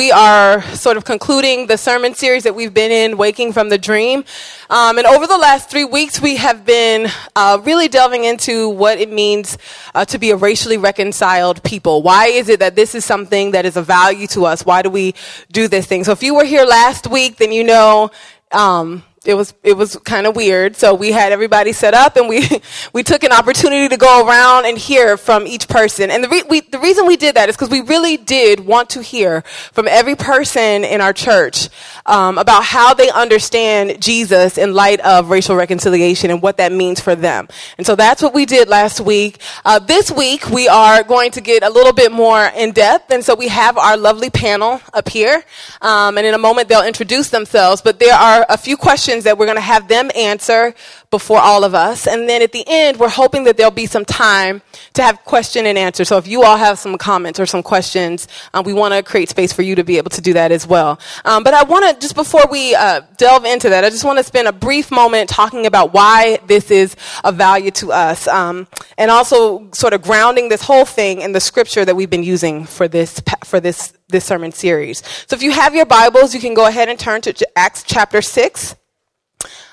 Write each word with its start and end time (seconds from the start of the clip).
we 0.00 0.10
are 0.10 0.62
sort 0.74 0.96
of 0.96 1.04
concluding 1.04 1.66
the 1.66 1.76
sermon 1.76 2.14
series 2.14 2.44
that 2.44 2.54
we've 2.54 2.72
been 2.72 2.90
in, 2.90 3.18
Waking 3.18 3.52
from 3.52 3.68
the 3.68 3.76
Dream. 3.76 4.24
Um, 4.70 4.96
and 4.96 5.06
over 5.06 5.26
the 5.26 5.36
last 5.36 5.68
three 5.68 5.84
weeks, 5.84 6.22
we 6.22 6.36
have 6.36 6.64
been 6.64 7.06
uh, 7.36 7.60
really 7.64 7.86
delving 7.86 8.24
into 8.24 8.70
what 8.70 8.98
it 8.98 9.12
means 9.12 9.58
uh, 9.94 10.06
to 10.06 10.18
be 10.18 10.30
a 10.30 10.36
racially 10.36 10.78
reconciled 10.78 11.62
people. 11.64 12.00
Why 12.00 12.28
is 12.28 12.48
it 12.48 12.60
that 12.60 12.76
this 12.76 12.94
is 12.94 13.04
something 13.04 13.50
that 13.50 13.66
is 13.66 13.76
a 13.76 13.82
value 13.82 14.26
to 14.28 14.46
us? 14.46 14.64
Why 14.64 14.80
do 14.80 14.88
we 14.88 15.14
do 15.52 15.68
this 15.68 15.84
thing? 15.84 16.04
So 16.04 16.12
if 16.12 16.22
you 16.22 16.34
were 16.34 16.46
here 16.46 16.64
last 16.64 17.06
week, 17.06 17.36
then 17.36 17.52
you 17.52 17.64
know. 17.64 18.10
Um, 18.52 19.04
it 19.26 19.34
was 19.34 19.52
it 19.62 19.76
was 19.76 19.96
kind 19.96 20.26
of 20.26 20.34
weird. 20.34 20.76
So 20.76 20.94
we 20.94 21.12
had 21.12 21.30
everybody 21.30 21.74
set 21.74 21.92
up, 21.92 22.16
and 22.16 22.26
we 22.26 22.48
we 22.94 23.02
took 23.02 23.22
an 23.22 23.32
opportunity 23.32 23.86
to 23.88 23.98
go 23.98 24.26
around 24.26 24.64
and 24.64 24.78
hear 24.78 25.18
from 25.18 25.46
each 25.46 25.68
person. 25.68 26.10
And 26.10 26.24
the 26.24 26.28
re- 26.30 26.44
we, 26.48 26.60
the 26.60 26.78
reason 26.78 27.06
we 27.06 27.18
did 27.18 27.34
that 27.34 27.50
is 27.50 27.54
because 27.54 27.68
we 27.68 27.82
really 27.82 28.16
did 28.16 28.60
want 28.60 28.88
to 28.90 29.02
hear 29.02 29.42
from 29.72 29.88
every 29.88 30.16
person 30.16 30.84
in 30.84 31.02
our 31.02 31.12
church 31.12 31.68
um, 32.06 32.38
about 32.38 32.64
how 32.64 32.94
they 32.94 33.10
understand 33.10 34.00
Jesus 34.00 34.56
in 34.56 34.72
light 34.72 35.00
of 35.00 35.28
racial 35.28 35.54
reconciliation 35.54 36.30
and 36.30 36.40
what 36.40 36.56
that 36.56 36.72
means 36.72 36.98
for 36.98 37.14
them. 37.14 37.46
And 37.76 37.86
so 37.86 37.96
that's 37.96 38.22
what 38.22 38.32
we 38.32 38.46
did 38.46 38.68
last 38.68 39.02
week. 39.02 39.38
Uh, 39.66 39.78
this 39.80 40.10
week 40.10 40.48
we 40.48 40.66
are 40.66 41.02
going 41.02 41.30
to 41.32 41.42
get 41.42 41.62
a 41.62 41.68
little 41.68 41.92
bit 41.92 42.10
more 42.10 42.50
in 42.56 42.72
depth, 42.72 43.10
and 43.10 43.22
so 43.22 43.34
we 43.34 43.48
have 43.48 43.76
our 43.76 43.98
lovely 43.98 44.30
panel 44.30 44.80
up 44.94 45.10
here. 45.10 45.44
Um, 45.82 46.16
and 46.16 46.26
in 46.26 46.32
a 46.32 46.38
moment 46.38 46.68
they'll 46.68 46.86
introduce 46.86 47.28
themselves, 47.28 47.82
but 47.82 48.00
there 48.00 48.14
are 48.14 48.46
a 48.48 48.56
few 48.56 48.78
questions 48.78 49.09
questions 49.10 49.24
that 49.24 49.36
we're 49.36 49.46
going 49.46 49.56
to 49.56 49.60
have 49.60 49.88
them 49.88 50.08
answer 50.14 50.72
before 51.10 51.40
all 51.40 51.64
of 51.64 51.74
us. 51.74 52.06
And 52.06 52.28
then 52.28 52.42
at 52.42 52.52
the 52.52 52.62
end, 52.68 52.98
we're 52.98 53.08
hoping 53.08 53.42
that 53.44 53.56
there'll 53.56 53.72
be 53.72 53.86
some 53.86 54.04
time 54.04 54.62
to 54.92 55.02
have 55.02 55.24
question 55.24 55.66
and 55.66 55.76
answer. 55.76 56.04
So 56.04 56.16
if 56.16 56.28
you 56.28 56.44
all 56.44 56.56
have 56.56 56.78
some 56.78 56.96
comments 56.96 57.40
or 57.40 57.46
some 57.46 57.62
questions, 57.62 58.28
um, 58.54 58.64
we 58.64 58.72
want 58.72 58.94
to 58.94 59.02
create 59.02 59.28
space 59.28 59.52
for 59.52 59.62
you 59.62 59.74
to 59.74 59.82
be 59.82 59.98
able 59.98 60.10
to 60.10 60.20
do 60.20 60.32
that 60.34 60.52
as 60.52 60.64
well. 60.64 61.00
Um, 61.24 61.42
but 61.42 61.54
I 61.54 61.64
want 61.64 61.92
to, 61.92 62.00
just 62.00 62.14
before 62.14 62.44
we 62.48 62.76
uh, 62.76 63.00
delve 63.16 63.44
into 63.44 63.70
that, 63.70 63.84
I 63.84 63.90
just 63.90 64.04
want 64.04 64.18
to 64.18 64.24
spend 64.24 64.46
a 64.46 64.52
brief 64.52 64.92
moment 64.92 65.28
talking 65.28 65.66
about 65.66 65.92
why 65.92 66.38
this 66.46 66.70
is 66.70 66.94
of 67.24 67.34
value 67.34 67.72
to 67.72 67.90
us. 67.90 68.28
Um, 68.28 68.68
and 68.96 69.10
also 69.10 69.68
sort 69.72 69.92
of 69.92 70.02
grounding 70.02 70.50
this 70.50 70.62
whole 70.62 70.84
thing 70.84 71.20
in 71.20 71.32
the 71.32 71.40
scripture 71.40 71.84
that 71.84 71.96
we've 71.96 72.10
been 72.10 72.22
using 72.22 72.64
for 72.64 72.86
this, 72.86 73.20
for 73.44 73.58
this, 73.58 73.92
this 74.08 74.24
sermon 74.24 74.52
series. 74.52 75.02
So 75.26 75.34
if 75.34 75.42
you 75.42 75.50
have 75.50 75.74
your 75.74 75.86
Bibles, 75.86 76.32
you 76.32 76.40
can 76.40 76.54
go 76.54 76.66
ahead 76.66 76.88
and 76.88 76.96
turn 76.96 77.22
to 77.22 77.58
Acts 77.58 77.82
chapter 77.82 78.22
6. 78.22 78.76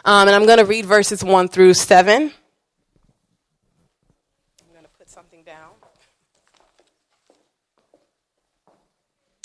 Um, 0.07 0.29
and 0.29 0.35
I'm 0.37 0.45
going 0.45 0.59
to 0.59 0.63
read 0.63 0.85
verses 0.85 1.21
1 1.21 1.49
through 1.49 1.73
7. 1.73 2.13
I'm 2.13 2.31
going 4.71 4.85
to 4.85 4.89
put 4.97 5.09
something 5.09 5.43
down. 5.43 5.71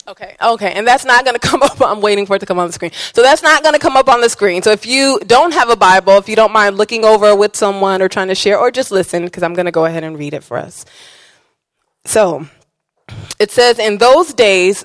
Okay, 0.06 0.36
okay, 0.40 0.72
and 0.74 0.86
that's 0.86 1.04
not 1.04 1.24
going 1.24 1.34
to 1.40 1.40
come 1.40 1.64
up. 1.64 1.82
I'm 1.82 2.00
waiting 2.00 2.26
for 2.26 2.36
it 2.36 2.38
to 2.38 2.46
come 2.46 2.60
on 2.60 2.68
the 2.68 2.72
screen. 2.72 2.92
So 3.12 3.22
that's 3.22 3.42
not 3.42 3.64
going 3.64 3.72
to 3.72 3.80
come 3.80 3.96
up 3.96 4.08
on 4.08 4.20
the 4.20 4.28
screen. 4.28 4.62
So 4.62 4.70
if 4.70 4.86
you 4.86 5.18
don't 5.26 5.52
have 5.52 5.68
a 5.68 5.74
Bible, 5.74 6.16
if 6.18 6.28
you 6.28 6.36
don't 6.36 6.52
mind 6.52 6.78
looking 6.78 7.04
over 7.04 7.34
with 7.34 7.56
someone 7.56 8.00
or 8.00 8.08
trying 8.08 8.28
to 8.28 8.36
share, 8.36 8.56
or 8.56 8.70
just 8.70 8.92
listen, 8.92 9.24
because 9.24 9.42
I'm 9.42 9.54
going 9.54 9.66
to 9.66 9.72
go 9.72 9.86
ahead 9.86 10.04
and 10.04 10.16
read 10.16 10.32
it 10.32 10.44
for 10.44 10.58
us. 10.58 10.84
So 12.04 12.46
it 13.40 13.50
says, 13.50 13.80
In 13.80 13.98
those 13.98 14.32
days, 14.32 14.84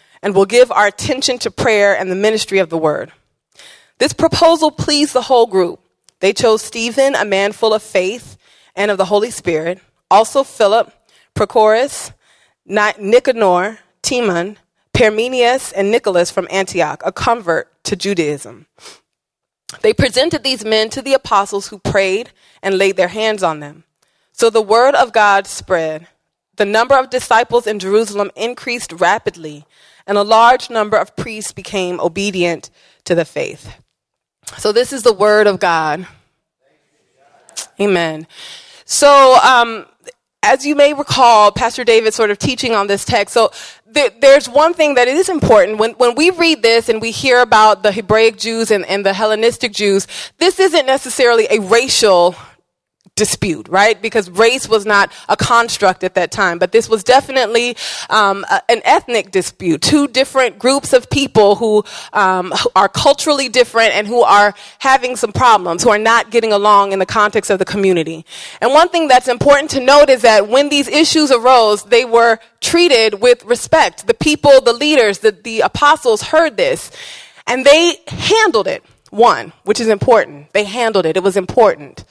and 0.21 0.35
will 0.35 0.45
give 0.45 0.71
our 0.71 0.87
attention 0.87 1.37
to 1.39 1.51
prayer 1.51 1.97
and 1.97 2.11
the 2.11 2.15
ministry 2.15 2.59
of 2.59 2.69
the 2.69 2.77
word. 2.77 3.11
This 3.97 4.13
proposal 4.13 4.71
pleased 4.71 5.13
the 5.13 5.23
whole 5.23 5.47
group. 5.47 5.79
They 6.19 6.33
chose 6.33 6.61
Stephen, 6.61 7.15
a 7.15 7.25
man 7.25 7.51
full 7.51 7.73
of 7.73 7.83
faith 7.83 8.37
and 8.75 8.91
of 8.91 8.97
the 8.97 9.05
Holy 9.05 9.31
Spirit, 9.31 9.79
also 10.09 10.43
Philip, 10.43 10.93
Prochorus, 11.35 12.13
Nicanor, 12.65 13.79
Timon, 14.01 14.57
Parmenius, 14.93 15.71
and 15.71 15.89
Nicholas 15.89 16.29
from 16.29 16.47
Antioch, 16.51 17.01
a 17.05 17.11
convert 17.11 17.83
to 17.85 17.95
Judaism. 17.95 18.67
They 19.81 19.93
presented 19.93 20.43
these 20.43 20.65
men 20.65 20.89
to 20.89 21.01
the 21.01 21.13
apostles 21.13 21.67
who 21.67 21.79
prayed 21.79 22.31
and 22.61 22.77
laid 22.77 22.97
their 22.97 23.07
hands 23.07 23.41
on 23.41 23.59
them. 23.61 23.85
So 24.33 24.49
the 24.49 24.61
word 24.61 24.95
of 24.95 25.13
God 25.13 25.47
spread. 25.47 26.07
The 26.57 26.65
number 26.65 26.95
of 26.95 27.09
disciples 27.09 27.65
in 27.65 27.79
Jerusalem 27.79 28.31
increased 28.35 28.91
rapidly 28.91 29.65
and 30.07 30.17
a 30.17 30.23
large 30.23 30.69
number 30.69 30.97
of 30.97 31.15
priests 31.15 31.51
became 31.51 31.99
obedient 31.99 32.69
to 33.05 33.15
the 33.15 33.25
faith. 33.25 33.77
So, 34.57 34.71
this 34.71 34.91
is 34.91 35.03
the 35.03 35.13
word 35.13 35.47
of 35.47 35.59
God. 35.59 36.07
Amen. 37.79 38.27
So, 38.85 39.37
um, 39.43 39.85
as 40.43 40.65
you 40.65 40.75
may 40.75 40.93
recall, 40.93 41.51
Pastor 41.51 41.83
David 41.83 42.13
sort 42.13 42.31
of 42.31 42.39
teaching 42.39 42.73
on 42.73 42.87
this 42.87 43.05
text. 43.05 43.33
So 43.33 43.51
there, 43.85 44.09
there's 44.21 44.49
one 44.49 44.73
thing 44.73 44.95
that 44.95 45.07
is 45.07 45.29
important. 45.29 45.77
When, 45.77 45.91
when 45.93 46.15
we 46.15 46.31
read 46.31 46.63
this 46.63 46.89
and 46.89 46.99
we 47.01 47.11
hear 47.11 47.41
about 47.41 47.83
the 47.83 47.91
Hebraic 47.91 48.37
Jews 48.37 48.71
and, 48.71 48.85
and 48.85 49.05
the 49.05 49.13
Hellenistic 49.13 49.71
Jews, 49.71 50.07
this 50.39 50.59
isn't 50.59 50.85
necessarily 50.85 51.47
a 51.51 51.59
racial 51.59 52.35
dispute, 53.21 53.67
right? 53.69 54.01
Because 54.01 54.31
race 54.31 54.67
was 54.67 54.83
not 54.83 55.13
a 55.29 55.37
construct 55.37 56.03
at 56.03 56.15
that 56.15 56.31
time, 56.31 56.57
but 56.57 56.71
this 56.71 56.89
was 56.89 57.03
definitely 57.03 57.77
um, 58.09 58.43
a, 58.49 58.63
an 58.67 58.81
ethnic 58.83 59.29
dispute. 59.29 59.83
Two 59.83 60.07
different 60.07 60.57
groups 60.57 60.91
of 60.91 61.07
people 61.07 61.53
who 61.53 61.85
um, 62.13 62.51
are 62.75 62.89
culturally 62.89 63.47
different 63.47 63.93
and 63.93 64.07
who 64.07 64.23
are 64.23 64.55
having 64.79 65.15
some 65.15 65.31
problems, 65.31 65.83
who 65.83 65.91
are 65.91 65.99
not 65.99 66.31
getting 66.31 66.51
along 66.51 66.93
in 66.93 66.97
the 66.97 67.05
context 67.05 67.51
of 67.51 67.59
the 67.59 67.65
community. 67.73 68.25
And 68.59 68.73
one 68.73 68.89
thing 68.89 69.07
that's 69.07 69.27
important 69.27 69.69
to 69.71 69.79
note 69.79 70.09
is 70.09 70.23
that 70.23 70.47
when 70.47 70.69
these 70.69 70.87
issues 70.87 71.29
arose, 71.31 71.83
they 71.83 72.05
were 72.05 72.39
treated 72.59 73.21
with 73.21 73.45
respect. 73.45 74.07
The 74.07 74.15
people, 74.15 74.61
the 74.61 74.73
leaders, 74.73 75.19
the, 75.19 75.31
the 75.31 75.61
apostles 75.61 76.23
heard 76.23 76.57
this, 76.57 76.89
and 77.45 77.63
they 77.63 77.97
handled 78.07 78.65
it. 78.65 78.83
One, 79.11 79.53
which 79.63 79.79
is 79.79 79.89
important. 79.89 80.53
They 80.53 80.63
handled 80.63 81.05
it. 81.05 81.17
It 81.17 81.21
was 81.21 81.37
important. 81.37 82.03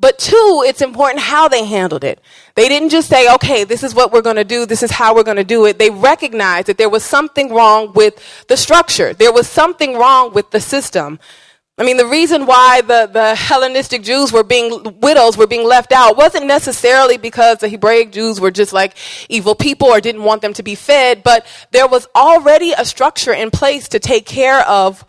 But 0.00 0.18
two, 0.18 0.64
it's 0.66 0.80
important 0.80 1.20
how 1.20 1.48
they 1.48 1.64
handled 1.64 2.04
it. 2.04 2.20
They 2.54 2.68
didn't 2.68 2.90
just 2.90 3.08
say, 3.08 3.32
okay, 3.34 3.64
this 3.64 3.82
is 3.82 3.94
what 3.94 4.12
we're 4.12 4.22
going 4.22 4.36
to 4.36 4.44
do. 4.44 4.64
This 4.64 4.84
is 4.84 4.92
how 4.92 5.14
we're 5.14 5.24
going 5.24 5.38
to 5.38 5.44
do 5.44 5.66
it. 5.66 5.78
They 5.78 5.90
recognized 5.90 6.68
that 6.68 6.78
there 6.78 6.88
was 6.88 7.02
something 7.02 7.52
wrong 7.52 7.92
with 7.94 8.14
the 8.46 8.56
structure. 8.56 9.12
There 9.12 9.32
was 9.32 9.48
something 9.48 9.96
wrong 9.96 10.32
with 10.32 10.50
the 10.52 10.60
system. 10.60 11.18
I 11.78 11.84
mean, 11.84 11.96
the 11.96 12.06
reason 12.06 12.46
why 12.46 12.80
the, 12.80 13.08
the 13.12 13.34
Hellenistic 13.36 14.02
Jews 14.02 14.32
were 14.32 14.44
being, 14.44 14.98
widows 15.00 15.36
were 15.36 15.46
being 15.46 15.66
left 15.66 15.92
out 15.92 16.16
wasn't 16.16 16.46
necessarily 16.46 17.18
because 17.18 17.58
the 17.58 17.68
Hebraic 17.68 18.12
Jews 18.12 18.40
were 18.40 18.50
just 18.50 18.72
like 18.72 18.96
evil 19.28 19.54
people 19.54 19.88
or 19.88 20.00
didn't 20.00 20.24
want 20.24 20.42
them 20.42 20.52
to 20.54 20.62
be 20.64 20.74
fed, 20.76 21.22
but 21.22 21.46
there 21.72 21.86
was 21.86 22.06
already 22.16 22.72
a 22.72 22.84
structure 22.84 23.32
in 23.32 23.50
place 23.50 23.88
to 23.88 24.00
take 24.00 24.26
care 24.26 24.60
of 24.66 25.04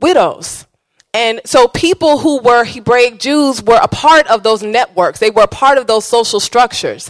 widows. 0.00 0.66
And 1.14 1.40
so 1.44 1.68
people 1.68 2.18
who 2.18 2.40
were 2.40 2.64
Hebraic 2.64 3.20
Jews 3.20 3.62
were 3.62 3.78
a 3.80 3.86
part 3.88 4.26
of 4.26 4.42
those 4.42 4.64
networks. 4.64 5.20
They 5.20 5.30
were 5.30 5.44
a 5.44 5.48
part 5.48 5.78
of 5.78 5.86
those 5.86 6.04
social 6.04 6.40
structures. 6.40 7.08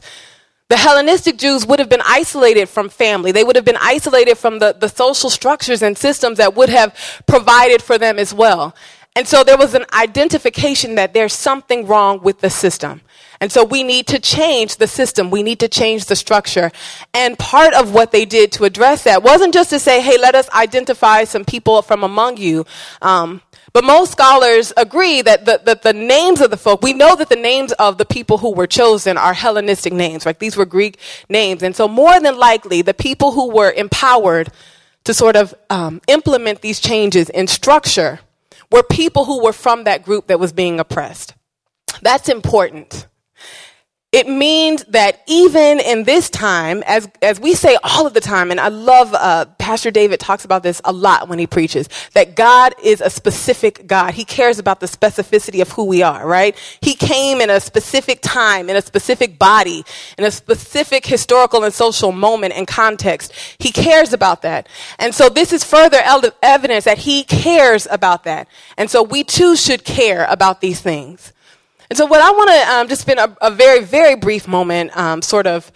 The 0.69 0.76
Hellenistic 0.76 1.38
Jews 1.38 1.66
would 1.66 1.78
have 1.78 1.88
been 1.88 2.03
isolated 2.04 2.69
from 2.69 2.91
family. 2.91 3.32
They 3.32 3.44
would 3.44 3.56
have 3.56 3.64
been 3.64 3.78
isolated 3.81 4.37
from 4.37 4.59
the, 4.59 4.76
the 4.78 4.88
social 4.88 5.31
structures 5.31 5.82
and 5.82 5.97
systems 5.97 6.37
that 6.37 6.55
would 6.55 6.69
have 6.69 7.23
provided 7.26 7.81
for 7.81 7.96
them 7.96 8.19
as 8.19 8.34
well. 8.34 8.75
And 9.17 9.26
so 9.26 9.43
there 9.43 9.56
was 9.56 9.75
an 9.75 9.87
identification 9.93 10.96
that 10.96 11.14
there's 11.14 11.32
something 11.32 11.87
wrong 11.87 12.20
with 12.23 12.40
the 12.40 12.50
system. 12.50 13.00
And 13.40 13.52
so 13.52 13.64
we 13.64 13.82
need 13.82 14.06
to 14.08 14.19
change 14.19 14.76
the 14.76 14.87
system. 14.87 15.31
We 15.31 15.43
need 15.43 15.61
to 15.61 15.69
change 15.69 16.06
the 16.06 16.17
structure. 16.17 16.70
And 17.12 17.38
part 17.38 17.75
of 17.75 17.93
what 17.93 18.11
they 18.11 18.25
did 18.25 18.52
to 18.52 18.64
address 18.64 19.05
that 19.05 19.23
wasn't 19.23 19.55
just 19.55 19.70
to 19.70 19.79
say, 19.79 20.00
hey, 20.00 20.19
let 20.19 20.34
us 20.34 20.49
identify 20.50 21.25
some 21.25 21.44
people 21.44 21.81
from 21.82 22.02
among 22.05 22.37
you. 22.38 22.67
Um, 23.02 23.40
but 23.75 23.85
most 23.85 24.12
scholars 24.12 24.73
agree 24.76 25.21
that 25.21 25.44
the, 25.47 25.61
the, 25.65 25.75
the, 25.75 25.93
names 25.93 26.41
of 26.41 26.53
the 26.53 26.56
folk, 26.56 26.81
we 26.81 26.93
know 26.93 27.17
that 27.17 27.29
the 27.29 27.37
names 27.37 27.73
of 27.73 27.99
the 27.99 28.05
people 28.05 28.38
who 28.38 28.55
were 28.55 28.69
chosen 28.69 29.19
are 29.19 29.35
Hellenistic 29.35 29.93
names, 29.93 30.25
right? 30.25 30.38
These 30.38 30.56
were 30.56 30.65
Greek 30.65 30.99
names. 31.29 31.61
And 31.65 31.75
so 31.75 31.88
more 31.88 32.21
than 32.21 32.38
likely, 32.38 32.82
the 32.82 32.94
people 32.94 33.32
who 33.32 33.50
were 33.50 33.73
empowered 33.73 34.53
to 35.03 35.12
sort 35.12 35.35
of 35.35 35.55
um, 35.71 36.00
implement 36.06 36.61
these 36.61 36.79
changes 36.79 37.29
in 37.29 37.49
structure 37.49 38.21
were 38.71 38.85
people 38.85 39.25
who 39.25 39.43
were 39.43 39.53
from 39.53 39.82
that 39.85 40.05
group 40.05 40.29
that 40.29 40.38
was 40.38 40.53
being 40.53 40.79
oppressed. 40.79 41.35
That's 42.00 42.29
important. 42.29 43.09
It 44.14 44.28
means 44.28 44.84
that 44.84 45.22
even 45.26 45.81
in 45.81 46.05
this 46.05 46.31
time, 46.31 46.84
as, 46.87 47.08
as 47.20 47.40
we 47.40 47.52
say 47.55 47.76
all 47.82 48.06
of 48.06 48.14
the 48.14 48.20
time, 48.20 48.52
and 48.52 48.61
I 48.61 48.69
love 48.69 49.12
uh, 49.12 49.46
Pastor 49.58 49.90
David 49.90 50.20
talks 50.20 50.44
about 50.44 50.62
this 50.62 50.81
a 50.84 50.93
lot 50.93 51.28
when 51.28 51.40
he 51.40 51.49
preaches, 51.49 51.88
that 52.12 52.37
God 52.37 52.76
is 52.81 53.00
a 53.00 53.11
specific 53.11 53.88
God. 53.88 54.14
He 54.14 54.25
cares 54.25 54.61
about 54.61 54.78
the 54.78 54.87
specificity 54.87 55.61
of 55.61 55.72
who 55.72 55.82
we 55.82 56.05
are, 56.05 56.25
right? 56.25 56.56
He 56.81 56.94
came 56.94 57.40
in 57.40 57.50
a 57.50 57.58
specific 57.58 58.20
time, 58.22 58.70
in 58.70 58.76
a 58.76 58.82
specific 58.82 59.37
body, 59.37 59.84
in 60.17 60.25
a 60.25 60.31
specific 60.31 61.05
historical 61.05 61.64
and 61.64 61.75
social 61.75 62.12
moment 62.12 62.55
and 62.55 62.69
context. 62.69 63.32
He 63.58 63.72
cares 63.72 64.12
about 64.12 64.43
that. 64.43 64.69
And 65.00 65.12
so 65.12 65.28
this 65.28 65.52
is 65.52 65.64
further 65.64 65.99
evidence 66.40 66.84
that 66.84 66.99
he 66.99 67.25
cares 67.25 67.88
about 67.90 68.22
that. 68.22 68.46
And 68.76 68.88
so 68.88 69.02
we 69.02 69.25
too 69.25 69.56
should 69.56 69.82
care 69.82 70.25
about 70.31 70.60
these 70.60 70.81
things. 70.81 71.32
And 71.90 71.96
so, 71.96 72.06
what 72.06 72.20
I 72.20 72.31
want 72.31 72.50
to 72.50 72.75
um, 72.75 72.88
just 72.88 73.02
spend 73.02 73.20
a, 73.20 73.36
a, 73.40 73.50
very, 73.50 73.84
very 73.84 74.16
brief 74.16 74.48
moment 74.48 74.96
um, 74.96 75.22
sort 75.22 75.46
of 75.46 75.70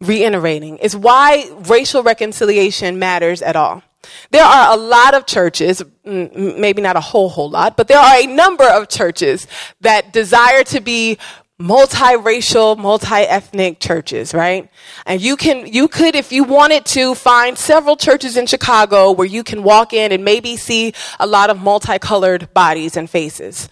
reiterating 0.00 0.78
is 0.78 0.96
why 0.96 1.50
racial 1.68 2.02
reconciliation 2.02 2.98
matters 2.98 3.42
at 3.42 3.56
all. 3.56 3.82
There 4.30 4.44
are 4.44 4.72
a 4.72 4.76
lot 4.76 5.14
of 5.14 5.26
churches, 5.26 5.82
maybe 6.04 6.80
not 6.80 6.96
a 6.96 7.00
whole, 7.00 7.28
whole 7.28 7.50
lot, 7.50 7.76
but 7.76 7.88
there 7.88 7.98
are 7.98 8.20
a 8.20 8.26
number 8.26 8.64
of 8.64 8.88
churches 8.88 9.46
that 9.80 10.12
desire 10.12 10.62
to 10.64 10.80
be 10.80 11.18
multiracial, 11.60 12.78
multi-ethnic 12.78 13.80
churches, 13.80 14.32
right? 14.32 14.70
And 15.04 15.20
you 15.20 15.36
can, 15.36 15.66
you 15.66 15.88
could, 15.88 16.14
if 16.14 16.30
you 16.30 16.44
wanted 16.44 16.84
to, 16.86 17.16
find 17.16 17.58
several 17.58 17.96
churches 17.96 18.36
in 18.36 18.46
Chicago 18.46 19.10
where 19.10 19.26
you 19.26 19.42
can 19.42 19.64
walk 19.64 19.92
in 19.92 20.12
and 20.12 20.24
maybe 20.24 20.56
see 20.56 20.94
a 21.18 21.26
lot 21.26 21.50
of 21.50 21.60
multicolored 21.60 22.54
bodies 22.54 22.96
and 22.96 23.10
faces. 23.10 23.68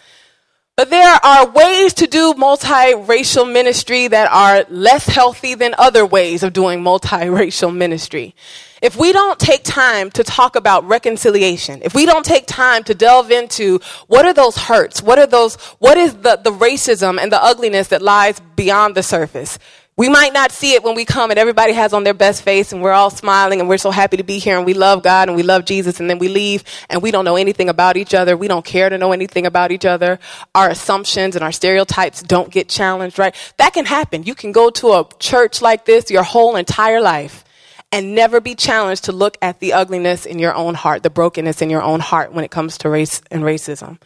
But 0.77 0.91
there 0.91 1.19
are 1.25 1.49
ways 1.49 1.95
to 1.95 2.07
do 2.07 2.35
multiracial 2.35 3.51
ministry 3.51 4.09
that 4.09 4.31
are 4.31 4.67
less 4.69 5.07
healthy 5.07 5.55
than 5.55 5.75
other 5.79 6.05
ways 6.05 6.43
of 6.43 6.53
doing 6.53 6.83
multiracial 6.83 7.75
ministry. 7.75 8.35
If 8.83 8.95
we 8.95 9.15
don't 9.15 9.41
take 9.41 9.63
time 9.65 10.11
to 10.11 10.23
talk 10.23 10.55
about 10.55 10.87
reconciliation, 10.87 11.81
if 11.83 11.95
we 11.95 12.05
don't 12.05 12.27
take 12.27 12.47
time 12.47 12.85
to 12.85 12.95
delve 12.95 13.31
into 13.31 13.81
what 14.07 14.27
are 14.27 14.35
those 14.35 14.59
hurts, 14.59 15.03
what 15.03 15.19
are 15.19 15.27
those, 15.27 15.55
what 15.79 15.97
is 15.97 16.13
the, 16.17 16.37
the 16.45 16.53
racism 16.53 17.19
and 17.19 17.33
the 17.33 17.43
ugliness 17.43 17.89
that 17.89 18.03
lies 18.03 18.39
beyond 18.55 18.95
the 18.95 19.03
surface, 19.03 19.59
we 19.99 20.11
might 20.11 20.35
not 20.35 20.53
see 20.53 20.75
it 20.75 20.85
when 20.85 20.95
we 20.95 21.07
come 21.07 21.31
and 21.31 21.39
everybody 21.39 21.73
has 21.73 21.95
on 21.95 22.05
their 22.05 22.13
best 22.13 22.43
face 22.43 22.71
and 22.71 22.83
we're 22.83 22.93
all 22.93 23.09
smiling 23.09 23.61
and 23.61 23.69
we're 23.69 23.79
so 23.79 23.91
happy 23.91 24.19
to 24.19 24.23
be 24.23 24.39
here 24.39 24.59
and 24.59 24.67
we 24.67 24.75
love 24.75 25.03
God 25.03 25.29
and 25.29 25.37
we 25.37 25.43
love 25.43 25.65
Jesus 25.65 26.01
and 26.01 26.11
then 26.11 26.19
we 26.19 26.29
leave 26.29 26.65
and 26.91 27.03
we 27.03 27.11
don't 27.11 27.25
know 27.25 27.37
anything 27.37 27.71
about 27.71 27.97
each 27.97 28.13
other. 28.13 28.37
We 28.37 28.47
don't 28.47 28.65
care 28.65 28.91
to 28.91 28.99
know 28.99 29.13
anything 29.13 29.47
about 29.47 29.73
each 29.73 29.87
other. 29.87 30.19
Our 30.55 30.69
assumptions 30.69 31.35
and 31.35 31.43
our 31.43 31.53
stereotypes 31.53 32.23
don't 32.23 32.51
get 32.51 32.69
challenged, 32.69 33.19
right? 33.19 33.35
That 33.57 33.73
can 33.73 33.87
happen. 33.87 34.25
You 34.25 34.35
can 34.35 34.53
go 34.53 34.69
to 34.69 34.93
a 34.93 35.09
church 35.19 35.63
like 35.63 35.87
this 35.87 36.11
your 36.11 36.25
whole 36.25 36.57
entire 36.57 37.01
life 37.01 37.45
and 37.91 38.15
never 38.15 38.39
be 38.39 38.55
challenged 38.55 39.05
to 39.05 39.13
look 39.13 39.39
at 39.41 39.61
the 39.61 39.73
ugliness 39.73 40.27
in 40.27 40.39
your 40.39 40.55
own 40.55 40.75
heart, 40.75 41.05
the 41.05 41.11
brokenness 41.11 41.63
in 41.63 41.71
your 41.71 41.83
own 41.83 42.01
heart 42.01 42.35
when 42.35 42.45
it 42.45 42.51
comes 42.51 42.77
to 42.79 42.91
race 42.91 43.23
and 43.31 43.43
racism 43.43 43.99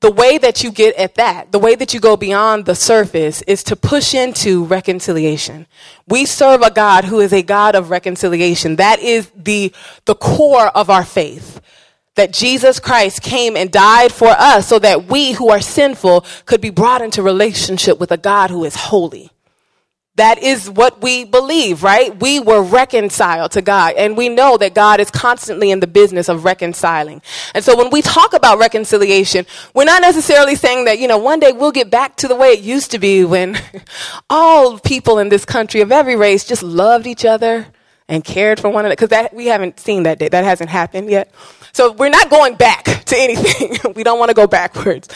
the 0.00 0.10
way 0.10 0.36
that 0.38 0.62
you 0.62 0.70
get 0.70 0.94
at 0.96 1.14
that, 1.14 1.52
the 1.52 1.58
way 1.58 1.74
that 1.74 1.94
you 1.94 2.00
go 2.00 2.16
beyond 2.16 2.66
the 2.66 2.74
surface 2.74 3.42
is 3.42 3.62
to 3.64 3.76
push 3.76 4.14
into 4.14 4.64
reconciliation. 4.64 5.66
We 6.06 6.26
serve 6.26 6.60
a 6.62 6.70
God 6.70 7.04
who 7.04 7.20
is 7.20 7.32
a 7.32 7.42
God 7.42 7.74
of 7.74 7.88
reconciliation. 7.90 8.76
That 8.76 8.98
is 9.00 9.30
the, 9.34 9.72
the 10.04 10.14
core 10.14 10.68
of 10.68 10.90
our 10.90 11.04
faith. 11.04 11.60
That 12.14 12.32
Jesus 12.32 12.78
Christ 12.78 13.22
came 13.22 13.56
and 13.56 13.70
died 13.70 14.12
for 14.12 14.28
us 14.28 14.68
so 14.68 14.78
that 14.78 15.06
we 15.06 15.32
who 15.32 15.50
are 15.50 15.60
sinful 15.60 16.24
could 16.44 16.60
be 16.60 16.70
brought 16.70 17.02
into 17.02 17.22
relationship 17.22 17.98
with 17.98 18.10
a 18.12 18.16
God 18.16 18.50
who 18.50 18.64
is 18.64 18.74
holy. 18.74 19.30
That 20.16 20.42
is 20.42 20.70
what 20.70 21.02
we 21.02 21.24
believe, 21.24 21.82
right? 21.82 22.18
We 22.18 22.40
were 22.40 22.62
reconciled 22.62 23.52
to 23.52 23.60
God, 23.60 23.94
and 23.96 24.16
we 24.16 24.30
know 24.30 24.56
that 24.56 24.74
God 24.74 24.98
is 24.98 25.10
constantly 25.10 25.70
in 25.70 25.80
the 25.80 25.86
business 25.86 26.30
of 26.30 26.44
reconciling. 26.44 27.20
And 27.54 27.62
so 27.62 27.76
when 27.76 27.90
we 27.90 28.00
talk 28.00 28.32
about 28.32 28.58
reconciliation, 28.58 29.44
we're 29.74 29.84
not 29.84 30.00
necessarily 30.00 30.54
saying 30.54 30.86
that, 30.86 30.98
you 30.98 31.06
know, 31.06 31.18
one 31.18 31.38
day 31.38 31.52
we'll 31.52 31.70
get 31.70 31.90
back 31.90 32.16
to 32.16 32.28
the 32.28 32.34
way 32.34 32.48
it 32.48 32.60
used 32.60 32.92
to 32.92 32.98
be 32.98 33.24
when 33.24 33.58
all 34.30 34.78
people 34.78 35.18
in 35.18 35.28
this 35.28 35.44
country 35.44 35.82
of 35.82 35.92
every 35.92 36.16
race 36.16 36.44
just 36.44 36.62
loved 36.62 37.06
each 37.06 37.26
other 37.26 37.66
and 38.08 38.24
cared 38.24 38.58
for 38.58 38.70
one 38.70 38.86
another, 38.86 38.96
because 38.96 39.28
we 39.34 39.46
haven't 39.46 39.78
seen 39.78 40.04
that 40.04 40.18
day. 40.18 40.28
That 40.28 40.44
hasn't 40.44 40.70
happened 40.70 41.10
yet. 41.10 41.30
So 41.72 41.92
we're 41.92 42.08
not 42.08 42.30
going 42.30 42.54
back 42.54 42.84
to 43.04 43.16
anything. 43.18 43.92
we 43.94 44.02
don't 44.02 44.18
want 44.18 44.30
to 44.30 44.34
go 44.34 44.46
backwards. 44.46 45.08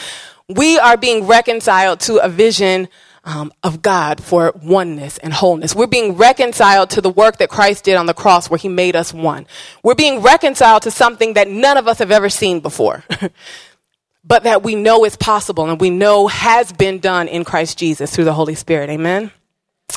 We 0.47 0.77
are 0.77 0.95
being 0.95 1.25
reconciled 1.25 2.01
to 2.01 2.17
a 2.17 2.29
vision 2.29 2.87
um, 3.23 3.51
of 3.63 3.81
God 3.81 4.23
for 4.23 4.51
oneness 4.63 5.17
and 5.19 5.31
wholeness. 5.31 5.75
We're 5.75 5.87
being 5.87 6.13
reconciled 6.13 6.89
to 6.91 7.01
the 7.01 7.09
work 7.09 7.37
that 7.37 7.49
Christ 7.49 7.83
did 7.83 7.95
on 7.95 8.05
the 8.05 8.13
cross 8.13 8.49
where 8.49 8.57
he 8.57 8.69
made 8.69 8.95
us 8.95 9.13
one. 9.13 9.45
We're 9.83 9.95
being 9.95 10.21
reconciled 10.21 10.83
to 10.83 10.91
something 10.91 11.33
that 11.33 11.47
none 11.47 11.77
of 11.77 11.87
us 11.87 11.99
have 11.99 12.11
ever 12.11 12.29
seen 12.29 12.59
before. 12.59 13.03
but 14.23 14.43
that 14.43 14.63
we 14.63 14.75
know 14.75 15.05
is 15.05 15.15
possible 15.15 15.69
and 15.69 15.81
we 15.81 15.89
know 15.89 16.27
has 16.27 16.71
been 16.71 16.99
done 16.99 17.27
in 17.27 17.43
Christ 17.43 17.77
Jesus 17.77 18.13
through 18.13 18.25
the 18.25 18.33
Holy 18.33 18.55
Spirit. 18.55 18.89
Amen. 18.89 19.31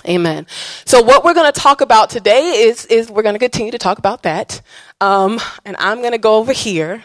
Amen. 0.08 0.46
So 0.84 1.02
what 1.02 1.24
we're 1.24 1.34
going 1.34 1.50
to 1.50 1.60
talk 1.60 1.80
about 1.80 2.10
today 2.10 2.64
is, 2.66 2.86
is 2.86 3.10
we're 3.10 3.22
going 3.22 3.34
to 3.34 3.38
continue 3.38 3.72
to 3.72 3.78
talk 3.78 3.98
about 3.98 4.22
that. 4.24 4.60
Um, 5.00 5.40
and 5.64 5.76
I'm 5.78 5.98
going 5.98 6.12
to 6.12 6.18
go 6.18 6.36
over 6.36 6.52
here 6.52 7.04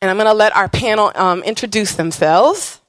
and 0.00 0.10
I'm 0.10 0.16
going 0.16 0.26
to 0.26 0.34
let 0.34 0.54
our 0.54 0.68
panel 0.68 1.10
um, 1.14 1.42
introduce 1.42 1.94
themselves. 1.94 2.80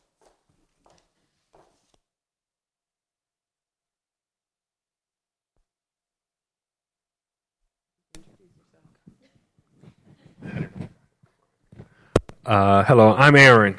Uh, 12.45 12.83
hello, 12.83 13.15
I'm 13.15 13.35
Aaron. 13.35 13.75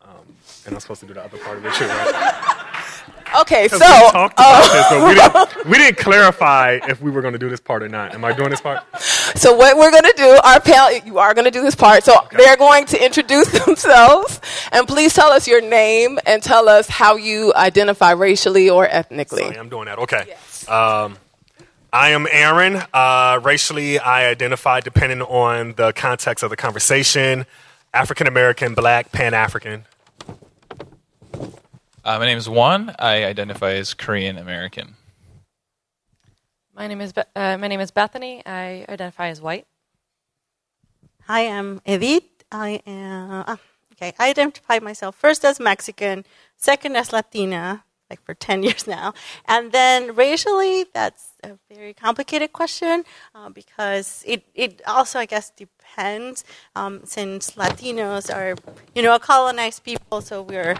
Um, 0.00 0.34
and 0.64 0.74
I'm 0.74 0.80
supposed 0.80 1.00
to 1.00 1.06
do 1.06 1.12
the 1.12 1.22
other 1.22 1.36
part 1.36 1.58
of 1.58 1.66
it 1.66 1.74
too, 1.74 1.86
right? 1.86 2.46
Okay, 3.42 3.68
so 3.68 3.76
we 3.76 4.10
talked 4.10 4.34
about 4.34 4.72
this, 4.72 4.86
but 4.90 5.06
we 5.06 5.14
didn't, 5.14 5.70
we 5.70 5.78
didn't 5.78 5.98
clarify 5.98 6.80
if 6.88 7.00
we 7.00 7.12
were 7.12 7.22
going 7.22 7.32
to 7.32 7.38
do 7.38 7.48
this 7.48 7.60
part 7.60 7.84
or 7.84 7.88
not. 7.88 8.12
Am 8.12 8.24
I 8.24 8.32
doing 8.32 8.50
this 8.50 8.60
part? 8.60 8.84
So 9.36 9.54
what 9.54 9.76
we're 9.76 9.92
going 9.92 10.02
to 10.02 10.14
do, 10.16 10.40
our 10.42 10.60
panel, 10.60 10.90
you 11.06 11.18
are 11.18 11.32
going 11.32 11.44
to 11.44 11.52
do 11.52 11.62
this 11.62 11.76
part. 11.76 12.02
So 12.02 12.18
okay. 12.18 12.36
they're 12.38 12.56
going 12.56 12.86
to 12.86 13.02
introduce 13.02 13.48
themselves, 13.64 14.40
and 14.72 14.88
please 14.88 15.14
tell 15.14 15.30
us 15.30 15.46
your 15.46 15.60
name 15.60 16.18
and 16.26 16.42
tell 16.42 16.68
us 16.68 16.88
how 16.88 17.14
you 17.14 17.54
identify 17.54 18.10
racially 18.10 18.68
or 18.68 18.88
ethnically. 18.88 19.44
Sorry, 19.44 19.56
I'm 19.56 19.68
doing 19.68 19.84
that. 19.84 20.00
Okay. 20.00 20.24
Yes. 20.26 20.68
Um, 20.68 21.16
I 21.92 22.10
am 22.10 22.26
Aaron. 22.28 22.82
Uh, 22.92 23.38
racially, 23.44 24.00
I 24.00 24.28
identify 24.28 24.80
depending 24.80 25.22
on 25.22 25.74
the 25.74 25.92
context 25.92 26.42
of 26.42 26.50
the 26.50 26.56
conversation. 26.56 27.46
African 27.92 28.26
American, 28.26 28.74
black, 28.74 29.10
Pan 29.12 29.34
African. 29.34 29.84
Uh, 32.04 32.18
my 32.18 32.24
name 32.24 32.38
is 32.38 32.48
Juan. 32.48 32.94
I 32.98 33.24
identify 33.24 33.72
as 33.72 33.94
Korean 33.94 34.38
American. 34.38 34.94
My 36.74 36.86
name 36.86 37.00
is 37.00 37.12
Be- 37.12 37.22
uh, 37.34 37.58
my 37.58 37.68
name 37.68 37.80
is 37.80 37.90
Bethany. 37.90 38.42
I 38.46 38.86
identify 38.88 39.28
as 39.28 39.40
white. 39.40 39.66
Hi, 41.24 41.48
I'm 41.48 41.80
Edith. 41.84 42.24
I 42.50 42.80
am 42.86 43.30
uh, 43.46 43.56
okay. 43.92 44.14
I 44.18 44.30
identify 44.30 44.78
myself 44.78 45.16
first 45.16 45.44
as 45.44 45.60
Mexican, 45.60 46.24
second 46.56 46.96
as 46.96 47.12
Latina, 47.12 47.84
like 48.10 48.22
for 48.24 48.34
10 48.48 48.62
years 48.62 48.86
now. 48.86 49.14
And 49.46 49.72
then 49.72 50.14
racially, 50.14 50.86
that's 50.92 51.30
a 51.42 51.52
very 51.72 51.94
complicated 51.94 52.52
question 52.52 53.04
uh, 53.34 53.48
because 53.48 54.22
it, 54.26 54.44
it 54.54 54.82
also, 54.86 55.18
I 55.18 55.26
guess, 55.26 55.50
depends 55.50 56.44
um, 56.76 57.02
since 57.04 57.52
Latinos 57.52 58.34
are, 58.34 58.56
you 58.94 59.02
know, 59.02 59.14
a 59.14 59.20
colonized 59.20 59.84
people, 59.84 60.20
so 60.20 60.42
we're 60.42 60.76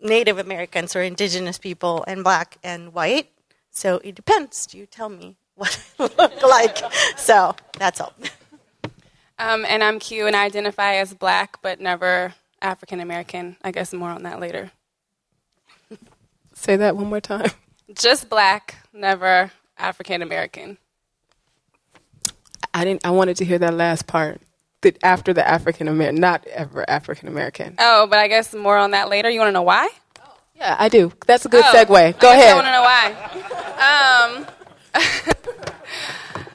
Native 0.00 0.38
Americans 0.38 0.96
or 0.96 1.02
indigenous 1.02 1.58
people 1.58 2.04
and 2.06 2.24
black 2.24 2.58
and 2.64 2.92
white. 2.92 3.30
So 3.70 4.00
it 4.02 4.14
depends. 4.14 4.66
Do 4.66 4.78
you 4.78 4.86
tell 4.86 5.08
me 5.08 5.36
what 5.56 5.78
I 5.98 6.02
look 6.18 6.42
like. 6.42 6.78
So 7.16 7.56
that's 7.78 8.00
all. 8.00 8.12
Um, 9.38 9.64
and 9.66 9.82
I'm 9.82 9.98
Q, 9.98 10.26
and 10.26 10.36
I 10.36 10.44
identify 10.44 10.96
as 10.96 11.14
black, 11.14 11.60
but 11.62 11.80
never 11.80 12.34
African 12.60 13.00
American. 13.00 13.56
I 13.62 13.70
guess 13.70 13.92
more 13.94 14.10
on 14.10 14.22
that 14.24 14.38
later. 14.38 14.70
Say 16.66 16.74
that 16.74 16.96
one 16.96 17.06
more 17.06 17.20
time. 17.20 17.48
Just 17.94 18.28
black, 18.28 18.74
never 18.92 19.52
African 19.78 20.20
American. 20.20 20.78
I 22.74 22.84
didn't. 22.84 23.06
I 23.06 23.12
wanted 23.12 23.36
to 23.36 23.44
hear 23.44 23.60
that 23.60 23.72
last 23.72 24.08
part. 24.08 24.40
That 24.80 24.98
after 25.04 25.32
the 25.32 25.46
African 25.46 25.86
American, 25.86 26.20
not 26.20 26.44
ever 26.48 26.84
African 26.90 27.28
American. 27.28 27.76
Oh, 27.78 28.08
but 28.10 28.18
I 28.18 28.26
guess 28.26 28.52
more 28.52 28.76
on 28.76 28.90
that 28.90 29.08
later. 29.08 29.30
You 29.30 29.38
want 29.38 29.50
to 29.50 29.52
know 29.52 29.62
why? 29.62 29.88
Yeah, 30.56 30.74
I 30.76 30.88
do. 30.88 31.12
That's 31.24 31.46
a 31.46 31.48
good 31.48 31.64
oh, 31.64 31.72
segue. 31.72 32.18
Go 32.18 32.30
I 32.30 32.34
ahead. 32.34 32.50
I 32.50 32.54
want 32.56 32.66
to 32.66 32.72
know 32.72 32.82
why. 34.34 34.46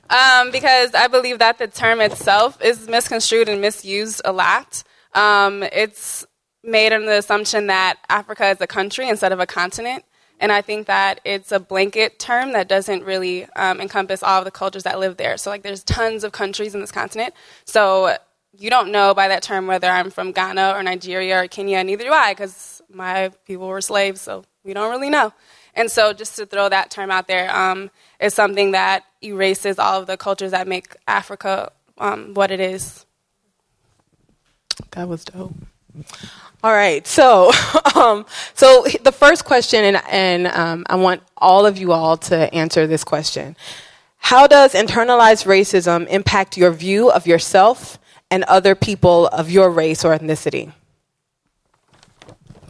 um, 0.10 0.48
um, 0.50 0.52
because 0.52 0.94
I 0.94 1.08
believe 1.08 1.40
that 1.40 1.58
the 1.58 1.68
term 1.68 2.02
itself 2.02 2.62
is 2.62 2.90
misconstrued 2.90 3.48
and 3.48 3.62
misused 3.62 4.22
a 4.26 4.34
lot. 4.34 4.84
Um, 5.14 5.64
it's 5.64 6.26
made 6.64 6.94
under 6.94 7.08
the 7.08 7.18
assumption 7.18 7.68
that 7.68 7.98
Africa 8.10 8.50
is 8.50 8.62
a 8.62 8.68
country 8.68 9.10
instead 9.10 9.32
of 9.32 9.40
a 9.40 9.46
continent. 9.46 10.06
And 10.40 10.52
I 10.52 10.62
think 10.62 10.88
that 10.88 11.22
it's 11.24 11.52
a 11.52 11.60
blanket 11.60 12.18
term 12.18 12.54
that 12.54 12.68
doesn't 12.68 13.04
really 13.04 13.46
um, 13.56 13.80
encompass 13.80 14.24
all 14.24 14.40
of 14.40 14.46
the 14.46 14.52
cultures 14.52 14.84
that 14.84 15.00
live 15.00 15.18
there. 15.18 15.38
So, 15.38 15.52
like, 15.52 15.62
there's 15.62 15.84
tons 15.84 16.24
of 16.24 16.32
countries 16.32 16.74
in 16.74 16.82
this 16.82 16.92
continent. 16.92 17.36
So, 17.66 18.16
you 18.58 18.70
don't 18.70 18.92
know 18.92 19.14
by 19.14 19.28
that 19.28 19.44
term 19.44 19.68
whether 19.68 19.88
I'm 19.88 20.10
from 20.10 20.32
Ghana 20.32 20.74
or 20.76 20.84
Nigeria 20.84 21.44
or 21.44 21.48
Kenya, 21.48 21.84
neither 21.84 22.04
do 22.04 22.12
I, 22.12 22.34
because 22.34 22.82
my 22.92 23.32
people 23.46 23.68
were 23.68 23.82
slaves, 23.82 24.20
so 24.20 24.44
we 24.64 24.74
don't 24.74 24.90
really 24.90 25.12
know. 25.12 25.32
And 25.76 25.92
so, 25.92 26.12
just 26.12 26.36
to 26.38 26.48
throw 26.48 26.70
that 26.70 26.90
term 26.90 27.12
out 27.12 27.28
there 27.28 27.56
um, 27.56 27.92
is 28.20 28.34
something 28.34 28.72
that 28.72 29.04
erases 29.22 29.78
all 29.78 30.00
of 30.02 30.08
the 30.08 30.18
cultures 30.18 30.52
that 30.52 30.68
make 30.68 30.96
Africa 31.08 31.72
um, 32.00 32.34
what 32.34 32.50
it 32.50 32.60
is. 32.60 33.06
That 34.92 35.08
was 35.08 35.24
dope. 35.24 35.54
All 36.64 36.72
right, 36.72 37.06
so 37.08 37.52
um, 37.96 38.26
so 38.54 38.86
the 39.04 39.12
first 39.12 39.46
question, 39.46 39.84
and, 39.84 40.02
and 40.10 40.48
um, 40.48 40.86
I 40.88 40.96
want 40.96 41.24
all 41.38 41.66
of 41.66 41.78
you 41.78 41.92
all 41.92 42.18
to 42.18 42.54
answer 42.54 42.86
this 42.86 43.04
question: 43.04 43.56
How 44.18 44.46
does 44.46 44.74
internalized 44.74 45.46
racism 45.46 46.08
impact 46.08 46.58
your 46.58 46.72
view 46.72 47.10
of 47.10 47.26
yourself 47.26 47.98
and 48.30 48.44
other 48.44 48.76
people 48.76 49.28
of 49.28 49.50
your 49.50 49.72
race 49.72 50.06
or 50.06 50.16
ethnicity? 50.16 50.72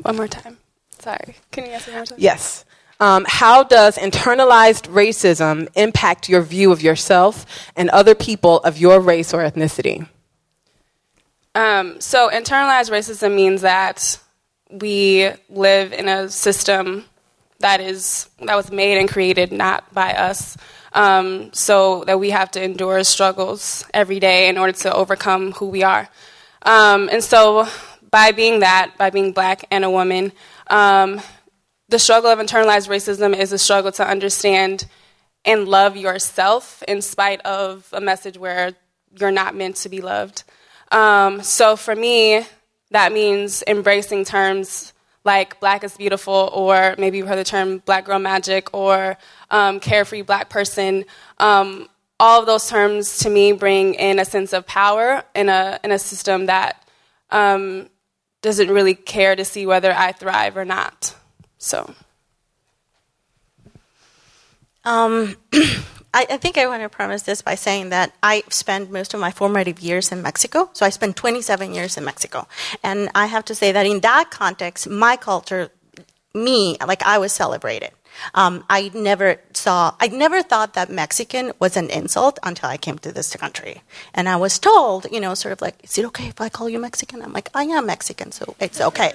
One 0.03 0.15
more 0.15 0.27
time. 0.27 0.57
Sorry. 0.99 1.35
Can 1.51 1.65
you 1.65 1.71
answer 1.71 1.91
one 1.91 1.99
more 1.99 2.05
time? 2.05 2.17
Yes. 2.19 2.63
Um, 3.01 3.25
how 3.27 3.63
does 3.63 3.97
internalized 3.97 4.87
racism 4.87 5.67
impact 5.75 6.29
your 6.29 6.43
view 6.43 6.71
of 6.71 6.81
yourself 6.81 7.45
and 7.75 7.89
other 7.89 8.13
people 8.15 8.59
of 8.59 8.77
your 8.77 8.99
race 8.99 9.33
or 9.33 9.39
ethnicity? 9.39 10.07
Um, 11.53 11.99
so 11.99 12.29
internalized 12.29 12.91
racism 12.91 13.35
means 13.35 13.61
that 13.61 14.19
we 14.69 15.29
live 15.49 15.91
in 15.91 16.07
a 16.07 16.29
system 16.29 17.05
that 17.59 17.81
is 17.81 18.29
that 18.41 18.55
was 18.55 18.71
made 18.71 18.97
and 18.97 19.09
created 19.09 19.51
not 19.51 19.93
by 19.93 20.13
us. 20.13 20.57
Um, 20.93 21.53
so 21.53 22.03
that 22.03 22.19
we 22.19 22.31
have 22.31 22.51
to 22.51 22.61
endure 22.61 23.01
struggles 23.05 23.85
every 23.93 24.19
day 24.19 24.49
in 24.49 24.57
order 24.57 24.73
to 24.79 24.93
overcome 24.93 25.53
who 25.53 25.67
we 25.67 25.83
are. 25.83 26.09
Um, 26.63 27.07
and 27.09 27.23
so 27.23 27.65
by 28.09 28.33
being 28.33 28.59
that, 28.59 28.97
by 28.97 29.09
being 29.09 29.31
black 29.31 29.65
and 29.71 29.85
a 29.85 29.89
woman, 29.89 30.33
um, 30.67 31.21
the 31.87 31.97
struggle 31.97 32.29
of 32.29 32.39
internalized 32.39 32.89
racism 32.89 33.37
is 33.37 33.53
a 33.53 33.57
struggle 33.57 33.91
to 33.93 34.05
understand 34.05 34.85
and 35.45 35.67
love 35.67 35.95
yourself 35.95 36.83
in 36.87 37.01
spite 37.01 37.41
of 37.41 37.87
a 37.93 38.01
message 38.01 38.37
where 38.37 38.73
you're 39.17 39.31
not 39.31 39.55
meant 39.55 39.77
to 39.77 39.89
be 39.89 40.01
loved. 40.01 40.43
Um, 40.91 41.41
so 41.41 41.75
for 41.75 41.95
me, 41.95 42.45
that 42.91 43.13
means 43.13 43.63
embracing 43.65 44.25
terms 44.25 44.93
like 45.23 45.59
black 45.59 45.83
is 45.83 45.95
beautiful, 45.95 46.49
or 46.53 46.95
maybe 46.97 47.17
you've 47.17 47.27
heard 47.27 47.37
the 47.37 47.43
term 47.43 47.77
black 47.79 48.05
girl 48.05 48.19
magic, 48.19 48.73
or 48.73 49.17
um, 49.49 49.79
carefree 49.79 50.23
black 50.23 50.49
person. 50.49 51.05
Um, 51.37 51.87
all 52.19 52.39
of 52.39 52.45
those 52.45 52.67
terms 52.69 53.19
to 53.19 53.29
me 53.29 53.51
bring 53.51 53.95
in 53.95 54.19
a 54.19 54.25
sense 54.25 54.53
of 54.53 54.65
power 54.67 55.23
in 55.33 55.49
a, 55.49 55.79
in 55.83 55.91
a 55.91 55.99
system 55.99 56.47
that 56.47 56.87
um, 57.29 57.89
doesn't 58.41 58.69
really 58.69 58.95
care 58.95 59.35
to 59.35 59.45
see 59.45 59.65
whether 59.65 59.93
I 59.93 60.11
thrive 60.11 60.57
or 60.57 60.65
not. 60.65 61.15
So. 61.57 61.93
I, 66.13 66.27
I, 66.29 66.37
think 66.37 66.57
I 66.57 66.67
want 66.67 66.83
to 66.83 66.89
premise 66.89 67.23
this 67.23 67.41
by 67.41 67.55
saying 67.55 67.89
that 67.89 68.13
I 68.21 68.43
spent 68.49 68.91
most 68.91 69.13
of 69.13 69.19
my 69.19 69.31
formative 69.31 69.79
years 69.79 70.11
in 70.11 70.21
Mexico. 70.21 70.69
So 70.73 70.85
I 70.85 70.89
spent 70.89 71.15
27 71.15 71.73
years 71.73 71.97
in 71.97 72.03
Mexico. 72.03 72.47
And 72.83 73.09
I 73.15 73.27
have 73.27 73.45
to 73.45 73.55
say 73.55 73.71
that 73.71 73.85
in 73.85 74.01
that 74.01 74.29
context, 74.31 74.89
my 74.89 75.15
culture, 75.15 75.71
me, 76.33 76.77
like 76.85 77.01
I 77.03 77.17
was 77.17 77.31
celebrated. 77.31 77.91
Um, 78.33 78.65
I 78.69 78.91
never 78.93 79.37
saw, 79.53 79.95
I 79.99 80.07
never 80.07 80.41
thought 80.41 80.73
that 80.73 80.89
Mexican 80.89 81.53
was 81.59 81.77
an 81.77 81.89
insult 81.89 82.39
until 82.43 82.69
I 82.69 82.77
came 82.77 82.97
to 82.99 83.11
this 83.11 83.35
country. 83.35 83.81
And 84.13 84.27
I 84.27 84.35
was 84.35 84.59
told, 84.59 85.07
you 85.11 85.19
know, 85.19 85.33
sort 85.33 85.53
of 85.53 85.61
like, 85.61 85.83
is 85.83 85.97
it 85.97 86.05
okay 86.05 86.27
if 86.27 86.41
I 86.41 86.49
call 86.49 86.69
you 86.69 86.79
Mexican? 86.79 87.21
I'm 87.21 87.33
like, 87.33 87.49
I 87.53 87.63
am 87.63 87.85
Mexican, 87.85 88.31
so 88.31 88.55
it's 88.59 88.81
okay. 88.81 89.13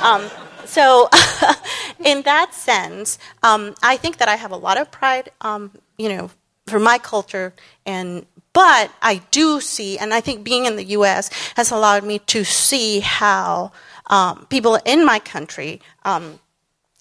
Um, 0.00 0.30
so, 0.64 1.08
in 2.04 2.22
that 2.22 2.54
sense, 2.54 3.18
um, 3.42 3.74
I 3.82 3.96
think 3.96 4.18
that 4.18 4.28
I 4.28 4.36
have 4.36 4.50
a 4.50 4.56
lot 4.56 4.78
of 4.78 4.90
pride, 4.90 5.30
um, 5.40 5.70
you 5.98 6.08
know, 6.08 6.30
for 6.66 6.78
my 6.78 6.98
culture, 6.98 7.54
and 7.84 8.26
but 8.52 8.90
I 9.02 9.20
do 9.30 9.60
see, 9.60 9.98
and 9.98 10.14
I 10.14 10.20
think 10.20 10.44
being 10.44 10.64
in 10.64 10.76
the 10.76 10.84
U.S. 10.84 11.30
has 11.56 11.70
allowed 11.70 12.04
me 12.04 12.18
to 12.20 12.44
see 12.44 13.00
how 13.00 13.72
um, 14.06 14.46
people 14.46 14.78
in 14.84 15.04
my 15.04 15.18
country, 15.18 15.80
um, 16.04 16.40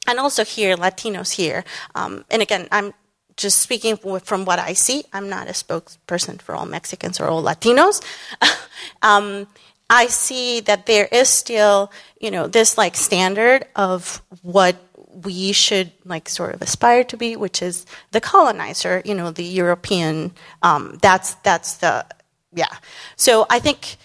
and 0.07 0.19
also 0.19 0.43
here, 0.43 0.75
Latinos 0.75 1.31
here, 1.33 1.63
um, 1.95 2.25
and 2.29 2.41
again, 2.41 2.67
I'm 2.71 2.93
just 3.37 3.59
speaking 3.59 3.97
from 3.97 4.45
what 4.45 4.59
I 4.59 4.73
see. 4.73 5.03
I'm 5.11 5.29
not 5.29 5.47
a 5.47 5.51
spokesperson 5.51 6.41
for 6.41 6.55
all 6.55 6.65
Mexicans 6.65 7.19
or 7.19 7.27
all 7.27 7.43
Latinos. 7.43 8.01
Um, 9.01 9.47
I 9.89 10.07
see 10.07 10.61
that 10.61 10.85
there 10.85 11.07
is 11.11 11.29
still, 11.29 11.91
you 12.19 12.31
know, 12.31 12.47
this 12.47 12.77
like 12.77 12.95
standard 12.95 13.65
of 13.75 14.21
what 14.41 14.75
we 15.23 15.51
should 15.51 15.91
like 16.03 16.27
sort 16.27 16.53
of 16.53 16.61
aspire 16.61 17.03
to 17.05 17.17
be, 17.17 17.35
which 17.35 17.61
is 17.61 17.85
the 18.11 18.21
colonizer, 18.21 19.01
you 19.05 19.15
know, 19.15 19.31
the 19.31 19.43
European. 19.43 20.31
Um, 20.61 20.97
that's 21.01 21.35
that's 21.35 21.75
the 21.75 22.05
yeah. 22.53 22.73
So 23.15 23.45
I 23.49 23.59
think 23.59 23.97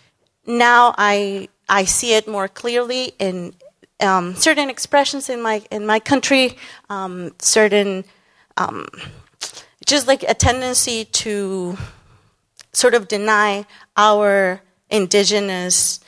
now 0.46 0.94
I 0.96 1.48
I 1.68 1.84
see 1.84 2.14
it 2.14 2.28
more 2.28 2.48
clearly 2.48 3.12
in 3.18 3.54
um, 4.00 4.34
certain 4.34 4.70
expressions 4.70 5.28
in 5.28 5.42
my 5.42 5.62
in 5.70 5.86
my 5.86 5.98
country, 5.98 6.56
um, 6.88 7.32
certain 7.38 8.04
um, 8.56 8.86
just 9.86 10.06
like 10.06 10.22
a 10.22 10.34
tendency 10.34 11.04
to 11.04 11.76
sort 12.72 12.94
of 12.94 13.08
deny 13.08 13.66
our 13.96 14.62
indigenous 14.90 16.00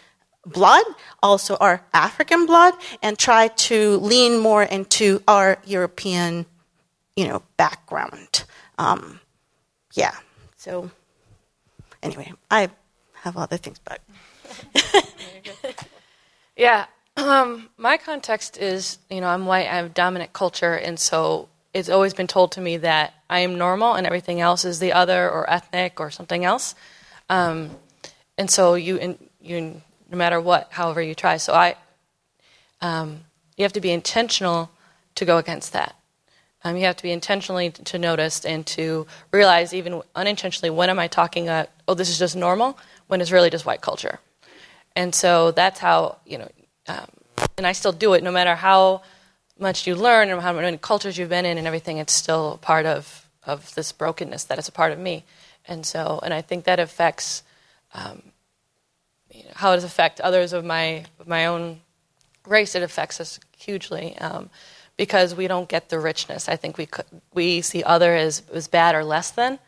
blood, 0.46 0.84
also 1.22 1.56
our 1.56 1.82
African 1.94 2.46
blood, 2.46 2.74
and 3.02 3.18
try 3.18 3.48
to 3.48 3.98
lean 3.98 4.38
more 4.38 4.62
into 4.62 5.22
our 5.28 5.58
European, 5.64 6.46
you 7.16 7.28
know, 7.28 7.42
background. 7.56 8.44
Um, 8.78 9.20
yeah. 9.94 10.14
So 10.56 10.90
anyway, 12.02 12.32
I 12.50 12.70
have 13.14 13.36
other 13.36 13.56
things, 13.56 13.78
but 13.84 14.00
yeah. 16.56 16.86
Um, 17.16 17.68
my 17.76 17.98
context 17.98 18.56
is, 18.56 18.98
you 19.10 19.20
know, 19.20 19.28
I'm 19.28 19.46
white. 19.46 19.66
I 19.66 19.76
have 19.76 19.92
dominant 19.94 20.32
culture, 20.32 20.74
and 20.74 20.98
so 20.98 21.48
it's 21.74 21.88
always 21.88 22.14
been 22.14 22.26
told 22.26 22.52
to 22.52 22.60
me 22.60 22.78
that 22.78 23.14
I 23.28 23.40
am 23.40 23.58
normal, 23.58 23.94
and 23.94 24.06
everything 24.06 24.40
else 24.40 24.64
is 24.64 24.78
the 24.78 24.92
other 24.92 25.30
or 25.30 25.48
ethnic 25.48 26.00
or 26.00 26.10
something 26.10 26.44
else. 26.44 26.74
Um, 27.28 27.70
and 28.38 28.50
so 28.50 28.74
you 28.74 29.18
you 29.40 29.82
no 30.12 30.18
matter 30.18 30.38
what, 30.40 30.68
however 30.70 31.00
you 31.00 31.14
try. 31.14 31.38
So 31.38 31.54
I, 31.54 31.74
um, 32.82 33.24
you 33.56 33.64
have 33.64 33.72
to 33.72 33.80
be 33.80 33.90
intentional 33.90 34.70
to 35.14 35.24
go 35.24 35.38
against 35.38 35.72
that. 35.72 35.96
Um, 36.64 36.76
you 36.76 36.84
have 36.84 36.96
to 36.96 37.02
be 37.02 37.10
intentionally 37.10 37.70
to 37.70 37.98
notice 37.98 38.44
and 38.44 38.64
to 38.66 39.06
realize, 39.32 39.72
even 39.74 40.02
unintentionally, 40.14 40.70
when 40.70 40.90
am 40.90 40.98
I 40.98 41.08
talking 41.08 41.48
about, 41.48 41.70
oh, 41.88 41.94
this 41.94 42.10
is 42.10 42.18
just 42.18 42.36
normal, 42.36 42.78
when 43.08 43.20
it's 43.20 43.32
really 43.32 43.50
just 43.50 43.64
white 43.66 43.80
culture. 43.80 44.20
And 44.94 45.14
so 45.14 45.50
that's 45.50 45.80
how, 45.80 46.18
you 46.26 46.38
know, 46.38 46.48
um, 46.86 47.08
and 47.56 47.66
I 47.66 47.72
still 47.72 47.92
do 47.92 48.12
it 48.12 48.22
no 48.22 48.30
matter 48.30 48.54
how 48.54 49.02
much 49.58 49.86
you 49.86 49.94
learn 49.94 50.28
and 50.28 50.40
how 50.42 50.52
many 50.52 50.76
cultures 50.76 51.16
you've 51.16 51.30
been 51.30 51.46
in 51.46 51.56
and 51.56 51.66
everything, 51.66 51.96
it's 51.96 52.12
still 52.12 52.58
part 52.58 52.84
of, 52.84 53.26
of 53.44 53.74
this 53.74 53.92
brokenness 53.92 54.44
that 54.44 54.58
is 54.58 54.68
a 54.68 54.72
part 54.72 54.92
of 54.92 54.98
me. 54.98 55.24
And 55.66 55.86
so, 55.86 56.20
and 56.22 56.34
I 56.34 56.42
think 56.42 56.64
that 56.64 56.78
affects 56.78 57.42
um, 57.94 58.31
you 59.32 59.44
know, 59.44 59.50
how 59.54 59.72
it 59.72 59.84
affects 59.84 60.20
others 60.22 60.52
of 60.52 60.64
my 60.64 61.04
of 61.18 61.26
my 61.26 61.46
own 61.46 61.80
race. 62.46 62.74
It 62.74 62.82
affects 62.82 63.20
us 63.20 63.40
hugely 63.56 64.16
um, 64.18 64.50
because 64.96 65.34
we 65.34 65.46
don't 65.46 65.68
get 65.68 65.88
the 65.88 65.98
richness. 65.98 66.48
I 66.48 66.56
think 66.56 66.78
we 66.78 66.88
we 67.32 67.60
see 67.60 67.82
other 67.82 68.14
as 68.14 68.42
as 68.52 68.68
bad 68.68 68.94
or 68.94 69.04
less 69.04 69.30
than, 69.30 69.58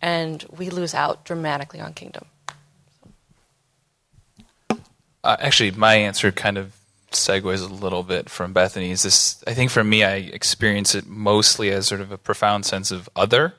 and 0.00 0.44
we 0.56 0.70
lose 0.70 0.94
out 0.94 1.24
dramatically 1.24 1.80
on 1.80 1.94
kingdom. 1.94 2.26
Uh, 5.24 5.36
actually, 5.38 5.70
my 5.70 5.94
answer 5.94 6.32
kind 6.32 6.58
of 6.58 6.76
segues 7.12 7.62
a 7.62 7.72
little 7.72 8.02
bit 8.02 8.28
from 8.28 8.52
Bethany's. 8.52 9.02
This, 9.02 9.42
I 9.46 9.54
think, 9.54 9.70
for 9.70 9.84
me, 9.84 10.02
I 10.02 10.16
experience 10.16 10.94
it 10.94 11.06
mostly 11.06 11.70
as 11.70 11.86
sort 11.86 12.00
of 12.00 12.10
a 12.10 12.18
profound 12.18 12.64
sense 12.64 12.90
of 12.90 13.08
other 13.14 13.54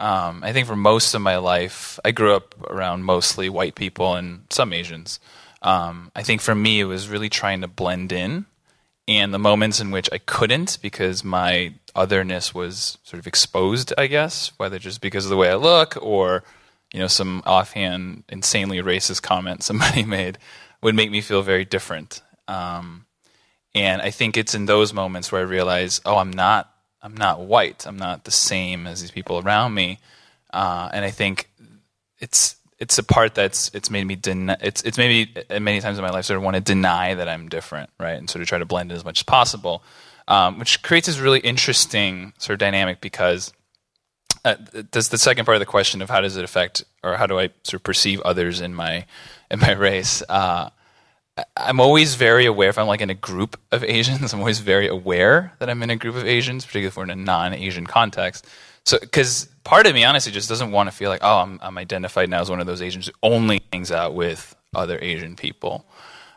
um, 0.00 0.42
I 0.42 0.52
think 0.52 0.66
for 0.66 0.76
most 0.76 1.14
of 1.14 1.22
my 1.22 1.36
life, 1.36 1.98
I 2.04 2.10
grew 2.10 2.34
up 2.34 2.54
around 2.68 3.04
mostly 3.04 3.48
white 3.48 3.74
people 3.74 4.14
and 4.14 4.44
some 4.50 4.72
Asians. 4.72 5.20
Um, 5.62 6.10
I 6.14 6.22
think 6.22 6.40
for 6.40 6.54
me, 6.54 6.80
it 6.80 6.84
was 6.84 7.08
really 7.08 7.28
trying 7.28 7.60
to 7.60 7.68
blend 7.68 8.12
in. 8.12 8.46
And 9.06 9.34
the 9.34 9.38
moments 9.38 9.80
in 9.80 9.90
which 9.90 10.08
I 10.12 10.18
couldn't 10.18 10.78
because 10.80 11.22
my 11.22 11.74
otherness 11.94 12.54
was 12.54 12.98
sort 13.04 13.20
of 13.20 13.26
exposed, 13.26 13.92
I 13.98 14.06
guess, 14.06 14.52
whether 14.56 14.78
just 14.78 15.00
because 15.00 15.26
of 15.26 15.30
the 15.30 15.36
way 15.36 15.50
I 15.50 15.56
look 15.56 15.96
or, 16.00 16.42
you 16.92 17.00
know, 17.00 17.06
some 17.06 17.42
offhand, 17.44 18.24
insanely 18.28 18.78
racist 18.78 19.22
comment 19.22 19.62
somebody 19.62 20.04
made, 20.04 20.38
would 20.82 20.94
make 20.94 21.10
me 21.10 21.20
feel 21.20 21.42
very 21.42 21.64
different. 21.64 22.22
Um, 22.48 23.06
and 23.74 24.02
I 24.02 24.10
think 24.10 24.36
it's 24.36 24.54
in 24.54 24.66
those 24.66 24.92
moments 24.92 25.30
where 25.30 25.40
I 25.40 25.44
realize, 25.44 26.00
oh, 26.04 26.16
I'm 26.16 26.32
not, 26.32 26.73
I'm 27.04 27.14
not 27.14 27.40
white. 27.40 27.86
I'm 27.86 27.98
not 27.98 28.24
the 28.24 28.30
same 28.30 28.86
as 28.86 29.02
these 29.02 29.10
people 29.10 29.38
around 29.38 29.74
me. 29.74 29.98
Uh, 30.52 30.88
and 30.92 31.04
I 31.04 31.10
think 31.10 31.50
it's 32.18 32.56
it's 32.78 32.96
a 32.98 33.02
part 33.02 33.34
that's 33.34 33.70
it's 33.74 33.90
made 33.90 34.06
me 34.06 34.18
it's 34.24 34.82
it's 34.82 34.96
made 34.96 35.28
me 35.28 35.60
many 35.60 35.80
times 35.80 35.98
in 35.98 36.04
my 36.04 36.10
life 36.10 36.24
sort 36.24 36.38
of 36.38 36.42
want 36.42 36.54
to 36.56 36.62
deny 36.62 37.14
that 37.14 37.28
I'm 37.28 37.48
different, 37.48 37.90
right, 38.00 38.16
and 38.16 38.28
sort 38.28 38.40
of 38.40 38.48
try 38.48 38.58
to 38.58 38.64
blend 38.64 38.90
in 38.90 38.96
as 38.96 39.04
much 39.04 39.20
as 39.20 39.22
possible, 39.22 39.82
um, 40.26 40.58
which 40.58 40.82
creates 40.82 41.06
this 41.06 41.18
really 41.18 41.40
interesting 41.40 42.32
sort 42.38 42.54
of 42.54 42.58
dynamic 42.58 43.00
because. 43.00 43.52
Uh, 44.46 44.56
does 44.90 45.08
the 45.08 45.16
second 45.16 45.46
part 45.46 45.56
of 45.56 45.60
the 45.60 45.64
question 45.64 46.02
of 46.02 46.10
how 46.10 46.20
does 46.20 46.36
it 46.36 46.44
affect 46.44 46.84
or 47.02 47.16
how 47.16 47.26
do 47.26 47.38
I 47.38 47.48
sort 47.62 47.74
of 47.74 47.82
perceive 47.82 48.20
others 48.20 48.60
in 48.60 48.74
my 48.74 49.06
in 49.50 49.58
my 49.58 49.72
race? 49.72 50.22
Uh, 50.28 50.68
I'm 51.56 51.80
always 51.80 52.14
very 52.14 52.46
aware 52.46 52.68
if 52.68 52.78
I'm 52.78 52.86
like 52.86 53.00
in 53.00 53.10
a 53.10 53.14
group 53.14 53.58
of 53.72 53.82
Asians. 53.82 54.32
I'm 54.34 54.40
always 54.40 54.60
very 54.60 54.88
aware 54.88 55.52
that 55.58 55.68
I'm 55.68 55.82
in 55.82 55.90
a 55.90 55.96
group 55.96 56.14
of 56.14 56.24
Asians, 56.24 56.64
particularly 56.64 56.88
if 56.88 56.96
we're 56.96 57.04
in 57.04 57.10
a 57.10 57.16
non-Asian 57.16 57.86
context. 57.86 58.46
So, 58.84 58.98
because 59.00 59.48
part 59.64 59.86
of 59.86 59.94
me 59.94 60.04
honestly 60.04 60.30
just 60.30 60.48
doesn't 60.48 60.70
want 60.70 60.90
to 60.90 60.94
feel 60.94 61.10
like, 61.10 61.22
oh, 61.22 61.38
I'm, 61.38 61.58
I'm 61.62 61.78
identified 61.78 62.28
now 62.28 62.40
as 62.40 62.50
one 62.50 62.60
of 62.60 62.66
those 62.66 62.82
Asians 62.82 63.06
who 63.06 63.12
only 63.22 63.62
hangs 63.72 63.90
out 63.90 64.14
with 64.14 64.54
other 64.74 64.98
Asian 65.00 65.36
people. 65.36 65.86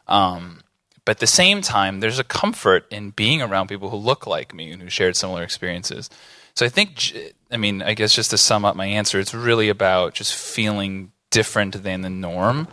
Um, 0.08 0.62
but 1.04 1.12
at 1.12 1.20
the 1.20 1.28
same 1.28 1.62
time, 1.62 2.00
there's 2.00 2.20
a 2.20 2.24
comfort 2.24 2.86
in 2.92 3.12
being 3.12 3.42
around 3.42 3.68
people 3.68 3.90
who 3.90 3.98
look 3.98 4.28
like 4.28 4.54
me 4.54 4.72
and 4.72 4.82
who 4.82 4.90
shared 4.90 5.16
similar 5.16 5.44
experiences. 5.44 6.10
So 6.54 6.66
I 6.66 6.70
think, 6.70 7.14
I 7.52 7.58
mean, 7.58 7.82
I 7.82 7.94
guess 7.94 8.14
just 8.14 8.32
to 8.32 8.38
sum 8.38 8.66
up 8.66 8.76
my 8.76 8.88
answer, 8.88 9.20
it's 9.20 9.34
really 9.34 9.70
about 9.70 10.14
just 10.14 10.36
feeling 10.36 11.12
different 11.30 11.84
than 11.84 12.02
the 12.02 12.10
norm, 12.10 12.68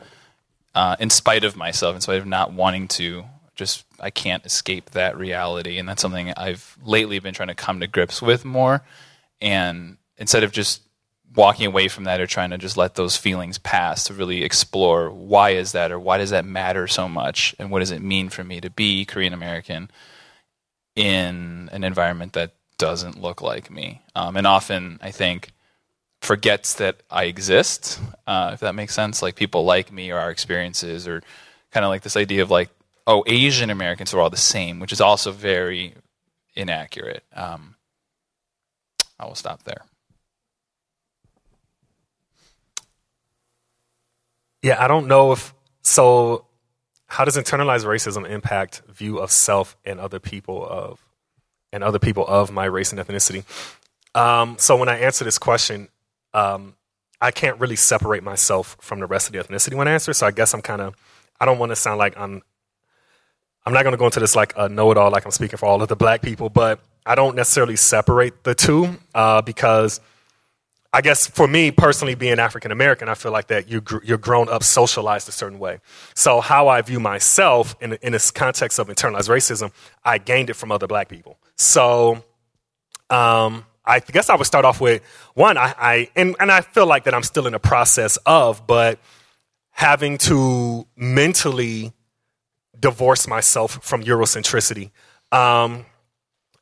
uh, 0.74 0.96
in 0.98 1.10
spite 1.10 1.44
of 1.44 1.56
myself, 1.56 1.94
in 1.94 2.00
spite 2.00 2.18
of 2.18 2.26
not 2.26 2.52
wanting 2.52 2.88
to. 2.88 3.24
Just 3.54 3.84
I 4.00 4.10
can't 4.10 4.44
escape 4.44 4.90
that 4.90 5.16
reality, 5.16 5.78
and 5.78 5.88
that's 5.88 6.02
something 6.02 6.32
I've 6.36 6.76
lately 6.84 7.20
been 7.20 7.34
trying 7.34 7.48
to 7.48 7.54
come 7.54 7.80
to 7.80 7.86
grips 7.86 8.20
with 8.20 8.44
more. 8.44 8.82
And 9.40 9.96
instead 10.16 10.42
of 10.42 10.50
just 10.50 10.82
walking 11.34 11.66
away 11.66 11.88
from 11.88 12.04
that 12.04 12.20
or 12.20 12.26
trying 12.26 12.50
to 12.50 12.58
just 12.58 12.76
let 12.76 12.94
those 12.94 13.16
feelings 13.16 13.58
pass 13.58 14.04
to 14.04 14.14
really 14.14 14.44
explore 14.44 15.10
why 15.10 15.50
is 15.50 15.72
that 15.72 15.90
or 15.90 15.98
why 15.98 16.18
does 16.18 16.30
that 16.30 16.44
matter 16.44 16.86
so 16.86 17.08
much 17.08 17.54
and 17.58 17.70
what 17.70 17.80
does 17.80 17.90
it 17.90 18.00
mean 18.00 18.28
for 18.28 18.44
me 18.44 18.60
to 18.60 18.70
be 18.70 19.04
Korean 19.04 19.32
American 19.32 19.90
in 20.94 21.68
an 21.72 21.82
environment 21.82 22.34
that 22.34 22.54
doesn't 22.78 23.20
look 23.20 23.42
like 23.42 23.70
me 23.70 24.02
um, 24.14 24.36
and 24.36 24.46
often 24.46 24.98
I 25.02 25.10
think 25.10 25.50
forgets 26.24 26.74
that 26.74 27.02
I 27.10 27.24
exist 27.24 28.00
uh, 28.26 28.50
if 28.54 28.60
that 28.60 28.74
makes 28.74 28.94
sense 28.94 29.22
like 29.22 29.36
people 29.36 29.64
like 29.64 29.92
me 29.92 30.10
or 30.10 30.18
our 30.18 30.30
experiences 30.30 31.06
or 31.06 31.22
kind 31.70 31.84
of 31.84 31.90
like 31.90 32.02
this 32.02 32.16
idea 32.16 32.42
of 32.42 32.50
like 32.50 32.70
oh 33.06 33.24
Asian 33.26 33.70
Americans 33.70 34.14
are 34.14 34.20
all 34.20 34.30
the 34.30 34.36
same 34.36 34.80
which 34.80 34.92
is 34.92 35.00
also 35.00 35.32
very 35.32 35.94
inaccurate 36.56 37.24
um, 37.34 37.74
I 39.18 39.26
will 39.26 39.34
stop 39.34 39.62
there. 39.64 39.84
Yeah, 44.62 44.82
I 44.82 44.88
don't 44.88 45.06
know 45.06 45.32
if 45.32 45.54
so. 45.82 46.46
How 47.06 47.24
does 47.24 47.36
internalized 47.36 47.84
racism 47.84 48.28
impact 48.28 48.82
view 48.88 49.18
of 49.18 49.30
self 49.30 49.76
and 49.84 50.00
other 50.00 50.18
people 50.18 50.66
of 50.66 51.00
and 51.72 51.84
other 51.84 51.98
people 51.98 52.26
of 52.26 52.50
my 52.50 52.64
race 52.64 52.92
and 52.92 53.00
ethnicity? 53.00 53.44
Um, 54.14 54.56
so 54.58 54.76
when 54.76 54.88
I 54.88 54.98
answer 54.98 55.24
this 55.24 55.38
question, 55.38 55.88
um, 56.34 56.74
I 57.20 57.30
can't 57.30 57.58
really 57.58 57.76
separate 57.76 58.22
myself 58.22 58.76
from 58.80 59.00
the 59.00 59.06
rest 59.06 59.28
of 59.28 59.32
the 59.32 59.38
ethnicity 59.38 59.74
when 59.74 59.88
I 59.88 59.92
answer. 59.92 60.12
So 60.12 60.26
I 60.26 60.30
guess 60.30 60.52
I'm 60.52 60.60
kind 60.60 60.82
of 60.82 60.94
I 61.40 61.46
don't 61.46 61.58
want 61.58 61.70
to 61.70 61.76
sound 61.76 61.98
like 61.98 62.18
I'm 62.18 62.42
I'm 63.64 63.72
not 63.72 63.82
going 63.82 63.92
to 63.92 63.98
go 63.98 64.04
into 64.04 64.20
this 64.20 64.36
like 64.36 64.52
a 64.56 64.68
know-it-all, 64.68 65.10
like 65.10 65.24
I'm 65.24 65.30
speaking 65.30 65.56
for 65.56 65.66
all 65.66 65.80
of 65.80 65.88
the 65.88 65.96
black 65.96 66.20
people, 66.20 66.50
but 66.50 66.80
I 67.06 67.14
don't 67.14 67.34
necessarily 67.34 67.76
separate 67.76 68.44
the 68.44 68.54
two 68.54 68.98
uh, 69.14 69.40
because 69.40 70.02
I 70.92 71.00
guess 71.00 71.26
for 71.26 71.48
me 71.48 71.70
personally, 71.70 72.14
being 72.14 72.38
African 72.38 72.70
American, 72.70 73.08
I 73.08 73.14
feel 73.14 73.32
like 73.32 73.46
that 73.48 73.70
you 73.70 73.82
you're 74.04 74.18
grown 74.18 74.48
up 74.48 74.62
socialized 74.62 75.28
a 75.28 75.32
certain 75.32 75.58
way. 75.58 75.80
So 76.14 76.40
how 76.40 76.68
I 76.68 76.82
view 76.82 77.00
myself 77.00 77.74
in 77.80 77.94
in 78.02 78.12
this 78.12 78.30
context 78.30 78.78
of 78.78 78.88
internalized 78.88 79.28
racism, 79.30 79.72
I 80.04 80.18
gained 80.18 80.50
it 80.50 80.54
from 80.54 80.72
other 80.72 80.87
black 80.87 81.09
people. 81.09 81.38
So. 81.56 82.24
Um, 83.11 83.66
I 83.85 84.01
guess 84.01 84.31
I 84.31 84.37
would 84.37 84.47
start 84.47 84.64
off 84.64 84.81
with 84.81 85.03
one, 85.35 85.59
I, 85.59 85.75
I 85.79 86.11
and, 86.16 86.37
and 86.40 86.51
I 86.51 86.62
feel 86.62 86.87
like 86.87 87.05
that 87.05 87.14
I'm 87.14 87.23
still 87.23 87.47
in 87.47 87.53
the 87.53 87.59
process 87.59 88.16
of, 88.25 88.66
but 88.66 88.99
having 89.70 90.18
to 90.18 90.87
mentally 90.97 91.92
divorce 92.79 93.27
myself 93.27 93.79
from 93.83 94.03
Eurocentricity. 94.03 94.90
Um, 95.33 95.85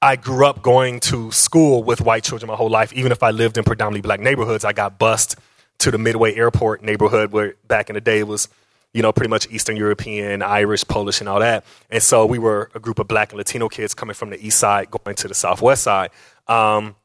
I 0.01 0.17
grew 0.17 0.47
up 0.47 0.63
going 0.63 0.99
to 1.01 1.31
school 1.31 1.85
with 1.85 2.01
white 2.01 2.25
children 2.25 2.49
my 2.49 2.57
whole 2.57 2.71
life. 2.71 2.93
Even 2.93 3.13
if 3.13 3.23
I 3.23 3.31
lived 3.31 3.57
in 3.57 3.65
predominantly 3.65 4.01
black 4.01 4.19
neighborhoods, 4.19 4.65
I 4.65 4.73
got 4.73 4.99
bused 4.99 5.37
to 5.79 5.91
the 5.91 5.99
Midway 5.99 6.35
Airport 6.35 6.83
neighborhood 6.83 7.33
where 7.33 7.55
back 7.69 7.89
in 7.89 7.95
the 7.95 8.01
day 8.01 8.25
was, 8.25 8.49
you 8.93 9.03
know, 9.03 9.13
pretty 9.13 9.31
much 9.31 9.47
Eastern 9.51 9.77
European, 9.77 10.43
Irish, 10.43 10.85
Polish, 10.85 11.21
and 11.21 11.29
all 11.29 11.39
that. 11.39 11.65
And 11.91 12.03
so 12.03 12.27
we 12.27 12.39
were 12.39 12.71
a 12.75 12.81
group 12.81 12.99
of 12.99 13.07
black 13.07 13.31
and 13.31 13.39
Latino 13.39 13.69
kids 13.69 13.95
coming 13.95 14.15
from 14.15 14.31
the 14.31 14.45
east 14.45 14.59
side 14.59 14.91
going 14.91 15.17
to 15.17 15.29
the 15.29 15.35
southwest 15.35 15.83
side. 15.83 16.11
Um, 16.49 16.97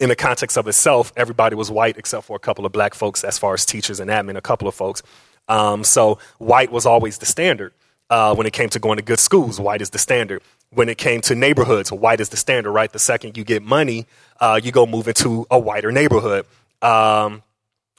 in 0.00 0.08
the 0.08 0.16
context 0.16 0.56
of 0.56 0.66
itself, 0.66 1.12
everybody 1.14 1.54
was 1.54 1.70
white 1.70 1.98
except 1.98 2.24
for 2.24 2.34
a 2.34 2.40
couple 2.40 2.64
of 2.64 2.72
black 2.72 2.94
folks, 2.94 3.22
as 3.22 3.38
far 3.38 3.52
as 3.54 3.66
teachers 3.66 4.00
and 4.00 4.10
admin, 4.10 4.36
a 4.36 4.40
couple 4.40 4.66
of 4.66 4.74
folks. 4.74 5.02
Um, 5.46 5.84
so 5.84 6.18
white 6.38 6.72
was 6.72 6.86
always 6.86 7.18
the 7.18 7.26
standard. 7.26 7.72
Uh, 8.08 8.34
when 8.34 8.44
it 8.44 8.52
came 8.52 8.68
to 8.68 8.80
going 8.80 8.96
to 8.96 9.04
good 9.04 9.20
schools, 9.20 9.60
white 9.60 9.80
is 9.80 9.90
the 9.90 9.98
standard. 9.98 10.42
When 10.70 10.88
it 10.88 10.98
came 10.98 11.20
to 11.22 11.36
neighborhoods, 11.36 11.92
white 11.92 12.20
is 12.20 12.30
the 12.30 12.36
standard, 12.36 12.72
right? 12.72 12.90
The 12.90 12.98
second 12.98 13.36
you 13.36 13.44
get 13.44 13.62
money, 13.62 14.06
uh, 14.40 14.60
you 14.60 14.72
go 14.72 14.84
move 14.84 15.06
into 15.06 15.46
a 15.48 15.58
whiter 15.58 15.92
neighborhood. 15.92 16.44
Um, 16.82 17.44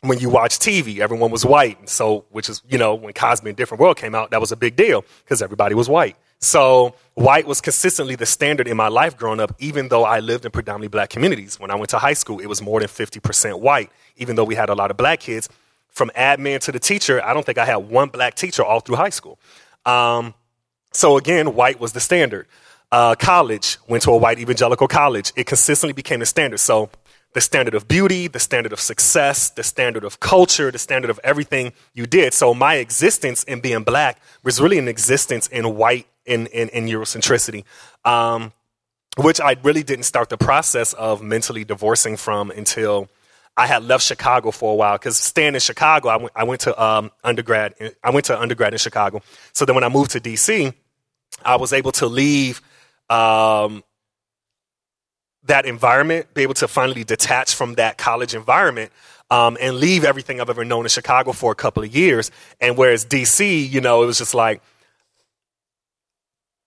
when 0.01 0.19
you 0.19 0.29
watch 0.29 0.59
TV, 0.59 0.99
everyone 0.99 1.31
was 1.31 1.45
white. 1.45 1.87
So, 1.87 2.25
which 2.31 2.49
is, 2.49 2.61
you 2.67 2.77
know, 2.77 2.95
when 2.95 3.13
Cosby 3.13 3.51
and 3.51 3.57
Different 3.57 3.79
World 3.79 3.97
came 3.97 4.15
out, 4.15 4.31
that 4.31 4.41
was 4.41 4.51
a 4.51 4.57
big 4.57 4.75
deal 4.75 5.05
because 5.23 5.41
everybody 5.41 5.75
was 5.75 5.87
white. 5.87 6.17
So, 6.41 6.95
white 7.13 7.45
was 7.45 7.62
consistently 7.62 8.15
the 8.15 8.25
standard 8.25 8.67
in 8.67 8.75
my 8.75 8.88
life 8.88 9.15
growing 9.15 9.39
up, 9.39 9.56
even 9.60 9.89
though 9.89 10.04
I 10.04 10.19
lived 10.19 10.43
in 10.43 10.51
predominantly 10.51 10.88
black 10.88 11.12
communities. 11.12 11.60
When 11.60 11.69
I 11.69 11.75
went 11.75 11.89
to 11.91 11.99
high 11.99 12.13
school, 12.13 12.39
it 12.39 12.47
was 12.47 12.62
more 12.63 12.80
than 12.80 12.89
50% 12.89 13.60
white, 13.60 13.91
even 14.17 14.36
though 14.36 14.43
we 14.43 14.56
had 14.56 14.69
a 14.69 14.75
lot 14.75 14.89
of 14.89 14.97
black 14.97 15.19
kids. 15.19 15.47
From 15.89 16.10
admin 16.15 16.60
to 16.62 16.71
the 16.71 16.80
teacher, 16.80 17.23
I 17.23 17.34
don't 17.34 17.45
think 17.45 17.60
I 17.60 17.65
had 17.65 17.77
one 17.77 18.10
black 18.10 18.34
teacher 18.34 18.63
all 18.63 18.80
through 18.80 18.95
high 18.95 19.10
school. 19.10 19.38
Um, 19.86 20.34
so 20.91 21.17
again, 21.17 21.54
white 21.54 21.80
was 21.80 21.93
the 21.93 21.99
standard. 21.99 22.47
Uh, 22.91 23.15
college, 23.15 23.77
went 23.88 24.04
to 24.04 24.12
a 24.12 24.17
white 24.17 24.39
evangelical 24.39 24.88
college. 24.88 25.32
It 25.36 25.45
consistently 25.45 25.93
became 25.93 26.19
the 26.19 26.25
standard. 26.25 26.58
So 26.58 26.89
the 27.34 27.41
standard 27.41 27.75
of 27.75 27.88
beauty, 27.88 28.27
the 28.27 28.39
standard 28.39 28.73
of 28.73 28.80
success, 28.80 29.49
the 29.49 29.63
standard 29.63 30.04
of 30.04 30.19
culture, 30.19 30.71
the 30.71 30.80
standard 30.80 31.10
of 31.10 31.19
everything 31.23 31.71
you 31.93 32.06
did. 32.06 32.34
So 32.34 32.54
my 32.54 32.75
existence 32.75 33.43
in 33.43 33.62
being 33.62 33.84
black 33.84 34.19
was 34.43 34.60
really 34.60 34.77
an 34.77 34.88
existence 34.88 35.47
in 35.47 35.75
white 35.75 36.08
in, 36.25 36.47
in, 36.47 36.69
in 36.69 36.86
Eurocentricity. 36.86 37.63
Um, 38.05 38.53
which 39.17 39.41
I 39.41 39.57
really 39.63 39.84
didn't 39.84 40.03
start 40.03 40.29
the 40.29 40.38
process 40.38 40.93
of 40.93 41.21
mentally 41.21 41.65
divorcing 41.65 42.15
from 42.15 42.49
until 42.49 43.10
I 43.57 43.67
had 43.67 43.84
left 43.84 44.05
Chicago 44.05 44.51
for 44.51 44.71
a 44.71 44.75
while 44.75 44.95
because 44.97 45.17
staying 45.17 45.53
in 45.53 45.60
Chicago, 45.60 46.10
I 46.10 46.15
went, 46.17 46.31
I 46.36 46.43
went 46.45 46.62
to 46.62 46.81
um, 46.81 47.12
undergrad. 47.23 47.75
I 48.03 48.12
went 48.12 48.27
to 48.27 48.39
undergrad 48.39 48.73
in 48.73 48.79
Chicago. 48.79 49.21
So 49.53 49.65
then 49.65 49.75
when 49.75 49.84
I 49.84 49.89
moved 49.89 50.12
to 50.12 50.21
DC, 50.21 50.73
I 51.43 51.57
was 51.57 51.73
able 51.73 51.91
to 51.93 52.07
leave 52.07 52.62
um, 53.10 53.84
that 55.43 55.65
environment, 55.65 56.34
be 56.34 56.43
able 56.43 56.53
to 56.55 56.67
finally 56.67 57.03
detach 57.03 57.55
from 57.55 57.75
that 57.75 57.97
college 57.97 58.34
environment. 58.34 58.91
Um, 59.29 59.57
and 59.62 59.77
leave 59.77 60.03
everything 60.03 60.41
I've 60.41 60.49
ever 60.49 60.65
known 60.65 60.84
in 60.84 60.89
Chicago 60.89 61.31
for 61.31 61.53
a 61.53 61.55
couple 61.55 61.84
of 61.84 61.95
years. 61.95 62.31
And 62.60 62.77
whereas 62.77 63.05
DC, 63.05 63.71
you 63.71 63.79
know, 63.79 64.03
it 64.03 64.05
was 64.05 64.17
just 64.17 64.34
like, 64.34 64.62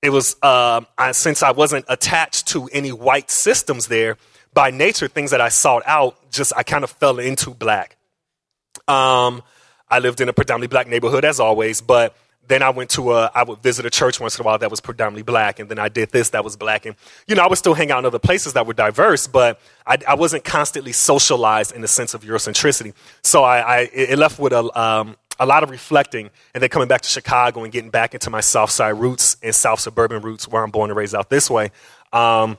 it 0.04 0.10
was, 0.10 0.36
uh, 0.42 0.82
I, 0.98 1.12
since 1.12 1.42
I 1.42 1.52
wasn't 1.52 1.84
attached 1.88 2.48
to 2.48 2.68
any 2.72 2.92
white 2.92 3.30
systems 3.30 3.86
there, 3.88 4.16
by 4.52 4.70
nature, 4.70 5.08
things 5.08 5.32
that 5.32 5.40
I 5.40 5.48
sought 5.48 5.82
out, 5.86 6.30
just 6.30 6.52
I 6.56 6.62
kind 6.62 6.84
of 6.84 6.90
fell 6.90 7.18
into 7.18 7.50
black. 7.50 7.96
Um, 8.86 9.42
I 9.88 9.98
lived 9.98 10.20
in 10.20 10.28
a 10.28 10.32
predominantly 10.32 10.68
black 10.68 10.88
neighborhood 10.88 11.24
as 11.24 11.40
always, 11.40 11.80
but 11.80 12.16
then 12.46 12.62
I 12.62 12.70
went 12.70 12.90
to 12.90 13.12
a, 13.12 13.30
I 13.34 13.42
would 13.42 13.62
visit 13.62 13.86
a 13.86 13.90
church 13.90 14.20
once 14.20 14.38
in 14.38 14.42
a 14.42 14.46
while 14.46 14.58
that 14.58 14.70
was 14.70 14.80
predominantly 14.80 15.22
black, 15.22 15.58
and 15.58 15.68
then 15.68 15.78
I 15.78 15.88
did 15.88 16.10
this 16.10 16.30
that 16.30 16.44
was 16.44 16.56
black, 16.56 16.86
and 16.86 16.94
you 17.26 17.34
know 17.34 17.42
I 17.42 17.48
would 17.48 17.58
still 17.58 17.74
hang 17.74 17.90
out 17.90 18.00
in 18.00 18.04
other 18.04 18.18
places 18.18 18.52
that 18.52 18.66
were 18.66 18.74
diverse, 18.74 19.26
but 19.26 19.60
I, 19.86 19.98
I 20.06 20.14
wasn't 20.14 20.44
constantly 20.44 20.92
socialized 20.92 21.72
in 21.72 21.80
the 21.80 21.88
sense 21.88 22.14
of 22.14 22.22
Eurocentricity. 22.22 22.92
So 23.22 23.44
I, 23.44 23.58
I 23.58 23.78
it 23.92 24.18
left 24.18 24.38
with 24.38 24.52
a 24.52 24.78
um, 24.78 25.16
a 25.38 25.46
lot 25.46 25.62
of 25.62 25.70
reflecting, 25.70 26.30
and 26.54 26.62
then 26.62 26.70
coming 26.70 26.88
back 26.88 27.00
to 27.02 27.08
Chicago 27.08 27.64
and 27.64 27.72
getting 27.72 27.90
back 27.90 28.14
into 28.14 28.30
my 28.30 28.40
South 28.40 28.70
Side 28.70 28.90
roots 28.90 29.36
and 29.42 29.54
South 29.54 29.80
suburban 29.80 30.22
roots, 30.22 30.46
where 30.46 30.62
I'm 30.62 30.70
born 30.70 30.90
and 30.90 30.96
raised 30.96 31.14
out 31.14 31.30
this 31.30 31.50
way. 31.50 31.70
Um, 32.12 32.58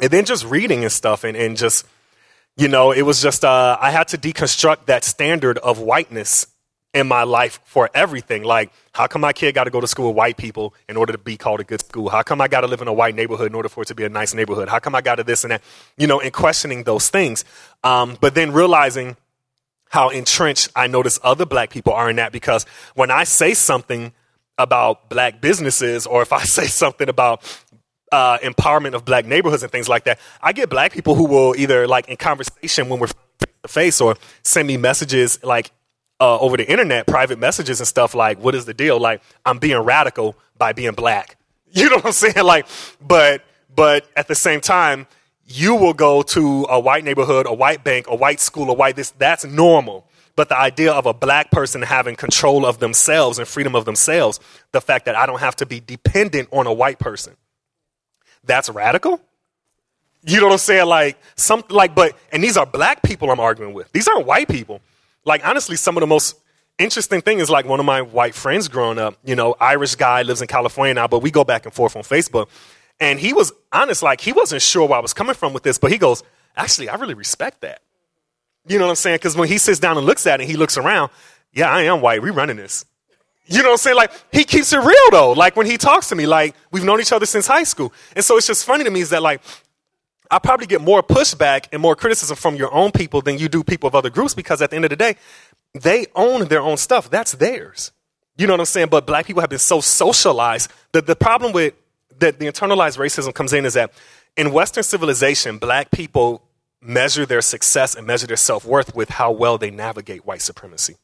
and 0.00 0.10
then 0.10 0.24
just 0.24 0.44
reading 0.44 0.82
and 0.82 0.92
stuff 0.92 1.24
and, 1.24 1.36
and 1.36 1.56
just 1.56 1.86
you 2.56 2.68
know 2.68 2.92
it 2.92 3.02
was 3.02 3.22
just 3.22 3.44
uh, 3.44 3.78
i 3.80 3.90
had 3.90 4.08
to 4.08 4.18
deconstruct 4.18 4.86
that 4.86 5.04
standard 5.04 5.56
of 5.58 5.78
whiteness 5.78 6.46
in 6.96 7.06
my 7.06 7.24
life 7.24 7.60
for 7.64 7.90
everything. 7.94 8.42
Like, 8.42 8.72
how 8.92 9.06
come 9.06 9.20
my 9.20 9.34
kid 9.34 9.54
got 9.54 9.64
to 9.64 9.70
go 9.70 9.82
to 9.82 9.86
school 9.86 10.08
with 10.08 10.16
white 10.16 10.38
people 10.38 10.74
in 10.88 10.96
order 10.96 11.12
to 11.12 11.18
be 11.18 11.36
called 11.36 11.60
a 11.60 11.64
good 11.64 11.84
school? 11.84 12.08
How 12.08 12.22
come 12.22 12.40
I 12.40 12.48
got 12.48 12.62
to 12.62 12.66
live 12.66 12.80
in 12.80 12.88
a 12.88 12.92
white 12.92 13.14
neighborhood 13.14 13.48
in 13.48 13.54
order 13.54 13.68
for 13.68 13.82
it 13.82 13.88
to 13.88 13.94
be 13.94 14.04
a 14.04 14.08
nice 14.08 14.32
neighborhood? 14.32 14.70
How 14.70 14.78
come 14.78 14.94
I 14.94 15.02
got 15.02 15.16
to 15.16 15.22
this 15.22 15.44
and 15.44 15.50
that? 15.50 15.62
You 15.98 16.06
know, 16.06 16.20
and 16.20 16.32
questioning 16.32 16.84
those 16.84 17.10
things. 17.10 17.44
Um, 17.84 18.16
but 18.18 18.34
then 18.34 18.50
realizing 18.50 19.18
how 19.88 20.08
entrenched 20.08 20.70
I 20.74 20.86
notice 20.86 21.18
other 21.22 21.46
black 21.46 21.70
people 21.70 21.92
are 21.92 22.10
in 22.10 22.16
that 22.16 22.32
because 22.32 22.64
when 22.94 23.10
I 23.10 23.24
say 23.24 23.54
something 23.54 24.12
about 24.58 25.08
black 25.08 25.40
businesses 25.40 26.06
or 26.06 26.22
if 26.22 26.32
I 26.32 26.42
say 26.44 26.66
something 26.66 27.08
about 27.08 27.42
uh, 28.12 28.38
empowerment 28.38 28.94
of 28.94 29.04
black 29.04 29.26
neighborhoods 29.26 29.62
and 29.62 29.72
things 29.72 29.88
like 29.88 30.04
that, 30.04 30.18
I 30.40 30.52
get 30.52 30.68
black 30.68 30.92
people 30.92 31.14
who 31.14 31.26
will 31.26 31.54
either 31.56 31.86
like 31.86 32.08
in 32.08 32.16
conversation 32.16 32.88
when 32.88 33.00
we're 33.00 33.08
face 33.08 33.16
to 33.62 33.68
face 33.68 34.00
or 34.00 34.16
send 34.42 34.68
me 34.68 34.76
messages 34.76 35.42
like 35.42 35.70
uh, 36.20 36.38
over 36.38 36.56
the 36.56 36.68
internet, 36.70 37.06
private 37.06 37.38
messages 37.38 37.80
and 37.80 37.86
stuff 37.86 38.14
like, 38.14 38.38
what 38.38 38.54
is 38.54 38.64
the 38.64 38.74
deal? 38.74 38.98
Like, 38.98 39.22
I'm 39.44 39.58
being 39.58 39.78
radical 39.78 40.36
by 40.56 40.72
being 40.72 40.92
black. 40.92 41.36
You 41.68 41.90
know 41.90 41.96
what 41.96 42.06
I'm 42.06 42.12
saying? 42.12 42.46
Like, 42.46 42.66
but, 43.06 43.42
but 43.74 44.06
at 44.16 44.28
the 44.28 44.34
same 44.34 44.62
time, 44.62 45.06
you 45.46 45.74
will 45.74 45.94
go 45.94 46.22
to 46.22 46.66
a 46.68 46.78
white 46.78 47.04
neighborhood, 47.04 47.46
a 47.46 47.54
white 47.54 47.84
bank, 47.84 48.06
a 48.08 48.14
white 48.16 48.40
school, 48.40 48.70
a 48.70 48.74
white 48.74 48.96
this, 48.96 49.10
that's 49.12 49.44
normal. 49.44 50.06
But 50.34 50.48
the 50.48 50.58
idea 50.58 50.92
of 50.92 51.06
a 51.06 51.14
black 51.14 51.50
person 51.50 51.82
having 51.82 52.16
control 52.16 52.66
of 52.66 52.78
themselves 52.78 53.38
and 53.38 53.48
freedom 53.48 53.74
of 53.74 53.84
themselves, 53.84 54.38
the 54.72 54.80
fact 54.80 55.06
that 55.06 55.14
I 55.14 55.24
don't 55.24 55.40
have 55.40 55.56
to 55.56 55.66
be 55.66 55.80
dependent 55.80 56.48
on 56.52 56.66
a 56.66 56.72
white 56.72 56.98
person, 56.98 57.36
that's 58.44 58.68
radical. 58.68 59.20
You 60.24 60.38
know 60.40 60.46
what 60.46 60.52
I'm 60.52 60.58
saying? 60.58 60.86
Like, 60.86 61.16
some, 61.36 61.64
like, 61.70 61.94
but, 61.94 62.16
and 62.32 62.42
these 62.42 62.56
are 62.56 62.66
black 62.66 63.02
people 63.02 63.30
I'm 63.30 63.40
arguing 63.40 63.72
with. 63.72 63.90
These 63.92 64.08
aren't 64.08 64.26
white 64.26 64.48
people 64.48 64.80
like 65.26 65.46
honestly, 65.46 65.76
some 65.76 65.96
of 65.98 66.00
the 66.00 66.06
most 66.06 66.36
interesting 66.78 67.20
thing 67.20 67.40
is 67.40 67.50
like 67.50 67.66
one 67.66 67.80
of 67.80 67.84
my 67.84 68.00
white 68.00 68.34
friends 68.34 68.68
growing 68.68 68.98
up, 68.98 69.18
you 69.24 69.34
know, 69.34 69.54
Irish 69.60 69.96
guy 69.96 70.22
lives 70.22 70.40
in 70.40 70.46
California 70.46 70.94
now, 70.94 71.08
but 71.08 71.18
we 71.20 71.30
go 71.30 71.44
back 71.44 71.66
and 71.66 71.74
forth 71.74 71.96
on 71.96 72.02
Facebook. 72.02 72.48
And 73.00 73.20
he 73.20 73.32
was 73.32 73.52
honest, 73.72 74.02
like 74.02 74.20
he 74.20 74.32
wasn't 74.32 74.62
sure 74.62 74.88
where 74.88 74.98
I 74.98 75.02
was 75.02 75.12
coming 75.12 75.34
from 75.34 75.52
with 75.52 75.62
this, 75.62 75.78
but 75.78 75.92
he 75.92 75.98
goes, 75.98 76.22
actually, 76.56 76.88
I 76.88 76.96
really 76.96 77.14
respect 77.14 77.60
that. 77.60 77.82
You 78.66 78.78
know 78.78 78.86
what 78.86 78.90
I'm 78.90 78.96
saying? 78.96 79.16
Because 79.16 79.36
when 79.36 79.48
he 79.48 79.58
sits 79.58 79.78
down 79.78 79.96
and 79.96 80.06
looks 80.06 80.26
at 80.26 80.40
it, 80.40 80.46
he 80.46 80.56
looks 80.56 80.76
around, 80.76 81.10
yeah, 81.52 81.70
I 81.70 81.82
am 81.82 82.00
white. 82.00 82.22
We 82.22 82.30
running 82.30 82.56
this. 82.56 82.84
You 83.46 83.62
know 83.62 83.68
what 83.68 83.72
I'm 83.74 83.78
saying? 83.78 83.96
Like 83.96 84.10
he 84.32 84.44
keeps 84.44 84.72
it 84.72 84.78
real 84.78 85.10
though. 85.10 85.32
Like 85.32 85.56
when 85.56 85.66
he 85.66 85.76
talks 85.76 86.08
to 86.08 86.16
me, 86.16 86.26
like 86.26 86.54
we've 86.72 86.84
known 86.84 87.00
each 87.00 87.12
other 87.12 87.26
since 87.26 87.46
high 87.46 87.62
school. 87.62 87.92
And 88.14 88.24
so 88.24 88.36
it's 88.36 88.46
just 88.46 88.64
funny 88.64 88.84
to 88.84 88.90
me 88.90 89.00
is 89.00 89.10
that 89.10 89.22
like 89.22 89.40
I 90.30 90.40
probably 90.40 90.66
get 90.66 90.80
more 90.80 91.02
pushback 91.02 91.68
and 91.72 91.80
more 91.80 91.94
criticism 91.94 92.36
from 92.36 92.56
your 92.56 92.72
own 92.74 92.90
people 92.90 93.20
than 93.22 93.38
you 93.38 93.48
do 93.48 93.62
people 93.62 93.86
of 93.86 93.94
other 93.94 94.10
groups 94.10 94.34
because 94.34 94.60
at 94.60 94.70
the 94.70 94.76
end 94.76 94.84
of 94.84 94.90
the 94.90 94.96
day, 94.96 95.16
they 95.74 96.06
own 96.16 96.46
their 96.46 96.60
own 96.60 96.76
stuff. 96.76 97.08
That's 97.08 97.32
theirs. 97.32 97.92
You 98.36 98.46
know 98.46 98.54
what 98.54 98.60
I'm 98.60 98.66
saying? 98.66 98.88
But 98.90 99.06
black 99.06 99.26
people 99.26 99.40
have 99.40 99.50
been 99.50 99.58
so 99.58 99.80
socialized 99.80 100.70
that 100.92 101.06
the 101.06 101.16
problem 101.16 101.52
with 101.52 101.74
that 102.18 102.38
the 102.38 102.46
internalized 102.46 102.98
racism 102.98 103.34
comes 103.34 103.52
in 103.52 103.64
is 103.64 103.74
that 103.74 103.92
in 104.36 104.52
Western 104.52 104.82
civilization, 104.82 105.58
black 105.58 105.90
people 105.90 106.42
measure 106.80 107.26
their 107.26 107.42
success 107.42 107.94
and 107.94 108.06
measure 108.06 108.26
their 108.26 108.36
self 108.36 108.64
worth 108.64 108.94
with 108.94 109.08
how 109.08 109.32
well 109.32 109.58
they 109.58 109.70
navigate 109.70 110.26
white 110.26 110.42
supremacy. 110.42 110.96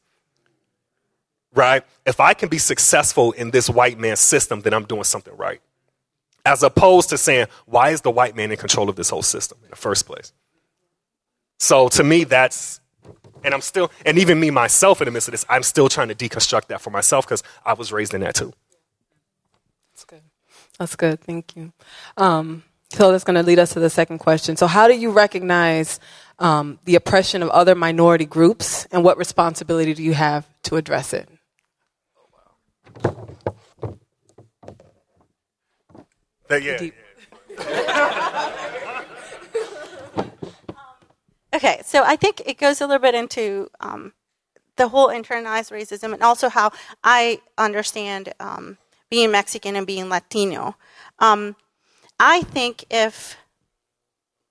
Right? 1.53 1.83
If 2.05 2.19
I 2.19 2.33
can 2.33 2.49
be 2.49 2.57
successful 2.57 3.31
in 3.31 3.51
this 3.51 3.69
white 3.69 3.99
man's 3.99 4.19
system, 4.19 4.61
then 4.61 4.73
I'm 4.73 4.85
doing 4.85 5.03
something 5.03 5.35
right 5.37 5.61
as 6.45 6.63
opposed 6.63 7.09
to 7.09 7.17
saying, 7.17 7.47
why 7.65 7.89
is 7.91 8.01
the 8.01 8.11
white 8.11 8.35
man 8.35 8.51
in 8.51 8.57
control 8.57 8.89
of 8.89 8.95
this 8.95 9.09
whole 9.09 9.21
system 9.21 9.57
in 9.63 9.69
the 9.69 9.75
first 9.75 10.05
place? 10.05 10.33
So 11.59 11.87
to 11.89 12.03
me, 12.03 12.25
that's, 12.25 12.81
and 13.43 13.53
I'm 13.53 13.61
still, 13.61 13.91
and 14.05 14.17
even 14.17 14.39
me 14.39 14.51
myself 14.51 15.01
in 15.01 15.05
the 15.05 15.11
midst 15.11 15.29
of 15.29 15.31
this, 15.33 15.45
I'm 15.47 15.63
still 15.63 15.87
trying 15.87 16.09
to 16.09 16.15
deconstruct 16.15 16.67
that 16.67 16.81
for 16.81 16.89
myself 16.89 17.25
because 17.25 17.43
I 17.65 17.73
was 17.73 17.91
raised 17.91 18.13
in 18.13 18.21
that 18.21 18.35
too. 18.35 18.53
That's 20.79 20.95
good. 20.95 21.21
Thank 21.21 21.55
you. 21.55 21.71
Um, 22.17 22.63
so 22.89 23.11
that's 23.11 23.23
going 23.23 23.35
to 23.35 23.43
lead 23.43 23.59
us 23.59 23.73
to 23.73 23.79
the 23.79 23.89
second 23.89 24.19
question. 24.19 24.55
So, 24.55 24.67
how 24.67 24.87
do 24.87 24.95
you 24.95 25.11
recognize 25.11 25.99
um, 26.39 26.79
the 26.85 26.95
oppression 26.95 27.41
of 27.41 27.49
other 27.49 27.75
minority 27.75 28.25
groups, 28.25 28.85
and 28.91 29.03
what 29.03 29.17
responsibility 29.17 29.93
do 29.93 30.03
you 30.03 30.13
have 30.13 30.47
to 30.63 30.75
address 30.75 31.13
it? 31.13 31.29
That, 36.49 36.61
yeah. 36.61 36.89
okay, 41.55 41.81
so 41.83 42.03
I 42.03 42.15
think 42.15 42.41
it 42.45 42.57
goes 42.57 42.81
a 42.81 42.87
little 42.87 43.01
bit 43.01 43.15
into 43.15 43.69
um, 43.79 44.13
the 44.75 44.89
whole 44.89 45.07
internalized 45.07 45.71
racism 45.71 46.13
and 46.13 46.21
also 46.21 46.49
how 46.49 46.71
I 47.03 47.39
understand 47.57 48.33
um, 48.39 48.77
being 49.13 49.29
Mexican 49.29 49.75
and 49.75 49.85
being 49.85 50.09
Latino. 50.09 50.75
Um, 51.19 51.55
I 52.19 52.41
think 52.41 52.83
if 52.89 53.37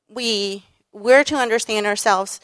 we 0.08 0.62
were 0.92 1.24
to 1.24 1.34
understand 1.34 1.84
ourselves 1.84 2.38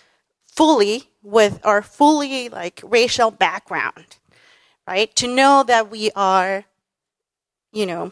fully 0.45 1.11
with 1.23 1.61
our 1.63 1.81
fully 1.81 2.49
like 2.49 2.81
racial 2.83 3.31
background, 3.31 4.17
right? 4.85 5.15
To 5.15 5.33
know 5.33 5.63
that 5.69 5.93
we 5.93 6.11
are, 6.17 6.65
you 7.71 7.87
know, 7.87 8.11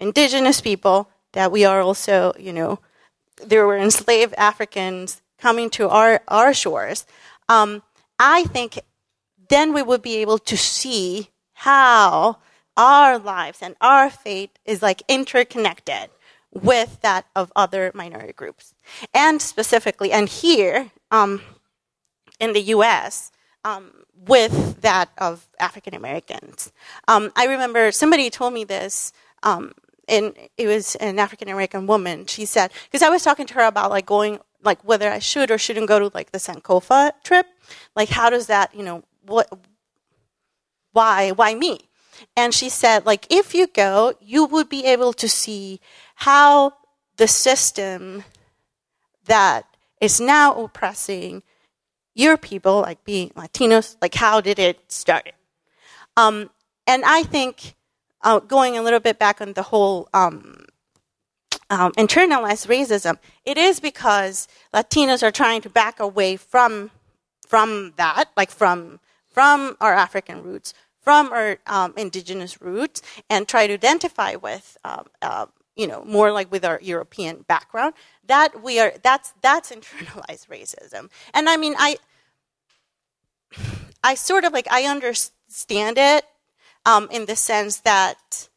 indigenous 0.00 0.62
people, 0.62 1.10
that 1.32 1.52
we 1.52 1.66
are 1.66 1.82
also, 1.82 2.32
you 2.38 2.54
know, 2.54 2.78
there 3.44 3.66
were 3.66 3.76
enslaved 3.76 4.32
Africans 4.38 5.20
coming 5.36 5.68
to 5.68 5.90
our, 5.90 6.22
our 6.28 6.54
shores, 6.54 7.04
um, 7.50 7.82
I 8.18 8.44
think 8.44 8.78
then 9.50 9.74
we 9.74 9.82
would 9.82 10.00
be 10.00 10.16
able 10.16 10.38
to 10.38 10.56
see 10.56 11.28
how 11.52 12.38
our 12.76 13.18
lives 13.18 13.60
and 13.62 13.76
our 13.80 14.10
fate 14.10 14.58
is 14.64 14.82
like 14.82 15.02
interconnected 15.08 16.10
with 16.52 17.00
that 17.02 17.26
of 17.34 17.52
other 17.56 17.90
minority 17.94 18.32
groups. 18.32 18.74
And 19.12 19.42
specifically, 19.42 20.12
and 20.12 20.28
here 20.28 20.90
um, 21.10 21.42
in 22.38 22.52
the 22.52 22.60
US, 22.60 23.32
um, 23.64 23.90
with 24.26 24.80
that 24.82 25.10
of 25.18 25.46
African 25.58 25.94
Americans. 25.94 26.72
Um, 27.08 27.32
I 27.36 27.46
remember 27.46 27.92
somebody 27.92 28.30
told 28.30 28.52
me 28.52 28.64
this 28.64 29.12
um, 29.42 29.72
and 30.08 30.34
it 30.56 30.66
was 30.66 30.94
an 30.96 31.18
African 31.18 31.48
American 31.48 31.86
woman. 31.86 32.26
She 32.26 32.44
said, 32.44 32.72
because 32.84 33.02
I 33.02 33.08
was 33.08 33.22
talking 33.22 33.46
to 33.46 33.54
her 33.54 33.64
about 33.64 33.90
like 33.90 34.06
going, 34.06 34.38
like 34.62 34.82
whether 34.84 35.10
I 35.10 35.18
should 35.18 35.50
or 35.50 35.58
shouldn't 35.58 35.88
go 35.88 35.98
to 35.98 36.10
like 36.14 36.32
the 36.32 36.38
Sankofa 36.38 37.12
trip. 37.22 37.46
Like, 37.96 38.08
how 38.08 38.30
does 38.30 38.46
that, 38.46 38.74
you 38.74 38.82
know, 38.82 39.02
what, 39.26 39.48
why, 40.92 41.30
why 41.30 41.54
me? 41.54 41.88
And 42.36 42.54
she 42.54 42.68
said, 42.68 43.06
like, 43.06 43.26
if 43.30 43.54
you 43.54 43.66
go, 43.66 44.14
you 44.20 44.44
would 44.44 44.68
be 44.68 44.84
able 44.84 45.12
to 45.14 45.28
see 45.28 45.80
how 46.16 46.74
the 47.16 47.28
system 47.28 48.24
that 49.26 49.66
is 50.00 50.20
now 50.20 50.54
oppressing 50.54 51.42
your 52.14 52.36
people, 52.36 52.80
like 52.80 53.04
being 53.04 53.30
Latinos, 53.30 53.96
like 54.00 54.14
how 54.14 54.40
did 54.40 54.58
it 54.58 54.80
start? 54.90 55.32
Um, 56.16 56.50
and 56.86 57.04
I 57.04 57.22
think 57.24 57.74
uh, 58.22 58.38
going 58.38 58.76
a 58.76 58.82
little 58.82 59.00
bit 59.00 59.18
back 59.18 59.40
on 59.40 59.54
the 59.54 59.62
whole 59.62 60.08
um, 60.14 60.66
um, 61.70 61.92
internalized 61.92 62.66
racism, 62.68 63.18
it 63.44 63.58
is 63.58 63.80
because 63.80 64.46
Latinos 64.72 65.22
are 65.22 65.32
trying 65.32 65.60
to 65.62 65.70
back 65.70 66.00
away 66.00 66.36
from 66.36 66.90
from 67.46 67.92
that, 67.96 68.30
like 68.36 68.50
from 68.50 69.00
from 69.28 69.76
our 69.80 69.92
African 69.92 70.42
roots, 70.42 70.72
from 71.04 71.32
our 71.32 71.58
um, 71.66 71.94
indigenous 71.96 72.60
roots, 72.60 73.02
and 73.30 73.46
try 73.46 73.66
to 73.66 73.74
identify 73.74 74.34
with, 74.34 74.76
uh, 74.84 75.04
uh, 75.22 75.46
you 75.76 75.86
know, 75.86 76.04
more 76.04 76.32
like 76.32 76.50
with 76.50 76.64
our 76.64 76.80
European 76.82 77.44
background. 77.46 77.94
That 78.26 78.62
we 78.62 78.80
are 78.80 78.92
that's 79.02 79.32
that's 79.42 79.70
internalized 79.76 80.48
racism, 80.48 81.10
and 81.32 81.48
I 81.48 81.56
mean 81.56 81.74
I. 81.78 81.96
I 84.06 84.16
sort 84.16 84.44
of 84.44 84.52
like 84.52 84.66
I 84.70 84.82
understand 84.82 85.96
it 85.96 86.26
um, 86.84 87.08
in 87.10 87.26
the 87.26 87.36
sense 87.36 87.80
that 87.80 88.48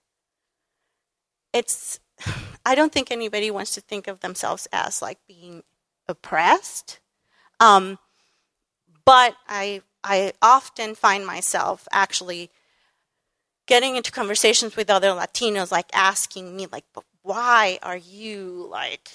it's, 1.53 1.99
I 2.65 2.75
don't 2.75 2.91
think 2.91 3.12
anybody 3.12 3.51
wants 3.51 3.71
to 3.75 3.81
think 3.81 4.07
of 4.07 4.19
themselves 4.19 4.67
as 4.71 5.01
like 5.01 5.19
being 5.27 5.63
oppressed. 6.07 6.99
Um, 7.60 7.97
but 9.05 9.36
I, 9.47 9.81
I 10.07 10.31
often 10.41 10.95
find 10.95 11.25
myself 11.25 11.87
actually 11.91 12.49
getting 13.65 13.97
into 13.97 14.11
conversations 14.11 14.77
with 14.77 14.89
other 14.89 15.09
Latinos, 15.09 15.71
like 15.71 15.89
asking 15.93 16.55
me, 16.55 16.67
like, 16.71 16.85
why 17.21 17.77
are 17.83 17.97
you 17.97 18.67
like 18.71 19.09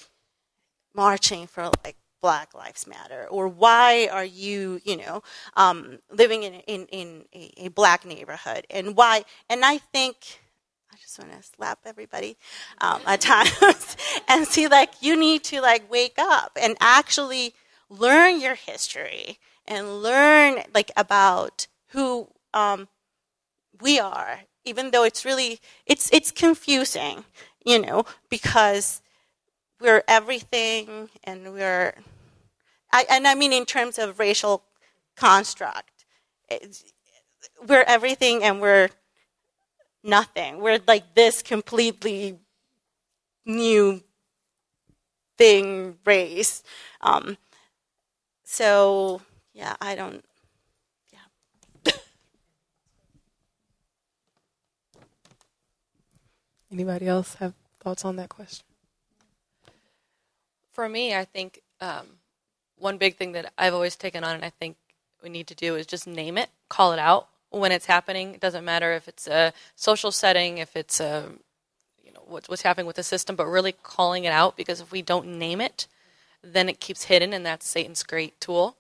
marching 0.95 1.47
for 1.47 1.71
like 1.83 1.97
Black 2.21 2.55
Lives 2.55 2.87
Matter? 2.87 3.27
Or 3.31 3.49
why 3.49 4.09
are 4.13 4.25
you, 4.25 4.81
you 4.85 4.99
know, 4.99 5.23
um, 5.57 5.99
living 6.11 6.43
in, 6.43 6.55
in, 6.67 6.87
in 6.87 7.25
a, 7.35 7.67
a, 7.67 7.69
black 7.69 8.05
neighborhood? 8.05 8.67
And 8.69 8.95
why? 8.95 9.25
And 9.49 9.65
I 9.65 9.79
think, 9.79 10.17
I 10.93 10.97
just 11.01 11.19
want 11.19 11.33
to 11.33 11.43
slap 11.57 11.81
everybody 11.87 12.37
um, 12.83 13.01
at 13.07 13.21
times 13.23 13.97
and 14.29 14.47
see, 14.47 14.69
like, 14.69 14.91
you 15.01 15.17
need 15.17 15.43
to, 15.45 15.63
like, 15.63 15.91
wake 15.91 16.19
up 16.19 16.59
and 16.61 16.77
actually 16.81 17.55
learn 17.89 18.41
your 18.41 18.55
history 18.55 19.39
and 19.73 20.03
learn, 20.03 20.63
like, 20.75 20.91
about 20.97 21.67
who 21.93 22.29
um, 22.53 22.89
we 23.81 23.99
are, 23.99 24.41
even 24.65 24.91
though 24.91 25.05
it's 25.05 25.25
really 25.25 25.61
it's 25.87 26.11
it's 26.13 26.31
confusing, 26.31 27.25
you 27.65 27.79
know, 27.81 28.05
because 28.29 29.03
we're 29.81 30.05
everything 30.07 31.11
and 31.25 31.53
we're 31.53 31.95
I, 32.93 33.07
and 33.11 33.27
I 33.27 33.35
mean 33.35 33.53
in 33.53 33.65
terms 33.65 33.99
of 33.99 34.19
racial 34.19 34.63
construct, 35.17 36.05
we're 37.67 37.85
everything 37.87 38.43
and 38.45 38.61
we're 38.61 38.91
nothing. 40.05 40.61
We're 40.61 40.81
like 40.87 41.15
this 41.15 41.43
completely 41.43 42.39
new 43.45 44.03
thing 45.39 45.99
race. 46.05 46.63
Um, 47.01 47.37
so 48.45 49.23
yeah, 49.53 49.77
I 49.81 49.95
don't. 49.95 50.25
Yeah. 51.13 51.93
Anybody 56.73 57.07
else 57.07 57.35
have 57.35 57.55
thoughts 57.81 58.05
on 58.05 58.17
that 58.17 58.29
question? 58.29 58.65
For 60.73 60.89
me, 60.89 61.15
I 61.15 61.25
think 61.25 61.61
um, 61.81 62.07
one 62.79 62.97
big 62.99 63.17
thing 63.17 63.33
that 63.33 63.53
I've 63.59 63.75
always 63.75 63.97
taken 63.97 64.25
on, 64.25 64.35
and 64.37 64.45
I 64.45 64.51
think 64.51 64.77
we 65.23 65.29
need 65.29 65.47
to 65.49 65.55
do, 65.55 65.77
is 65.77 65.87
just 65.87 66.07
name 66.07 66.39
it, 66.39 66.49
call 66.69 66.93
it 66.93 66.99
out 66.99 67.29
when 67.51 67.73
it's 67.73 67.87
happening. 67.87 68.35
It 68.35 68.41
doesn't 68.41 68.65
matter 68.65 68.93
if 68.93 69.07
it's 69.07 69.27
a 69.27 69.53
social 69.77 70.11
setting, 70.11 70.59
if 70.59 70.75
it's 70.77 70.99
a 70.99 71.31
you 72.03 72.13
know 72.13 72.23
what's, 72.27 72.49
what's 72.49 72.63
happening 72.63 72.87
with 72.87 72.97
the 72.97 73.03
system, 73.03 73.37
but 73.37 73.47
really 73.47 73.73
calling 73.73 74.25
it 74.25 74.33
out 74.33 74.57
because 74.57 74.81
if 74.81 74.91
we 74.91 75.03
don't 75.03 75.39
name 75.39 75.61
it, 75.61 75.87
then 76.43 76.71
it 76.71 76.81
keeps 76.81 77.05
hidden, 77.05 77.35
and 77.35 77.45
that's 77.45 77.69
Satan's 77.69 78.03
great 78.03 78.41
tool. 78.41 78.77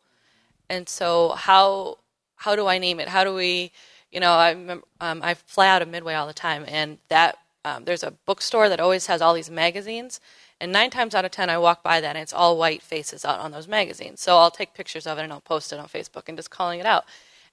And 0.72 0.88
so, 0.88 1.34
how 1.36 1.98
how 2.36 2.56
do 2.56 2.66
I 2.66 2.78
name 2.78 2.98
it? 2.98 3.08
How 3.08 3.24
do 3.24 3.34
we, 3.34 3.72
you 4.10 4.20
know, 4.20 4.32
I 4.32 4.52
um, 5.00 5.20
I 5.22 5.34
fly 5.34 5.68
out 5.68 5.82
of 5.82 5.88
Midway 5.88 6.14
all 6.14 6.26
the 6.26 6.32
time, 6.32 6.64
and 6.66 6.96
that 7.08 7.36
um, 7.62 7.84
there's 7.84 8.02
a 8.02 8.12
bookstore 8.24 8.70
that 8.70 8.80
always 8.80 9.06
has 9.06 9.20
all 9.20 9.34
these 9.34 9.50
magazines. 9.50 10.18
And 10.62 10.72
nine 10.72 10.88
times 10.88 11.14
out 11.14 11.26
of 11.26 11.30
ten, 11.30 11.50
I 11.50 11.58
walk 11.58 11.82
by 11.82 12.00
that, 12.00 12.16
and 12.16 12.22
it's 12.22 12.32
all 12.32 12.56
white 12.56 12.80
faces 12.80 13.22
out 13.22 13.38
on 13.38 13.50
those 13.50 13.68
magazines. 13.68 14.22
So 14.22 14.38
I'll 14.38 14.50
take 14.50 14.72
pictures 14.72 15.06
of 15.06 15.18
it 15.18 15.24
and 15.24 15.32
I'll 15.32 15.42
post 15.42 15.74
it 15.74 15.78
on 15.78 15.88
Facebook 15.88 16.26
and 16.28 16.38
just 16.38 16.50
calling 16.50 16.80
it 16.80 16.86
out. 16.86 17.04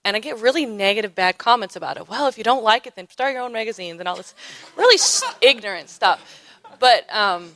And 0.05 0.15
I 0.15 0.21
get 0.21 0.39
really 0.39 0.65
negative, 0.65 1.13
bad 1.13 1.37
comments 1.37 1.75
about 1.75 1.97
it. 1.97 2.07
Well, 2.07 2.27
if 2.29 2.37
you 2.37 2.45
don't 2.45 2.63
like 2.63 2.87
it, 2.87 2.95
then 2.95 3.09
start 3.09 3.33
your 3.33 3.41
own 3.41 3.51
magazines 3.51 3.99
and 3.99 4.07
all 4.07 4.15
this 4.15 4.33
really 4.77 4.97
ignorant 5.41 5.89
stuff. 5.89 6.41
But 6.79 7.13
um, 7.13 7.51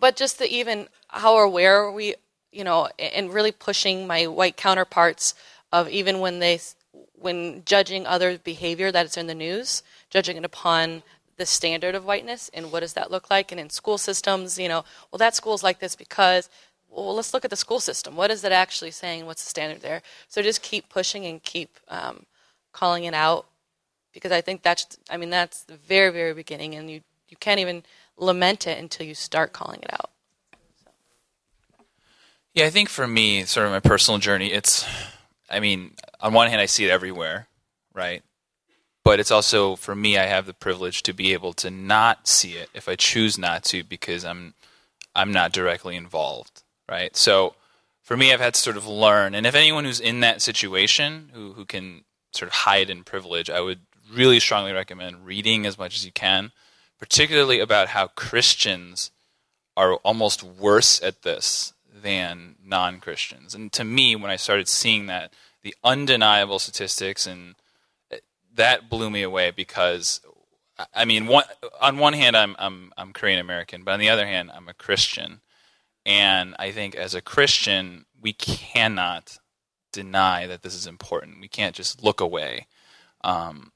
but 0.00 0.16
just 0.16 0.38
the 0.38 0.50
even 0.50 0.88
how 1.08 1.36
aware 1.36 1.90
we, 1.90 2.14
you 2.54 2.64
know, 2.64 2.88
and 2.98 3.32
really 3.32 3.52
pushing 3.52 4.06
my 4.06 4.26
white 4.26 4.56
counterparts 4.56 5.34
of 5.72 5.88
even 5.88 6.20
when 6.20 6.38
they 6.38 6.60
when 7.14 7.62
judging 7.64 8.06
other 8.06 8.38
behavior 8.38 8.92
that 8.92 9.06
is 9.06 9.16
in 9.16 9.26
the 9.26 9.34
news, 9.34 9.82
judging 10.10 10.36
it 10.36 10.44
upon 10.44 11.02
the 11.36 11.46
standard 11.46 11.94
of 11.94 12.04
whiteness 12.04 12.50
and 12.54 12.70
what 12.70 12.80
does 12.80 12.92
that 12.92 13.10
look 13.10 13.28
like? 13.28 13.50
And 13.50 13.60
in 13.60 13.70
school 13.70 13.98
systems 13.98 14.58
you 14.58 14.68
know 14.68 14.84
well 15.10 15.18
that 15.18 15.34
school's 15.34 15.62
like 15.62 15.80
this 15.80 15.96
because 15.96 16.48
well 16.88 17.14
let's 17.14 17.34
look 17.34 17.44
at 17.44 17.50
the 17.50 17.56
school 17.56 17.80
system. 17.80 18.16
What 18.16 18.30
is 18.30 18.44
it 18.44 18.52
actually 18.52 18.92
saying? 18.92 19.26
What's 19.26 19.42
the 19.42 19.50
standard 19.50 19.82
there? 19.82 20.02
So 20.28 20.42
just 20.42 20.62
keep 20.62 20.88
pushing 20.88 21.26
and 21.26 21.42
keep 21.42 21.78
um, 21.88 22.26
calling 22.72 23.04
it 23.04 23.14
out 23.14 23.46
because 24.14 24.32
i 24.32 24.40
think 24.40 24.62
that's 24.62 24.98
i 25.10 25.16
mean 25.16 25.30
that's 25.30 25.62
the 25.64 25.76
very 25.76 26.10
very 26.10 26.32
beginning 26.32 26.74
and 26.74 26.90
you 26.90 27.00
you 27.28 27.36
can't 27.38 27.60
even 27.60 27.82
lament 28.16 28.66
it 28.66 28.78
until 28.78 29.06
you 29.06 29.14
start 29.14 29.52
calling 29.52 29.80
it 29.82 29.92
out 29.92 30.10
Yeah, 32.54 32.66
I 32.66 32.70
think 32.70 32.88
for 32.88 33.08
me, 33.08 33.44
sort 33.44 33.66
of 33.66 33.72
my 33.72 33.80
personal 33.80 34.18
journey, 34.18 34.52
it's, 34.52 34.86
I 35.50 35.58
mean, 35.58 35.96
on 36.20 36.32
one 36.32 36.48
hand, 36.48 36.60
I 36.60 36.66
see 36.66 36.84
it 36.84 36.90
everywhere, 36.90 37.48
right? 37.92 38.22
But 39.02 39.18
it's 39.18 39.32
also, 39.32 39.74
for 39.74 39.96
me, 39.96 40.16
I 40.16 40.26
have 40.26 40.46
the 40.46 40.54
privilege 40.54 41.02
to 41.02 41.12
be 41.12 41.32
able 41.32 41.52
to 41.54 41.70
not 41.70 42.28
see 42.28 42.52
it 42.52 42.70
if 42.72 42.88
I 42.88 42.94
choose 42.94 43.36
not 43.36 43.64
to 43.64 43.82
because 43.82 44.24
I'm, 44.24 44.54
I'm 45.16 45.32
not 45.32 45.52
directly 45.52 45.96
involved, 45.96 46.62
right? 46.88 47.16
So 47.16 47.56
for 48.04 48.16
me, 48.16 48.32
I've 48.32 48.40
had 48.40 48.54
to 48.54 48.60
sort 48.60 48.76
of 48.76 48.86
learn. 48.86 49.34
And 49.34 49.46
if 49.46 49.56
anyone 49.56 49.84
who's 49.84 50.00
in 50.00 50.20
that 50.20 50.40
situation 50.40 51.30
who, 51.34 51.54
who 51.54 51.64
can 51.64 52.04
sort 52.30 52.48
of 52.48 52.54
hide 52.54 52.88
in 52.88 53.02
privilege, 53.02 53.50
I 53.50 53.60
would 53.60 53.80
really 54.12 54.38
strongly 54.38 54.72
recommend 54.72 55.26
reading 55.26 55.66
as 55.66 55.76
much 55.76 55.96
as 55.96 56.06
you 56.06 56.12
can, 56.12 56.52
particularly 57.00 57.58
about 57.58 57.88
how 57.88 58.06
Christians 58.06 59.10
are 59.76 59.96
almost 59.96 60.44
worse 60.44 61.02
at 61.02 61.22
this 61.22 61.73
than 62.04 62.56
non 62.62 63.00
Christians. 63.00 63.54
And 63.54 63.72
to 63.72 63.82
me, 63.82 64.14
when 64.14 64.30
I 64.30 64.36
started 64.36 64.68
seeing 64.68 65.06
that, 65.06 65.32
the 65.62 65.74
undeniable 65.82 66.58
statistics 66.58 67.26
and 67.26 67.54
eh, 68.12 68.18
that 68.54 68.90
blew 68.90 69.10
me 69.10 69.22
away 69.22 69.50
because 69.50 70.20
I 70.92 71.04
mean, 71.04 71.26
one, 71.26 71.44
on 71.80 71.98
one 71.98 72.12
hand, 72.12 72.36
I'm 72.36 72.54
I'm 72.58 72.92
I'm 72.96 73.12
Korean 73.12 73.40
American, 73.40 73.82
but 73.82 73.92
on 73.92 74.00
the 74.00 74.10
other 74.10 74.26
hand, 74.26 74.50
I'm 74.54 74.68
a 74.68 74.74
Christian, 74.74 75.40
and 76.04 76.54
I 76.58 76.72
think 76.72 76.94
as 76.94 77.14
a 77.14 77.22
Christian, 77.22 78.04
we 78.20 78.32
cannot 78.32 79.38
deny 79.92 80.46
that 80.46 80.62
this 80.62 80.74
is 80.74 80.86
important. 80.86 81.40
We 81.40 81.48
can't 81.48 81.74
just 81.74 82.02
look 82.02 82.20
away. 82.20 82.66
Um, 83.22 83.72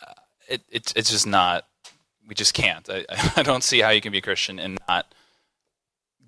uh, 0.00 0.12
it, 0.48 0.62
it 0.70 0.92
it's 0.96 1.10
just 1.10 1.26
not. 1.26 1.66
We 2.26 2.34
just 2.34 2.54
can't. 2.54 2.88
I, 2.88 3.04
I 3.36 3.42
don't 3.42 3.64
see 3.64 3.80
how 3.80 3.90
you 3.90 4.00
can 4.00 4.12
be 4.12 4.18
a 4.18 4.22
Christian 4.22 4.58
and 4.58 4.78
not 4.88 5.12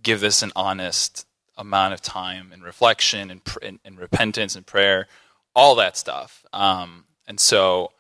give 0.03 0.21
this 0.21 0.43
an 0.43 0.53
honest 0.55 1.27
amount 1.59 1.93
of 1.93 2.01
time 2.01 2.51
and 2.53 2.63
reflection 2.63 3.31
and, 3.31 3.43
and, 3.63 3.81
and 3.85 3.99
repentance 3.99 4.57
and 4.57 4.65
prayer, 4.65 5.09
all 5.55 5.75
that 5.75 5.97
stuff. 5.97 6.47
Um, 6.53 7.05
and 7.27 7.39
so, 7.39 7.93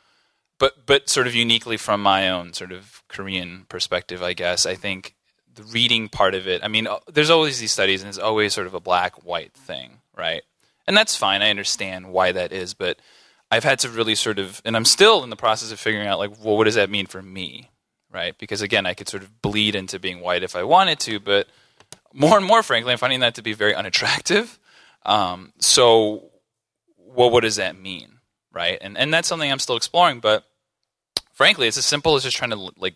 but 0.59 0.87
but 0.87 1.09
sort 1.09 1.27
of 1.27 1.35
uniquely 1.35 1.77
from 1.77 2.03
my 2.03 2.31
own 2.31 2.53
sort 2.53 2.73
of 2.73 3.03
Korean 3.09 3.67
perspective, 3.69 4.23
I 4.23 4.33
guess 4.33 4.65
I 4.65 4.75
think 4.75 5.15
the 5.55 5.65
reading 5.65 6.09
part 6.09 6.35
of 6.35 6.47
it. 6.47 6.63
I 6.65 6.69
mean, 6.69 6.87
uh, 6.87 6.99
there's 7.13 7.31
always 7.31 7.59
these 7.59 7.73
studies, 7.73 8.01
and 8.01 8.09
it's 8.09 8.19
always 8.19 8.55
sort 8.55 8.67
of 8.67 8.75
a 8.75 8.81
black 8.81 9.25
white 9.25 9.53
thing, 9.53 9.99
right? 10.17 10.43
And 10.87 10.97
that's 10.97 11.17
fine. 11.17 11.43
I 11.43 11.51
understand 11.51 12.13
why 12.13 12.33
that 12.33 12.53
is, 12.53 12.75
but 12.75 12.99
I've 13.51 13.65
had 13.65 13.79
to 13.81 13.89
really 13.91 14.15
sort 14.15 14.39
of, 14.39 14.63
and 14.65 14.77
I'm 14.77 14.85
still 14.85 15.25
in 15.25 15.31
the 15.31 15.37
process 15.37 15.73
of 15.73 15.81
figuring 15.81 16.07
out, 16.07 16.19
like, 16.19 16.43
well, 16.43 16.57
what 16.57 16.65
does 16.65 16.77
that 16.77 16.91
mean 16.91 17.07
for 17.07 17.21
me, 17.21 17.71
right? 18.11 18.37
Because 18.39 18.63
again, 18.63 18.87
I 18.87 18.95
could 18.95 19.09
sort 19.09 19.23
of 19.23 19.43
bleed 19.43 19.75
into 19.75 19.99
being 19.99 20.21
white 20.21 20.43
if 20.43 20.57
I 20.57 20.63
wanted 20.63 21.01
to, 21.01 21.21
but 21.21 21.49
more 22.13 22.37
and 22.37 22.47
more, 22.47 22.63
frankly, 22.63 22.93
I'm 22.93 22.99
finding 22.99 23.21
that 23.21 23.35
to 23.37 23.43
be 23.43 23.53
very 23.53 23.75
unattractive. 23.75 24.59
Um, 25.05 25.53
so, 25.59 26.31
well, 26.97 27.31
what 27.31 27.43
does 27.43 27.57
that 27.57 27.79
mean, 27.79 28.19
right? 28.53 28.79
And 28.81 28.99
and 28.99 29.13
that's 29.13 29.29
something 29.29 29.51
I'm 29.51 29.59
still 29.59 29.77
exploring. 29.77 30.21
But 30.21 30.45
frankly, 31.33 31.69
it's 31.69 31.79
as 31.79 31.87
simple 31.87 32.15
as 32.15 32.23
just 32.25 32.37
trying 32.37 32.51
to 32.51 32.73
like. 32.77 32.95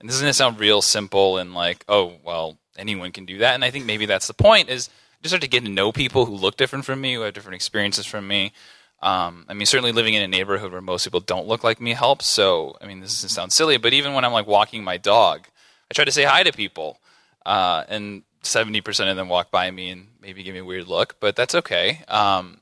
And 0.00 0.08
this 0.08 0.14
is 0.14 0.22
going 0.22 0.30
to 0.30 0.34
sound 0.34 0.60
real 0.60 0.80
simple 0.80 1.38
and 1.38 1.54
like, 1.54 1.84
oh 1.88 2.14
well, 2.22 2.58
anyone 2.76 3.12
can 3.12 3.24
do 3.26 3.38
that. 3.38 3.54
And 3.54 3.64
I 3.64 3.70
think 3.70 3.84
maybe 3.84 4.06
that's 4.06 4.28
the 4.28 4.34
point 4.34 4.68
is 4.68 4.88
just 5.22 5.32
start 5.32 5.42
to 5.42 5.48
get 5.48 5.64
to 5.64 5.70
know 5.70 5.90
people 5.90 6.24
who 6.24 6.34
look 6.34 6.56
different 6.56 6.84
from 6.84 7.00
me, 7.00 7.14
who 7.14 7.22
have 7.22 7.34
different 7.34 7.56
experiences 7.56 8.06
from 8.06 8.28
me. 8.28 8.52
Um, 9.00 9.44
I 9.48 9.54
mean, 9.54 9.66
certainly 9.66 9.92
living 9.92 10.14
in 10.14 10.22
a 10.22 10.28
neighborhood 10.28 10.72
where 10.72 10.80
most 10.80 11.04
people 11.04 11.20
don't 11.20 11.46
look 11.46 11.62
like 11.62 11.80
me 11.80 11.92
helps. 11.92 12.28
So, 12.28 12.76
I 12.80 12.86
mean, 12.86 13.00
this 13.00 13.14
doesn't 13.14 13.30
sound 13.30 13.52
silly, 13.52 13.76
but 13.76 13.92
even 13.92 14.12
when 14.12 14.24
I'm 14.24 14.32
like 14.32 14.46
walking 14.46 14.82
my 14.82 14.96
dog, 14.96 15.46
I 15.90 15.94
try 15.94 16.04
to 16.04 16.12
say 16.12 16.24
hi 16.24 16.42
to 16.42 16.52
people. 16.52 17.00
Uh, 17.48 17.82
and 17.88 18.22
70% 18.42 19.10
of 19.10 19.16
them 19.16 19.30
walk 19.30 19.50
by 19.50 19.70
me 19.70 19.88
and 19.88 20.08
maybe 20.20 20.42
give 20.42 20.52
me 20.52 20.60
a 20.60 20.64
weird 20.64 20.86
look, 20.86 21.16
but 21.18 21.34
that's 21.34 21.54
okay. 21.54 22.02
Um, 22.06 22.60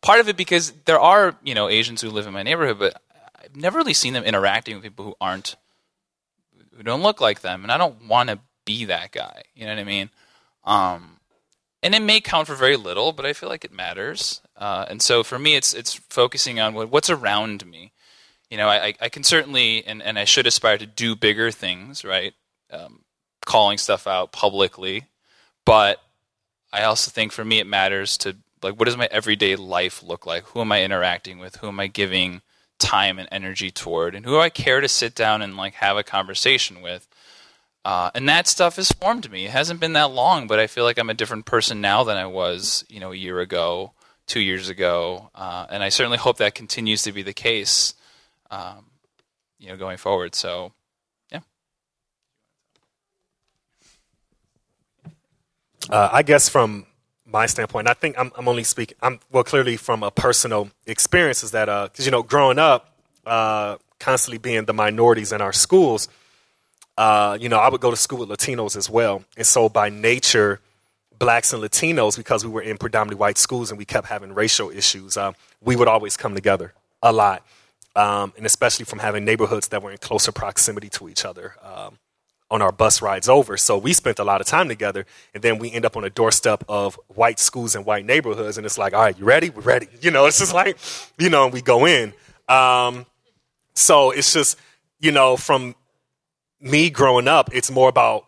part 0.00 0.20
of 0.20 0.30
it 0.30 0.36
because 0.38 0.72
there 0.86 0.98
are, 0.98 1.36
you 1.42 1.54
know, 1.54 1.68
Asians 1.68 2.00
who 2.00 2.08
live 2.08 2.26
in 2.26 2.32
my 2.32 2.42
neighborhood, 2.42 2.78
but 2.78 3.02
I've 3.36 3.54
never 3.54 3.76
really 3.76 3.92
seen 3.92 4.14
them 4.14 4.24
interacting 4.24 4.76
with 4.76 4.82
people 4.82 5.04
who 5.04 5.14
aren't, 5.20 5.56
who 6.74 6.82
don't 6.82 7.02
look 7.02 7.20
like 7.20 7.42
them. 7.42 7.62
And 7.64 7.70
I 7.70 7.76
don't 7.76 8.08
want 8.08 8.30
to 8.30 8.38
be 8.64 8.86
that 8.86 9.12
guy. 9.12 9.42
You 9.54 9.66
know 9.66 9.72
what 9.72 9.80
I 9.80 9.84
mean? 9.84 10.10
Um, 10.64 11.20
and 11.82 11.94
it 11.94 12.00
may 12.00 12.22
count 12.22 12.46
for 12.46 12.54
very 12.54 12.76
little, 12.76 13.12
but 13.12 13.26
I 13.26 13.34
feel 13.34 13.50
like 13.50 13.66
it 13.66 13.72
matters. 13.72 14.40
Uh, 14.56 14.86
and 14.88 15.02
so 15.02 15.22
for 15.22 15.38
me, 15.38 15.54
it's, 15.54 15.74
it's 15.74 15.92
focusing 16.08 16.58
on 16.60 16.72
what, 16.72 16.90
what's 16.90 17.10
around 17.10 17.66
me. 17.66 17.92
You 18.48 18.56
know, 18.56 18.68
I, 18.68 18.94
I 19.02 19.10
can 19.10 19.22
certainly, 19.22 19.84
and, 19.86 20.02
and 20.02 20.18
I 20.18 20.24
should 20.24 20.46
aspire 20.46 20.78
to 20.78 20.86
do 20.86 21.14
bigger 21.14 21.50
things, 21.50 22.06
right? 22.06 22.32
Um, 22.70 23.02
calling 23.48 23.78
stuff 23.78 24.06
out 24.06 24.30
publicly, 24.30 25.06
but 25.64 26.02
I 26.70 26.82
also 26.82 27.10
think 27.10 27.32
for 27.32 27.44
me 27.44 27.58
it 27.58 27.66
matters 27.66 28.18
to 28.18 28.36
like 28.62 28.78
what 28.78 28.84
does 28.84 28.96
my 28.96 29.08
everyday 29.10 29.56
life 29.56 30.02
look 30.02 30.26
like? 30.26 30.44
Who 30.48 30.60
am 30.60 30.70
I 30.70 30.84
interacting 30.84 31.38
with? 31.38 31.56
Who 31.56 31.68
am 31.68 31.80
I 31.80 31.86
giving 31.86 32.42
time 32.78 33.18
and 33.18 33.26
energy 33.32 33.70
toward? 33.70 34.14
And 34.14 34.26
who 34.26 34.32
do 34.32 34.40
I 34.40 34.50
care 34.50 34.82
to 34.82 34.88
sit 34.88 35.14
down 35.14 35.40
and 35.40 35.56
like 35.56 35.74
have 35.74 35.96
a 35.96 36.02
conversation 36.02 36.82
with? 36.82 37.08
Uh, 37.86 38.10
and 38.14 38.28
that 38.28 38.46
stuff 38.46 38.76
has 38.76 38.92
formed 38.92 39.30
me. 39.30 39.46
It 39.46 39.50
hasn't 39.52 39.80
been 39.80 39.94
that 39.94 40.10
long, 40.10 40.46
but 40.46 40.58
I 40.58 40.66
feel 40.66 40.84
like 40.84 40.98
I'm 40.98 41.08
a 41.08 41.14
different 41.14 41.46
person 41.46 41.80
now 41.80 42.04
than 42.04 42.18
I 42.18 42.26
was, 42.26 42.84
you 42.90 43.00
know, 43.00 43.12
a 43.12 43.16
year 43.16 43.40
ago, 43.40 43.92
two 44.26 44.40
years 44.40 44.68
ago, 44.68 45.30
uh, 45.34 45.66
and 45.70 45.82
I 45.82 45.88
certainly 45.88 46.18
hope 46.18 46.36
that 46.36 46.54
continues 46.54 47.02
to 47.04 47.12
be 47.12 47.22
the 47.22 47.32
case, 47.32 47.94
um, 48.50 48.90
you 49.58 49.68
know, 49.68 49.78
going 49.78 49.96
forward. 49.96 50.34
So 50.34 50.72
Uh, 55.90 56.08
I 56.12 56.22
guess 56.22 56.48
from 56.48 56.86
my 57.28 57.46
standpoint. 57.46 57.88
I 57.88 57.94
think 57.94 58.18
I'm, 58.18 58.32
I'm 58.36 58.48
only 58.48 58.64
speaking. 58.64 58.96
I'm 59.02 59.20
well, 59.30 59.44
clearly 59.44 59.76
from 59.76 60.02
a 60.02 60.10
personal 60.10 60.70
experience 60.86 61.42
is 61.42 61.50
that 61.52 61.66
because 61.66 62.04
uh, 62.04 62.04
you 62.04 62.10
know, 62.10 62.22
growing 62.22 62.58
up, 62.58 62.94
uh, 63.26 63.76
constantly 64.00 64.38
being 64.38 64.64
the 64.64 64.72
minorities 64.72 65.32
in 65.32 65.40
our 65.40 65.52
schools, 65.52 66.08
uh, 66.96 67.36
you 67.40 67.48
know, 67.48 67.58
I 67.58 67.68
would 67.68 67.80
go 67.80 67.90
to 67.90 67.96
school 67.96 68.18
with 68.18 68.28
Latinos 68.28 68.76
as 68.76 68.88
well, 68.88 69.22
and 69.36 69.46
so 69.46 69.68
by 69.68 69.88
nature, 69.90 70.60
blacks 71.18 71.52
and 71.52 71.62
Latinos, 71.62 72.16
because 72.16 72.44
we 72.44 72.50
were 72.50 72.62
in 72.62 72.78
predominantly 72.78 73.20
white 73.20 73.38
schools 73.38 73.70
and 73.70 73.78
we 73.78 73.84
kept 73.84 74.08
having 74.08 74.32
racial 74.32 74.70
issues, 74.70 75.16
uh, 75.16 75.32
we 75.60 75.76
would 75.76 75.88
always 75.88 76.16
come 76.16 76.34
together 76.34 76.72
a 77.02 77.12
lot, 77.12 77.44
um, 77.94 78.32
and 78.36 78.46
especially 78.46 78.84
from 78.84 78.98
having 79.00 79.24
neighborhoods 79.24 79.68
that 79.68 79.82
were 79.82 79.90
in 79.90 79.98
closer 79.98 80.32
proximity 80.32 80.88
to 80.88 81.08
each 81.08 81.24
other. 81.24 81.54
Um, 81.62 81.98
on 82.50 82.62
our 82.62 82.72
bus 82.72 83.02
rides 83.02 83.28
over. 83.28 83.56
So 83.56 83.76
we 83.76 83.92
spent 83.92 84.18
a 84.18 84.24
lot 84.24 84.40
of 84.40 84.46
time 84.46 84.68
together, 84.68 85.04
and 85.34 85.42
then 85.42 85.58
we 85.58 85.70
end 85.70 85.84
up 85.84 85.96
on 85.96 86.04
a 86.04 86.10
doorstep 86.10 86.64
of 86.68 86.98
white 87.08 87.38
schools 87.38 87.74
and 87.74 87.84
white 87.84 88.06
neighborhoods, 88.06 88.56
and 88.56 88.64
it's 88.64 88.78
like, 88.78 88.94
all 88.94 89.02
right, 89.02 89.18
you 89.18 89.24
ready? 89.24 89.50
We're 89.50 89.62
ready. 89.62 89.88
You 90.00 90.12
know, 90.12 90.26
it's 90.26 90.38
just 90.38 90.54
like, 90.54 90.78
you 91.18 91.28
know, 91.28 91.44
and 91.44 91.52
we 91.52 91.60
go 91.60 91.86
in. 91.86 92.14
Um, 92.48 93.04
so 93.74 94.10
it's 94.10 94.32
just, 94.32 94.56
you 95.00 95.12
know, 95.12 95.36
from 95.36 95.74
me 96.60 96.88
growing 96.88 97.28
up, 97.28 97.50
it's 97.52 97.70
more 97.70 97.88
about, 97.88 98.26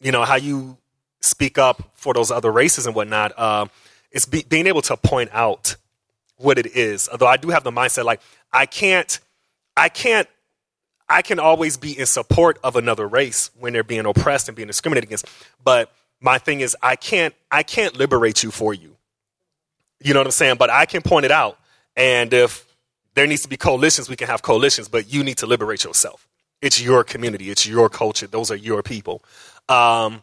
you 0.00 0.10
know, 0.10 0.24
how 0.24 0.36
you 0.36 0.78
speak 1.20 1.58
up 1.58 1.92
for 1.94 2.12
those 2.14 2.30
other 2.30 2.50
races 2.50 2.86
and 2.86 2.94
whatnot. 2.94 3.32
Uh, 3.36 3.66
it's 4.10 4.26
be, 4.26 4.44
being 4.48 4.66
able 4.66 4.82
to 4.82 4.96
point 4.96 5.30
out 5.32 5.76
what 6.36 6.58
it 6.58 6.66
is. 6.74 7.08
Although 7.10 7.26
I 7.26 7.36
do 7.36 7.50
have 7.50 7.62
the 7.62 7.70
mindset, 7.70 8.04
like, 8.04 8.20
I 8.52 8.66
can't, 8.66 9.20
I 9.76 9.88
can't 9.88 10.28
I 11.08 11.22
can 11.22 11.38
always 11.38 11.76
be 11.76 11.98
in 11.98 12.06
support 12.06 12.58
of 12.64 12.76
another 12.76 13.06
race 13.06 13.50
when 13.58 13.72
they're 13.72 13.84
being 13.84 14.06
oppressed 14.06 14.48
and 14.48 14.56
being 14.56 14.68
discriminated 14.68 15.08
against. 15.08 15.26
But 15.62 15.92
my 16.20 16.38
thing 16.38 16.60
is 16.60 16.76
I 16.82 16.96
can't 16.96 17.34
I 17.50 17.62
can't 17.62 17.96
liberate 17.96 18.42
you 18.42 18.50
for 18.50 18.72
you. 18.72 18.96
You 20.00 20.14
know 20.14 20.20
what 20.20 20.26
I'm 20.26 20.32
saying? 20.32 20.56
But 20.58 20.70
I 20.70 20.86
can 20.86 21.02
point 21.02 21.24
it 21.24 21.30
out. 21.30 21.58
And 21.96 22.32
if 22.32 22.66
there 23.14 23.26
needs 23.26 23.42
to 23.42 23.48
be 23.48 23.56
coalitions, 23.56 24.08
we 24.08 24.16
can 24.16 24.26
have 24.26 24.42
coalitions, 24.42 24.88
but 24.88 25.12
you 25.12 25.22
need 25.22 25.38
to 25.38 25.46
liberate 25.46 25.84
yourself. 25.84 26.26
It's 26.60 26.80
your 26.80 27.04
community, 27.04 27.50
it's 27.50 27.66
your 27.66 27.88
culture, 27.88 28.26
those 28.26 28.50
are 28.50 28.56
your 28.56 28.82
people. 28.82 29.22
Um, 29.68 30.22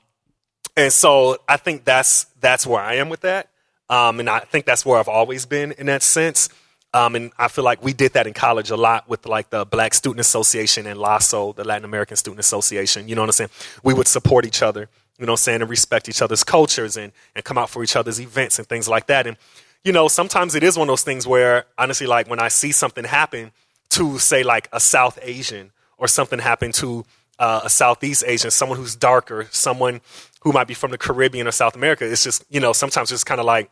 and 0.76 0.92
so 0.92 1.38
I 1.48 1.58
think 1.58 1.86
that's 1.86 2.26
that's 2.40 2.66
where 2.66 2.82
I 2.82 2.96
am 2.96 3.10
with 3.10 3.22
that. 3.22 3.50
Um, 3.90 4.20
and 4.20 4.30
I 4.30 4.40
think 4.40 4.66
that's 4.66 4.86
where 4.86 4.98
I've 4.98 5.10
always 5.10 5.46
been 5.46 5.74
in 5.74 5.88
that 5.88 6.02
sense. 6.02 6.50
Um, 6.94 7.16
and 7.16 7.32
I 7.38 7.48
feel 7.48 7.64
like 7.64 7.82
we 7.82 7.94
did 7.94 8.14
that 8.14 8.28
in 8.28 8.34
college 8.34 8.70
a 8.70 8.76
lot 8.76 9.08
with 9.08 9.26
like 9.26 9.50
the 9.50 9.64
Black 9.66 9.94
Student 9.94 10.20
Association 10.20 10.86
and 10.86 11.00
LASO, 11.00 11.56
the 11.56 11.64
Latin 11.64 11.86
American 11.86 12.18
Student 12.18 12.42
Association. 12.42 13.08
You 13.08 13.16
know 13.16 13.22
what 13.22 13.30
I'm 13.30 13.34
saying? 13.34 13.50
We 13.82 13.94
would 13.94 14.10
support 14.10 14.46
each 14.46 14.62
other, 14.62 14.90
you 15.18 15.26
know 15.26 15.32
what 15.32 15.40
I'm 15.40 15.44
saying, 15.44 15.62
and 15.62 15.70
respect 15.70 16.10
each 16.10 16.22
other's 16.22 16.44
cultures 16.44 16.98
and, 16.98 17.14
and 17.34 17.46
come 17.46 17.58
out 17.58 17.70
for 17.70 17.82
each 17.82 17.96
other's 17.96 18.20
events 18.20 18.60
and 18.60 18.68
things 18.68 18.90
like 18.90 19.08
that. 19.08 19.26
And, 19.26 19.38
you 19.86 19.94
know, 19.94 20.10
sometimes 20.10 20.54
it 20.54 20.64
is 20.64 20.78
one 20.78 20.90
of 20.90 20.92
those 20.92 21.04
things 21.04 21.26
where, 21.26 21.66
honestly, 21.78 22.08
like 22.08 22.30
when 22.30 22.40
I 22.40 22.50
see 22.50 22.74
something 22.74 23.06
happen 23.06 23.52
to, 23.92 24.20
say, 24.20 24.44
like 24.44 24.68
a 24.74 24.80
South 24.82 25.18
Asian 25.22 25.72
or 25.98 26.10
something 26.10 26.40
happen 26.40 26.74
to 26.74 27.06
uh, 27.40 27.62
a 27.64 27.70
Southeast 27.70 28.26
Asian, 28.28 28.52
someone 28.52 28.78
who's 28.78 28.98
darker, 28.98 29.48
someone 29.52 30.02
who 30.42 30.52
might 30.52 30.68
be 30.68 30.74
from 30.74 30.92
the 30.92 30.98
Caribbean 30.98 31.48
or 31.48 31.52
South 31.52 31.76
America, 31.76 32.06
it's 32.06 32.24
just, 32.24 32.44
you 32.50 32.60
know, 32.60 32.74
sometimes 32.74 33.14
it's 33.14 33.24
kind 33.24 33.40
of 33.40 33.46
like, 33.46 33.72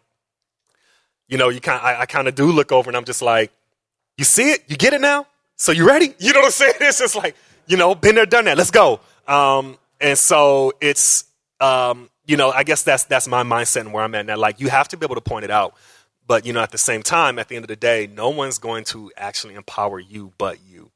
you 1.29 1.37
know, 1.37 1.49
you 1.49 1.61
kind 1.61 1.79
I, 1.81 2.01
I 2.01 2.05
kind 2.05 2.27
of 2.27 2.35
do 2.35 2.51
look 2.51 2.71
over 2.73 2.89
and 2.89 2.97
I'm 2.97 3.05
just 3.05 3.21
like, 3.21 3.51
you 4.17 4.25
see 4.25 4.51
it? 4.51 4.63
You 4.67 4.75
get 4.75 4.93
it 4.93 4.99
now? 4.99 5.27
So 5.55 5.71
you 5.71 5.87
ready? 5.87 6.13
You 6.19 6.33
know 6.33 6.39
what 6.39 6.47
I'm 6.47 6.51
saying? 6.51 6.73
It's 6.81 6.99
just 6.99 7.15
like, 7.15 7.35
you 7.67 7.77
know, 7.77 7.95
been 7.95 8.15
there, 8.15 8.25
done 8.25 8.45
that. 8.45 8.57
Let's 8.57 8.71
go. 8.71 8.99
Um, 9.27 9.77
and 10.01 10.17
so 10.17 10.73
it's, 10.81 11.25
um, 11.61 12.09
you 12.25 12.35
know, 12.35 12.51
I 12.51 12.63
guess 12.63 12.83
that's 12.83 13.05
that's 13.05 13.27
my 13.27 13.43
mindset 13.43 13.81
and 13.81 13.93
where 13.93 14.03
I'm 14.03 14.13
at 14.15 14.25
now. 14.25 14.37
Like, 14.37 14.59
you 14.59 14.69
have 14.69 14.87
to 14.89 14.97
be 14.97 15.05
able 15.05 15.15
to 15.15 15.21
point 15.21 15.45
it 15.45 15.51
out, 15.51 15.75
but 16.27 16.45
you 16.45 16.53
know, 16.53 16.61
at 16.61 16.71
the 16.71 16.77
same 16.77 17.03
time, 17.03 17.39
at 17.39 17.47
the 17.47 17.55
end 17.55 17.63
of 17.63 17.69
the 17.69 17.75
day, 17.75 18.07
no 18.07 18.29
one's 18.29 18.57
going 18.57 18.83
to 18.85 19.11
actually 19.15 19.55
empower 19.55 19.99
you 19.99 20.33
but 20.37 20.57
you. 20.67 20.91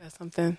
Got 0.00 0.12
something. 0.12 0.56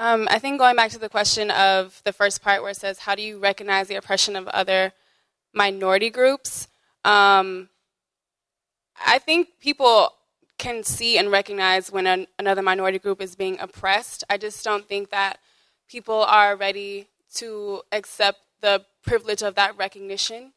Um, 0.00 0.28
I 0.30 0.38
think 0.38 0.58
going 0.58 0.76
back 0.76 0.90
to 0.92 0.98
the 0.98 1.10
question 1.10 1.50
of 1.50 2.00
the 2.06 2.12
first 2.14 2.40
part 2.40 2.62
where 2.62 2.70
it 2.70 2.78
says, 2.78 3.00
how 3.00 3.14
do 3.14 3.20
you 3.20 3.38
recognize 3.38 3.86
the 3.86 3.96
oppression 3.96 4.34
of 4.34 4.48
other 4.48 4.94
minority 5.52 6.08
groups? 6.08 6.68
Um, 7.04 7.68
I 9.06 9.18
think 9.18 9.48
people 9.60 10.14
can 10.56 10.84
see 10.84 11.18
and 11.18 11.30
recognize 11.30 11.92
when 11.92 12.06
an, 12.06 12.28
another 12.38 12.62
minority 12.62 12.98
group 12.98 13.20
is 13.20 13.36
being 13.36 13.60
oppressed. 13.60 14.24
I 14.30 14.38
just 14.38 14.64
don't 14.64 14.88
think 14.88 15.10
that 15.10 15.38
people 15.86 16.22
are 16.22 16.56
ready 16.56 17.08
to 17.34 17.82
accept 17.92 18.38
the 18.62 18.86
privilege 19.02 19.42
of 19.42 19.54
that 19.56 19.76
recognition. 19.76 20.54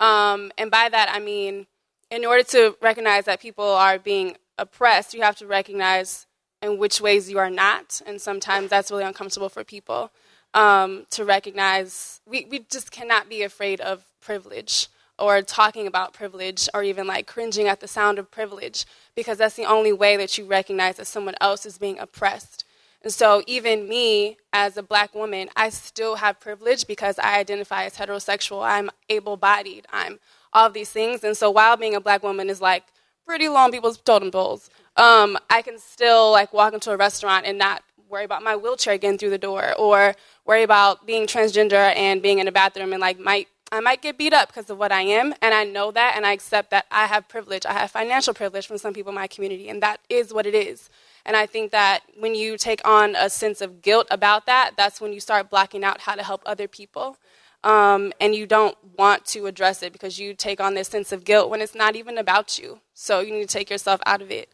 Um, 0.00 0.52
and 0.58 0.70
by 0.70 0.90
that, 0.90 1.08
I 1.10 1.18
mean, 1.18 1.66
in 2.10 2.26
order 2.26 2.42
to 2.42 2.76
recognize 2.82 3.24
that 3.24 3.40
people 3.40 3.64
are 3.64 3.98
being 3.98 4.36
oppressed, 4.58 5.14
you 5.14 5.22
have 5.22 5.36
to 5.36 5.46
recognize 5.46 6.26
and 6.62 6.78
which 6.78 7.00
ways 7.00 7.28
you 7.28 7.38
are 7.38 7.50
not. 7.50 8.00
And 8.06 8.20
sometimes 8.20 8.70
that's 8.70 8.90
really 8.90 9.04
uncomfortable 9.04 9.48
for 9.48 9.64
people 9.64 10.10
um, 10.54 11.06
to 11.10 11.24
recognize. 11.24 12.20
We, 12.24 12.46
we 12.48 12.60
just 12.70 12.90
cannot 12.90 13.28
be 13.28 13.42
afraid 13.42 13.80
of 13.80 14.04
privilege 14.20 14.88
or 15.18 15.42
talking 15.42 15.86
about 15.86 16.14
privilege 16.14 16.68
or 16.72 16.82
even 16.82 17.06
like 17.06 17.26
cringing 17.26 17.68
at 17.68 17.80
the 17.80 17.88
sound 17.88 18.18
of 18.18 18.30
privilege 18.30 18.86
because 19.14 19.38
that's 19.38 19.56
the 19.56 19.66
only 19.66 19.92
way 19.92 20.16
that 20.16 20.38
you 20.38 20.46
recognize 20.46 20.96
that 20.96 21.06
someone 21.06 21.34
else 21.40 21.66
is 21.66 21.78
being 21.78 21.98
oppressed. 21.98 22.64
And 23.02 23.12
so, 23.12 23.42
even 23.48 23.88
me 23.88 24.36
as 24.52 24.76
a 24.76 24.82
black 24.82 25.12
woman, 25.12 25.48
I 25.56 25.70
still 25.70 26.16
have 26.16 26.38
privilege 26.38 26.86
because 26.86 27.18
I 27.18 27.38
identify 27.38 27.84
as 27.84 27.96
heterosexual. 27.96 28.64
I'm 28.64 28.90
able 29.08 29.36
bodied. 29.36 29.86
I'm 29.92 30.20
all 30.52 30.70
these 30.70 30.90
things. 30.90 31.24
And 31.24 31.36
so, 31.36 31.50
while 31.50 31.76
being 31.76 31.96
a 31.96 32.00
black 32.00 32.22
woman 32.22 32.48
is 32.48 32.60
like 32.60 32.84
pretty 33.26 33.48
long 33.48 33.72
people's 33.72 33.98
totem 33.98 34.30
poles, 34.30 34.70
um, 34.96 35.38
I 35.50 35.62
can 35.62 35.78
still 35.78 36.30
like 36.30 36.52
walk 36.52 36.74
into 36.74 36.90
a 36.90 36.96
restaurant 36.96 37.46
and 37.46 37.58
not 37.58 37.82
worry 38.08 38.24
about 38.24 38.42
my 38.42 38.54
wheelchair 38.56 38.98
getting 38.98 39.18
through 39.18 39.30
the 39.30 39.38
door 39.38 39.72
or 39.78 40.14
worry 40.44 40.62
about 40.62 41.06
being 41.06 41.26
transgender 41.26 41.94
and 41.96 42.20
being 42.20 42.38
in 42.38 42.46
a 42.46 42.52
bathroom 42.52 42.92
and 42.92 43.00
like 43.00 43.18
might 43.18 43.48
I 43.72 43.80
might 43.80 44.02
get 44.02 44.18
beat 44.18 44.34
up 44.34 44.48
because 44.48 44.68
of 44.68 44.76
what 44.76 44.92
I 44.92 45.00
am, 45.00 45.34
and 45.40 45.54
I 45.54 45.64
know 45.64 45.90
that, 45.92 46.12
and 46.14 46.26
I 46.26 46.32
accept 46.32 46.68
that 46.72 46.84
I 46.90 47.06
have 47.06 47.26
privilege. 47.26 47.64
I 47.64 47.72
have 47.72 47.90
financial 47.90 48.34
privilege 48.34 48.66
from 48.66 48.76
some 48.76 48.92
people 48.92 49.08
in 49.08 49.14
my 49.14 49.26
community, 49.26 49.70
and 49.70 49.82
that 49.82 49.98
is 50.10 50.30
what 50.30 50.44
it 50.44 50.54
is. 50.54 50.90
And 51.24 51.38
I 51.38 51.46
think 51.46 51.70
that 51.70 52.00
when 52.18 52.34
you 52.34 52.58
take 52.58 52.86
on 52.86 53.16
a 53.16 53.30
sense 53.30 53.62
of 53.62 53.80
guilt 53.80 54.08
about 54.10 54.44
that, 54.44 54.72
that's 54.76 55.00
when 55.00 55.14
you 55.14 55.20
start 55.20 55.48
blocking 55.48 55.84
out 55.84 56.02
how 56.02 56.14
to 56.14 56.22
help 56.22 56.42
other 56.44 56.68
people. 56.68 57.16
Um, 57.64 58.12
and 58.20 58.34
you 58.34 58.46
don't 58.46 58.76
want 58.98 59.24
to 59.26 59.46
address 59.46 59.82
it 59.82 59.92
because 59.94 60.18
you 60.18 60.34
take 60.34 60.60
on 60.60 60.74
this 60.74 60.88
sense 60.88 61.10
of 61.10 61.24
guilt 61.24 61.48
when 61.48 61.62
it's 61.62 61.74
not 61.74 61.96
even 61.96 62.18
about 62.18 62.58
you. 62.58 62.80
So 62.92 63.20
you 63.20 63.32
need 63.32 63.48
to 63.48 63.58
take 63.58 63.70
yourself 63.70 64.02
out 64.04 64.20
of 64.20 64.30
it. 64.30 64.52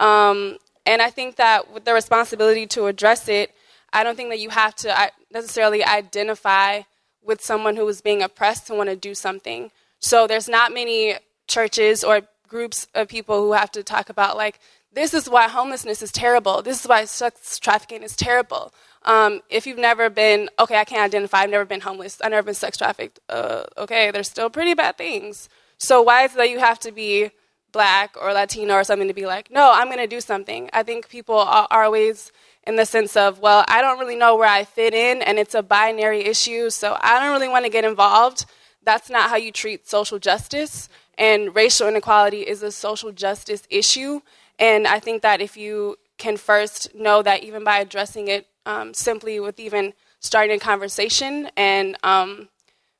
Um, 0.00 0.56
and 0.86 1.00
I 1.00 1.10
think 1.10 1.36
that 1.36 1.72
with 1.72 1.84
the 1.84 1.94
responsibility 1.94 2.66
to 2.68 2.86
address 2.86 3.28
it, 3.28 3.54
I 3.92 4.02
don't 4.02 4.16
think 4.16 4.30
that 4.30 4.40
you 4.40 4.50
have 4.50 4.74
to 4.76 5.10
necessarily 5.32 5.84
identify 5.84 6.82
with 7.22 7.42
someone 7.42 7.76
who 7.76 7.86
is 7.86 8.00
being 8.00 8.22
oppressed 8.22 8.66
to 8.66 8.74
want 8.74 8.88
to 8.88 8.96
do 8.96 9.14
something. 9.14 9.70
So 10.00 10.26
there's 10.26 10.48
not 10.48 10.72
many 10.72 11.16
churches 11.46 12.02
or 12.02 12.22
groups 12.48 12.88
of 12.94 13.08
people 13.08 13.42
who 13.42 13.52
have 13.52 13.70
to 13.70 13.82
talk 13.82 14.08
about 14.08 14.36
like 14.36 14.58
this 14.92 15.14
is 15.14 15.30
why 15.30 15.46
homelessness 15.48 16.02
is 16.02 16.10
terrible. 16.10 16.62
This 16.62 16.80
is 16.80 16.88
why 16.88 17.04
sex 17.04 17.60
trafficking 17.60 18.02
is 18.02 18.16
terrible. 18.16 18.74
Um, 19.04 19.40
if 19.48 19.66
you've 19.66 19.78
never 19.78 20.10
been, 20.10 20.50
okay, 20.58 20.76
I 20.76 20.84
can't 20.84 21.02
identify. 21.02 21.38
I've 21.42 21.50
never 21.50 21.64
been 21.64 21.80
homeless. 21.80 22.20
I've 22.20 22.32
never 22.32 22.44
been 22.44 22.54
sex 22.54 22.76
trafficked. 22.76 23.20
Uh, 23.28 23.64
okay, 23.78 24.10
there's 24.10 24.28
still 24.28 24.50
pretty 24.50 24.74
bad 24.74 24.98
things. 24.98 25.48
So 25.78 26.02
why 26.02 26.24
is 26.24 26.32
it 26.32 26.38
that 26.38 26.50
you 26.50 26.58
have 26.58 26.80
to 26.80 26.92
be 26.92 27.30
black 27.72 28.16
or 28.20 28.32
Latino 28.32 28.74
or 28.74 28.84
something 28.84 29.08
to 29.08 29.14
be 29.14 29.26
like, 29.26 29.50
no, 29.50 29.72
I'm 29.72 29.86
going 29.86 29.98
to 29.98 30.06
do 30.06 30.20
something. 30.20 30.70
I 30.72 30.82
think 30.82 31.08
people 31.08 31.38
are, 31.38 31.68
always 31.70 32.32
in 32.66 32.76
the 32.76 32.84
sense 32.84 33.16
of, 33.16 33.40
well, 33.40 33.64
I 33.68 33.80
don't 33.80 33.98
really 33.98 34.16
know 34.16 34.36
where 34.36 34.48
I 34.48 34.64
fit 34.64 34.94
in 34.94 35.22
and 35.22 35.38
it's 35.38 35.54
a 35.54 35.62
binary 35.62 36.20
issue, 36.24 36.70
so 36.70 36.96
I 37.00 37.18
don't 37.18 37.32
really 37.32 37.48
want 37.48 37.64
to 37.64 37.70
get 37.70 37.84
involved. 37.84 38.46
That's 38.82 39.10
not 39.10 39.30
how 39.30 39.36
you 39.36 39.52
treat 39.52 39.88
social 39.88 40.18
justice. 40.18 40.88
And 41.16 41.54
racial 41.54 41.88
inequality 41.88 42.40
is 42.40 42.62
a 42.62 42.72
social 42.72 43.12
justice 43.12 43.62
issue. 43.70 44.20
And 44.58 44.86
I 44.86 44.98
think 44.98 45.22
that 45.22 45.40
if 45.40 45.56
you 45.56 45.96
can 46.18 46.36
first 46.36 46.94
know 46.94 47.22
that 47.22 47.42
even 47.42 47.64
by 47.64 47.78
addressing 47.78 48.28
it 48.28 48.46
um, 48.66 48.94
simply 48.94 49.40
with 49.40 49.58
even 49.58 49.94
starting 50.20 50.56
a 50.56 50.60
conversation 50.60 51.50
and 51.56 51.96
um, 52.02 52.48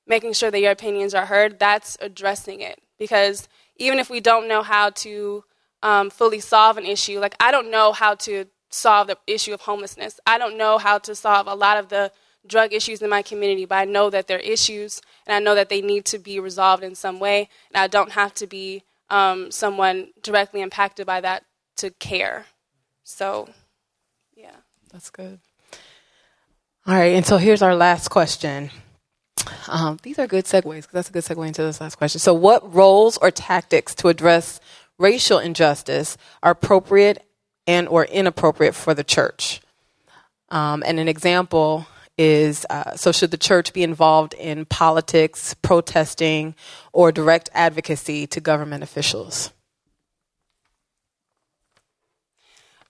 making 0.07 0.33
sure 0.33 0.51
that 0.51 0.61
your 0.61 0.73
opinions 0.73 1.15
are 1.15 1.27
heard, 1.27 1.59
that's 1.59 1.97
addressing 2.01 2.61
it. 2.61 2.81
Because 2.99 3.49
even 3.81 3.99
if 3.99 4.11
we 4.11 4.21
don't 4.21 4.47
know 4.47 4.63
how 4.63 4.91
to 4.91 5.43
um, 5.83 6.11
fully 6.11 6.39
solve 6.39 6.77
an 6.77 6.85
issue, 6.85 7.19
like 7.19 7.35
I 7.41 7.51
don't 7.51 7.71
know 7.71 7.93
how 7.93 8.15
to 8.27 8.45
solve 8.69 9.09
the 9.09 9.19
issue 9.27 9.53
of 9.53 9.63
homelessness. 9.63 10.21
I 10.27 10.39
don't 10.39 10.57
know 10.57 10.79
how 10.79 10.99
to 10.99 11.15
solve 11.15 11.49
a 11.49 11.55
lot 11.55 11.79
of 11.79 11.89
the 11.89 12.13
drug 12.47 12.73
issues 12.73 13.03
in 13.03 13.11
my 13.11 13.23
community, 13.23 13.65
but 13.65 13.77
I 13.77 13.85
know 13.87 14.11
that 14.11 14.29
they're 14.29 14.39
issues 14.39 15.01
and 15.27 15.35
I 15.35 15.41
know 15.41 15.55
that 15.55 15.71
they 15.71 15.81
need 15.81 16.05
to 16.07 16.19
be 16.19 16.39
resolved 16.39 16.85
in 16.85 16.95
some 16.95 17.19
way. 17.19 17.49
And 17.73 17.83
I 17.83 17.87
don't 17.87 18.13
have 18.13 18.35
to 18.35 18.47
be 18.47 18.85
um, 19.09 19.51
someone 19.51 20.11
directly 20.23 20.61
impacted 20.61 21.07
by 21.07 21.21
that 21.23 21.45
to 21.79 21.91
care. 21.91 22.47
So, 23.03 23.49
yeah. 24.37 24.57
That's 24.93 25.11
good. 25.11 25.41
All 26.87 26.95
right, 26.95 27.15
and 27.15 27.27
so 27.27 27.37
here's 27.37 27.63
our 27.63 27.75
last 27.75 28.09
question. 28.09 28.71
Um, 29.69 29.99
these 30.03 30.19
are 30.19 30.27
good 30.27 30.45
segues 30.45 30.83
because 30.83 30.93
that's 30.93 31.09
a 31.11 31.13
good 31.13 31.25
segue 31.25 31.47
into 31.47 31.63
this 31.63 31.81
last 31.81 31.97
question. 31.97 32.19
So, 32.19 32.35
what 32.35 32.75
roles 32.75 33.17
or 33.19 33.31
tactics 33.31 33.95
to 33.97 34.09
address 34.09 34.61
racial 34.99 35.39
injustice 35.39 36.17
are 36.43 36.53
appropriate 36.53 37.27
and 37.67 37.89
or 37.89 38.05
inappropriate 38.05 38.75
for 38.75 38.95
the 38.95 39.05
church? 39.05 39.61
Um, 40.51 40.83
and 40.87 40.99
an 40.99 41.09
example 41.09 41.87
is 42.19 42.67
uh, 42.69 42.97
so 42.97 43.13
should 43.13 43.31
the 43.31 43.39
church 43.39 43.73
be 43.73 43.83
involved 43.83 44.35
in 44.35 44.67
politics, 44.67 45.55
protesting, 45.63 46.55
or 46.93 47.13
direct 47.13 47.49
advocacy 47.55 48.27
to 48.27 48.41
government 48.41 48.83
officials? 48.83 49.53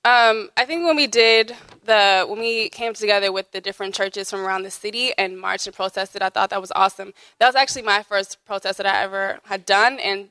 Um, 0.02 0.48
I 0.56 0.64
think 0.64 0.84
when 0.84 0.96
we 0.96 1.06
did 1.06 1.54
the 1.84 2.26
when 2.28 2.38
we 2.38 2.68
came 2.68 2.94
together 2.94 3.32
with 3.32 3.52
the 3.52 3.60
different 3.60 3.94
churches 3.94 4.30
from 4.30 4.40
around 4.40 4.62
the 4.62 4.70
city 4.70 5.12
and 5.16 5.38
marched 5.38 5.66
and 5.66 5.74
protested, 5.74 6.22
I 6.22 6.28
thought 6.28 6.50
that 6.50 6.60
was 6.60 6.72
awesome. 6.74 7.12
That 7.38 7.46
was 7.46 7.54
actually 7.54 7.82
my 7.82 8.02
first 8.02 8.44
protest 8.44 8.78
that 8.78 8.86
I 8.86 9.02
ever 9.02 9.40
had 9.44 9.64
done, 9.66 9.98
and 9.98 10.30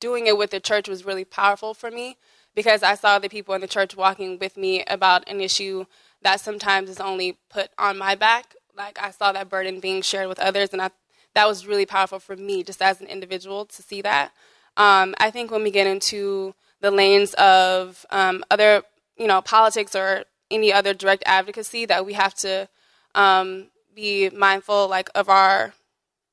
doing 0.00 0.26
it 0.26 0.36
with 0.36 0.50
the 0.50 0.60
church 0.60 0.88
was 0.88 1.04
really 1.04 1.24
powerful 1.24 1.74
for 1.74 1.90
me 1.90 2.16
because 2.54 2.82
I 2.82 2.94
saw 2.94 3.18
the 3.18 3.28
people 3.28 3.54
in 3.54 3.60
the 3.60 3.68
church 3.68 3.96
walking 3.96 4.38
with 4.38 4.56
me 4.56 4.84
about 4.86 5.28
an 5.28 5.40
issue 5.40 5.86
that 6.22 6.40
sometimes 6.40 6.90
is 6.90 7.00
only 7.00 7.36
put 7.50 7.70
on 7.78 7.98
my 7.98 8.14
back. 8.14 8.54
Like 8.76 8.98
I 9.00 9.10
saw 9.10 9.32
that 9.32 9.48
burden 9.48 9.80
being 9.80 10.02
shared 10.02 10.28
with 10.28 10.38
others, 10.38 10.70
and 10.72 10.82
I, 10.82 10.90
that 11.34 11.46
was 11.46 11.66
really 11.66 11.86
powerful 11.86 12.18
for 12.18 12.36
me 12.36 12.62
just 12.62 12.82
as 12.82 13.00
an 13.00 13.06
individual 13.06 13.66
to 13.66 13.82
see 13.82 14.02
that. 14.02 14.32
Um, 14.76 15.14
I 15.18 15.30
think 15.30 15.50
when 15.50 15.62
we 15.62 15.70
get 15.70 15.86
into 15.86 16.54
the 16.80 16.90
lanes 16.90 17.34
of 17.34 18.06
um, 18.10 18.44
other 18.50 18.82
you 19.16 19.26
know 19.26 19.42
politics 19.42 19.94
or 19.94 20.24
any 20.50 20.72
other 20.72 20.94
direct 20.94 21.22
advocacy 21.26 21.86
that 21.86 22.04
we 22.06 22.14
have 22.14 22.34
to 22.34 22.68
um, 23.14 23.66
be 23.94 24.30
mindful 24.30 24.88
like 24.88 25.10
of 25.14 25.28
our 25.28 25.74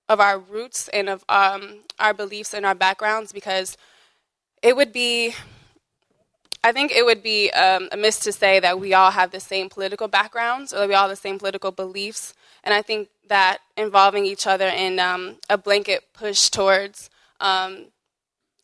of 0.07 0.19
our 0.19 0.37
roots 0.37 0.87
and 0.89 1.09
of 1.09 1.25
um, 1.29 1.79
our 1.99 2.13
beliefs 2.13 2.53
and 2.53 2.65
our 2.65 2.75
backgrounds 2.75 3.31
because 3.31 3.77
it 4.61 4.75
would 4.75 4.93
be 4.93 5.33
I 6.63 6.71
think 6.71 6.91
it 6.91 7.05
would 7.05 7.21
be 7.21 7.51
um, 7.51 7.89
amiss 7.91 8.19
to 8.21 8.31
say 8.31 8.59
that 8.59 8.79
we 8.79 8.93
all 8.93 9.11
have 9.11 9.31
the 9.31 9.39
same 9.39 9.69
political 9.69 10.07
backgrounds 10.07 10.73
or 10.73 10.79
that 10.79 10.87
we 10.87 10.95
all 10.95 11.07
have 11.07 11.11
the 11.11 11.15
same 11.15 11.37
political 11.37 11.71
beliefs. 11.71 12.33
And 12.63 12.73
I 12.73 12.81
think 12.81 13.09
that 13.27 13.59
involving 13.77 14.25
each 14.25 14.47
other 14.47 14.67
in 14.67 14.99
um, 14.99 15.37
a 15.47 15.59
blanket 15.59 16.05
push 16.13 16.49
towards 16.49 17.11
um, 17.39 17.85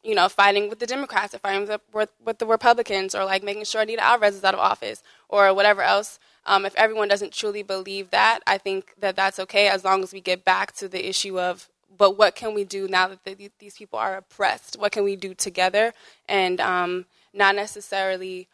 you 0.04 0.16
know, 0.16 0.28
fighting 0.28 0.68
with 0.68 0.80
the 0.80 0.88
Democrats 0.88 1.36
or 1.36 1.40
fighting 1.40 1.68
with 1.68 1.80
the, 1.94 2.10
with 2.24 2.40
the 2.40 2.46
Republicans 2.46 3.14
or 3.14 3.24
like 3.24 3.44
making 3.44 3.66
sure 3.66 3.82
Anita 3.82 4.04
Alvarez 4.04 4.36
is 4.36 4.44
out 4.44 4.56
of 4.56 4.60
office 4.60 5.04
or 5.32 5.54
whatever 5.54 5.82
else. 5.82 6.20
Um, 6.46 6.66
if 6.66 6.76
everyone 6.76 7.08
doesn't 7.08 7.34
truly 7.34 7.64
believe 7.64 8.10
that, 8.12 8.40
I 8.48 8.58
think 8.58 8.94
that 9.00 9.16
that's 9.16 9.40
okay 9.40 9.68
as 9.68 9.84
long 9.84 10.04
as 10.04 10.14
we 10.14 10.22
get 10.22 10.44
back 10.44 10.74
to 10.74 10.88
the 10.88 11.08
issue 11.08 11.40
of, 11.40 11.70
but 11.98 12.18
what 12.18 12.36
can 12.36 12.54
we 12.54 12.64
do 12.64 12.88
now 12.88 13.08
that 13.08 13.24
the, 13.24 13.52
these 13.60 13.78
people 13.78 14.00
are 14.00 14.18
oppressed? 14.18 14.78
What 14.80 14.92
can 14.92 15.04
we 15.04 15.16
do 15.16 15.34
together? 15.34 15.94
And 16.28 16.60
um, 16.60 17.06
not 17.34 17.56
necessarily 17.56 18.48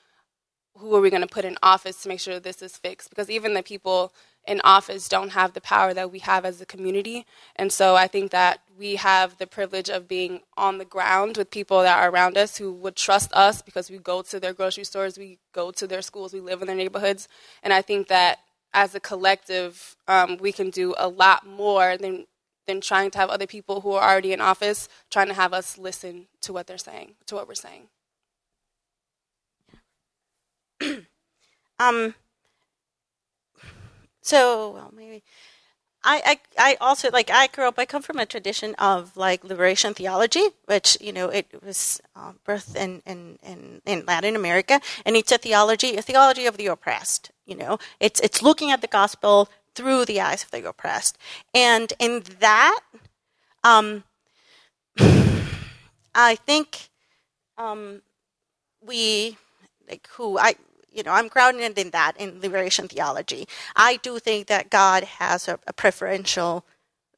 who 0.78 0.96
are 0.96 1.02
we 1.02 1.10
going 1.10 1.22
to 1.22 1.28
put 1.28 1.46
in 1.46 1.58
office 1.64 2.04
to 2.04 2.10
make 2.10 2.20
sure 2.20 2.40
this 2.40 2.62
is 2.62 2.78
fixed? 2.78 3.10
Because 3.10 3.30
even 3.30 3.54
the 3.54 3.64
people 3.64 4.14
in 4.48 4.62
office 4.64 5.10
don't 5.10 5.32
have 5.32 5.54
the 5.54 5.62
power 5.62 5.94
that 5.94 6.12
we 6.12 6.20
have 6.20 6.46
as 6.46 6.62
a 6.62 6.66
community. 6.66 7.26
And 7.56 7.72
so 7.72 7.96
I 7.96 8.08
think 8.08 8.32
that 8.32 8.62
we 8.78 8.96
have 8.96 9.38
the 9.38 9.48
privilege 9.48 9.90
of 9.90 10.08
being 10.08 10.42
on 10.56 10.78
the 10.78 10.86
ground 10.86 11.38
with 11.38 11.52
people 11.52 11.82
that 11.82 12.00
are 12.00 12.10
around 12.10 12.38
us 12.38 12.58
who 12.58 12.72
would 12.74 12.96
trust 12.96 13.32
us 13.34 13.62
because 13.62 13.90
we 13.92 13.98
go 13.98 14.22
to 14.24 14.40
their 14.40 14.54
grocery 14.54 14.86
stores, 14.86 15.18
we 15.18 15.40
go 15.54 15.72
to 15.72 15.86
their 15.86 16.02
schools, 16.02 16.34
we 16.34 16.40
live 16.40 16.62
in 16.62 16.68
their 16.68 16.76
neighborhoods. 16.76 17.28
And 17.62 17.74
I 17.74 17.82
think 17.82 18.08
that 18.08 18.40
as 18.74 18.96
a 18.96 19.00
collective, 19.00 19.96
um, 20.08 20.38
we 20.38 20.52
can 20.52 20.70
do 20.70 20.94
a 20.98 21.08
lot 21.08 21.46
more 21.46 21.98
than 21.98 22.26
than 22.68 22.82
trying 22.82 23.10
to 23.10 23.18
have 23.18 23.30
other 23.30 23.48
people 23.48 23.82
who 23.82 23.94
are 23.94 24.12
already 24.12 24.34
in 24.34 24.42
office 24.42 24.90
trying 25.10 25.28
to 25.28 25.34
have 25.34 25.54
us 25.54 25.78
listen 25.78 26.28
to 26.42 26.52
what 26.52 26.68
they're 26.68 26.78
saying, 26.78 27.16
to 27.26 27.34
what 27.34 27.48
we're 27.48 27.56
saying. 27.56 27.88
um, 31.80 32.14
so 34.28 34.72
well, 34.72 34.92
maybe 34.96 35.24
I, 36.04 36.40
I 36.58 36.72
I 36.72 36.78
also 36.80 37.10
like 37.12 37.30
I 37.30 37.48
grew 37.48 37.68
up. 37.68 37.76
I 37.78 37.86
come 37.86 38.02
from 38.02 38.20
a 38.20 38.26
tradition 38.26 38.76
of 38.76 39.18
like 39.18 39.44
liberation 39.44 39.94
theology, 39.94 40.50
which 40.66 40.98
you 41.02 41.12
know 41.12 41.30
it 41.30 41.48
was 41.64 42.02
uh, 42.16 42.34
birthed 42.46 42.76
in, 42.76 43.02
in 43.06 43.40
in 43.44 43.82
in 43.86 44.06
Latin 44.06 44.36
America, 44.36 44.80
and 45.06 45.16
it's 45.16 45.32
a 45.32 45.38
theology 45.38 45.98
a 45.98 46.02
theology 46.02 46.46
of 46.46 46.58
the 46.58 46.68
oppressed. 46.68 47.32
You 47.46 47.56
know, 47.56 47.78
it's 48.00 48.20
it's 48.20 48.42
looking 48.42 48.72
at 48.72 48.82
the 48.82 48.88
gospel 48.88 49.50
through 49.76 50.06
the 50.06 50.22
eyes 50.22 50.44
of 50.44 50.52
the 50.52 50.68
oppressed, 50.68 51.18
and 51.54 51.92
in 52.00 52.24
that, 52.40 52.80
um, 53.64 54.04
I 56.16 56.36
think 56.36 56.90
um, 57.58 58.02
we 58.86 59.38
like 59.90 60.08
who 60.12 60.38
I 60.38 60.56
you 60.98 61.04
know, 61.04 61.12
I'm 61.12 61.28
grounded 61.28 61.78
in 61.78 61.92
that 61.92 62.14
in 62.18 62.42
liberation 62.42 62.88
theology. 62.88 63.48
I 63.76 63.98
do 63.98 64.18
think 64.18 64.48
that 64.48 64.72
God 64.72 65.04
has 65.04 65.48
a, 65.48 65.60
a 65.68 65.74
preferential, 65.74 66.66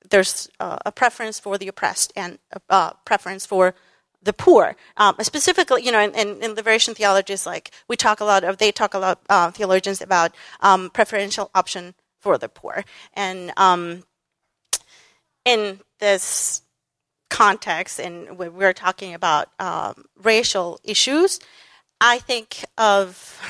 there's 0.10 0.50
uh, 0.60 0.78
a 0.86 0.92
preference 0.92 1.40
for 1.40 1.58
the 1.58 1.70
oppressed 1.70 2.12
and 2.16 2.40
a 2.52 2.62
uh, 2.70 2.94
preference 3.06 3.46
for 3.46 3.74
the 4.22 4.34
poor. 4.34 4.76
Um, 4.98 5.16
specifically, 5.22 5.84
you 5.84 5.94
know, 5.94 6.02
in, 6.02 6.14
in, 6.14 6.44
in, 6.44 6.54
liberation 6.54 6.94
theology, 6.94 7.32
is 7.32 7.46
like 7.46 7.72
we 7.88 7.96
talk 7.96 8.20
a 8.20 8.26
lot 8.26 8.44
of, 8.44 8.58
they 8.58 8.74
talk 8.74 8.94
a 8.94 9.00
lot, 9.00 9.22
uh, 9.30 9.50
theologians 9.52 10.02
about 10.02 10.36
um, 10.60 10.90
preferential 10.90 11.50
option 11.56 11.96
for 12.20 12.38
the 12.38 12.50
poor. 12.50 12.84
And 13.14 13.54
um, 13.56 14.04
in 15.46 15.80
this 16.00 16.64
context, 17.30 17.98
and 18.00 18.38
we're 18.38 18.74
talking 18.74 19.14
about 19.14 19.50
um, 19.58 20.04
racial 20.22 20.82
issues, 20.84 21.40
I 22.02 22.20
think 22.20 22.66
of, 22.78 23.42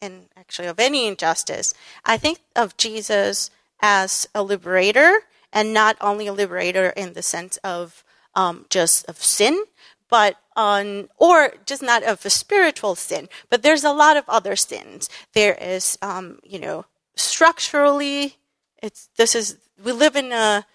and 0.00 0.26
actually 0.36 0.68
of 0.68 0.80
any 0.80 1.06
injustice, 1.06 1.74
I 2.04 2.16
think 2.16 2.40
of 2.56 2.76
Jesus 2.76 3.50
as 3.80 4.28
a 4.34 4.42
liberator, 4.42 5.20
and 5.52 5.74
not 5.74 5.96
only 6.00 6.26
a 6.26 6.32
liberator 6.32 6.90
in 6.90 7.12
the 7.12 7.22
sense 7.22 7.58
of 7.58 8.04
um, 8.34 8.66
just 8.70 9.04
of 9.08 9.18
sin, 9.18 9.64
but 10.08 10.36
on 10.56 11.08
or 11.16 11.54
just 11.64 11.82
not 11.82 12.02
of 12.02 12.24
a 12.26 12.30
spiritual 12.30 12.94
sin, 12.94 13.28
but 13.50 13.62
there's 13.62 13.84
a 13.84 13.92
lot 13.92 14.16
of 14.16 14.24
other 14.28 14.56
sins. 14.56 15.08
There 15.32 15.56
is, 15.60 15.98
um, 16.02 16.38
you 16.44 16.58
know, 16.58 16.86
structurally, 17.16 18.36
it's 18.82 19.08
this 19.16 19.34
is 19.34 19.58
we 19.82 19.92
live 19.92 20.16
in 20.16 20.32
a 20.32 20.66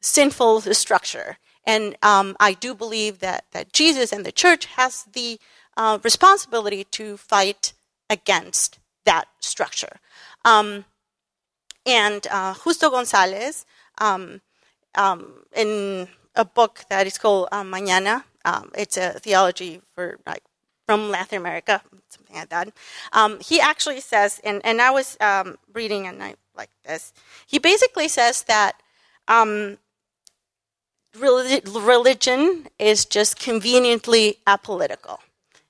sinful 0.00 0.60
structure, 0.62 1.38
and 1.66 1.96
um, 2.02 2.36
I 2.40 2.54
do 2.54 2.74
believe 2.74 3.18
that 3.20 3.44
that 3.52 3.72
Jesus 3.72 4.12
and 4.12 4.24
the 4.24 4.32
church 4.32 4.66
has 4.66 5.04
the 5.12 5.38
uh, 5.76 5.98
responsibility 6.02 6.84
to 6.84 7.16
fight 7.16 7.72
against 8.08 8.78
that 9.04 9.26
structure. 9.40 10.00
Um, 10.44 10.84
and 11.84 12.26
uh, 12.30 12.54
Justo 12.54 12.90
Gonzalez, 12.90 13.64
um, 13.98 14.40
um, 14.94 15.44
in 15.54 16.08
a 16.34 16.44
book 16.44 16.84
that 16.88 17.06
is 17.06 17.18
called 17.18 17.48
uh, 17.52 17.62
Mañana, 17.62 18.24
um, 18.44 18.70
it's 18.76 18.96
a 18.96 19.18
theology 19.20 19.80
for 19.94 20.18
like 20.26 20.42
from 20.86 21.10
Latin 21.10 21.38
America, 21.38 21.82
something 22.08 22.36
like 22.36 22.48
that. 22.48 22.72
Um, 23.12 23.40
he 23.40 23.60
actually 23.60 24.00
says, 24.00 24.40
and, 24.44 24.60
and 24.64 24.80
I 24.80 24.90
was 24.90 25.16
um, 25.20 25.58
reading 25.72 26.06
and 26.06 26.22
I 26.22 26.36
like 26.56 26.70
this. 26.84 27.12
He 27.46 27.58
basically 27.58 28.06
says 28.08 28.44
that 28.44 28.80
religion 31.18 32.68
is 32.78 33.04
just 33.04 33.38
conveniently 33.38 34.38
apolitical. 34.46 35.18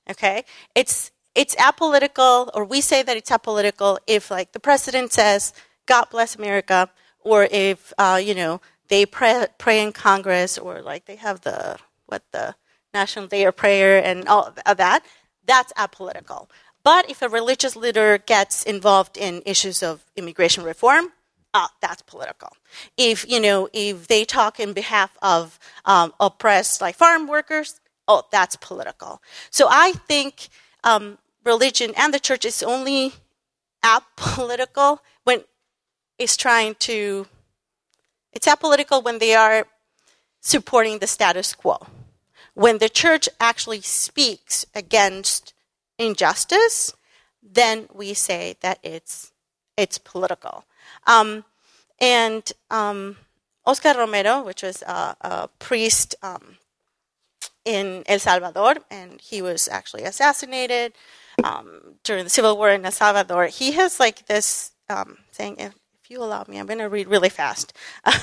Okay, 0.09 0.45
it's 0.75 1.11
it's 1.35 1.55
apolitical, 1.55 2.49
or 2.53 2.65
we 2.65 2.81
say 2.81 3.03
that 3.03 3.15
it's 3.15 3.29
apolitical 3.29 3.99
if, 4.07 4.31
like, 4.31 4.53
the 4.53 4.59
president 4.59 5.13
says, 5.13 5.53
"God 5.85 6.05
bless 6.09 6.35
America," 6.35 6.89
or 7.19 7.47
if 7.51 7.93
uh, 7.97 8.19
you 8.23 8.33
know 8.33 8.61
they 8.89 9.05
pray, 9.05 9.47
pray 9.57 9.81
in 9.81 9.91
Congress, 9.91 10.57
or 10.57 10.81
like 10.81 11.05
they 11.05 11.17
have 11.17 11.41
the 11.41 11.77
what 12.07 12.23
the 12.31 12.55
National 12.93 13.27
Day 13.27 13.43
of 13.45 13.55
Prayer 13.55 14.03
and 14.03 14.27
all 14.27 14.53
of 14.65 14.77
that. 14.77 15.05
That's 15.45 15.73
apolitical. 15.73 16.49
But 16.83 17.09
if 17.09 17.21
a 17.21 17.29
religious 17.29 17.75
leader 17.75 18.17
gets 18.17 18.63
involved 18.63 19.17
in 19.17 19.43
issues 19.45 19.83
of 19.83 20.05
immigration 20.15 20.63
reform, 20.63 21.11
uh, 21.53 21.67
that's 21.81 22.01
political. 22.01 22.49
If 22.97 23.29
you 23.29 23.39
know, 23.39 23.69
if 23.73 24.07
they 24.07 24.25
talk 24.25 24.59
in 24.59 24.73
behalf 24.73 25.17
of 25.21 25.59
um, 25.85 26.13
oppressed 26.19 26.81
like 26.81 26.95
farm 26.95 27.27
workers, 27.27 27.79
oh, 28.07 28.23
that's 28.31 28.55
political. 28.55 29.21
So 29.49 29.67
I 29.69 29.93
think 30.07 30.49
um, 30.83 31.17
religion 31.43 31.93
and 31.97 32.13
the 32.13 32.19
church 32.19 32.45
is 32.45 32.63
only 32.63 33.13
apolitical 33.83 34.99
when 35.23 35.43
it's 36.17 36.37
trying 36.37 36.75
to, 36.75 37.27
it's 38.33 38.47
apolitical 38.47 39.03
when 39.03 39.19
they 39.19 39.33
are 39.35 39.67
supporting 40.41 40.99
the 40.99 41.07
status 41.07 41.53
quo. 41.53 41.87
When 42.53 42.79
the 42.79 42.89
church 42.89 43.29
actually 43.39 43.81
speaks 43.81 44.65
against 44.73 45.53
injustice, 45.99 46.93
then 47.43 47.87
we 47.93 48.13
say 48.13 48.55
that 48.61 48.79
it's, 48.81 49.31
it's 49.77 49.97
political. 49.97 50.65
Um, 51.05 51.45
and 51.99 52.51
um, 52.71 53.17
Oscar 53.65 53.93
Romero, 53.95 54.43
which 54.43 54.63
was 54.63 54.81
a, 54.83 55.15
a 55.21 55.49
priest 55.59 56.15
um, 56.23 56.57
in 57.67 58.03
El 58.07 58.19
Salvador, 58.19 58.75
and 58.89 59.19
he 59.19 59.41
was 59.41 59.67
actually 59.67 60.03
assassinated 60.03 60.93
um, 61.43 61.95
during 62.03 62.23
the 62.23 62.29
civil 62.29 62.57
war 62.57 62.69
in 62.69 62.85
El 62.85 62.91
Salvador. 62.91 63.47
He 63.47 63.73
has 63.73 63.99
like 63.99 64.25
this 64.27 64.71
um, 64.89 65.17
saying, 65.31 65.57
if, 65.59 65.75
if, 66.01 66.09
you 66.09 66.23
allow 66.23 66.45
me, 66.47 66.57
I'm 66.57 66.65
going 66.65 66.79
to 66.79 66.89
read 66.89 67.07
really 67.07 67.29
fast. 67.29 67.73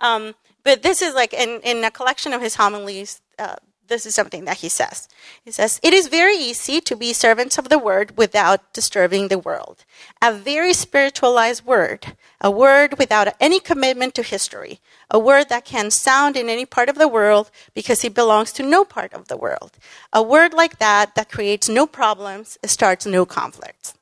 Um, 0.00 0.34
but 0.64 0.82
this 0.82 1.00
is 1.00 1.14
like 1.14 1.32
in, 1.32 1.60
in 1.62 1.84
a 1.84 1.90
collection 1.90 2.32
of 2.32 2.42
his 2.42 2.56
homilies. 2.56 3.20
Uh, 3.38 3.56
this 3.88 4.06
is 4.06 4.14
something 4.14 4.44
that 4.44 4.58
he 4.58 4.68
says. 4.68 5.08
He 5.44 5.50
says, 5.50 5.80
It 5.82 5.92
is 5.92 6.08
very 6.08 6.36
easy 6.36 6.80
to 6.80 6.96
be 6.96 7.12
servants 7.12 7.58
of 7.58 7.68
the 7.68 7.78
word 7.78 8.16
without 8.16 8.72
disturbing 8.72 9.28
the 9.28 9.38
world. 9.38 9.84
A 10.22 10.32
very 10.32 10.72
spiritualized 10.72 11.64
word, 11.64 12.16
a 12.40 12.50
word 12.50 12.98
without 12.98 13.34
any 13.40 13.60
commitment 13.60 14.14
to 14.14 14.22
history, 14.22 14.80
a 15.10 15.18
word 15.18 15.48
that 15.48 15.64
can 15.64 15.90
sound 15.90 16.36
in 16.36 16.48
any 16.48 16.66
part 16.66 16.88
of 16.88 16.96
the 16.96 17.08
world 17.08 17.50
because 17.74 18.04
it 18.04 18.14
belongs 18.14 18.52
to 18.52 18.62
no 18.62 18.84
part 18.84 19.12
of 19.12 19.28
the 19.28 19.36
world. 19.36 19.72
A 20.12 20.22
word 20.22 20.54
like 20.54 20.78
that 20.78 21.14
that 21.14 21.30
creates 21.30 21.68
no 21.68 21.86
problems, 21.86 22.58
starts 22.64 23.06
no 23.06 23.26
conflicts. 23.26 23.94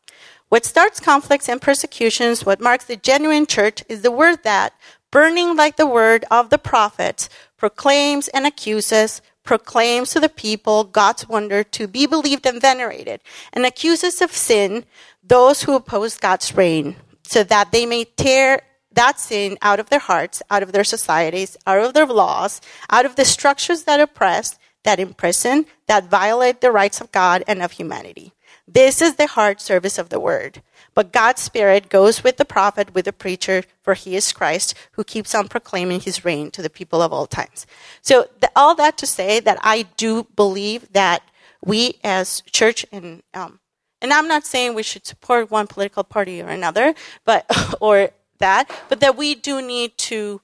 What 0.48 0.66
starts 0.66 1.00
conflicts 1.00 1.48
and 1.48 1.62
persecutions, 1.62 2.44
what 2.44 2.60
marks 2.60 2.84
the 2.84 2.96
genuine 2.96 3.46
church, 3.46 3.82
is 3.88 4.02
the 4.02 4.10
word 4.10 4.42
that, 4.42 4.74
burning 5.10 5.56
like 5.56 5.76
the 5.76 5.86
word 5.86 6.26
of 6.30 6.50
the 6.50 6.58
prophets, 6.58 7.30
proclaims 7.56 8.28
and 8.28 8.46
accuses, 8.46 9.22
proclaims 9.44 10.10
to 10.10 10.20
the 10.20 10.28
people 10.28 10.84
God's 10.84 11.28
wonder 11.28 11.64
to 11.64 11.86
be 11.86 12.06
believed 12.06 12.46
and 12.46 12.60
venerated, 12.60 13.20
and 13.52 13.66
accuses 13.66 14.22
of 14.22 14.32
sin 14.32 14.84
those 15.22 15.62
who 15.62 15.74
oppose 15.74 16.18
God's 16.18 16.56
reign, 16.56 16.96
so 17.22 17.42
that 17.44 17.72
they 17.72 17.86
may 17.86 18.04
tear 18.04 18.62
that 18.92 19.18
sin 19.18 19.56
out 19.62 19.80
of 19.80 19.88
their 19.88 20.00
hearts, 20.00 20.42
out 20.50 20.62
of 20.62 20.72
their 20.72 20.84
societies, 20.84 21.56
out 21.66 21.82
of 21.82 21.94
their 21.94 22.06
laws, 22.06 22.60
out 22.90 23.06
of 23.06 23.16
the 23.16 23.24
structures 23.24 23.84
that 23.84 24.00
oppress, 24.00 24.58
that 24.84 25.00
imprison, 25.00 25.66
that 25.86 26.10
violate 26.10 26.60
the 26.60 26.72
rights 26.72 27.00
of 27.00 27.12
God 27.12 27.42
and 27.46 27.62
of 27.62 27.72
humanity. 27.72 28.32
This 28.66 29.00
is 29.02 29.16
the 29.16 29.26
hard 29.26 29.60
service 29.60 29.98
of 29.98 30.08
the 30.08 30.20
word. 30.20 30.62
But 30.94 31.12
God's 31.12 31.40
Spirit 31.40 31.88
goes 31.88 32.22
with 32.22 32.36
the 32.36 32.44
prophet, 32.44 32.94
with 32.94 33.06
the 33.06 33.12
preacher, 33.12 33.64
for 33.82 33.94
he 33.94 34.14
is 34.16 34.32
Christ, 34.32 34.74
who 34.92 35.04
keeps 35.04 35.34
on 35.34 35.48
proclaiming 35.48 36.00
his 36.00 36.24
reign 36.24 36.50
to 36.50 36.62
the 36.62 36.70
people 36.70 37.00
of 37.00 37.12
all 37.12 37.26
times. 37.26 37.66
So, 38.02 38.28
the, 38.40 38.50
all 38.54 38.74
that 38.74 38.98
to 38.98 39.06
say 39.06 39.40
that 39.40 39.58
I 39.62 39.82
do 39.96 40.26
believe 40.36 40.92
that 40.92 41.22
we 41.64 41.94
as 42.04 42.42
church 42.50 42.84
and 42.92 43.22
um, 43.34 43.60
and 44.02 44.12
I'm 44.12 44.26
not 44.26 44.44
saying 44.44 44.74
we 44.74 44.82
should 44.82 45.06
support 45.06 45.50
one 45.50 45.68
political 45.68 46.02
party 46.02 46.42
or 46.42 46.48
another, 46.48 46.92
but 47.24 47.46
or 47.80 48.10
that, 48.38 48.68
but 48.88 49.00
that 49.00 49.16
we 49.16 49.34
do 49.34 49.62
need 49.62 49.96
to 49.98 50.40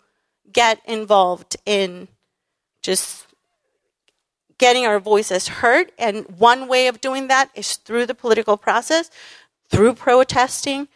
get 0.51 0.81
involved 0.87 1.57
in 1.67 2.09
just 2.81 3.27
getting 4.57 4.87
our 4.87 5.01
voices 5.01 5.49
heard. 5.49 5.93
And 5.99 6.25
one 6.39 6.69
way 6.69 6.87
of 6.87 7.01
doing 7.01 7.29
that 7.29 7.51
is 7.55 7.77
through 7.77 8.07
the 8.07 8.15
political 8.15 8.57
process 8.57 9.11
through 9.69 9.95
protesting, 9.95 10.89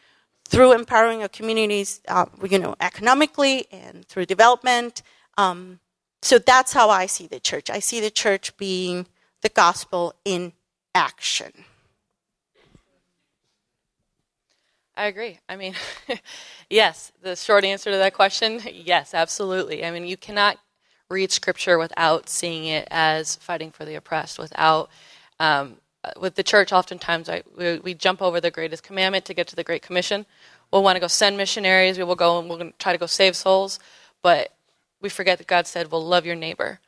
through 0.45 0.73
empowering 0.73 1.23
our 1.23 1.29
communities, 1.29 2.01
uh, 2.09 2.27
you 2.49 2.59
know, 2.59 2.75
economically 2.81 3.67
and 3.71 4.07
through 4.07 4.27
development. 4.27 5.03
Um, 5.39 5.81
so 6.21 6.39
that's 6.39 6.73
how 6.73 6.91
I 6.91 7.07
see 7.07 7.27
the 7.27 7.41
church. 7.41 7.71
I 7.71 7.79
see 7.79 8.01
the 8.01 8.11
church 8.11 8.57
being 8.57 9.07
the 9.41 9.49
gospel 9.49 10.15
in 10.25 10.53
action. 10.95 11.53
I 14.97 15.07
agree. 15.07 15.39
I 15.49 15.57
mean, 15.57 15.75
yes, 16.71 17.13
the 17.23 17.35
short 17.35 17.65
answer 17.65 17.91
to 17.91 17.97
that 17.97 18.15
question, 18.15 18.61
yes, 18.71 19.15
absolutely. 19.15 19.85
I 19.85 19.91
mean, 19.91 20.07
you 20.07 20.17
cannot 20.17 20.59
read 21.09 21.33
scripture 21.33 21.79
without 21.79 22.29
seeing 22.29 22.67
it 22.67 22.89
as 22.91 23.37
fighting 23.37 23.71
for 23.71 23.85
the 23.85 23.95
oppressed, 23.95 24.39
without 24.39 24.91
um, 25.41 25.77
with 26.19 26.35
the 26.35 26.43
church, 26.43 26.73
oftentimes 26.73 27.29
I, 27.29 27.43
we, 27.57 27.79
we, 27.79 27.95
jump 27.95 28.21
over 28.21 28.41
the 28.41 28.51
greatest 28.51 28.83
commandment 28.83 29.25
to 29.27 29.35
get 29.35 29.47
to 29.49 29.57
the 29.57 29.65
Great 29.65 29.83
Commission. 29.83 30.27
We'll 30.73 30.83
want 30.83 30.97
to 30.97 31.01
go 31.01 31.07
send 31.07 31.37
missionaries. 31.37 31.99
We 31.99 32.05
will 32.05 32.17
go 32.17 32.39
and 32.39 32.49
we'll 32.49 32.73
try 32.79 32.93
to 32.93 32.99
go 32.99 33.07
save 33.07 33.37
souls, 33.37 33.79
but 34.21 34.53
we 35.01 35.09
forget 35.09 35.39
that 35.39 35.47
God 35.47 35.67
said, 35.67 35.91
"Well, 35.91 36.05
love 36.05 36.27
your 36.27 36.37
neighbor." 36.37 36.81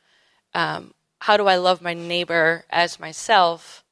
Um, 0.52 0.94
how 1.20 1.36
do 1.36 1.46
I 1.46 1.56
love 1.56 1.80
my 1.80 1.94
neighbor 1.94 2.64
as 2.70 2.98
myself? 2.98 3.84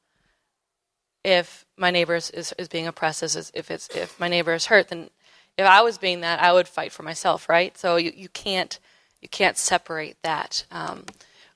If 1.25 1.67
my 1.77 1.91
neighbor 1.91 2.17
is, 2.17 2.31
is, 2.31 2.53
is 2.59 2.69
being 2.69 2.87
oppressed, 2.87 3.23
if 3.55 3.71
it's 3.71 3.89
if 3.95 4.19
my 4.19 4.29
neighbor 4.29 4.55
is 4.55 4.67
hurt, 4.67 4.89
then 4.89 5.11
if 5.57 5.67
I 5.67 5.83
was 5.83 5.99
being 5.99 6.21
that, 6.23 6.43
I 6.43 6.53
would 6.53 6.67
fight 6.67 6.93
for 6.93 7.03
myself, 7.03 7.49
right? 7.49 7.77
So 7.79 7.97
you, 7.97 8.13
you 8.15 8.29
can't 8.29 8.79
you 9.21 9.29
can't 9.29 9.57
separate 9.57 10.17
that. 10.23 10.65
Um, 10.73 11.05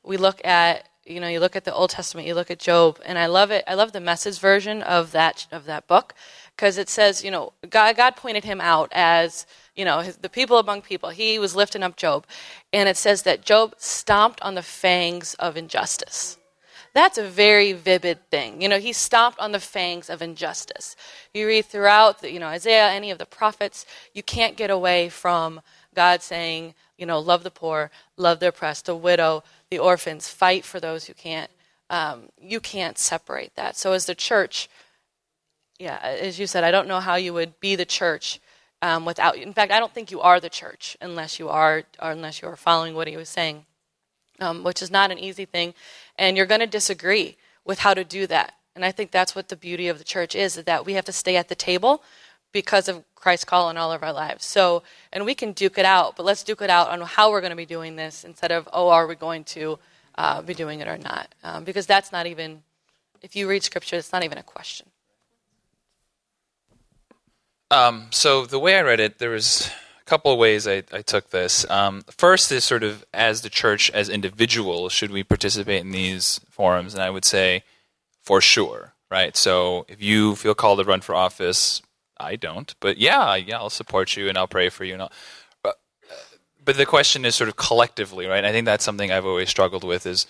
we 0.05 0.17
look 0.17 0.45
at 0.45 0.89
you 1.07 1.21
know 1.21 1.29
you 1.29 1.41
look 1.41 1.57
at 1.57 1.65
the 1.65 1.75
old 1.75 1.91
testament 1.91 2.27
you 2.27 2.35
look 2.35 2.51
at 2.51 2.59
job 2.59 2.99
and 3.05 3.19
i 3.19 3.27
love 3.27 3.51
it 3.51 3.63
i 3.67 3.75
love 3.75 3.93
the 3.93 4.01
message 4.01 4.39
version 4.39 4.83
of 4.83 5.13
that 5.13 5.47
of 5.53 5.65
that 5.65 5.87
book 5.87 6.15
because 6.57 6.79
it 6.79 6.89
says 6.89 7.23
you 7.23 7.31
know 7.31 7.53
god, 7.71 7.97
god 7.97 8.17
pointed 8.17 8.45
him 8.45 8.61
out 8.61 8.89
as 8.93 9.47
you 9.77 9.85
know 9.85 10.01
his, 10.01 10.17
the 10.17 10.29
people 10.29 10.59
among 10.59 10.83
people. 10.83 11.11
He 11.11 11.39
was 11.39 11.55
lifting 11.55 11.83
up 11.83 11.97
job 11.97 12.27
and 12.73 12.89
it 12.89 12.97
says 12.97 13.23
that 13.23 13.45
job 13.45 13.75
stomped 13.77 14.41
on 14.43 14.55
the 14.55 14.63
fangs 14.63 15.35
of 15.35 15.57
injustice. 15.57 16.39
That's 16.95 17.19
a 17.19 17.29
very 17.29 17.75
vivid 17.75 18.31
thing. 18.31 18.63
You 18.63 18.69
know 18.69 18.79
he 18.79 18.93
stomped 18.93 19.39
on 19.39 19.53
the 19.53 19.61
fangs 19.61 20.09
of 20.09 20.23
injustice. 20.23 20.97
You 21.35 21.47
read 21.47 21.67
throughout 21.67 22.23
the, 22.23 22.33
you 22.33 22.41
know 22.41 22.47
isaiah 22.47 22.91
any 22.91 23.11
of 23.11 23.19
the 23.19 23.27
prophets 23.27 23.85
you 24.15 24.23
can't 24.23 24.57
get 24.57 24.71
away 24.71 25.09
from 25.11 25.61
god 25.95 26.23
saying 26.23 26.75
you 26.97 27.07
know 27.07 27.19
love 27.19 27.43
the 27.43 27.51
poor 27.51 27.91
love 28.17 28.41
the 28.41 28.49
oppressed 28.49 28.87
the 28.87 28.97
widow 28.97 29.43
the 29.71 29.79
orphans, 29.79 30.29
fight 30.29 30.65
for 30.65 30.81
those 30.81 31.07
who 31.07 31.15
can't. 31.15 31.51
Um, 31.89 32.31
you 32.41 32.61
can't 32.61 32.99
separate 32.99 33.55
that. 33.57 33.77
So 33.77 33.93
as 33.93 34.07
the 34.07 34.15
church, 34.15 34.69
yeah, 35.79 35.99
as 36.03 36.39
you 36.39 36.47
said, 36.47 36.65
I 36.65 36.71
don't 36.71 36.89
know 36.89 37.01
how 37.01 37.17
you 37.17 37.33
would 37.33 37.61
be 37.61 37.77
the 37.77 37.85
church 37.85 38.41
um, 38.83 39.05
without. 39.05 39.37
In 39.37 39.53
fact, 39.53 39.73
I 39.73 39.79
don't 39.79 39.93
think 39.93 40.11
you 40.11 40.21
are 40.21 40.41
the 40.41 40.49
church 40.49 40.97
unless 41.01 41.39
you 41.39 41.49
are, 41.49 41.85
unless 42.01 42.43
you 42.43 42.49
are 42.49 42.57
following 42.57 42.95
what 42.95 43.09
he 43.09 43.17
was 43.17 43.29
saying, 43.29 43.67
um, 44.41 44.65
which 44.65 44.83
is 44.83 44.91
not 44.91 45.11
an 45.11 45.19
easy 45.19 45.45
thing, 45.45 45.75
and 46.19 46.37
you're 46.37 46.47
going 46.47 46.61
to 46.61 46.67
disagree 46.67 47.37
with 47.65 47.81
how 47.81 47.95
to 47.95 48.05
do 48.05 48.27
that. 48.27 48.55
And 48.75 48.85
I 48.85 48.93
think 48.93 49.11
that's 49.11 49.35
what 49.35 49.49
the 49.49 49.57
beauty 49.57 49.89
of 49.89 49.99
the 49.99 50.05
church 50.05 50.35
is: 50.35 50.57
is 50.57 50.65
that 50.65 50.85
we 50.85 50.95
have 50.95 51.05
to 51.07 51.13
stay 51.13 51.37
at 51.37 51.49
the 51.49 51.55
table 51.55 52.03
because 52.57 52.89
of 52.89 53.05
Christ's 53.15 53.45
call 53.45 53.69
in 53.69 53.77
all 53.77 53.93
of 53.93 54.03
our 54.03 54.15
lives. 54.15 54.47
So, 54.47 54.83
and 55.13 55.27
we 55.27 55.35
can 55.35 55.53
duke 55.53 55.77
it 55.77 55.85
out, 55.85 56.17
but 56.17 56.25
let's 56.25 56.43
duke 56.43 56.63
it 56.63 56.71
out 56.71 56.89
on 56.89 57.03
how 57.03 57.31
we're 57.31 57.43
going 57.43 57.51
to 57.51 57.57
be 57.57 57.67
doing 57.67 57.97
this 57.97 58.25
instead 58.25 58.51
of, 58.51 58.67
oh, 58.73 58.89
are 58.89 59.07
we 59.07 59.15
going 59.15 59.45
to 59.45 59.79
uh, 60.17 60.41
be 60.41 60.55
doing 60.55 60.81
it 60.81 60.89
or 60.89 60.97
not? 60.97 61.35
Um, 61.45 61.65
because 61.65 61.87
that's 61.87 62.13
not 62.13 62.27
even, 62.27 62.63
if 63.21 63.37
you 63.37 63.47
read 63.47 63.63
scripture, 63.63 63.97
it's 63.97 64.11
not 64.11 64.25
even 64.25 64.39
a 64.39 64.43
question. 64.43 64.87
Um, 67.71 68.07
so 68.11 68.47
the 68.47 68.59
way 68.59 68.79
I 68.79 68.83
read 68.83 69.01
it, 69.01 69.19
there 69.19 69.31
was 69.31 69.71
a 70.01 70.05
couple 70.05 70.33
of 70.33 70.39
ways 70.39 70.67
I, 70.67 70.85
I 70.93 71.03
took 71.03 71.29
this. 71.29 71.69
Um, 71.69 72.05
first 72.09 72.51
is 72.53 72.65
sort 72.65 72.85
of 72.85 73.05
as 73.13 73.43
the 73.43 73.51
church, 73.51 73.91
as 73.91 74.09
individuals, 74.09 74.93
should 74.93 75.11
we 75.11 75.23
participate 75.25 75.83
in 75.83 75.91
these 75.91 76.41
forums? 76.49 76.95
And 76.95 77.03
I 77.03 77.11
would 77.11 77.27
say, 77.27 77.65
for 78.23 78.41
sure, 78.41 78.95
right? 79.11 79.37
So 79.37 79.85
if 79.89 80.01
you 80.01 80.37
feel 80.37 80.55
called 80.55 80.79
to 80.79 80.85
run 80.85 81.03
for 81.03 81.15
office, 81.15 81.83
I 82.19 82.37
don't, 82.37 82.75
but 82.81 82.99
yeah, 82.99 83.35
yeah, 83.35 83.59
I'll 83.59 83.71
support 83.71 84.17
you 84.17 84.29
and 84.29 84.39
I'll 84.39 84.47
pray 84.47 84.69
for 84.69 84.85
you 84.85 84.95
and 84.95 85.03
I'll. 85.03 85.13
But, 85.63 85.77
uh, 86.11 86.37
but 86.65 86.77
the 86.77 86.87
question 86.87 87.25
is 87.25 87.35
sort 87.35 87.49
of 87.49 87.57
collectively, 87.57 88.27
right? 88.27 88.45
I 88.45 88.53
think 88.53 88.65
that's 88.65 88.85
something 88.85 89.13
I've 89.13 89.27
always 89.27 89.49
struggled 89.51 89.85
with. 89.85 90.07
Is 90.07 90.27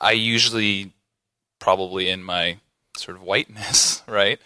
I 0.00 0.12
usually, 0.12 0.92
probably 1.58 2.08
in 2.08 2.22
my 2.22 2.58
sort 2.96 3.16
of 3.16 3.22
whiteness, 3.22 4.02
right, 4.08 4.40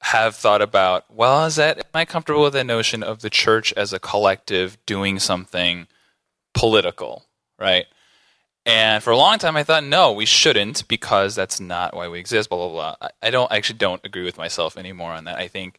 have 0.00 0.34
thought 0.34 0.62
about, 0.62 1.04
well, 1.14 1.44
is 1.44 1.56
that 1.56 1.78
am 1.78 1.84
I 1.94 2.04
comfortable 2.04 2.42
with 2.42 2.54
the 2.54 2.64
notion 2.64 3.02
of 3.02 3.20
the 3.20 3.30
church 3.30 3.72
as 3.74 3.92
a 3.92 4.00
collective 4.00 4.76
doing 4.86 5.18
something 5.18 5.86
political, 6.54 7.26
right? 7.58 7.86
And 8.64 9.02
for 9.02 9.10
a 9.10 9.16
long 9.16 9.38
time, 9.38 9.56
I 9.56 9.64
thought, 9.64 9.82
no, 9.82 10.12
we 10.12 10.24
shouldn't 10.24 10.86
because 10.86 11.34
that's 11.34 11.58
not 11.58 11.94
why 11.94 12.08
we 12.08 12.20
exist. 12.20 12.48
Blah 12.48 12.68
blah 12.68 12.96
blah. 12.98 13.08
I 13.20 13.30
don't 13.30 13.50
I 13.50 13.56
actually 13.56 13.78
don't 13.78 14.04
agree 14.04 14.24
with 14.24 14.38
myself 14.38 14.76
anymore 14.76 15.12
on 15.12 15.24
that. 15.24 15.36
I 15.36 15.48
think 15.48 15.78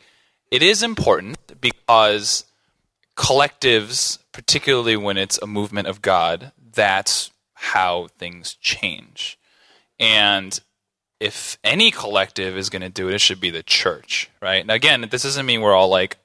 it 0.53 0.61
is 0.61 0.83
important 0.83 1.59
because 1.59 2.45
collectives, 3.17 4.19
particularly 4.31 4.95
when 4.95 5.17
it's 5.17 5.39
a 5.41 5.47
movement 5.47 5.87
of 5.87 6.03
God, 6.03 6.51
that's 6.75 7.31
how 7.55 8.09
things 8.19 8.53
change. 8.61 9.39
And 9.99 10.59
if 11.19 11.57
any 11.63 11.89
collective 11.89 12.55
is 12.55 12.69
going 12.69 12.83
to 12.83 12.89
do 12.89 13.09
it, 13.09 13.15
it 13.15 13.21
should 13.21 13.39
be 13.39 13.49
the 13.49 13.63
church, 13.63 14.29
right? 14.43 14.63
Now, 14.63 14.75
again, 14.75 15.07
this 15.09 15.23
doesn't 15.23 15.47
mean 15.47 15.61
we're 15.61 15.73
all 15.73 15.89
like, 15.89 16.17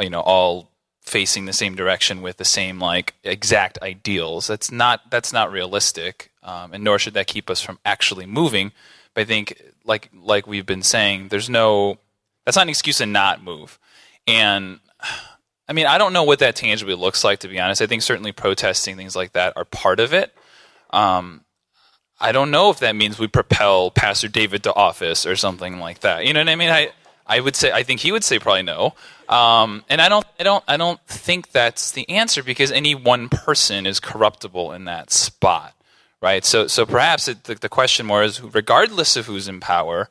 you 0.00 0.10
know, 0.10 0.20
all 0.20 0.68
facing 1.02 1.44
the 1.44 1.52
same 1.52 1.76
direction 1.76 2.22
with 2.22 2.38
the 2.38 2.44
same 2.44 2.80
like 2.80 3.14
exact 3.22 3.78
ideals. 3.82 4.48
That's 4.48 4.72
not 4.72 5.12
that's 5.12 5.32
not 5.32 5.52
realistic, 5.52 6.32
um, 6.42 6.74
and 6.74 6.82
nor 6.82 6.98
should 6.98 7.14
that 7.14 7.28
keep 7.28 7.48
us 7.48 7.60
from 7.60 7.78
actually 7.84 8.26
moving. 8.26 8.72
But 9.14 9.20
I 9.20 9.24
think, 9.26 9.62
like 9.84 10.10
like 10.12 10.48
we've 10.48 10.66
been 10.66 10.82
saying, 10.82 11.28
there's 11.28 11.48
no 11.48 11.98
that's 12.50 12.56
not 12.56 12.62
an 12.62 12.70
excuse 12.70 12.98
to 12.98 13.06
not 13.06 13.44
move. 13.44 13.78
And 14.26 14.80
I 15.68 15.72
mean, 15.72 15.86
I 15.86 15.98
don't 15.98 16.12
know 16.12 16.24
what 16.24 16.40
that 16.40 16.56
tangibly 16.56 16.96
looks 16.96 17.22
like, 17.22 17.38
to 17.40 17.48
be 17.48 17.60
honest. 17.60 17.80
I 17.80 17.86
think 17.86 18.02
certainly 18.02 18.32
protesting 18.32 18.96
things 18.96 19.14
like 19.14 19.34
that 19.34 19.52
are 19.54 19.64
part 19.64 20.00
of 20.00 20.12
it. 20.12 20.34
Um, 20.92 21.44
I 22.18 22.32
don't 22.32 22.50
know 22.50 22.70
if 22.70 22.80
that 22.80 22.96
means 22.96 23.20
we 23.20 23.28
propel 23.28 23.92
Pastor 23.92 24.26
David 24.26 24.64
to 24.64 24.74
office 24.74 25.26
or 25.26 25.36
something 25.36 25.78
like 25.78 26.00
that. 26.00 26.26
You 26.26 26.34
know 26.34 26.40
what 26.40 26.48
I 26.48 26.56
mean? 26.56 26.70
I 26.70 26.90
I 27.24 27.38
would 27.38 27.54
say 27.54 27.70
I 27.70 27.84
think 27.84 28.00
he 28.00 28.10
would 28.10 28.24
say 28.24 28.40
probably 28.40 28.64
no. 28.64 28.94
Um, 29.28 29.84
and 29.88 30.00
I 30.02 30.08
don't 30.08 30.26
I 30.40 30.42
don't 30.42 30.64
I 30.66 30.76
don't 30.76 31.00
think 31.06 31.52
that's 31.52 31.92
the 31.92 32.10
answer 32.10 32.42
because 32.42 32.72
any 32.72 32.96
one 32.96 33.28
person 33.28 33.86
is 33.86 34.00
corruptible 34.00 34.72
in 34.72 34.86
that 34.86 35.12
spot, 35.12 35.74
right? 36.20 36.44
So 36.44 36.66
so 36.66 36.84
perhaps 36.84 37.28
it, 37.28 37.44
the, 37.44 37.54
the 37.54 37.68
question 37.68 38.06
more 38.06 38.24
is 38.24 38.42
regardless 38.42 39.16
of 39.16 39.26
who's 39.26 39.46
in 39.46 39.60
power, 39.60 40.08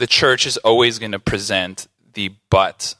the 0.00 0.06
church 0.06 0.46
is 0.46 0.56
always 0.56 0.98
going 0.98 1.12
to 1.12 1.18
present 1.18 1.86
the 2.14 2.34
but 2.48 2.94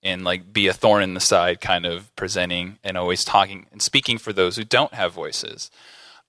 and 0.00 0.22
like 0.22 0.52
be 0.52 0.68
a 0.68 0.72
thorn 0.72 1.02
in 1.02 1.14
the 1.14 1.20
side 1.20 1.60
kind 1.60 1.84
of 1.84 2.14
presenting 2.14 2.78
and 2.84 2.96
always 2.96 3.24
talking 3.24 3.66
and 3.72 3.82
speaking 3.82 4.16
for 4.16 4.32
those 4.32 4.54
who 4.54 4.62
don't 4.62 4.94
have 4.94 5.12
voices. 5.12 5.72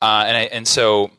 Uh, 0.01 0.23
and 0.25 0.35
I, 0.35 0.41
and 0.41 0.67
so 0.67 1.11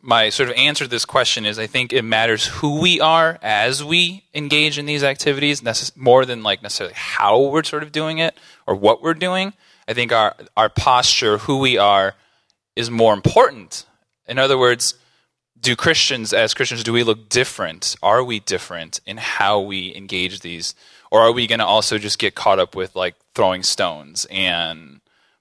my 0.00 0.30
sort 0.30 0.48
of 0.48 0.56
answer 0.56 0.84
to 0.84 0.90
this 0.90 1.04
question 1.04 1.44
is 1.44 1.58
I 1.58 1.66
think 1.66 1.92
it 1.92 2.00
matters 2.00 2.46
who 2.46 2.80
we 2.80 3.02
are 3.02 3.38
as 3.42 3.84
we 3.84 4.24
engage 4.32 4.78
in 4.78 4.86
these 4.86 5.04
activities 5.04 5.60
necess- 5.60 5.94
more 5.94 6.24
than 6.24 6.42
like 6.42 6.62
necessarily 6.62 6.94
how 6.96 7.38
we're 7.38 7.64
sort 7.64 7.82
of 7.82 7.92
doing 7.92 8.16
it 8.16 8.34
or 8.66 8.74
what 8.74 9.02
we're 9.02 9.12
doing. 9.12 9.52
I 9.86 9.92
think 9.92 10.10
our 10.10 10.34
our 10.56 10.70
posture, 10.70 11.36
who 11.36 11.58
we 11.58 11.76
are, 11.76 12.14
is 12.76 12.90
more 12.90 13.12
important. 13.12 13.84
In 14.26 14.38
other 14.38 14.56
words, 14.56 14.94
do 15.60 15.76
Christians 15.76 16.32
as 16.32 16.54
Christians 16.54 16.82
do 16.82 16.92
we 16.92 17.04
look 17.04 17.28
different? 17.28 17.96
Are 18.02 18.24
we 18.24 18.40
different 18.40 19.00
in 19.06 19.16
how 19.18 19.60
we 19.60 19.94
engage 19.94 20.40
these? 20.40 20.74
Or 21.10 21.20
are 21.20 21.32
we 21.32 21.46
going 21.46 21.58
to 21.58 21.66
also 21.66 21.98
just 21.98 22.18
get 22.18 22.34
caught 22.34 22.58
up 22.58 22.74
with 22.74 22.96
like 22.96 23.16
throwing 23.34 23.62
stones 23.62 24.26
and 24.30 25.00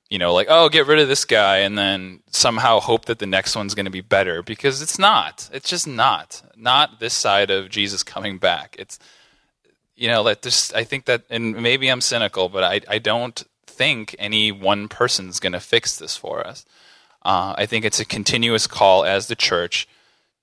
you 0.10 0.18
know 0.18 0.34
like 0.34 0.48
oh 0.50 0.70
get 0.70 0.88
rid 0.88 1.00
of 1.00 1.08
this 1.08 1.26
guy 1.26 1.58
and 1.58 1.78
then 1.78 2.22
somehow 2.32 2.80
hope 2.80 3.06
that 3.06 3.20
the 3.20 3.28
next 3.28 3.56
one's 3.56 3.76
going 3.76 3.86
to 3.86 3.92
be 3.92 4.02
better? 4.02 4.44
Because 4.44 4.82
it's 4.82 5.00
not. 5.00 5.50
It's 5.54 5.70
just 5.70 5.88
not. 5.88 6.42
Not 6.56 7.00
this 7.00 7.14
side 7.14 7.50
of 7.50 7.70
jesus 7.70 8.04
coming 8.04 8.38
back. 8.38 8.76
It's 8.80 9.00
you 9.96 10.08
know 10.08 10.24
that 10.24 10.42
just 10.42 10.74
i 10.74 10.84
think 10.84 11.06
that 11.06 11.24
and 11.30 11.62
maybe 11.62 11.90
i'm 11.90 12.02
cynical 12.02 12.48
but 12.48 12.64
i, 12.64 12.80
I 12.88 13.00
don't 13.00 13.44
think 13.68 14.16
any 14.18 14.52
one 14.52 14.88
person's 14.88 15.40
going 15.40 15.54
to 15.54 15.60
fix 15.60 15.98
this 15.98 16.16
for 16.16 16.46
us. 16.48 16.66
Uh, 17.22 17.54
i 17.58 17.66
think 17.66 17.84
it's 17.84 18.00
a 18.00 18.06
continuous 18.06 18.66
call 18.66 19.04
as 19.04 19.28
the 19.28 19.36
church 19.36 19.88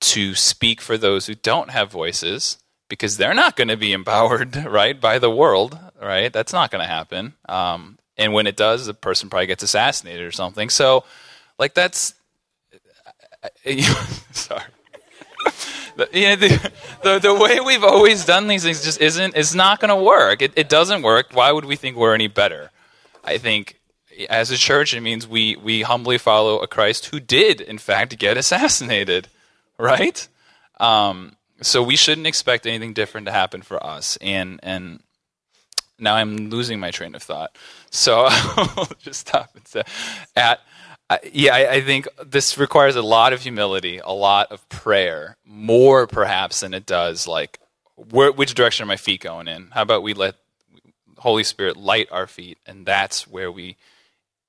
to 0.00 0.34
speak 0.34 0.80
for 0.80 0.98
those 0.98 1.26
who 1.26 1.34
don't 1.34 1.70
have 1.70 1.90
voices 1.90 2.58
because 2.88 3.16
they're 3.16 3.34
not 3.34 3.56
going 3.56 3.68
to 3.68 3.76
be 3.76 3.92
empowered, 3.92 4.56
right, 4.66 5.00
by 5.00 5.18
the 5.18 5.30
world, 5.30 5.78
right? 6.00 6.32
That's 6.32 6.52
not 6.52 6.70
going 6.70 6.82
to 6.82 6.88
happen. 6.88 7.34
Um, 7.48 7.98
and 8.16 8.32
when 8.32 8.46
it 8.46 8.56
does, 8.56 8.86
the 8.86 8.94
person 8.94 9.28
probably 9.28 9.46
gets 9.46 9.62
assassinated 9.62 10.24
or 10.24 10.32
something. 10.32 10.70
So, 10.70 11.04
like, 11.58 11.74
that's. 11.74 12.14
sorry. 14.32 14.62
the, 15.96 16.08
you 16.12 16.28
know, 16.28 16.36
the, 16.36 16.72
the, 17.02 17.18
the, 17.18 17.34
way 17.34 17.60
we've 17.60 17.84
always 17.84 18.24
done 18.24 18.48
these 18.48 18.64
things 18.64 18.82
just 18.82 19.00
isn't 19.00 19.36
it's 19.36 19.54
not 19.54 19.80
going 19.80 19.90
to 19.90 20.02
work. 20.02 20.42
It, 20.42 20.52
it 20.56 20.68
doesn't 20.68 21.02
work. 21.02 21.28
Why 21.32 21.52
would 21.52 21.64
we 21.64 21.76
think 21.76 21.96
we're 21.96 22.14
any 22.14 22.26
better? 22.26 22.70
I 23.22 23.38
think 23.38 23.78
as 24.30 24.50
a 24.50 24.56
church, 24.56 24.94
it 24.94 25.00
means 25.00 25.26
we, 25.26 25.56
we 25.56 25.82
humbly 25.82 26.18
follow 26.18 26.58
a 26.60 26.66
Christ 26.66 27.06
who 27.06 27.20
did, 27.20 27.60
in 27.60 27.78
fact, 27.78 28.18
get 28.18 28.36
assassinated, 28.36 29.28
right? 29.78 30.28
Um, 30.78 31.36
so 31.62 31.82
we 31.82 31.96
shouldn't 31.96 32.26
expect 32.26 32.66
anything 32.66 32.92
different 32.92 33.26
to 33.26 33.32
happen 33.32 33.62
for 33.62 33.84
us. 33.84 34.18
And 34.20 34.60
and 34.62 35.02
now 35.98 36.14
I'm 36.14 36.50
losing 36.50 36.78
my 36.78 36.90
train 36.90 37.14
of 37.14 37.22
thought. 37.22 37.56
So 37.90 38.26
I'll 38.30 38.88
just 38.98 39.20
stop 39.20 39.50
and 39.54 39.66
say, 39.66 39.82
at 40.34 40.60
yeah, 41.32 41.54
I, 41.54 41.70
I, 41.74 41.80
think 41.82 42.08
this 42.24 42.58
requires 42.58 42.96
a 42.96 43.02
lot 43.02 43.32
of 43.32 43.40
humility, 43.40 43.98
a 43.98 44.10
lot 44.12 44.50
of 44.50 44.68
prayer, 44.68 45.36
more 45.44 46.08
perhaps 46.08 46.60
than 46.60 46.74
it 46.74 46.84
does 46.84 47.28
like 47.28 47.60
where, 47.94 48.32
which 48.32 48.54
direction 48.54 48.84
are 48.84 48.88
my 48.88 48.96
feet 48.96 49.20
going 49.20 49.46
in? 49.46 49.68
How 49.70 49.82
about 49.82 50.02
we 50.02 50.14
let 50.14 50.34
Holy 51.18 51.44
Spirit 51.44 51.76
light 51.76 52.08
our 52.10 52.26
feet, 52.26 52.58
and 52.66 52.84
that's 52.84 53.26
where 53.26 53.52
we 53.52 53.76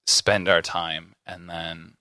spend 0.05 0.49
our 0.49 0.61
time, 0.61 1.15
and 1.25 1.49
then 1.49 1.93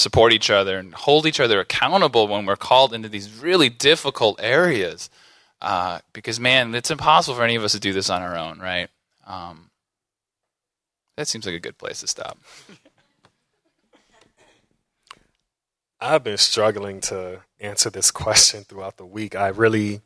support 0.00 0.32
each 0.32 0.50
other 0.50 0.78
and 0.78 0.94
hold 0.94 1.26
each 1.26 1.40
other 1.40 1.60
accountable 1.60 2.26
when 2.26 2.46
we're 2.46 2.56
called 2.56 2.92
into 2.92 3.08
these 3.08 3.32
really 3.40 3.68
difficult 3.68 4.40
areas. 4.42 5.10
Uh, 5.60 6.00
because, 6.12 6.40
man, 6.40 6.74
it's 6.74 6.90
impossible 6.90 7.36
for 7.36 7.44
any 7.44 7.54
of 7.54 7.62
us 7.62 7.72
to 7.72 7.80
do 7.80 7.92
this 7.92 8.08
on 8.08 8.22
our 8.22 8.36
own, 8.36 8.58
right? 8.58 8.88
Um, 9.26 9.70
that 11.16 11.28
seems 11.28 11.44
like 11.44 11.54
a 11.54 11.60
good 11.60 11.76
place 11.78 12.00
to 12.00 12.06
stop. 12.06 12.38
I've 16.00 16.24
been 16.24 16.38
struggling 16.38 17.02
to 17.02 17.40
answer 17.60 17.90
this 17.90 18.10
question 18.10 18.64
throughout 18.64 18.96
the 18.96 19.04
week. 19.04 19.36
I 19.36 19.48
really 19.48 20.00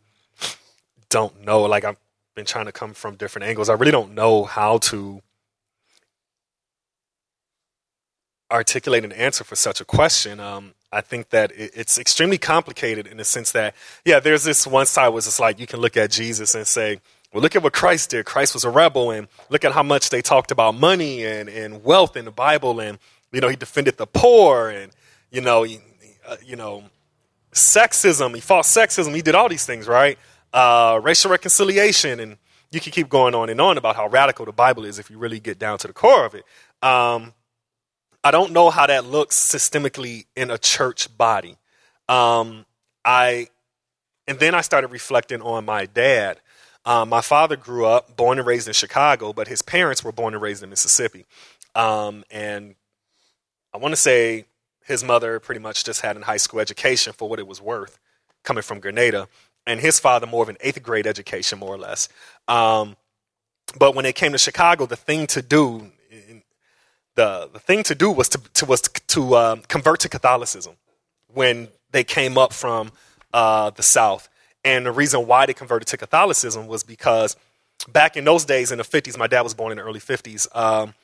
don't 1.09 1.45
know. 1.45 1.63
Like, 1.63 1.85
I've 1.85 1.99
been 2.35 2.47
trying 2.47 2.67
to 2.67 2.73
come 2.73 2.95
from 2.95 3.15
different 3.15 3.47
angles. 3.47 3.69
I 3.69 3.75
really 3.75 3.93
don't 3.93 4.15
know 4.15 4.43
how 4.43 4.79
to 4.79 5.23
articulate 8.55 9.05
an 9.05 9.13
answer 9.13 9.45
for 9.45 9.57
such 9.57 9.81
a 9.81 9.85
question. 9.85 10.41
Um, 10.41 10.75
I 10.93 11.01
think 11.01 11.31
that 11.31 11.51
it's 11.57 11.99
extremely 11.99 12.39
complicated 12.39 13.07
in 13.09 13.17
the 13.17 13.25
sense 13.25 13.51
that, 13.53 13.75
yeah, 14.05 14.21
there's 14.21 14.45
this 14.45 14.67
one 14.67 14.87
side 14.87 15.09
was 15.09 15.27
it's 15.27 15.41
like 15.41 15.59
you 15.59 15.67
can 15.67 15.81
look 15.81 15.97
at 15.97 16.11
Jesus 16.13 16.55
and 16.55 16.67
say, 16.67 17.01
well, 17.33 17.43
look 17.43 17.57
at 17.57 17.65
what 17.65 17.73
Christ 17.73 18.11
did. 18.11 18.25
Christ 18.25 18.55
was 18.55 18.63
a 18.63 18.71
rebel, 18.71 19.11
and 19.11 19.27
look 19.51 19.65
at 19.65 19.73
how 19.73 19.83
much 19.83 20.11
they 20.11 20.23
talked 20.23 20.53
about 20.53 20.77
money 20.77 21.27
and, 21.27 21.49
and 21.49 21.83
wealth 21.83 22.17
in 22.17 22.25
the 22.25 22.31
Bible, 22.31 22.79
and 22.79 22.99
you 23.33 23.41
know 23.41 23.49
he 23.49 23.57
defended 23.57 23.97
the 23.97 24.07
poor, 24.07 24.69
and 24.69 24.93
you 25.33 25.41
know, 25.41 25.65
he, 25.65 25.81
uh, 26.29 26.37
you 26.47 26.55
know, 26.55 26.85
sexism. 27.53 28.37
He 28.37 28.41
fought 28.41 28.65
sexism. 28.65 29.13
He 29.17 29.21
did 29.21 29.35
all 29.35 29.49
these 29.49 29.67
things, 29.67 29.89
right? 29.89 30.17
Uh, 30.53 31.01
racial 31.03 31.29
reconciliation, 31.29 32.21
and 32.21 32.37
you 32.71 32.79
can 32.79 32.93
keep 32.93 33.09
going 33.09 33.35
on 33.35 33.51
and 33.51 33.61
on 33.61 33.79
about 33.79 33.97
how 33.97 34.07
radical 34.07 34.45
the 34.47 34.53
Bible 34.53 34.85
is 34.85 35.01
if 35.01 35.11
you 35.11 35.19
really 35.19 35.41
get 35.41 35.59
down 35.59 35.79
to 35.79 35.89
the 35.89 35.93
core 35.93 36.25
of 36.25 36.37
it. 36.37 36.45
Um, 36.87 37.35
I 38.25 38.31
don't 38.31 38.53
know 38.53 38.71
how 38.71 38.87
that 38.87 39.05
looks 39.05 39.37
systemically 39.37 40.25
in 40.35 40.51
a 40.51 40.57
church 40.57 41.15
body. 41.17 41.59
Um, 42.09 42.65
I, 43.05 43.49
and 44.27 44.39
then 44.39 44.55
I 44.55 44.63
started 44.63 44.89
reflecting 44.89 45.43
on 45.43 45.67
my 45.67 45.85
dad. 45.85 46.41
Um, 46.87 47.11
my 47.11 47.21
father 47.21 47.55
grew 47.57 47.85
up, 47.85 48.17
born 48.17 48.39
and 48.39 48.47
raised 48.47 48.67
in 48.67 48.73
Chicago, 48.73 49.35
but 49.35 49.49
his 49.49 49.61
parents 49.61 50.03
were 50.03 50.11
born 50.11 50.33
and 50.33 50.43
raised 50.43 50.63
in 50.63 50.71
Mississippi. 50.71 51.27
Um, 51.75 52.25
and 52.31 52.77
I 53.75 53.77
want 53.79 53.93
to 53.93 54.01
say 54.01 54.47
his 54.87 55.05
mother 55.05 55.39
pretty 55.39 55.61
much 55.61 55.85
just 55.85 56.01
had 56.01 56.17
a 56.17 56.25
high 56.25 56.39
school 56.39 56.61
education 56.61 57.13
for 57.13 57.29
what 57.29 57.39
it 57.39 57.47
was 57.47 57.61
worth, 57.61 57.99
coming 58.43 58.63
from 58.63 58.81
Grenada, 58.81 59.29
and 59.67 59.81
his 59.81 60.01
father 60.01 60.27
more 60.27 60.43
of 60.43 60.49
an 60.49 60.57
eighth 60.61 60.83
grade 60.83 61.07
education, 61.07 61.59
more 61.59 61.75
or 61.75 61.79
less. 61.79 62.09
Um, 62.49 62.97
but 63.79 63.95
when 63.95 64.05
they 64.05 64.13
came 64.15 64.33
to 64.33 64.39
Chicago, 64.39 64.87
the 64.87 64.97
thing 64.97 65.27
to 65.29 65.43
do, 65.43 65.91
the, 67.15 67.49
the 67.53 67.59
thing 67.59 67.83
to 67.85 67.95
do 67.95 68.11
was 68.11 68.29
to, 68.31 68.39
to 68.55 68.67
was 68.67 68.81
to, 68.83 69.37
um, 69.37 69.63
convert 69.69 70.01
to 70.01 70.09
Catholicism 70.09 70.75
when 71.33 71.69
they 71.93 72.05
came 72.05 72.37
up 72.37 72.53
from 72.53 72.93
uh, 73.33 73.71
the 73.71 73.83
South. 73.83 74.29
And 74.65 74.87
the 74.87 74.93
reason 74.93 75.27
why 75.27 75.47
they 75.47 75.55
converted 75.55 75.89
to 75.89 75.97
Catholicism 75.97 76.67
was 76.67 76.83
because 76.83 77.37
back 77.89 78.17
in 78.17 78.25
those 78.25 78.45
days, 78.45 78.73
in 78.73 78.79
the 78.79 78.85
50s, 78.85 79.19
my 79.19 79.27
dad 79.27 79.43
was 79.43 79.55
born 79.55 79.73
in 79.73 79.79
the 79.79 79.85
early 79.85 80.01
50s. 80.01 80.47
Um, 80.57 80.95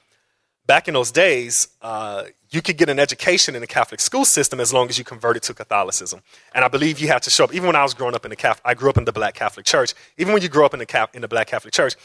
back 0.67 0.89
in 0.89 0.95
those 0.95 1.11
days, 1.11 1.69
uh, 1.83 2.25
you 2.51 2.63
could 2.63 2.77
get 2.77 2.89
an 2.89 2.99
education 2.99 3.55
in 3.55 3.61
the 3.61 3.67
Catholic 3.67 4.01
school 4.01 4.25
system 4.25 4.61
as 4.61 4.73
long 4.73 4.89
as 4.89 4.99
you 4.99 5.05
converted 5.05 5.43
to 5.45 5.55
Catholicism. 5.55 6.23
And 6.55 6.65
I 6.65 6.69
believe 6.69 6.99
you 6.99 7.09
had 7.09 7.23
to 7.25 7.31
show 7.31 7.45
up. 7.45 7.55
Even 7.55 7.67
when 7.67 7.77
I 7.77 7.83
was 7.83 7.95
growing 7.95 8.15
up 8.15 8.25
in 8.25 8.31
the 8.31 8.37
Catholic, 8.37 8.63
I 8.65 8.75
grew 8.75 8.89
up 8.89 8.97
in 8.97 9.05
the 9.05 9.13
Black 9.13 9.35
Catholic 9.35 9.67
Church. 9.67 9.95
Even 10.17 10.33
when 10.33 10.43
you 10.43 10.49
grew 10.49 10.65
up 10.65 10.73
in 10.73 10.79
the, 10.79 10.87
Cap, 10.87 11.15
in 11.15 11.23
the 11.23 11.29
Black 11.29 11.49
Catholic 11.49 11.75
Church, 11.75 11.97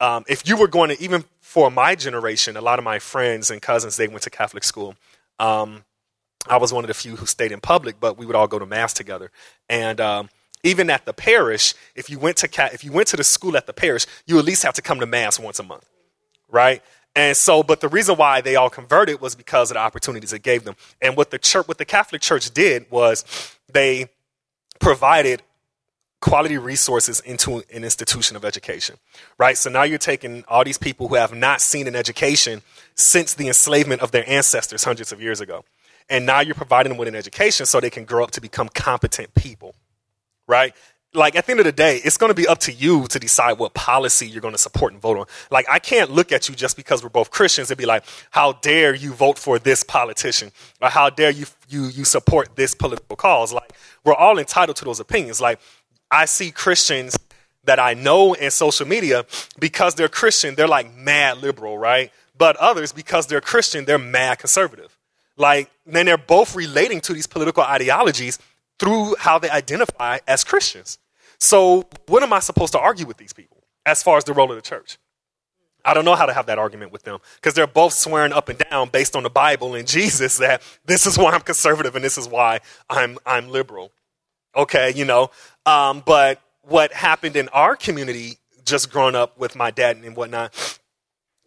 um, 0.00 0.24
if 0.28 0.46
you 0.48 0.56
were 0.56 0.68
going 0.68 0.90
to, 0.90 1.02
even 1.02 1.24
for 1.48 1.70
my 1.70 1.94
generation, 1.94 2.58
a 2.58 2.60
lot 2.60 2.78
of 2.78 2.84
my 2.84 2.98
friends 2.98 3.50
and 3.50 3.62
cousins, 3.62 3.96
they 3.96 4.06
went 4.06 4.20
to 4.20 4.28
Catholic 4.28 4.62
school. 4.62 4.94
Um, 5.38 5.82
I 6.46 6.58
was 6.58 6.74
one 6.74 6.84
of 6.84 6.88
the 6.88 6.94
few 6.94 7.16
who 7.16 7.24
stayed 7.24 7.52
in 7.52 7.60
public, 7.62 7.98
but 7.98 8.18
we 8.18 8.26
would 8.26 8.36
all 8.36 8.46
go 8.46 8.58
to 8.58 8.66
mass 8.66 8.92
together. 8.92 9.30
And 9.66 9.98
um, 9.98 10.28
even 10.62 10.90
at 10.90 11.06
the 11.06 11.14
parish, 11.14 11.72
if 11.94 12.10
you 12.10 12.18
went 12.18 12.36
to 12.36 12.70
if 12.74 12.84
you 12.84 12.92
went 12.92 13.08
to 13.08 13.16
the 13.16 13.24
school 13.24 13.56
at 13.56 13.66
the 13.66 13.72
parish, 13.72 14.04
you 14.26 14.38
at 14.38 14.44
least 14.44 14.62
have 14.62 14.74
to 14.74 14.82
come 14.82 15.00
to 15.00 15.06
mass 15.06 15.40
once 15.40 15.58
a 15.58 15.62
month, 15.62 15.88
right? 16.50 16.82
And 17.16 17.34
so, 17.34 17.62
but 17.62 17.80
the 17.80 17.88
reason 17.88 18.16
why 18.16 18.42
they 18.42 18.56
all 18.56 18.68
converted 18.68 19.22
was 19.22 19.34
because 19.34 19.70
of 19.70 19.76
the 19.76 19.80
opportunities 19.80 20.34
it 20.34 20.42
gave 20.42 20.64
them. 20.64 20.76
And 21.00 21.16
what 21.16 21.30
the 21.30 21.38
church, 21.38 21.66
what 21.66 21.78
the 21.78 21.86
Catholic 21.86 22.20
Church 22.20 22.50
did 22.50 22.90
was 22.90 23.24
they 23.72 24.10
provided 24.80 25.42
quality 26.20 26.58
resources 26.58 27.20
into 27.20 27.62
an 27.72 27.84
institution 27.84 28.36
of 28.36 28.44
education, 28.44 28.96
right? 29.38 29.56
So 29.56 29.70
now 29.70 29.84
you're 29.84 29.98
taking 29.98 30.44
all 30.48 30.64
these 30.64 30.78
people 30.78 31.08
who 31.08 31.14
have 31.14 31.34
not 31.34 31.60
seen 31.60 31.86
an 31.86 31.94
education 31.94 32.62
since 32.94 33.34
the 33.34 33.46
enslavement 33.46 34.02
of 34.02 34.10
their 34.10 34.28
ancestors 34.28 34.84
hundreds 34.84 35.12
of 35.12 35.22
years 35.22 35.40
ago. 35.40 35.64
And 36.10 36.26
now 36.26 36.40
you're 36.40 36.54
providing 36.54 36.90
them 36.90 36.98
with 36.98 37.08
an 37.08 37.14
education 37.14 37.66
so 37.66 37.80
they 37.80 37.90
can 37.90 38.04
grow 38.04 38.24
up 38.24 38.30
to 38.32 38.40
become 38.40 38.68
competent 38.68 39.34
people, 39.34 39.74
right? 40.46 40.74
like 41.14 41.36
at 41.36 41.46
the 41.46 41.52
end 41.52 41.60
of 41.60 41.66
the 41.66 41.72
day, 41.72 42.00
it's 42.04 42.16
going 42.16 42.30
to 42.30 42.34
be 42.34 42.46
up 42.46 42.58
to 42.58 42.72
you 42.72 43.06
to 43.08 43.18
decide 43.18 43.58
what 43.58 43.74
policy 43.74 44.28
you're 44.28 44.42
going 44.42 44.54
to 44.54 44.58
support 44.58 44.92
and 44.92 45.00
vote 45.00 45.18
on. 45.18 45.26
Like 45.50 45.66
I 45.68 45.78
can't 45.78 46.10
look 46.10 46.32
at 46.32 46.48
you 46.48 46.54
just 46.54 46.76
because 46.76 47.02
we're 47.02 47.08
both 47.08 47.30
Christians 47.30 47.70
and 47.70 47.78
be 47.78 47.86
like, 47.86 48.04
"How 48.30 48.52
dare 48.52 48.94
you 48.94 49.12
vote 49.12 49.38
for 49.38 49.58
this 49.58 49.82
politician?" 49.82 50.52
or 50.82 50.90
"How 50.90 51.08
dare 51.08 51.30
you 51.30 51.46
you 51.68 51.86
you 51.86 52.04
support 52.04 52.56
this 52.56 52.74
political 52.74 53.16
cause?" 53.16 53.52
Like 53.52 53.72
we're 54.04 54.14
all 54.14 54.38
entitled 54.38 54.76
to 54.78 54.84
those 54.84 55.00
opinions. 55.00 55.40
Like 55.40 55.60
I 56.10 56.24
see 56.24 56.50
Christians 56.50 57.18
that 57.64 57.78
I 57.78 57.94
know 57.94 58.32
in 58.32 58.50
social 58.50 58.86
media 58.86 59.26
because 59.58 59.94
they're 59.94 60.08
Christian, 60.08 60.54
they're 60.54 60.68
like 60.68 60.94
mad 60.94 61.38
liberal, 61.38 61.76
right? 61.78 62.10
But 62.36 62.56
others 62.56 62.92
because 62.92 63.26
they're 63.26 63.40
Christian, 63.40 63.84
they're 63.84 63.98
mad 63.98 64.38
conservative. 64.38 64.96
Like 65.36 65.70
then 65.86 66.06
they're 66.06 66.18
both 66.18 66.54
relating 66.56 67.00
to 67.02 67.12
these 67.12 67.26
political 67.26 67.62
ideologies 67.62 68.38
through 68.78 69.16
how 69.18 69.38
they 69.38 69.50
identify 69.50 70.18
as 70.26 70.44
Christians. 70.44 70.98
So, 71.38 71.86
what 72.06 72.22
am 72.22 72.32
I 72.32 72.40
supposed 72.40 72.72
to 72.72 72.80
argue 72.80 73.06
with 73.06 73.16
these 73.16 73.32
people 73.32 73.62
as 73.86 74.02
far 74.02 74.16
as 74.16 74.24
the 74.24 74.32
role 74.32 74.50
of 74.50 74.56
the 74.56 74.62
church? 74.62 74.98
I 75.84 75.94
don't 75.94 76.04
know 76.04 76.16
how 76.16 76.26
to 76.26 76.32
have 76.32 76.46
that 76.46 76.58
argument 76.58 76.92
with 76.92 77.04
them 77.04 77.20
because 77.36 77.54
they're 77.54 77.66
both 77.66 77.92
swearing 77.92 78.32
up 78.32 78.48
and 78.48 78.58
down 78.58 78.88
based 78.88 79.14
on 79.14 79.22
the 79.22 79.30
Bible 79.30 79.74
and 79.74 79.86
Jesus 79.86 80.38
that 80.38 80.62
this 80.84 81.06
is 81.06 81.16
why 81.16 81.32
I'm 81.32 81.40
conservative 81.40 81.94
and 81.94 82.04
this 82.04 82.18
is 82.18 82.28
why 82.28 82.60
I'm 82.90 83.18
I'm 83.24 83.48
liberal. 83.48 83.92
Okay, 84.58 84.92
you 84.96 85.04
know, 85.04 85.30
um, 85.66 86.02
but 86.04 86.42
what 86.62 86.92
happened 86.92 87.36
in 87.36 87.48
our 87.50 87.76
community, 87.76 88.38
just 88.64 88.90
growing 88.90 89.14
up 89.14 89.38
with 89.38 89.54
my 89.54 89.70
dad 89.70 89.98
and 89.98 90.16
whatnot, 90.16 90.80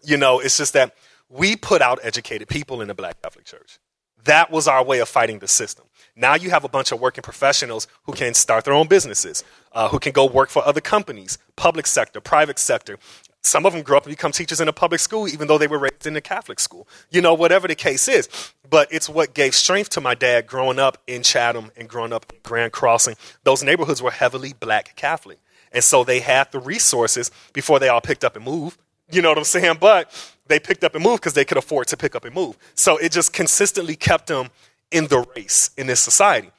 you 0.01 0.15
know, 0.15 0.39
it's 0.39 0.57
just 0.57 0.71
that 0.73 0.95
we 1.27 1.57
put 1.57 1.81
out 1.81 1.99
educated 2.03 2.47
people 2.47 2.81
in 2.81 2.87
the 2.87 2.93
Black 2.93 3.21
Catholic 3.21 3.43
Church. 3.43 3.79
That 4.23 4.49
was 4.49 4.65
our 4.65 4.81
way 4.81 4.99
of 4.99 5.09
fighting 5.09 5.39
the 5.39 5.47
system. 5.49 5.85
Now 6.15 6.35
you 6.35 6.51
have 6.51 6.63
a 6.63 6.69
bunch 6.69 6.93
of 6.93 7.01
working 7.01 7.21
professionals 7.21 7.85
who 8.03 8.13
can 8.13 8.33
start 8.33 8.63
their 8.63 8.73
own 8.73 8.87
businesses, 8.87 9.43
uh, 9.73 9.89
who 9.89 9.99
can 9.99 10.13
go 10.13 10.25
work 10.25 10.49
for 10.49 10.65
other 10.65 10.81
companies, 10.81 11.37
public 11.57 11.87
sector, 11.87 12.21
private 12.21 12.59
sector. 12.59 12.97
Some 13.43 13.65
of 13.65 13.73
them 13.73 13.81
grew 13.81 13.97
up 13.97 14.05
and 14.05 14.15
become 14.15 14.31
teachers 14.31 14.61
in 14.61 14.67
a 14.67 14.73
public 14.73 14.99
school, 14.99 15.27
even 15.27 15.47
though 15.47 15.57
they 15.57 15.67
were 15.67 15.79
raised 15.79 16.05
in 16.05 16.15
a 16.15 16.21
Catholic 16.21 16.59
school. 16.59 16.87
You 17.09 17.21
know, 17.21 17.33
whatever 17.33 17.67
the 17.67 17.75
case 17.75 18.07
is. 18.07 18.29
But 18.69 18.87
it's 18.93 19.09
what 19.09 19.33
gave 19.33 19.55
strength 19.55 19.89
to 19.91 20.01
my 20.01 20.13
dad 20.13 20.45
growing 20.45 20.79
up 20.79 20.99
in 21.07 21.23
Chatham 21.23 21.71
and 21.75 21.89
growing 21.89 22.13
up 22.13 22.31
in 22.31 22.39
Grand 22.43 22.71
Crossing. 22.71 23.15
Those 23.43 23.63
neighborhoods 23.63 24.01
were 24.01 24.11
heavily 24.11 24.53
black 24.53 24.95
Catholic. 24.95 25.39
And 25.71 25.83
so 25.83 26.03
they 26.03 26.19
had 26.19 26.51
the 26.51 26.59
resources 26.59 27.31
before 27.53 27.79
they 27.79 27.89
all 27.89 28.01
picked 28.01 28.23
up 28.23 28.35
and 28.35 28.45
moved. 28.45 28.77
You 29.11 29.21
know 29.21 29.29
what 29.29 29.37
I'm 29.37 29.43
saying? 29.43 29.77
But 29.79 30.11
they 30.47 30.59
picked 30.59 30.83
up 30.83 30.95
and 30.95 31.03
moved 31.03 31.21
because 31.21 31.33
they 31.33 31.45
could 31.45 31.57
afford 31.57 31.87
to 31.87 31.97
pick 31.97 32.15
up 32.15 32.25
and 32.25 32.35
move. 32.35 32.57
So 32.75 32.97
it 32.97 33.11
just 33.11 33.33
consistently 33.33 33.95
kept 33.95 34.27
them 34.27 34.49
in 34.91 35.07
the 35.07 35.25
race 35.35 35.71
in 35.77 35.87
this 35.87 35.99
society. 35.99 36.51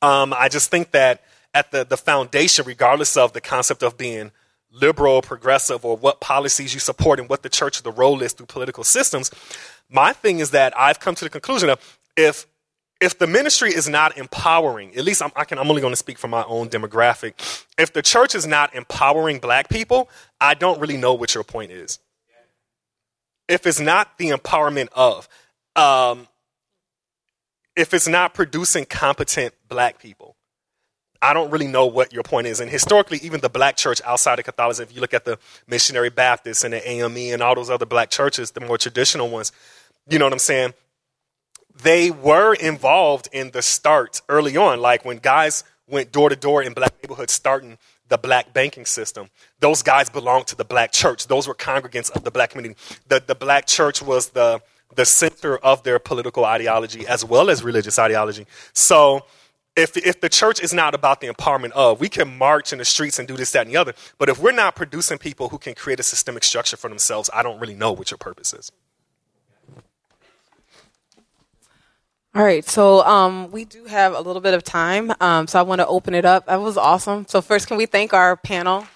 Um, 0.00 0.34
I 0.36 0.48
just 0.48 0.70
think 0.70 0.92
that 0.92 1.22
at 1.52 1.70
the, 1.72 1.84
the 1.84 1.96
foundation, 1.96 2.64
regardless 2.66 3.16
of 3.16 3.32
the 3.32 3.40
concept 3.40 3.82
of 3.82 3.96
being 3.96 4.30
liberal, 4.80 5.22
progressive, 5.22 5.84
or 5.84 5.96
what 5.96 6.20
policies 6.20 6.74
you 6.74 6.80
support 6.80 7.18
and 7.18 7.28
what 7.28 7.42
the 7.42 7.48
church, 7.48 7.82
the 7.82 7.92
role 7.92 8.22
is 8.22 8.32
through 8.32 8.46
political 8.46 8.84
systems, 8.84 9.30
my 9.90 10.12
thing 10.12 10.38
is 10.38 10.50
that 10.50 10.78
I've 10.78 11.00
come 11.00 11.14
to 11.14 11.24
the 11.24 11.30
conclusion 11.30 11.70
of 11.70 11.98
if 12.16 12.46
if 13.00 13.18
the 13.18 13.26
ministry 13.26 13.74
is 13.74 13.88
not 13.88 14.16
empowering, 14.16 14.96
at 14.96 15.04
least 15.04 15.22
I'm, 15.22 15.30
I 15.36 15.44
can, 15.44 15.58
I'm 15.58 15.68
only 15.68 15.82
going 15.82 15.92
to 15.92 15.98
speak 15.98 16.18
for 16.18 16.28
my 16.28 16.44
own 16.44 16.68
demographic. 16.68 17.34
If 17.76 17.92
the 17.92 18.00
church 18.00 18.34
is 18.34 18.46
not 18.46 18.74
empowering 18.74 19.38
black 19.38 19.68
people, 19.68 20.08
I 20.40 20.54
don't 20.54 20.80
really 20.80 20.96
know 20.96 21.12
what 21.12 21.34
your 21.34 21.44
point 21.44 21.72
is. 21.72 21.98
If 23.48 23.66
it's 23.66 23.80
not 23.80 24.16
the 24.18 24.30
empowerment 24.30 24.88
of, 24.92 25.28
um, 25.76 26.26
if 27.76 27.92
it's 27.92 28.08
not 28.08 28.32
producing 28.32 28.86
competent 28.86 29.54
black 29.68 29.98
people, 29.98 30.35
I 31.22 31.32
don't 31.32 31.50
really 31.50 31.66
know 31.66 31.86
what 31.86 32.12
your 32.12 32.22
point 32.22 32.46
is. 32.46 32.60
And 32.60 32.70
historically, 32.70 33.18
even 33.18 33.40
the 33.40 33.48
black 33.48 33.76
church 33.76 34.00
outside 34.04 34.38
of 34.38 34.44
Catholicism, 34.44 34.88
if 34.88 34.94
you 34.94 35.00
look 35.00 35.14
at 35.14 35.24
the 35.24 35.38
Missionary 35.66 36.10
Baptists 36.10 36.64
and 36.64 36.74
the 36.74 36.88
AME 36.88 37.16
and 37.16 37.42
all 37.42 37.54
those 37.54 37.70
other 37.70 37.86
black 37.86 38.10
churches, 38.10 38.50
the 38.52 38.60
more 38.60 38.78
traditional 38.78 39.28
ones, 39.28 39.52
you 40.08 40.18
know 40.18 40.26
what 40.26 40.32
I'm 40.32 40.38
saying? 40.38 40.74
They 41.82 42.10
were 42.10 42.54
involved 42.54 43.28
in 43.32 43.50
the 43.50 43.62
start 43.62 44.22
early 44.28 44.56
on, 44.56 44.80
like 44.80 45.04
when 45.04 45.18
guys 45.18 45.64
went 45.88 46.12
door 46.12 46.28
to 46.28 46.36
door 46.36 46.62
in 46.62 46.72
black 46.72 46.94
neighborhoods 47.02 47.32
starting 47.32 47.78
the 48.08 48.18
black 48.18 48.52
banking 48.52 48.86
system. 48.86 49.28
Those 49.60 49.82
guys 49.82 50.08
belonged 50.08 50.46
to 50.48 50.56
the 50.56 50.64
black 50.64 50.92
church. 50.92 51.26
Those 51.26 51.48
were 51.48 51.54
congregants 51.54 52.10
of 52.14 52.24
the 52.24 52.30
black 52.30 52.50
community. 52.50 52.78
The, 53.08 53.22
the 53.24 53.34
black 53.34 53.66
church 53.66 54.02
was 54.02 54.30
the 54.30 54.62
the 54.94 55.04
center 55.04 55.58
of 55.58 55.82
their 55.82 55.98
political 55.98 56.44
ideology 56.44 57.06
as 57.06 57.24
well 57.24 57.50
as 57.50 57.62
religious 57.62 57.98
ideology. 57.98 58.46
So 58.72 59.26
if, 59.76 59.96
if 59.96 60.20
the 60.20 60.28
church 60.28 60.60
is 60.60 60.72
not 60.72 60.94
about 60.94 61.20
the 61.20 61.28
empowerment 61.28 61.72
of, 61.72 62.00
we 62.00 62.08
can 62.08 62.36
march 62.36 62.72
in 62.72 62.78
the 62.78 62.84
streets 62.84 63.18
and 63.18 63.28
do 63.28 63.36
this, 63.36 63.52
that, 63.52 63.66
and 63.66 63.70
the 63.70 63.76
other. 63.76 63.92
But 64.18 64.30
if 64.30 64.38
we're 64.38 64.52
not 64.52 64.74
producing 64.74 65.18
people 65.18 65.50
who 65.50 65.58
can 65.58 65.74
create 65.74 66.00
a 66.00 66.02
systemic 66.02 66.44
structure 66.44 66.76
for 66.76 66.88
themselves, 66.88 67.28
I 67.32 67.42
don't 67.42 67.60
really 67.60 67.74
know 67.74 67.92
what 67.92 68.10
your 68.10 68.18
purpose 68.18 68.54
is. 68.54 68.72
All 72.34 72.42
right, 72.42 72.66
so 72.68 73.02
um, 73.04 73.50
we 73.50 73.64
do 73.64 73.84
have 73.86 74.14
a 74.14 74.20
little 74.20 74.42
bit 74.42 74.52
of 74.52 74.62
time, 74.62 75.10
um, 75.20 75.46
so 75.46 75.58
I 75.58 75.62
want 75.62 75.80
to 75.80 75.86
open 75.86 76.14
it 76.14 76.26
up. 76.26 76.46
That 76.46 76.60
was 76.60 76.76
awesome. 76.76 77.26
So 77.28 77.40
first, 77.40 77.66
can 77.66 77.78
we 77.78 77.86
thank 77.86 78.12
our 78.12 78.36
panel? 78.36 78.86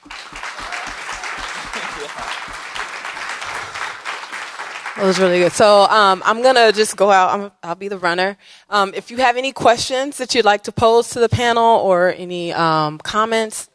It 5.00 5.04
was 5.06 5.18
really 5.18 5.38
good. 5.38 5.52
So 5.52 5.84
um, 5.84 6.22
I'm 6.26 6.42
gonna 6.42 6.72
just 6.72 6.94
go 6.94 7.10
out. 7.10 7.54
i 7.62 7.68
will 7.68 7.74
be 7.74 7.88
the 7.88 7.96
runner. 7.96 8.36
Um, 8.68 8.92
if 8.94 9.10
you 9.10 9.16
have 9.16 9.38
any 9.38 9.50
questions 9.50 10.18
that 10.18 10.34
you'd 10.34 10.44
like 10.44 10.64
to 10.64 10.72
pose 10.72 11.08
to 11.10 11.20
the 11.20 11.28
panel 11.28 11.78
or 11.78 12.12
any 12.12 12.52
um, 12.52 12.98
comments, 12.98 13.70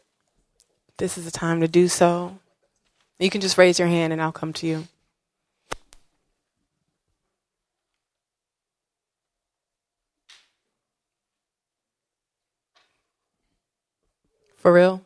this 0.98 1.18
is 1.18 1.24
the 1.24 1.32
time 1.32 1.62
to 1.62 1.68
do 1.68 1.88
so. 1.88 2.38
You 3.18 3.28
can 3.28 3.40
just 3.40 3.58
raise 3.58 3.76
your 3.76 3.88
hand 3.88 4.12
and 4.12 4.22
I'll 4.22 4.30
come 4.30 4.52
to 4.52 4.68
you. 4.68 4.86
For 14.58 14.72
real? 14.72 15.02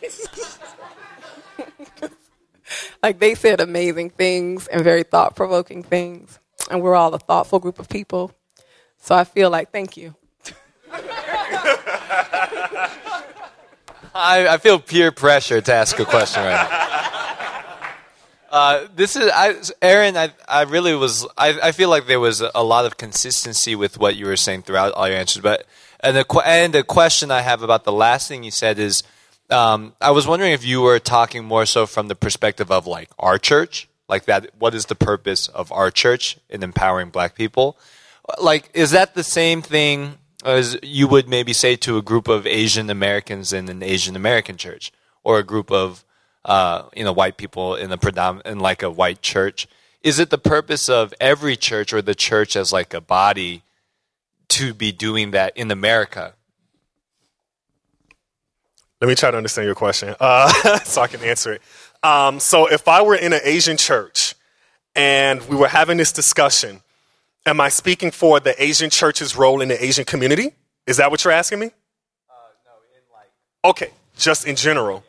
like 3.02 3.18
they 3.18 3.34
said 3.34 3.60
amazing 3.60 4.10
things 4.10 4.66
and 4.66 4.82
very 4.82 5.02
thought 5.02 5.36
provoking 5.36 5.82
things. 5.82 6.38
And 6.70 6.82
we're 6.82 6.94
all 6.94 7.12
a 7.14 7.18
thoughtful 7.18 7.58
group 7.58 7.78
of 7.78 7.88
people. 7.88 8.32
So 8.98 9.14
I 9.14 9.24
feel 9.24 9.50
like 9.50 9.70
thank 9.70 9.96
you. 9.96 10.14
I, 14.16 14.46
I, 14.48 14.58
feel 14.58 14.78
peer 14.78 15.10
pressure 15.10 15.60
to 15.60 15.74
ask 15.74 15.98
a 15.98 16.04
question 16.04 16.44
right 16.44 16.52
now. 16.52 16.94
Uh, 18.54 18.86
this 18.94 19.16
is 19.16 19.28
I, 19.34 19.56
Aaron. 19.82 20.16
I, 20.16 20.30
I 20.46 20.62
really 20.62 20.94
was. 20.94 21.26
I, 21.36 21.58
I 21.60 21.72
feel 21.72 21.88
like 21.88 22.06
there 22.06 22.20
was 22.20 22.40
a 22.40 22.62
lot 22.62 22.84
of 22.84 22.96
consistency 22.96 23.74
with 23.74 23.98
what 23.98 24.14
you 24.14 24.26
were 24.26 24.36
saying 24.36 24.62
throughout 24.62 24.92
all 24.92 25.08
your 25.08 25.16
answers. 25.16 25.42
But 25.42 25.66
and 25.98 26.16
the 26.16 26.42
and 26.46 26.72
the 26.72 26.84
question 26.84 27.32
I 27.32 27.40
have 27.40 27.64
about 27.64 27.82
the 27.82 27.90
last 27.90 28.28
thing 28.28 28.44
you 28.44 28.52
said 28.52 28.78
is 28.78 29.02
um, 29.50 29.94
I 30.00 30.10
was 30.10 30.26
wondering 30.26 30.52
if 30.52 30.64
you 30.64 30.80
were 30.80 30.98
talking 30.98 31.44
more 31.44 31.66
so 31.66 31.86
from 31.86 32.08
the 32.08 32.14
perspective 32.14 32.70
of 32.70 32.86
like 32.86 33.10
our 33.18 33.38
church, 33.38 33.88
like 34.08 34.24
that. 34.24 34.50
What 34.58 34.74
is 34.74 34.86
the 34.86 34.94
purpose 34.94 35.48
of 35.48 35.70
our 35.72 35.90
church 35.90 36.38
in 36.48 36.62
empowering 36.62 37.10
Black 37.10 37.34
people? 37.34 37.76
Like, 38.40 38.70
is 38.74 38.90
that 38.92 39.14
the 39.14 39.22
same 39.22 39.60
thing 39.60 40.18
as 40.44 40.78
you 40.82 41.08
would 41.08 41.28
maybe 41.28 41.52
say 41.52 41.76
to 41.76 41.96
a 41.96 42.02
group 42.02 42.28
of 42.28 42.46
Asian 42.46 42.90
Americans 42.90 43.52
in 43.52 43.68
an 43.68 43.82
Asian 43.82 44.16
American 44.16 44.56
church, 44.56 44.92
or 45.22 45.38
a 45.38 45.42
group 45.42 45.70
of 45.70 46.04
uh, 46.44 46.84
you 46.94 47.04
know 47.04 47.12
white 47.12 47.36
people 47.36 47.74
in 47.74 47.90
a 47.92 47.98
predominant 47.98 48.46
in 48.46 48.60
like 48.60 48.82
a 48.82 48.90
white 48.90 49.22
church? 49.22 49.66
Is 50.02 50.18
it 50.18 50.30
the 50.30 50.38
purpose 50.38 50.88
of 50.88 51.14
every 51.18 51.56
church 51.56 51.92
or 51.92 52.02
the 52.02 52.14
church 52.14 52.56
as 52.56 52.72
like 52.72 52.92
a 52.92 53.00
body 53.00 53.62
to 54.48 54.74
be 54.74 54.92
doing 54.92 55.30
that 55.30 55.56
in 55.56 55.70
America? 55.70 56.34
Let 59.04 59.08
me 59.08 59.16
try 59.16 59.30
to 59.30 59.36
understand 59.36 59.66
your 59.66 59.74
question 59.74 60.14
uh, 60.18 60.78
so 60.84 61.02
I 61.02 61.08
can 61.08 61.20
answer 61.20 61.52
it. 61.52 61.60
Um, 62.02 62.40
so, 62.40 62.64
if 62.68 62.88
I 62.88 63.02
were 63.02 63.14
in 63.14 63.34
an 63.34 63.40
Asian 63.44 63.76
church 63.76 64.34
and 64.96 65.46
we 65.46 65.56
were 65.56 65.68
having 65.68 65.98
this 65.98 66.10
discussion, 66.10 66.80
am 67.44 67.60
I 67.60 67.68
speaking 67.68 68.10
for 68.10 68.40
the 68.40 68.54
Asian 68.62 68.88
church's 68.88 69.36
role 69.36 69.60
in 69.60 69.68
the 69.68 69.84
Asian 69.84 70.06
community? 70.06 70.52
Is 70.86 70.96
that 70.96 71.10
what 71.10 71.22
you're 71.22 71.34
asking 71.34 71.58
me? 71.58 71.66
Uh, 71.66 72.32
no, 72.64 72.70
in 72.96 73.02
like. 73.12 73.28
Okay, 73.62 73.90
just 74.16 74.46
in 74.46 74.56
general. 74.56 75.04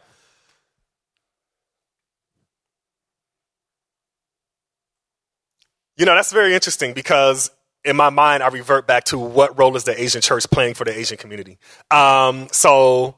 You 5.95 6.05
know, 6.05 6.15
that's 6.15 6.33
very 6.33 6.53
interesting 6.53 6.93
because 6.93 7.49
in 7.85 7.95
my 7.95 8.09
mind, 8.09 8.43
I 8.43 8.49
revert 8.49 8.87
back 8.87 9.05
to 9.05 9.17
what 9.17 9.57
role 9.57 9.77
is 9.77 9.85
the 9.85 9.97
Asian 9.97 10.19
church 10.19 10.49
playing 10.51 10.73
for 10.73 10.83
the 10.83 10.99
Asian 10.99 11.15
community. 11.17 11.59
Um, 11.89 12.49
so 12.51 13.15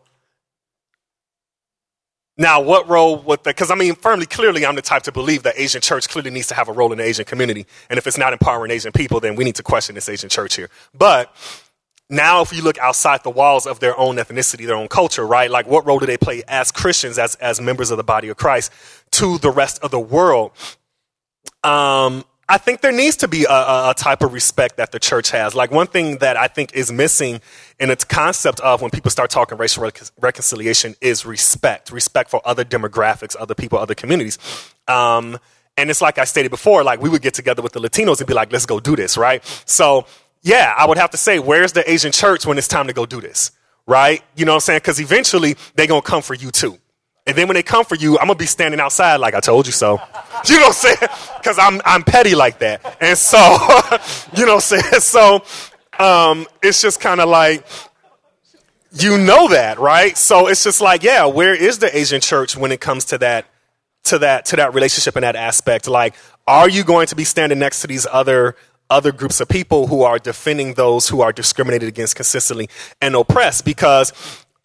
now, 2.38 2.62
what 2.62 2.88
role 2.88 3.18
would 3.24 3.44
the, 3.44 3.50
because 3.50 3.72
I 3.72 3.76
mean, 3.76 3.96
firmly, 3.96 4.28
clearly, 4.28 4.66
I'm 4.66 4.76
the 4.76 4.82
type 4.84 5.04
to 5.04 5.12
believe 5.12 5.44
that 5.44 5.56
Asian 5.58 5.82
church 5.82 6.08
clearly 6.08 6.30
needs 6.30 6.48
to 6.48 6.54
have 6.54 6.70
a 6.70 6.72
role 6.72 6.92
in 6.92 7.00
the 7.00 7.04
Asian 7.04 7.26
community. 7.26 7.66
And 7.90 7.98
if 7.98 8.06
it's 8.06 8.18
not 8.18 8.32
empowering 8.32 8.70
Asian 8.70 8.92
people, 8.92 9.20
then 9.20 9.36
we 9.36 9.44
need 9.44 9.56
to 9.56 9.64
question 9.64 9.96
this 9.96 10.08
Asian 10.08 10.30
church 10.30 10.56
here. 10.56 10.70
But 10.94 11.34
now 12.12 12.42
if 12.42 12.54
you 12.54 12.62
look 12.62 12.78
outside 12.78 13.24
the 13.24 13.32
walls 13.32 13.66
of 13.66 13.80
their 13.80 13.98
own 13.98 14.18
ethnicity, 14.18 14.68
their 14.68 14.76
own 14.76 14.88
culture, 14.88 15.26
right? 15.26 15.50
Like 15.50 15.66
what 15.66 15.88
role 15.88 15.98
do 15.98 16.06
they 16.06 16.18
play 16.18 16.44
as 16.48 16.72
Christians, 16.72 17.18
as, 17.18 17.34
as 17.36 17.60
members 17.60 17.90
of 17.90 17.98
the 17.98 18.04
body 18.04 18.30
of 18.30 18.38
Christ 18.38 18.72
to 19.14 19.40
the 19.40 19.50
rest 19.50 19.80
of 19.82 19.90
the 19.90 20.00
world? 20.00 20.52
Um, 21.64 22.24
I 22.50 22.58
think 22.58 22.80
there 22.80 22.94
needs 22.94 23.18
to 23.18 23.28
be 23.28 23.44
a, 23.44 23.52
a, 23.52 23.94
type 23.98 24.24
of 24.24 24.32
respect 24.32 24.78
that 24.78 24.94
the 24.94 25.00
church 25.00 25.32
has. 25.32 25.54
Like 25.54 25.70
one 25.70 25.88
thing 25.88 26.20
that 26.20 26.38
I 26.38 26.48
think 26.48 26.74
is 26.74 26.92
missing 26.92 27.42
in 27.78 27.90
its 27.90 28.06
concept 28.06 28.62
of 28.62 28.82
when 28.82 28.90
people 28.90 29.12
start 29.12 29.30
talking 29.30 29.58
racial 29.58 29.84
rec- 29.84 30.02
reconciliation 30.18 30.96
is 31.02 31.26
respect, 31.26 31.92
respect 31.92 32.30
for 32.30 32.42
other 32.46 32.64
demographics, 32.64 33.36
other 33.38 33.54
people, 33.54 33.78
other 33.78 33.96
communities. 33.96 34.38
Um, 34.88 35.38
and 35.76 35.90
it's 35.90 36.02
like 36.02 36.18
I 36.18 36.24
stated 36.24 36.50
before, 36.50 36.84
like 36.84 37.02
we 37.02 37.10
would 37.10 37.22
get 37.22 37.34
together 37.34 37.62
with 37.62 37.74
the 37.74 37.82
Latinos 37.82 38.20
and 38.20 38.28
be 38.28 38.34
like, 38.34 38.52
let's 38.54 38.66
go 38.66 38.80
do 38.80 38.96
this, 38.96 39.18
right? 39.18 39.44
So 39.66 40.06
yeah, 40.42 40.74
I 40.78 40.88
would 40.88 40.98
have 40.98 41.12
to 41.12 41.18
say, 41.18 41.40
where's 41.40 41.74
the 41.74 41.90
Asian 41.90 42.14
church 42.14 42.46
when 42.46 42.58
it's 42.58 42.70
time 42.70 42.88
to 42.88 42.94
go 42.94 43.06
do 43.06 43.20
this, 43.20 43.52
right? 43.86 44.24
You 44.38 44.46
know 44.46 44.54
what 44.54 44.58
I'm 44.58 44.62
saying? 44.62 44.78
Because 44.80 45.02
eventually 45.02 45.58
they're 45.76 45.88
going 45.88 46.02
to 46.02 46.08
come 46.08 46.22
for 46.22 46.34
you 46.34 46.52
too. 46.52 46.78
And 47.28 47.36
then 47.36 47.48
when 47.48 47.56
they 47.56 47.64
come 47.64 47.84
for 47.84 47.96
you, 47.96 48.18
I'm 48.18 48.28
gonna 48.28 48.36
be 48.36 48.46
standing 48.46 48.80
outside 48.80 49.18
like 49.18 49.36
I 49.36 49.42
told 49.42 49.66
you 49.68 49.74
so. 49.74 50.02
You 50.48 50.58
know 50.58 50.68
what 50.68 50.86
I'm 50.86 50.98
saying? 50.98 51.12
Because 51.38 51.58
I'm 51.58 51.82
I'm 51.84 52.04
petty 52.04 52.36
like 52.36 52.60
that. 52.60 52.98
And 53.02 53.18
so, 53.18 53.38
you 54.36 54.46
know 54.46 54.56
what 54.56 54.72
I'm 54.72 54.82
saying? 54.82 54.84
So 55.02 55.44
um, 56.00 56.46
it's 56.62 56.80
just 56.80 57.00
kind 57.00 57.20
of 57.20 57.28
like 57.28 57.66
you 58.92 59.18
know 59.18 59.50
that, 59.50 59.80
right? 59.80 60.18
So 60.18 60.48
it's 60.48 60.64
just 60.64 60.82
like, 60.82 61.04
yeah, 61.04 61.26
where 61.26 61.54
is 61.54 61.80
the 61.80 61.96
Asian 61.96 62.22
church 62.22 62.56
when 62.56 62.72
it 62.72 62.80
comes 62.80 63.06
to 63.06 63.18
that 63.18 63.46
to 64.06 64.20
that 64.20 64.46
to 64.46 64.56
that 64.58 64.74
relationship 64.74 65.16
and 65.16 65.24
that 65.24 65.36
aspect? 65.36 65.88
Like, 65.88 66.16
are 66.48 66.70
you 66.70 66.84
going 66.84 67.08
to 67.08 67.16
be 67.16 67.24
standing 67.24 67.60
next 67.60 67.82
to 67.82 67.88
these 67.88 68.08
other 68.10 68.56
other 68.90 69.12
groups 69.12 69.42
of 69.42 69.50
people 69.50 69.88
who 69.88 70.04
are 70.04 70.18
defending 70.18 70.76
those 70.76 71.10
who 71.10 71.22
are 71.22 71.34
discriminated 71.34 71.90
against 71.90 72.16
consistently 72.16 72.70
and 73.02 73.16
oppressed? 73.16 73.66
Because 73.66 74.14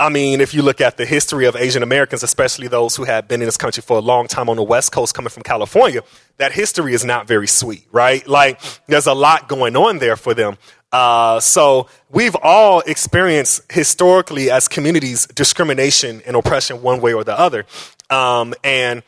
I 0.03 0.09
mean, 0.09 0.41
if 0.41 0.53
you 0.53 0.63
look 0.63 0.81
at 0.81 0.97
the 0.97 1.07
history 1.07 1.47
of 1.47 1.55
Asian 1.55 1.85
Americans, 1.85 2.25
especially 2.25 2.67
those 2.67 2.97
who 2.97 3.05
have 3.05 3.29
been 3.29 3.41
in 3.41 3.47
this 3.47 3.57
country 3.57 3.83
for 3.83 3.99
a 3.99 4.01
long 4.01 4.27
time 4.27 4.49
on 4.49 4.57
the 4.57 4.63
West 4.65 4.91
Coast 4.91 5.15
coming 5.15 5.31
from 5.31 5.45
California, 5.45 6.03
that 6.39 6.51
history 6.51 6.93
is 6.93 7.05
not 7.05 7.29
very 7.29 7.47
sweet, 7.47 7.87
right? 7.93 8.27
Like, 8.27 8.61
there's 8.89 9.07
a 9.07 9.15
lot 9.15 9.49
going 9.49 9.77
on 9.77 9.99
there 9.99 10.17
for 10.17 10.35
them. 10.35 10.59
Uh, 10.91 11.39
so 11.39 11.87
we've 12.11 12.35
all 12.43 12.81
experienced 12.81 13.71
historically 13.71 14.51
as 14.51 14.67
communities 14.67 15.29
discrimination 15.29 16.21
and 16.27 16.35
oppression 16.35 16.83
one 16.83 17.01
way 17.01 17.13
or 17.13 17.23
the 17.23 17.39
other. 17.39 17.65
Um, 18.11 18.55
and 18.65 19.05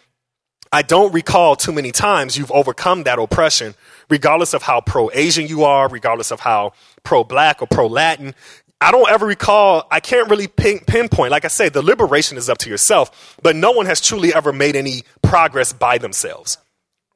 I 0.75 0.83
don't 0.83 1.13
recall 1.13 1.57
too 1.57 1.73
many 1.73 1.91
times 1.93 2.37
you've 2.39 2.53
overcome 2.53 3.03
that 3.03 3.19
oppression, 3.19 3.75
regardless 4.09 4.55
of 4.55 4.63
how 4.63 4.81
pro 4.81 5.11
Asian 5.13 5.49
you 5.49 5.65
are, 5.65 5.89
regardless 5.89 6.31
of 6.31 6.41
how 6.41 6.73
pro 7.03 7.23
black 7.23 7.63
or 7.63 7.67
pro 7.67 7.87
Latin. 7.87 8.35
I 8.81 8.91
don't 8.91 9.09
ever 9.09 9.27
recall, 9.27 9.87
I 9.91 10.01
can't 10.01 10.29
really 10.29 10.47
pin, 10.47 10.81
pinpoint. 10.87 11.31
Like 11.31 11.45
I 11.45 11.49
say, 11.49 11.69
the 11.69 11.83
liberation 11.83 12.37
is 12.37 12.51
up 12.51 12.59
to 12.59 12.71
yourself, 12.71 13.39
but 13.43 13.57
no 13.57 13.73
one 13.73 13.87
has 13.87 14.01
truly 14.01 14.35
ever 14.35 14.53
made 14.53 14.77
any 14.77 15.03
progress 15.23 15.73
by 15.73 15.99
themselves. 15.99 16.59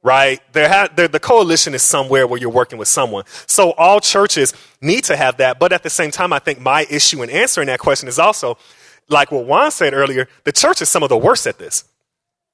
Right? 0.01 0.39
There 0.53 0.69
ha- 0.69 0.87
the 0.95 1.19
coalition 1.19 1.73
is 1.73 1.83
somewhere 1.83 2.25
where 2.25 2.39
you're 2.39 2.49
working 2.49 2.79
with 2.79 2.87
someone. 2.87 3.25
So 3.47 3.71
all 3.71 3.99
churches 3.99 4.53
need 4.81 5.03
to 5.05 5.17
have 5.17 5.37
that. 5.37 5.59
But 5.59 5.73
at 5.73 5.83
the 5.83 5.89
same 5.89 6.09
time, 6.09 6.31
I 6.31 6.39
think 6.39 6.61
my 6.61 6.87
issue 6.89 7.21
in 7.21 7.29
answering 7.29 7.67
that 7.67 7.79
question 7.79 8.07
is 8.07 8.17
also, 8.17 8.57
like 9.09 9.29
what 9.29 9.45
Juan 9.45 9.71
said 9.71 9.93
earlier, 9.93 10.29
the 10.45 10.53
church 10.53 10.81
is 10.81 10.89
some 10.89 11.03
of 11.03 11.09
the 11.09 11.17
worst 11.17 11.45
at 11.47 11.57
this 11.57 11.83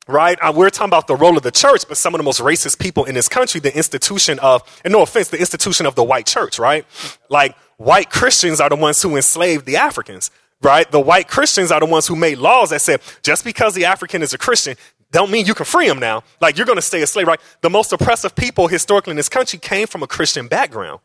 right? 0.08 0.38
Uh, 0.42 0.54
we're 0.56 0.70
talking 0.70 0.90
about 0.90 1.08
the 1.08 1.16
role 1.16 1.38
of 1.38 1.44
the 1.44 1.52
church, 1.52 1.84
but 1.88 1.98
some 1.98 2.14
of 2.14 2.20
the 2.20 2.24
most 2.24 2.40
racist 2.40 2.80
people 2.80 3.06
in 3.06 3.16
this 3.16 3.28
country, 3.28 3.60
the 3.60 3.76
institution 3.76 4.40
of, 4.40 4.62
and 4.84 4.92
no 4.92 5.02
offense, 5.02 5.30
the 5.30 5.40
institution 5.40 5.86
of 5.86 5.96
the 5.96 6.04
white 6.04 6.26
church, 6.26 6.60
right? 6.60 6.86
Like 7.30 7.56
white 7.78 8.10
Christians 8.10 8.60
are 8.60 8.70
the 8.70 8.76
ones 8.76 9.02
who 9.02 9.16
enslaved 9.16 9.66
the 9.66 9.78
Africans, 9.78 10.32
right? 10.62 10.90
The 10.90 11.00
white 11.00 11.28
Christians 11.28 11.72
are 11.72 11.80
the 11.80 11.86
ones 11.86 12.08
who 12.08 12.16
made 12.16 12.38
laws 12.38 12.70
that 12.70 12.82
said 12.82 13.02
just 13.24 13.44
because 13.44 13.74
the 13.74 13.86
African 13.86 14.22
is 14.22 14.34
a 14.34 14.38
Christian 14.38 14.78
don't 15.16 15.32
mean 15.32 15.46
you 15.46 15.54
can 15.54 15.66
free 15.66 15.88
him 15.88 16.00
now. 16.00 16.24
Like 16.42 16.58
you're 16.58 16.66
going 16.66 16.78
to 16.78 16.82
stay 16.82 17.02
a 17.02 17.08
slave, 17.08 17.28
right? 17.28 17.40
The 17.62 17.70
most 17.70 17.94
oppressive 17.94 18.36
people 18.36 18.68
historically 18.68 19.12
in 19.12 19.18
this 19.18 19.30
country 19.30 19.58
came 19.58 19.88
from 19.88 20.04
a 20.04 20.08
Christian 20.08 20.48
background. 20.48 21.00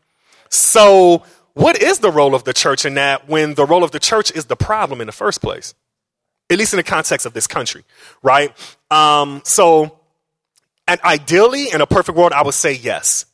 So 0.49 1.23
what 1.53 1.81
is 1.81 1.99
the 1.99 2.11
role 2.11 2.35
of 2.35 2.43
the 2.43 2.51
church 2.51 2.85
in 2.85 2.95
that 2.95 3.29
when 3.29 3.53
the 3.53 3.65
role 3.65 3.85
of 3.85 3.91
the 3.91 3.99
church 3.99 4.29
is 4.31 4.45
the 4.45 4.57
problem 4.57 4.99
in 4.99 5.07
the 5.07 5.13
first 5.13 5.41
place? 5.41 5.73
At 6.49 6.57
least 6.57 6.73
in 6.73 6.77
the 6.77 6.83
context 6.83 7.25
of 7.25 7.31
this 7.31 7.47
country, 7.47 7.85
right? 8.21 8.51
Um, 8.91 9.41
so, 9.45 9.97
and 10.87 11.01
ideally, 11.01 11.71
in 11.71 11.81
a 11.81 11.87
perfect 11.87 12.17
world, 12.17 12.33
I 12.33 12.43
would 12.43 12.53
say 12.53 12.73
yes. 12.73 13.25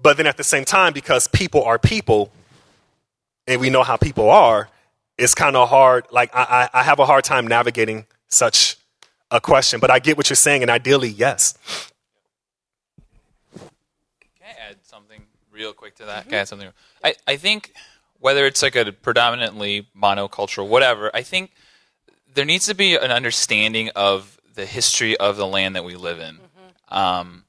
But 0.00 0.18
then 0.18 0.26
at 0.26 0.36
the 0.36 0.44
same 0.44 0.64
time, 0.64 0.92
because 0.92 1.26
people 1.26 1.64
are 1.64 1.78
people, 1.78 2.30
and 3.46 3.60
we 3.60 3.70
know 3.70 3.82
how 3.82 3.96
people 3.96 4.28
are, 4.28 4.68
it's 5.16 5.34
kind 5.34 5.56
of 5.56 5.70
hard. 5.70 6.06
Like 6.10 6.30
I, 6.34 6.68
I 6.72 6.82
have 6.82 6.98
a 6.98 7.06
hard 7.06 7.24
time 7.24 7.46
navigating 7.46 8.06
such 8.28 8.76
a 9.30 9.40
question, 9.40 9.80
but 9.80 9.90
I 9.90 9.98
get 9.98 10.16
what 10.16 10.28
you're 10.28 10.36
saying, 10.36 10.62
and 10.62 10.70
ideally, 10.70 11.08
yes. 11.08 11.56
Can 13.56 13.70
I 14.42 14.70
add 14.70 14.76
something 14.82 15.22
real 15.50 15.72
quick 15.72 15.94
to 15.96 16.04
that? 16.04 16.22
Mm-hmm. 16.22 16.30
Can 16.30 16.38
I 16.38 16.40
add 16.42 16.48
something? 16.48 16.68
I, 17.02 17.14
I 17.26 17.36
think 17.36 17.72
whether 18.18 18.44
it's 18.46 18.62
like 18.62 18.76
a 18.76 18.92
predominantly 18.92 19.86
monocultural, 19.96 20.68
whatever, 20.68 21.10
I 21.14 21.22
think 21.22 21.52
there 22.34 22.44
needs 22.44 22.66
to 22.66 22.74
be 22.74 22.96
an 22.96 23.10
understanding 23.10 23.90
of 23.94 24.38
the 24.54 24.66
history 24.66 25.16
of 25.16 25.36
the 25.36 25.46
land 25.46 25.76
that 25.76 25.84
we 25.84 25.96
live 25.96 26.20
in. 26.20 26.36
Mm-hmm. 26.36 26.94
Um, 26.94 27.44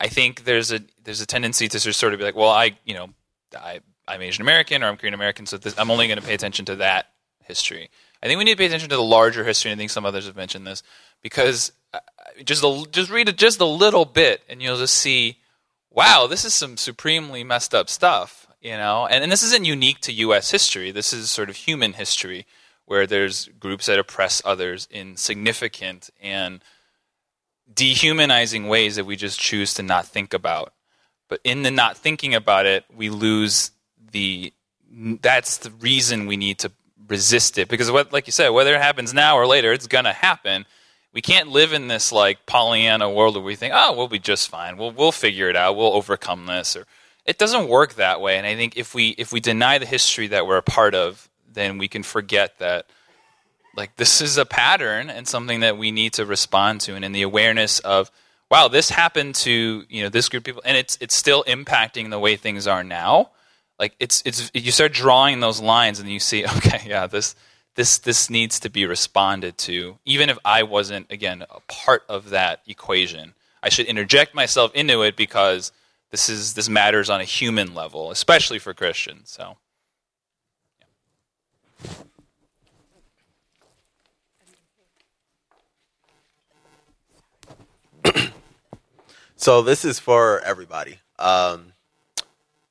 I 0.00 0.08
think 0.08 0.44
there's 0.44 0.72
a 0.72 0.80
there's 1.04 1.20
a 1.20 1.26
tendency 1.26 1.68
to 1.68 1.80
sort 1.80 2.12
of 2.12 2.18
be 2.18 2.24
like, 2.24 2.36
well, 2.36 2.50
I 2.50 2.78
you 2.84 2.94
know, 2.94 3.10
I 3.56 3.80
I'm 4.06 4.22
Asian 4.22 4.42
American 4.42 4.82
or 4.82 4.88
I'm 4.88 4.96
Korean 4.96 5.14
American, 5.14 5.46
so 5.46 5.56
this, 5.56 5.78
I'm 5.78 5.90
only 5.90 6.06
going 6.06 6.20
to 6.20 6.26
pay 6.26 6.34
attention 6.34 6.64
to 6.66 6.76
that 6.76 7.10
history. 7.44 7.90
I 8.22 8.26
think 8.26 8.38
we 8.38 8.44
need 8.44 8.52
to 8.52 8.58
pay 8.58 8.66
attention 8.66 8.88
to 8.88 8.96
the 8.96 9.02
larger 9.02 9.44
history. 9.44 9.70
And 9.70 9.78
I 9.78 9.80
think 9.80 9.90
some 9.90 10.06
others 10.06 10.26
have 10.26 10.36
mentioned 10.36 10.66
this 10.66 10.82
because 11.22 11.72
uh, 11.92 11.98
just 12.44 12.64
a, 12.64 12.86
just 12.90 13.10
read 13.10 13.28
it 13.28 13.36
just 13.36 13.60
a 13.60 13.66
little 13.66 14.04
bit, 14.04 14.42
and 14.48 14.62
you'll 14.62 14.78
just 14.78 14.94
see, 14.94 15.38
wow, 15.90 16.26
this 16.26 16.44
is 16.44 16.54
some 16.54 16.76
supremely 16.76 17.44
messed 17.44 17.74
up 17.74 17.90
stuff, 17.90 18.46
you 18.60 18.76
know. 18.76 19.06
And, 19.06 19.22
and 19.22 19.30
this 19.30 19.42
isn't 19.42 19.64
unique 19.64 20.00
to 20.00 20.12
U.S. 20.12 20.50
history. 20.50 20.90
This 20.90 21.12
is 21.12 21.30
sort 21.30 21.50
of 21.50 21.56
human 21.56 21.94
history 21.94 22.46
where 22.86 23.06
there's 23.06 23.46
groups 23.58 23.86
that 23.86 23.98
oppress 23.98 24.42
others 24.44 24.86
in 24.90 25.16
significant 25.16 26.10
and 26.20 26.62
dehumanizing 27.72 28.68
ways 28.68 28.96
that 28.96 29.06
we 29.06 29.16
just 29.16 29.40
choose 29.40 29.74
to 29.74 29.82
not 29.82 30.06
think 30.06 30.34
about. 30.34 30.72
But 31.28 31.40
in 31.44 31.62
the 31.62 31.70
not 31.70 31.96
thinking 31.96 32.34
about 32.34 32.66
it, 32.66 32.84
we 32.94 33.10
lose 33.10 33.70
the 34.12 34.52
that's 35.20 35.58
the 35.58 35.70
reason 35.70 36.26
we 36.26 36.36
need 36.36 36.58
to 36.60 36.70
resist 37.08 37.58
it. 37.58 37.68
Because 37.68 37.90
what 37.90 38.12
like 38.12 38.26
you 38.26 38.32
said 38.32 38.50
whether 38.50 38.74
it 38.74 38.80
happens 38.80 39.14
now 39.14 39.36
or 39.36 39.46
later 39.46 39.72
it's 39.72 39.86
going 39.86 40.04
to 40.04 40.12
happen. 40.12 40.66
We 41.12 41.22
can't 41.22 41.48
live 41.48 41.72
in 41.72 41.88
this 41.88 42.12
like 42.12 42.44
pollyanna 42.44 43.10
world 43.10 43.36
where 43.36 43.44
we 43.44 43.56
think 43.56 43.72
oh 43.74 43.96
we'll 43.96 44.08
be 44.08 44.18
just 44.18 44.48
fine. 44.48 44.76
We'll 44.76 44.92
we'll 44.92 45.12
figure 45.12 45.48
it 45.48 45.56
out. 45.56 45.76
We'll 45.76 45.94
overcome 45.94 46.46
this 46.46 46.76
or 46.76 46.86
it 47.24 47.38
doesn't 47.38 47.68
work 47.68 47.94
that 47.94 48.20
way. 48.20 48.36
And 48.36 48.46
i 48.46 48.54
think 48.54 48.76
if 48.76 48.94
we 48.94 49.10
if 49.10 49.32
we 49.32 49.40
deny 49.40 49.78
the 49.78 49.86
history 49.86 50.28
that 50.28 50.46
we're 50.46 50.58
a 50.58 50.62
part 50.62 50.94
of 50.94 51.28
then 51.54 51.78
we 51.78 51.88
can 51.88 52.02
forget 52.02 52.58
that 52.58 52.86
like 53.76 53.96
this 53.96 54.20
is 54.20 54.36
a 54.38 54.44
pattern 54.44 55.10
and 55.10 55.26
something 55.26 55.60
that 55.60 55.78
we 55.78 55.90
need 55.90 56.12
to 56.14 56.24
respond 56.24 56.80
to. 56.82 56.94
And 56.94 57.04
in 57.04 57.12
the 57.12 57.22
awareness 57.22 57.78
of 57.80 58.10
wow 58.50 58.68
this 58.68 58.90
happened 58.90 59.34
to 59.34 59.84
you 59.88 60.02
know 60.02 60.08
this 60.08 60.28
group 60.28 60.42
of 60.42 60.44
people 60.44 60.62
and 60.64 60.76
it's 60.76 60.98
it's 61.00 61.16
still 61.16 61.44
impacting 61.44 62.10
the 62.10 62.18
way 62.18 62.36
things 62.36 62.66
are 62.66 62.84
now 62.84 63.30
like 63.78 63.94
it's 63.98 64.22
it's 64.24 64.50
you 64.54 64.70
start 64.70 64.92
drawing 64.92 65.40
those 65.40 65.60
lines 65.60 65.98
and 65.98 66.08
you 66.08 66.20
see 66.20 66.46
okay 66.56 66.82
yeah 66.86 67.06
this 67.06 67.34
this 67.74 67.98
this 67.98 68.30
needs 68.30 68.60
to 68.60 68.70
be 68.70 68.86
responded 68.86 69.58
to 69.58 69.98
even 70.04 70.28
if 70.28 70.38
i 70.44 70.62
wasn't 70.62 71.10
again 71.10 71.44
a 71.50 71.60
part 71.68 72.04
of 72.08 72.30
that 72.30 72.60
equation. 72.66 73.34
I 73.62 73.70
should 73.70 73.86
interject 73.86 74.34
myself 74.34 74.74
into 74.74 75.00
it 75.00 75.16
because 75.16 75.72
this 76.10 76.28
is 76.28 76.52
this 76.52 76.68
matters 76.68 77.08
on 77.08 77.20
a 77.22 77.24
human 77.24 77.74
level 77.74 78.10
especially 78.10 78.58
for 78.58 78.74
christians 78.74 79.30
so 79.30 79.56
so 89.36 89.62
this 89.62 89.84
is 89.84 89.98
for 89.98 90.40
everybody. 90.40 90.98
Um, 91.18 91.72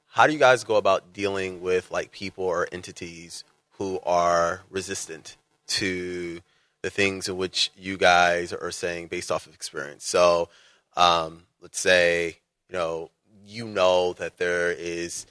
how 0.07 0.27
do 0.27 0.33
you 0.33 0.39
guys 0.39 0.63
go 0.63 0.75
about 0.75 1.13
dealing 1.13 1.61
with 1.61 1.91
like 1.91 2.11
people 2.11 2.45
or 2.45 2.67
entities 2.71 3.43
who 3.77 3.99
are 4.05 4.61
resistant 4.69 5.37
to 5.67 6.39
the 6.81 6.89
things 6.89 7.27
in 7.27 7.37
which 7.37 7.71
you 7.75 7.97
guys 7.97 8.53
are 8.53 8.71
saying 8.71 9.07
based 9.07 9.31
off 9.31 9.47
of 9.47 9.53
experience? 9.53 10.05
So 10.05 10.49
um, 10.95 11.43
let's 11.61 11.79
say 11.79 12.37
you 12.69 12.73
know 12.73 13.09
you 13.45 13.65
know 13.65 14.13
that 14.13 14.37
there 14.37 14.71
is 14.71 15.25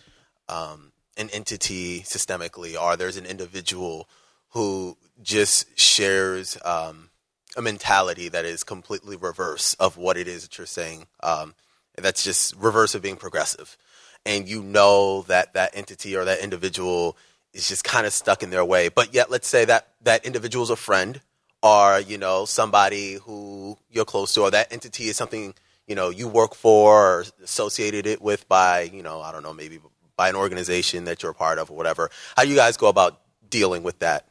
um, 0.49 0.92
an 1.17 1.31
entity 1.31 2.01
systemically, 2.01 2.81
or 2.81 2.97
there's 2.97 3.17
an 3.17 3.27
individual 3.27 4.09
who 4.51 4.97
just 5.23 5.79
shares 5.79 6.59
um, 6.65 7.11
a 7.57 7.63
mentality 7.63 8.29
that 8.29 8.45
is 8.45 8.65
completely 8.65 9.17
reverse 9.17 9.75
of 9.75 9.97
what 9.97 10.17
it 10.17 10.29
is 10.29 10.43
that 10.43 10.59
you're 10.59 10.67
saying. 10.67 11.07
Um, 11.23 11.55
that's 11.97 12.25
just 12.25 12.55
reverse 12.57 12.95
of 12.95 13.03
being 13.03 13.17
progressive. 13.17 13.77
And 14.25 14.49
you 14.49 14.63
know 14.63 15.23
that 15.23 15.55
that 15.55 15.73
entity 15.75 16.17
or 16.17 16.25
that 16.25 16.41
individual 16.41 17.17
is 17.53 17.69
just 17.69 17.85
kind 17.85 18.07
of 18.07 18.13
stuck 18.13 18.43
in 18.43 18.51
their 18.51 18.65
way. 18.65 18.89
But 18.89 19.13
yet, 19.13 19.31
let's 19.31 19.49
say 19.49 19.65
that 19.65 19.89
that 20.03 20.25
individual 20.25 20.63
is 20.63 20.71
a 20.71 20.77
friend, 20.77 21.21
or 21.63 22.01
you 22.01 22.19
know 22.19 22.45
somebody 22.45 23.15
who 23.15 23.77
you're 23.91 24.05
close 24.05 24.33
to, 24.35 24.43
or 24.43 24.51
that 24.51 24.73
entity 24.73 25.09
is 25.09 25.17
something 25.17 25.55
you 25.87 25.95
know 25.95 26.11
you 26.11 26.29
work 26.29 26.55
for 26.55 27.19
or 27.19 27.25
associated 27.43 28.07
it 28.07 28.23
with 28.23 28.49
by 28.49 28.83
you 28.83 29.03
know 29.03 29.21
I 29.21 29.33
don't 29.33 29.43
know 29.43 29.53
maybe 29.53 29.81
by 30.23 30.29
an 30.29 30.37
organization 30.37 31.03
that 31.07 31.21
you're 31.21 31.33
a 31.33 31.35
part 31.35 31.59
of 31.59 31.69
or 31.69 31.77
whatever. 31.77 32.09
How 32.37 32.45
do 32.45 32.49
you 32.49 32.55
guys 32.55 32.77
go 32.77 32.87
about 32.87 33.21
dealing 33.51 33.83
with 33.83 33.99
that? 33.99 34.29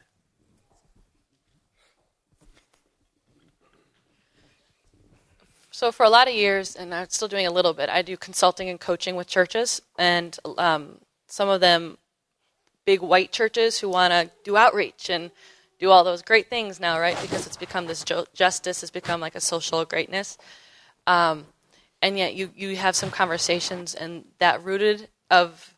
So 5.70 5.92
for 5.92 6.06
a 6.06 6.08
lot 6.08 6.28
of 6.28 6.34
years, 6.34 6.76
and 6.76 6.94
I'm 6.94 7.10
still 7.10 7.28
doing 7.28 7.46
a 7.46 7.50
little 7.50 7.74
bit, 7.74 7.90
I 7.90 8.00
do 8.00 8.16
consulting 8.16 8.70
and 8.70 8.80
coaching 8.80 9.16
with 9.16 9.26
churches, 9.26 9.82
and 9.98 10.34
um, 10.56 10.96
some 11.26 11.50
of 11.50 11.60
them 11.60 11.98
big 12.86 13.02
white 13.02 13.30
churches 13.30 13.78
who 13.78 13.90
want 13.90 14.12
to 14.12 14.30
do 14.44 14.56
outreach 14.56 15.10
and 15.10 15.30
do 15.78 15.90
all 15.90 16.04
those 16.04 16.22
great 16.22 16.48
things 16.48 16.80
now, 16.80 16.98
right? 16.98 17.20
Because 17.20 17.46
it's 17.46 17.58
become 17.58 17.86
this 17.86 18.02
jo- 18.02 18.24
justice 18.32 18.80
has 18.80 18.90
become 18.90 19.20
like 19.20 19.34
a 19.34 19.40
social 19.40 19.84
greatness, 19.84 20.38
um, 21.06 21.44
and 22.00 22.16
yet 22.16 22.32
you 22.34 22.50
you 22.56 22.76
have 22.76 22.96
some 22.96 23.10
conversations 23.10 23.94
and 23.94 24.24
that 24.38 24.64
rooted 24.64 25.10
of 25.30 25.71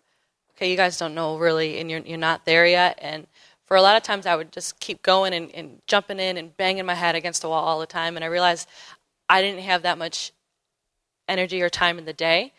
okay, 0.57 0.71
you 0.71 0.77
guys 0.77 0.99
don't 0.99 1.15
know 1.15 1.39
really, 1.39 1.79
and 1.81 1.91
you're 1.91 2.01
you're 2.01 2.19
not 2.19 2.45
there 2.45 2.67
yet, 2.67 2.99
and 3.03 3.27
for 3.67 3.77
a 3.77 3.83
lot 3.83 3.97
of 3.97 4.03
times 4.03 4.27
I 4.27 4.37
would 4.37 4.53
just 4.53 4.79
keep 4.81 5.03
going 5.03 5.33
and, 5.33 5.51
and 5.55 5.81
jumping 5.87 6.21
in 6.21 6.37
and 6.37 6.57
banging 6.57 6.87
my 6.87 6.95
head 6.95 7.15
against 7.15 7.43
the 7.43 7.49
wall 7.49 7.65
all 7.65 7.81
the 7.81 7.87
time, 7.87 8.17
and 8.17 8.25
I 8.25 8.29
realized 8.29 8.69
I 9.29 9.41
didn't 9.43 9.63
have 9.63 9.83
that 9.83 9.99
much 9.99 10.33
energy 11.29 11.63
or 11.63 11.71
time 11.71 11.99
in 11.99 12.05
the 12.05 12.13
day. 12.13 12.53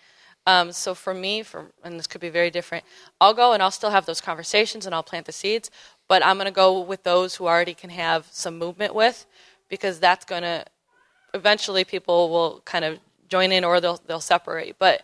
Um, 0.47 0.71
so 0.71 0.93
for 0.93 1.13
me, 1.13 1.43
for 1.43 1.71
and 1.83 1.97
this 1.97 2.07
could 2.07 2.21
be 2.21 2.29
very 2.29 2.51
different, 2.51 2.83
I'll 3.19 3.33
go 3.33 3.53
and 3.53 3.63
I'll 3.63 3.71
still 3.71 3.89
have 3.91 4.05
those 4.05 4.21
conversations 4.21 4.85
and 4.85 4.93
I'll 4.93 5.03
plant 5.03 5.25
the 5.25 5.31
seeds, 5.31 5.71
but 6.07 6.23
I'm 6.25 6.37
going 6.37 6.45
to 6.45 6.51
go 6.51 6.79
with 6.81 7.03
those 7.03 7.35
who 7.35 7.47
already 7.47 7.73
can 7.73 7.89
have 7.89 8.27
some 8.31 8.57
movement 8.57 8.93
with, 8.93 9.25
because 9.69 9.99
that's 9.99 10.25
going 10.25 10.43
to 10.43 10.65
eventually 11.33 11.83
people 11.83 12.29
will 12.29 12.61
kind 12.65 12.85
of 12.85 12.99
join 13.27 13.51
in 13.51 13.63
or 13.63 13.81
they'll 13.81 13.99
they'll 14.05 14.19
separate. 14.19 14.77
But 14.77 15.01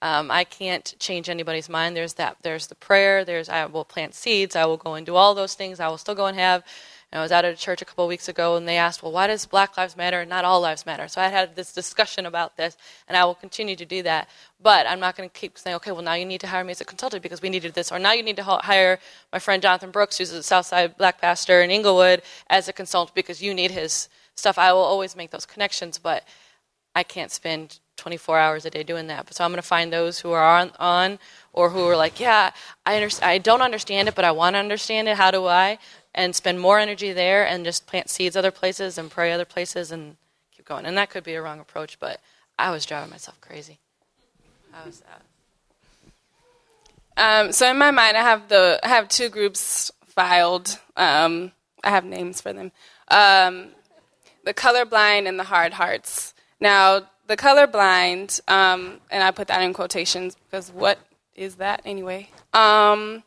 um, 0.00 0.30
I 0.30 0.44
can't 0.44 0.94
change 0.98 1.28
anybody's 1.28 1.68
mind. 1.68 1.96
There's 1.96 2.14
that. 2.14 2.36
There's 2.42 2.68
the 2.68 2.74
prayer. 2.74 3.24
There's 3.24 3.48
I 3.48 3.66
will 3.66 3.84
plant 3.84 4.14
seeds. 4.14 4.54
I 4.54 4.64
will 4.64 4.76
go 4.76 4.94
and 4.94 5.04
do 5.04 5.16
all 5.16 5.34
those 5.34 5.54
things. 5.54 5.80
I 5.80 5.88
will 5.88 5.98
still 5.98 6.14
go 6.14 6.26
and 6.26 6.38
have 6.38 6.62
and 7.10 7.20
I 7.20 7.22
was 7.22 7.32
out 7.32 7.46
at 7.46 7.54
a 7.54 7.56
church 7.56 7.80
a 7.80 7.86
couple 7.86 8.04
of 8.04 8.08
weeks 8.08 8.28
ago, 8.28 8.56
and 8.56 8.68
they 8.68 8.76
asked, 8.76 9.02
"Well, 9.02 9.12
why 9.12 9.28
does 9.28 9.46
Black 9.46 9.78
Lives 9.78 9.96
Matter 9.96 10.20
and 10.20 10.28
not 10.28 10.44
all 10.44 10.60
lives 10.60 10.84
matter?" 10.84 11.08
So 11.08 11.22
I 11.22 11.28
had 11.28 11.56
this 11.56 11.72
discussion 11.72 12.26
about 12.26 12.56
this, 12.58 12.76
and 13.06 13.16
I 13.16 13.24
will 13.24 13.34
continue 13.34 13.76
to 13.76 13.86
do 13.86 14.02
that. 14.02 14.28
But 14.60 14.86
I'm 14.86 15.00
not 15.00 15.16
going 15.16 15.28
to 15.28 15.34
keep 15.34 15.56
saying, 15.56 15.76
"Okay, 15.76 15.90
well, 15.90 16.02
now 16.02 16.12
you 16.14 16.26
need 16.26 16.42
to 16.42 16.46
hire 16.48 16.64
me 16.64 16.72
as 16.72 16.82
a 16.82 16.84
consultant 16.84 17.22
because 17.22 17.40
we 17.40 17.48
needed 17.48 17.72
this," 17.72 17.90
or 17.90 17.98
now 17.98 18.12
you 18.12 18.22
need 18.22 18.36
to 18.36 18.44
hire 18.44 18.98
my 19.32 19.38
friend 19.38 19.62
Jonathan 19.62 19.90
Brooks, 19.90 20.18
who's 20.18 20.32
a 20.32 20.42
Southside 20.42 20.98
Black 20.98 21.18
pastor 21.18 21.62
in 21.62 21.70
Englewood, 21.70 22.22
as 22.50 22.68
a 22.68 22.74
consultant 22.74 23.14
because 23.14 23.42
you 23.42 23.54
need 23.54 23.70
his 23.70 24.08
stuff. 24.34 24.58
I 24.58 24.72
will 24.74 24.82
always 24.82 25.16
make 25.16 25.30
those 25.30 25.46
connections, 25.46 25.98
but 25.98 26.24
I 26.94 27.04
can't 27.04 27.30
spend 27.30 27.78
24 27.98 28.38
hours 28.38 28.64
a 28.64 28.70
day 28.70 28.82
doing 28.82 29.08
that. 29.08 29.32
So 29.34 29.44
I'm 29.44 29.50
going 29.50 29.60
to 29.60 29.66
find 29.66 29.92
those 29.92 30.20
who 30.20 30.30
are 30.32 30.42
on, 30.42 30.72
on 30.78 31.18
or 31.52 31.70
who 31.70 31.86
are 31.86 31.96
like, 31.96 32.18
yeah, 32.18 32.52
I, 32.86 32.96
under- 32.96 33.14
I 33.22 33.38
don't 33.38 33.60
understand 33.60 34.08
it, 34.08 34.14
but 34.14 34.24
I 34.24 34.30
want 34.30 34.54
to 34.54 34.58
understand 34.60 35.08
it. 35.08 35.16
How 35.16 35.30
do 35.30 35.46
I? 35.46 35.78
and 36.18 36.34
spend 36.34 36.58
more 36.60 36.80
energy 36.80 37.12
there 37.12 37.46
and 37.46 37.64
just 37.64 37.86
plant 37.86 38.10
seeds 38.10 38.36
other 38.36 38.50
places 38.50 38.98
and 38.98 39.08
pray 39.08 39.32
other 39.32 39.44
places 39.44 39.92
and 39.92 40.16
keep 40.54 40.66
going. 40.66 40.84
And 40.84 40.98
that 40.98 41.10
could 41.10 41.22
be 41.22 41.34
a 41.34 41.42
wrong 41.42 41.60
approach, 41.60 42.00
but 42.00 42.20
I 42.58 42.72
was 42.72 42.84
driving 42.84 43.10
myself 43.10 43.40
crazy. 43.40 43.78
How 44.72 44.84
was 44.84 45.00
that? 45.00 45.22
Um, 47.16 47.52
so 47.52 47.70
in 47.70 47.78
my 47.78 47.92
mind, 47.92 48.16
I 48.16 48.22
have 48.22 48.48
the 48.48 48.80
I 48.82 48.88
have 48.88 49.08
two 49.08 49.28
groups 49.28 49.92
filed. 50.06 50.80
Um, 50.96 51.52
I 51.84 51.90
have 51.90 52.04
names 52.04 52.40
for 52.40 52.52
them: 52.52 52.72
um, 53.08 53.68
the 54.44 54.54
colorblind 54.54 55.28
and 55.28 55.38
the 55.38 55.44
hard 55.44 55.74
hearts. 55.74 56.34
Now, 56.60 57.02
the 57.28 57.36
colorblind, 57.36 58.40
um, 58.50 58.98
and 59.10 59.22
I 59.22 59.30
put 59.30 59.48
that 59.48 59.62
in 59.62 59.72
quotations 59.72 60.34
because 60.34 60.72
what 60.72 60.98
is 61.36 61.56
that 61.56 61.82
anyway? 61.84 62.30
Um, 62.52 63.22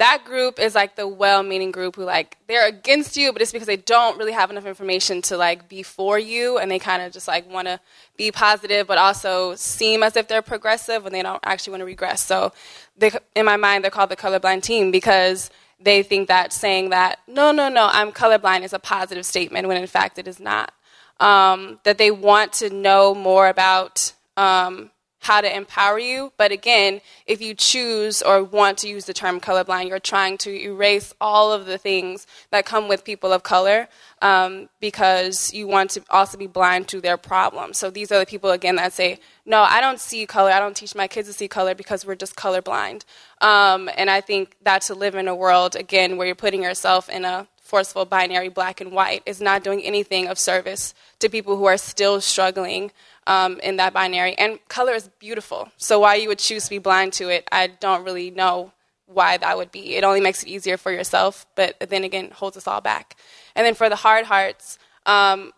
that 0.00 0.24
group 0.24 0.58
is 0.58 0.74
like 0.74 0.96
the 0.96 1.06
well-meaning 1.06 1.70
group 1.70 1.96
who 1.96 2.04
like 2.04 2.38
they're 2.46 2.66
against 2.66 3.18
you 3.18 3.34
but 3.34 3.42
it's 3.42 3.52
because 3.52 3.66
they 3.66 3.76
don't 3.76 4.16
really 4.16 4.32
have 4.32 4.50
enough 4.50 4.64
information 4.64 5.20
to 5.20 5.36
like 5.36 5.68
be 5.68 5.82
for 5.82 6.18
you 6.18 6.56
and 6.56 6.70
they 6.70 6.78
kind 6.78 7.02
of 7.02 7.12
just 7.12 7.28
like 7.28 7.48
want 7.50 7.68
to 7.68 7.78
be 8.16 8.32
positive 8.32 8.86
but 8.86 8.96
also 8.96 9.54
seem 9.56 10.02
as 10.02 10.16
if 10.16 10.26
they're 10.26 10.40
progressive 10.40 11.04
when 11.04 11.12
they 11.12 11.22
don't 11.22 11.40
actually 11.44 11.72
want 11.72 11.82
to 11.82 11.84
regress 11.84 12.24
so 12.24 12.50
they, 12.96 13.10
in 13.36 13.44
my 13.44 13.58
mind 13.58 13.84
they're 13.84 13.90
called 13.90 14.08
the 14.08 14.16
colorblind 14.16 14.62
team 14.62 14.90
because 14.90 15.50
they 15.78 16.02
think 16.02 16.28
that 16.28 16.50
saying 16.50 16.88
that 16.88 17.18
no 17.28 17.52
no 17.52 17.68
no 17.68 17.90
i'm 17.92 18.10
colorblind 18.10 18.62
is 18.62 18.72
a 18.72 18.78
positive 18.78 19.26
statement 19.26 19.68
when 19.68 19.76
in 19.76 19.86
fact 19.86 20.18
it 20.18 20.26
is 20.26 20.40
not 20.40 20.72
um, 21.20 21.78
that 21.84 21.98
they 21.98 22.10
want 22.10 22.52
to 22.54 22.70
know 22.70 23.14
more 23.14 23.48
about 23.48 24.12
um, 24.36 24.90
how 25.20 25.40
to 25.42 25.54
empower 25.54 25.98
you. 25.98 26.32
But 26.38 26.50
again, 26.50 27.02
if 27.26 27.42
you 27.42 27.54
choose 27.54 28.22
or 28.22 28.42
want 28.42 28.78
to 28.78 28.88
use 28.88 29.04
the 29.04 29.12
term 29.12 29.38
colorblind, 29.38 29.88
you're 29.88 29.98
trying 29.98 30.38
to 30.38 30.50
erase 30.50 31.14
all 31.20 31.52
of 31.52 31.66
the 31.66 31.76
things 31.76 32.26
that 32.50 32.64
come 32.64 32.88
with 32.88 33.04
people 33.04 33.32
of 33.32 33.42
color 33.42 33.88
um, 34.22 34.70
because 34.80 35.52
you 35.52 35.66
want 35.66 35.90
to 35.90 36.02
also 36.08 36.38
be 36.38 36.46
blind 36.46 36.88
to 36.88 37.02
their 37.02 37.18
problems. 37.18 37.78
So 37.78 37.90
these 37.90 38.10
are 38.10 38.18
the 38.18 38.26
people, 38.26 38.50
again, 38.50 38.76
that 38.76 38.94
say, 38.94 39.20
no, 39.44 39.60
I 39.60 39.82
don't 39.82 40.00
see 40.00 40.24
color. 40.24 40.50
I 40.50 40.58
don't 40.58 40.76
teach 40.76 40.94
my 40.94 41.06
kids 41.06 41.28
to 41.28 41.34
see 41.34 41.48
color 41.48 41.74
because 41.74 42.06
we're 42.06 42.14
just 42.14 42.34
colorblind. 42.34 43.04
Um, 43.42 43.90
and 43.96 44.08
I 44.08 44.22
think 44.22 44.56
that 44.62 44.82
to 44.82 44.94
live 44.94 45.14
in 45.14 45.28
a 45.28 45.34
world, 45.34 45.76
again, 45.76 46.16
where 46.16 46.26
you're 46.26 46.34
putting 46.34 46.62
yourself 46.62 47.10
in 47.10 47.26
a 47.26 47.46
forceful 47.70 48.04
binary 48.04 48.48
black 48.48 48.80
and 48.80 48.90
white 48.90 49.22
is 49.24 49.40
not 49.40 49.62
doing 49.62 49.80
anything 49.82 50.26
of 50.26 50.38
service 50.38 50.92
to 51.20 51.28
people 51.28 51.56
who 51.56 51.66
are 51.66 51.76
still 51.78 52.20
struggling 52.20 52.90
um, 53.28 53.60
in 53.60 53.76
that 53.76 53.92
binary. 53.92 54.34
And 54.36 54.58
color 54.68 54.92
is 54.92 55.08
beautiful. 55.20 55.70
So 55.76 56.00
why 56.00 56.16
you 56.16 56.28
would 56.28 56.40
choose 56.40 56.64
to 56.64 56.70
be 56.70 56.78
blind 56.78 57.12
to 57.14 57.28
it, 57.28 57.46
I 57.52 57.68
don't 57.68 58.04
really 58.04 58.30
know 58.30 58.72
why 59.06 59.36
that 59.36 59.56
would 59.56 59.70
be. 59.70 59.94
It 59.94 60.04
only 60.04 60.20
makes 60.20 60.42
it 60.42 60.48
easier 60.48 60.76
for 60.76 60.90
yourself, 60.90 61.46
but 61.54 61.76
then 61.78 62.02
again, 62.04 62.30
holds 62.32 62.56
us 62.56 62.66
all 62.66 62.80
back. 62.80 63.16
And 63.54 63.64
then 63.64 63.74
for 63.74 63.88
the 63.88 63.96
hard 63.96 64.26
hearts, 64.26 64.78
um, 65.06 65.52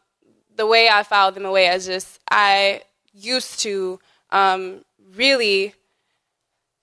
the 0.56 0.66
way 0.66 0.88
I 0.88 1.02
filed 1.02 1.34
them 1.34 1.46
away 1.46 1.66
is 1.68 1.86
just 1.86 2.20
I 2.30 2.82
used 3.14 3.60
to 3.60 4.00
um, 4.30 4.84
really 5.14 5.74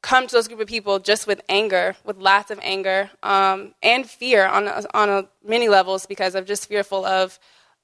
come 0.02 0.28
to 0.28 0.36
those 0.36 0.48
group 0.48 0.62
of 0.62 0.68
people 0.68 1.00
just 1.00 1.28
with 1.28 1.42
anger, 1.50 1.96
with 2.06 2.18
lots 2.18 2.52
of 2.52 2.60
anger 2.62 3.10
um, 3.24 3.74
and 3.84 4.10
fear 4.10 4.46
on 4.46 4.68
on 4.94 5.10
a, 5.10 5.28
many 5.44 5.70
levels 5.70 6.06
because 6.06 6.36
I'm 6.36 6.46
just 6.46 6.68
fearful 6.68 7.06
of 7.06 7.40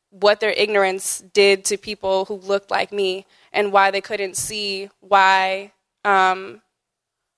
what 0.10 0.40
their 0.40 0.52
ignorance 0.52 1.20
did 1.34 1.66
to 1.66 1.78
people 1.78 2.26
who 2.26 2.36
looked 2.36 2.72
like 2.72 2.92
me 2.94 3.26
and 3.52 3.74
why 3.74 3.92
they 3.92 4.02
couldn't 4.02 4.38
see 4.38 4.90
why 5.02 5.74
um, 6.06 6.62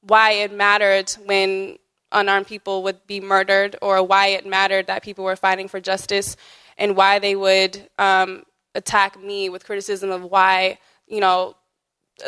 why 0.02 0.32
it 0.32 0.52
mattered 0.52 1.10
when 1.26 1.78
unarmed 2.12 2.48
people 2.48 2.84
would 2.84 3.06
be 3.08 3.20
murdered 3.20 3.76
or 3.82 4.04
why 4.04 4.28
it 4.28 4.46
mattered 4.46 4.88
that 4.88 5.04
people 5.04 5.26
were 5.26 5.36
fighting 5.36 5.68
for 5.68 5.80
justice 5.80 6.38
and 6.78 6.96
why 6.96 7.20
they 7.20 7.36
would 7.36 7.90
um, 7.98 8.44
attack 8.76 9.20
me 9.20 9.50
with 9.50 9.66
criticism 9.66 10.12
of 10.12 10.24
why 10.24 10.78
you 11.08 11.20
know 11.20 11.56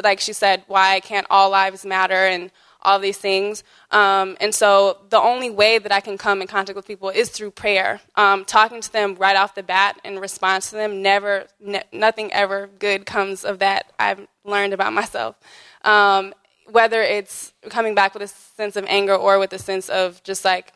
like 0.04 0.20
she 0.20 0.34
said 0.34 0.64
why 0.68 1.00
can't 1.00 1.28
all 1.30 1.50
lives 1.50 1.86
matter 1.86 2.26
and 2.28 2.52
all 2.82 3.00
these 3.00 3.18
things. 3.18 3.64
Um, 3.92 4.38
and 4.40 4.54
so 4.54 5.00
the 5.10 5.20
only 5.20 5.50
way 5.50 5.80
that 5.80 5.92
I 5.92 6.00
can 6.00 6.18
come 6.18 6.42
in 6.42 6.48
contact 6.48 6.76
with 6.76 6.88
people 6.88 7.10
is 7.10 7.30
through 7.30 7.52
prayer. 7.52 8.00
Um, 8.16 8.46
talking 8.46 8.82
to 8.82 8.92
them 8.92 9.16
right 9.16 9.36
off 9.36 9.56
the 9.56 9.64
bat 9.64 10.00
in 10.04 10.20
response 10.20 10.70
to 10.70 10.76
them, 10.76 11.02
never, 11.02 11.48
ne- 11.60 11.84
nothing 11.92 12.32
ever 12.32 12.68
good 12.80 13.06
comes 13.06 13.44
of 13.44 13.60
that. 13.60 13.92
I've 14.00 14.26
learned 14.46 14.74
about 14.74 14.94
myself. 14.94 15.36
Um, 15.84 16.34
whether 16.72 17.02
it's 17.02 17.54
coming 17.70 17.96
back 17.96 18.14
with 18.14 18.24
a 18.24 18.28
sense 18.28 18.76
of 18.76 18.86
anger 18.88 19.16
or 19.16 19.40
with 19.40 19.52
a 19.54 19.60
sense 19.60 19.90
of 19.90 20.24
just 20.24 20.46
like, 20.46 20.74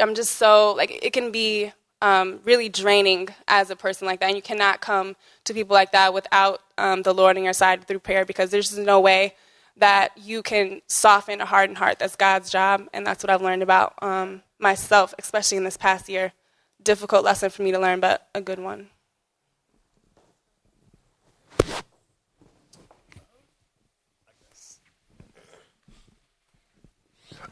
I'm 0.00 0.14
just 0.14 0.36
so, 0.36 0.72
like, 0.72 1.04
it 1.04 1.12
can 1.12 1.30
be 1.30 1.72
um, 2.04 2.40
really 2.44 2.68
draining 2.68 3.30
as 3.48 3.70
a 3.70 3.76
person 3.76 4.06
like 4.06 4.20
that. 4.20 4.26
And 4.26 4.36
you 4.36 4.42
cannot 4.42 4.82
come 4.82 5.16
to 5.44 5.54
people 5.54 5.72
like 5.72 5.92
that 5.92 6.12
without 6.12 6.60
um, 6.76 7.00
the 7.00 7.14
Lord 7.14 7.38
on 7.38 7.44
your 7.44 7.54
side 7.54 7.86
through 7.86 8.00
prayer 8.00 8.26
because 8.26 8.50
there's 8.50 8.68
just 8.68 8.80
no 8.80 9.00
way 9.00 9.34
that 9.78 10.12
you 10.18 10.42
can 10.42 10.82
soften 10.86 11.40
a 11.40 11.46
hardened 11.46 11.78
heart. 11.78 11.98
That's 11.98 12.14
God's 12.14 12.50
job, 12.50 12.86
and 12.92 13.06
that's 13.06 13.24
what 13.24 13.30
I've 13.30 13.40
learned 13.40 13.62
about 13.62 13.94
um, 14.02 14.42
myself, 14.58 15.14
especially 15.18 15.56
in 15.56 15.64
this 15.64 15.78
past 15.78 16.10
year. 16.10 16.34
Difficult 16.82 17.24
lesson 17.24 17.48
for 17.48 17.62
me 17.62 17.72
to 17.72 17.78
learn, 17.78 18.00
but 18.00 18.28
a 18.34 18.42
good 18.42 18.58
one. 18.58 18.88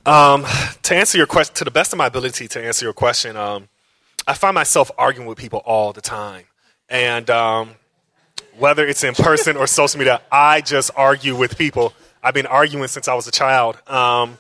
Um, 0.05 0.44
to 0.82 0.94
answer 0.94 1.16
your 1.16 1.26
question, 1.26 1.55
to 1.55 1.64
the 1.64 1.70
best 1.70 1.94
of 1.94 1.96
my 1.96 2.07
ability 2.07 2.48
to 2.48 2.62
answer 2.62 2.84
your 2.84 2.92
question, 2.92 3.36
um, 3.36 3.68
I 4.27 4.35
find 4.35 4.55
myself 4.55 4.91
arguing 4.97 5.29
with 5.29 5.39
people 5.39 5.61
all 5.64 5.93
the 5.93 6.01
time, 6.01 6.45
and 6.89 7.29
um, 7.31 7.70
whether 8.59 8.87
it's 8.87 9.05
in 9.05 9.14
person 9.14 9.57
or 9.57 9.66
social 9.66 9.99
media, 9.99 10.20
I 10.31 10.61
just 10.61 10.91
argue 10.97 11.37
with 11.37 11.59
people 11.59 11.93
I've 12.23 12.35
been 12.35 12.47
arguing 12.47 12.87
since 12.89 13.09
I 13.09 13.14
was 13.14 13.27
a 13.27 13.33
child. 13.33 13.77
Um, 13.89 14.39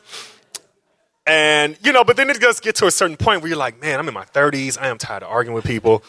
And, 1.26 1.76
you 1.84 1.92
know, 1.92 2.02
but 2.02 2.16
then 2.16 2.30
it 2.30 2.40
does 2.40 2.58
get 2.58 2.74
to 2.76 2.86
a 2.86 2.90
certain 2.90 3.16
point 3.16 3.42
where 3.42 3.48
you're 3.48 3.58
like, 3.58 3.80
man, 3.80 4.00
I'm 4.00 4.08
in 4.08 4.14
my 4.14 4.24
30s. 4.24 4.76
I 4.80 4.88
am 4.88 4.98
tired 4.98 5.22
of 5.22 5.30
arguing 5.30 5.54
with 5.54 5.64
people. 5.64 6.02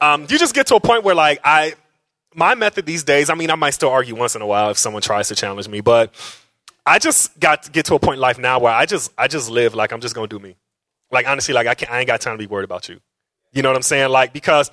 Um, 0.00 0.22
you 0.28 0.38
just 0.38 0.54
get 0.54 0.68
to 0.68 0.76
a 0.76 0.80
point 0.80 1.02
where, 1.02 1.14
like, 1.14 1.40
I, 1.42 1.74
my 2.34 2.54
method 2.54 2.86
these 2.86 3.02
days, 3.02 3.30
I 3.30 3.34
mean, 3.34 3.50
I 3.50 3.56
might 3.56 3.70
still 3.70 3.90
argue 3.90 4.14
once 4.14 4.36
in 4.36 4.42
a 4.42 4.46
while 4.46 4.70
if 4.70 4.78
someone 4.78 5.02
tries 5.02 5.26
to 5.28 5.34
challenge 5.34 5.68
me, 5.68 5.80
but 5.80 6.14
I 6.86 7.00
just 7.00 7.38
got 7.40 7.64
to 7.64 7.70
get 7.72 7.86
to 7.86 7.96
a 7.96 7.98
point 7.98 8.14
in 8.18 8.20
life 8.20 8.38
now 8.38 8.60
where 8.60 8.72
I 8.72 8.86
just, 8.86 9.12
I 9.18 9.26
just 9.26 9.50
live 9.50 9.74
like 9.74 9.92
I'm 9.92 10.00
just 10.00 10.14
going 10.14 10.28
to 10.28 10.38
do 10.38 10.42
me. 10.42 10.54
Like, 11.10 11.26
honestly, 11.26 11.52
like, 11.52 11.66
I, 11.66 11.74
can't, 11.74 11.90
I 11.90 11.98
ain't 11.98 12.06
got 12.06 12.20
time 12.20 12.34
to 12.34 12.38
be 12.38 12.46
worried 12.46 12.64
about 12.64 12.88
you. 12.88 13.00
You 13.52 13.62
know 13.62 13.68
what 13.68 13.76
I'm 13.76 13.82
saying? 13.82 14.10
Like, 14.10 14.32
because 14.32 14.70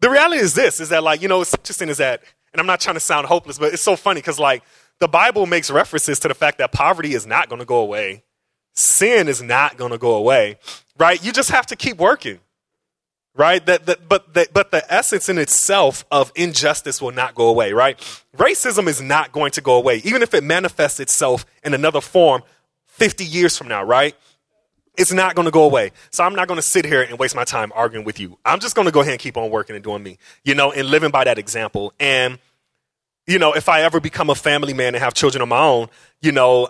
the 0.00 0.10
reality 0.10 0.40
is 0.40 0.54
this, 0.54 0.80
is 0.80 0.90
that, 0.90 1.02
like, 1.02 1.22
you 1.22 1.28
know, 1.28 1.40
it's 1.40 1.54
interesting 1.54 1.88
is 1.88 1.98
that, 1.98 2.22
and 2.52 2.60
I'm 2.60 2.66
not 2.66 2.80
trying 2.80 2.94
to 2.94 3.00
sound 3.00 3.26
hopeless, 3.26 3.58
but 3.58 3.72
it's 3.72 3.82
so 3.82 3.96
funny 3.96 4.20
because, 4.20 4.38
like, 4.38 4.62
the 5.00 5.08
Bible 5.08 5.46
makes 5.46 5.70
references 5.70 6.18
to 6.20 6.28
the 6.28 6.34
fact 6.34 6.58
that 6.58 6.72
poverty 6.72 7.14
is 7.14 7.26
not 7.26 7.48
going 7.48 7.58
to 7.58 7.66
go 7.66 7.78
away 7.78 8.22
sin 8.74 9.28
is 9.28 9.40
not 9.40 9.76
going 9.76 9.92
to 9.92 9.98
go 9.98 10.14
away, 10.16 10.58
right? 10.98 11.24
You 11.24 11.32
just 11.32 11.50
have 11.50 11.66
to 11.66 11.76
keep 11.76 11.96
working, 11.96 12.40
right? 13.34 13.64
That, 13.64 13.86
that, 13.86 14.08
but, 14.08 14.34
that, 14.34 14.52
but 14.52 14.70
the 14.70 14.84
essence 14.92 15.28
in 15.28 15.38
itself 15.38 16.04
of 16.10 16.32
injustice 16.34 17.00
will 17.00 17.12
not 17.12 17.34
go 17.34 17.48
away, 17.48 17.72
right? 17.72 17.98
Racism 18.36 18.86
is 18.88 19.00
not 19.00 19.32
going 19.32 19.52
to 19.52 19.60
go 19.60 19.76
away, 19.76 20.02
even 20.04 20.22
if 20.22 20.34
it 20.34 20.44
manifests 20.44 21.00
itself 21.00 21.46
in 21.62 21.72
another 21.72 22.00
form 22.00 22.42
50 22.86 23.24
years 23.24 23.56
from 23.56 23.68
now, 23.68 23.82
right? 23.82 24.14
It's 24.96 25.12
not 25.12 25.34
going 25.34 25.46
to 25.46 25.50
go 25.50 25.64
away. 25.64 25.90
So 26.10 26.22
I'm 26.24 26.34
not 26.34 26.46
going 26.46 26.58
to 26.58 26.62
sit 26.62 26.84
here 26.84 27.02
and 27.02 27.18
waste 27.18 27.34
my 27.34 27.44
time 27.44 27.72
arguing 27.74 28.04
with 28.04 28.20
you. 28.20 28.38
I'm 28.44 28.60
just 28.60 28.76
going 28.76 28.86
to 28.86 28.92
go 28.92 29.00
ahead 29.00 29.12
and 29.12 29.20
keep 29.20 29.36
on 29.36 29.50
working 29.50 29.74
and 29.74 29.84
doing 29.84 30.02
me, 30.02 30.18
you 30.44 30.54
know, 30.54 30.72
and 30.72 30.88
living 30.88 31.10
by 31.10 31.24
that 31.24 31.38
example. 31.38 31.92
And, 31.98 32.38
you 33.26 33.38
know, 33.38 33.52
if 33.54 33.68
I 33.68 33.82
ever 33.82 33.98
become 33.98 34.30
a 34.30 34.34
family 34.34 34.72
man 34.72 34.94
and 34.94 35.02
have 35.02 35.14
children 35.14 35.42
of 35.42 35.48
my 35.48 35.60
own, 35.60 35.88
you 36.20 36.30
know, 36.30 36.68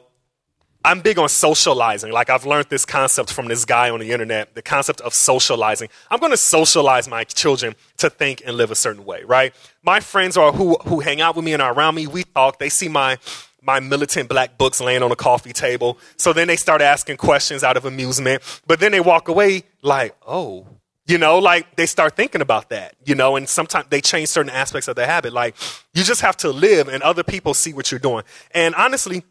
I'm 0.86 1.00
big 1.00 1.18
on 1.18 1.30
socializing. 1.30 2.12
Like 2.12 2.28
I've 2.28 2.44
learned 2.44 2.66
this 2.68 2.84
concept 2.84 3.32
from 3.32 3.46
this 3.46 3.64
guy 3.64 3.88
on 3.88 4.00
the 4.00 4.10
internet, 4.10 4.54
the 4.54 4.60
concept 4.60 5.00
of 5.00 5.14
socializing. 5.14 5.88
I'm 6.10 6.20
going 6.20 6.32
to 6.32 6.36
socialize 6.36 7.08
my 7.08 7.24
children 7.24 7.74
to 7.98 8.10
think 8.10 8.42
and 8.44 8.56
live 8.56 8.70
a 8.70 8.74
certain 8.74 9.06
way, 9.06 9.22
right? 9.24 9.54
My 9.82 10.00
friends 10.00 10.36
are 10.36 10.52
who 10.52 10.76
who 10.84 11.00
hang 11.00 11.22
out 11.22 11.36
with 11.36 11.44
me 11.44 11.54
and 11.54 11.62
are 11.62 11.72
around 11.72 11.94
me. 11.94 12.06
We 12.06 12.24
talk. 12.24 12.58
They 12.58 12.68
see 12.68 12.88
my 12.88 13.16
my 13.64 13.80
militant 13.80 14.28
black 14.28 14.58
books 14.58 14.80
laying 14.80 15.02
on 15.02 15.10
a 15.10 15.16
coffee 15.16 15.52
table. 15.52 15.98
So 16.16 16.32
then 16.32 16.48
they 16.48 16.56
start 16.56 16.82
asking 16.82 17.16
questions 17.16 17.64
out 17.64 17.76
of 17.76 17.84
amusement. 17.84 18.42
But 18.66 18.80
then 18.80 18.92
they 18.92 19.00
walk 19.00 19.28
away 19.28 19.64
like, 19.82 20.14
oh, 20.26 20.66
you 21.06 21.18
know, 21.18 21.38
like 21.38 21.76
they 21.76 21.86
start 21.86 22.16
thinking 22.16 22.40
about 22.40 22.70
that, 22.70 22.94
you 23.04 23.14
know, 23.14 23.36
and 23.36 23.48
sometimes 23.48 23.86
they 23.90 24.00
change 24.00 24.28
certain 24.28 24.50
aspects 24.50 24.88
of 24.88 24.96
their 24.96 25.06
habit. 25.06 25.32
Like 25.32 25.56
you 25.92 26.02
just 26.02 26.22
have 26.22 26.36
to 26.38 26.50
live 26.50 26.88
and 26.88 27.02
other 27.02 27.22
people 27.22 27.54
see 27.54 27.72
what 27.72 27.90
you're 27.90 27.98
doing. 27.98 28.24
And 28.52 28.74
honestly, 28.74 29.24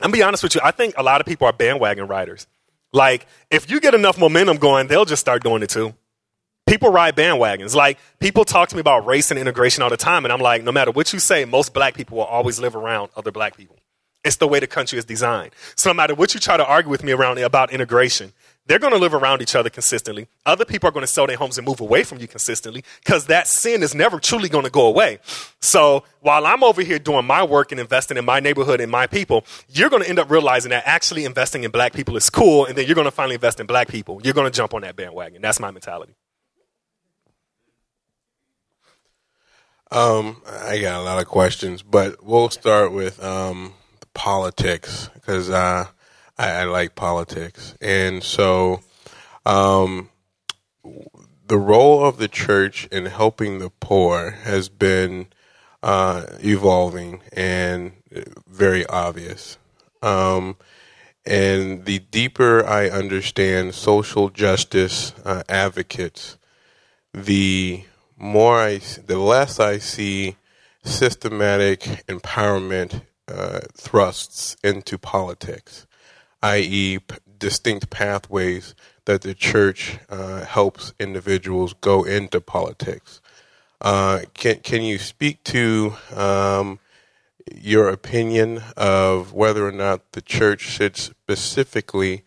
I'm 0.00 0.10
be 0.10 0.22
honest 0.22 0.42
with 0.42 0.54
you. 0.54 0.60
I 0.64 0.70
think 0.70 0.94
a 0.96 1.02
lot 1.02 1.20
of 1.20 1.26
people 1.26 1.46
are 1.46 1.52
bandwagon 1.52 2.06
riders. 2.06 2.46
Like, 2.92 3.26
if 3.50 3.70
you 3.70 3.80
get 3.80 3.94
enough 3.94 4.18
momentum 4.18 4.58
going, 4.58 4.86
they'll 4.86 5.04
just 5.04 5.20
start 5.20 5.42
doing 5.42 5.62
it 5.62 5.70
too. 5.70 5.94
People 6.66 6.90
ride 6.90 7.16
bandwagons. 7.16 7.74
Like, 7.74 7.98
people 8.18 8.44
talk 8.44 8.68
to 8.70 8.76
me 8.76 8.80
about 8.80 9.06
race 9.06 9.30
and 9.30 9.38
integration 9.38 9.82
all 9.82 9.90
the 9.90 9.96
time, 9.96 10.24
and 10.24 10.32
I'm 10.32 10.40
like, 10.40 10.62
no 10.62 10.72
matter 10.72 10.90
what 10.90 11.12
you 11.12 11.18
say, 11.18 11.44
most 11.44 11.74
black 11.74 11.94
people 11.94 12.18
will 12.18 12.24
always 12.24 12.58
live 12.58 12.74
around 12.76 13.10
other 13.16 13.30
black 13.30 13.56
people. 13.56 13.76
It's 14.24 14.36
the 14.36 14.46
way 14.46 14.60
the 14.60 14.68
country 14.68 14.98
is 14.98 15.04
designed. 15.04 15.52
So 15.74 15.90
no 15.90 15.94
matter 15.94 16.14
what 16.14 16.32
you 16.32 16.40
try 16.40 16.56
to 16.56 16.64
argue 16.64 16.90
with 16.90 17.02
me 17.02 17.10
around 17.12 17.38
about 17.38 17.72
integration, 17.72 18.32
they're 18.66 18.78
going 18.78 18.92
to 18.92 18.98
live 18.98 19.14
around 19.14 19.42
each 19.42 19.56
other 19.56 19.68
consistently. 19.68 20.28
Other 20.46 20.64
people 20.64 20.88
are 20.88 20.92
going 20.92 21.02
to 21.02 21.08
sell 21.08 21.26
their 21.26 21.36
homes 21.36 21.58
and 21.58 21.66
move 21.66 21.80
away 21.80 22.04
from 22.04 22.18
you 22.18 22.28
consistently 22.28 22.84
because 23.02 23.26
that 23.26 23.48
sin 23.48 23.82
is 23.82 23.92
never 23.92 24.20
truly 24.20 24.48
going 24.48 24.64
to 24.64 24.70
go 24.70 24.86
away. 24.86 25.18
So 25.60 26.04
while 26.20 26.46
I'm 26.46 26.62
over 26.62 26.82
here 26.82 27.00
doing 27.00 27.26
my 27.26 27.42
work 27.42 27.72
and 27.72 27.80
investing 27.80 28.16
in 28.16 28.24
my 28.24 28.38
neighborhood 28.38 28.80
and 28.80 28.92
my 28.92 29.08
people, 29.08 29.44
you're 29.68 29.90
going 29.90 30.04
to 30.04 30.08
end 30.08 30.20
up 30.20 30.30
realizing 30.30 30.70
that 30.70 30.84
actually 30.86 31.24
investing 31.24 31.64
in 31.64 31.72
black 31.72 31.92
people 31.92 32.16
is 32.16 32.30
cool. 32.30 32.66
And 32.66 32.76
then 32.78 32.86
you're 32.86 32.94
going 32.94 33.06
to 33.06 33.10
finally 33.10 33.34
invest 33.34 33.58
in 33.58 33.66
black 33.66 33.88
people. 33.88 34.20
You're 34.22 34.34
going 34.34 34.50
to 34.50 34.56
jump 34.56 34.74
on 34.74 34.82
that 34.82 34.94
bandwagon. 34.94 35.42
That's 35.42 35.58
my 35.58 35.72
mentality. 35.72 36.14
Um, 39.92 40.40
I 40.46 40.80
got 40.80 40.98
a 40.98 41.04
lot 41.04 41.20
of 41.20 41.28
questions, 41.28 41.82
but 41.82 42.24
we'll 42.24 42.48
start 42.48 42.92
with 42.92 43.22
um, 43.22 43.74
politics 44.14 45.10
because 45.12 45.50
uh, 45.50 45.88
I, 46.38 46.50
I, 46.50 46.64
like 46.64 46.94
politics, 46.94 47.74
and 47.78 48.22
so 48.22 48.80
um, 49.44 50.08
the 51.46 51.58
role 51.58 52.06
of 52.06 52.16
the 52.16 52.26
church 52.26 52.86
in 52.90 53.04
helping 53.04 53.58
the 53.58 53.68
poor 53.68 54.30
has 54.30 54.70
been 54.70 55.26
uh, 55.82 56.24
evolving 56.40 57.20
and 57.30 57.92
very 58.48 58.86
obvious. 58.86 59.58
Um, 60.00 60.56
and 61.26 61.84
the 61.84 61.98
deeper 61.98 62.64
I 62.66 62.88
understand 62.88 63.74
social 63.74 64.30
justice 64.30 65.12
uh, 65.22 65.42
advocates, 65.50 66.38
the 67.12 67.84
more 68.22 68.60
I, 68.60 68.78
the 68.78 69.18
less 69.18 69.58
I 69.58 69.78
see 69.78 70.36
systematic 70.84 71.80
empowerment 72.06 73.02
uh, 73.26 73.60
thrusts 73.74 74.56
into 74.62 74.96
politics, 74.96 75.86
i.e., 76.42 77.00
p- 77.00 77.16
distinct 77.38 77.90
pathways 77.90 78.76
that 79.06 79.22
the 79.22 79.34
church 79.34 79.98
uh, 80.08 80.44
helps 80.44 80.94
individuals 81.00 81.74
go 81.80 82.04
into 82.04 82.40
politics. 82.40 83.20
Uh, 83.80 84.20
can 84.34 84.60
can 84.60 84.82
you 84.82 84.98
speak 84.98 85.42
to 85.42 85.94
um, 86.14 86.78
your 87.52 87.88
opinion 87.88 88.62
of 88.76 89.32
whether 89.32 89.66
or 89.66 89.72
not 89.72 90.12
the 90.12 90.22
church 90.22 90.60
should 90.60 90.96
specifically 90.96 92.22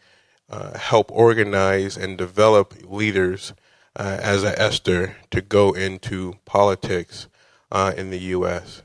uh, 0.49 0.77
help 0.77 1.09
organize 1.13 1.95
and 1.95 2.17
develop 2.17 2.73
leaders 2.83 3.53
uh, 3.95 4.17
as 4.21 4.43
a 4.43 4.59
Esther 4.61 5.17
to 5.31 5.41
go 5.41 5.71
into 5.73 6.35
politics 6.45 7.27
uh, 7.71 7.93
in 7.95 8.09
the 8.09 8.19
U.S.? 8.19 8.83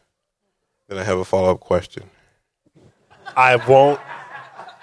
Then 0.88 0.98
I 0.98 1.04
have 1.04 1.18
a 1.18 1.24
follow 1.24 1.52
up 1.52 1.60
question. 1.60 2.10
I 3.36 3.56
won't. 3.56 4.00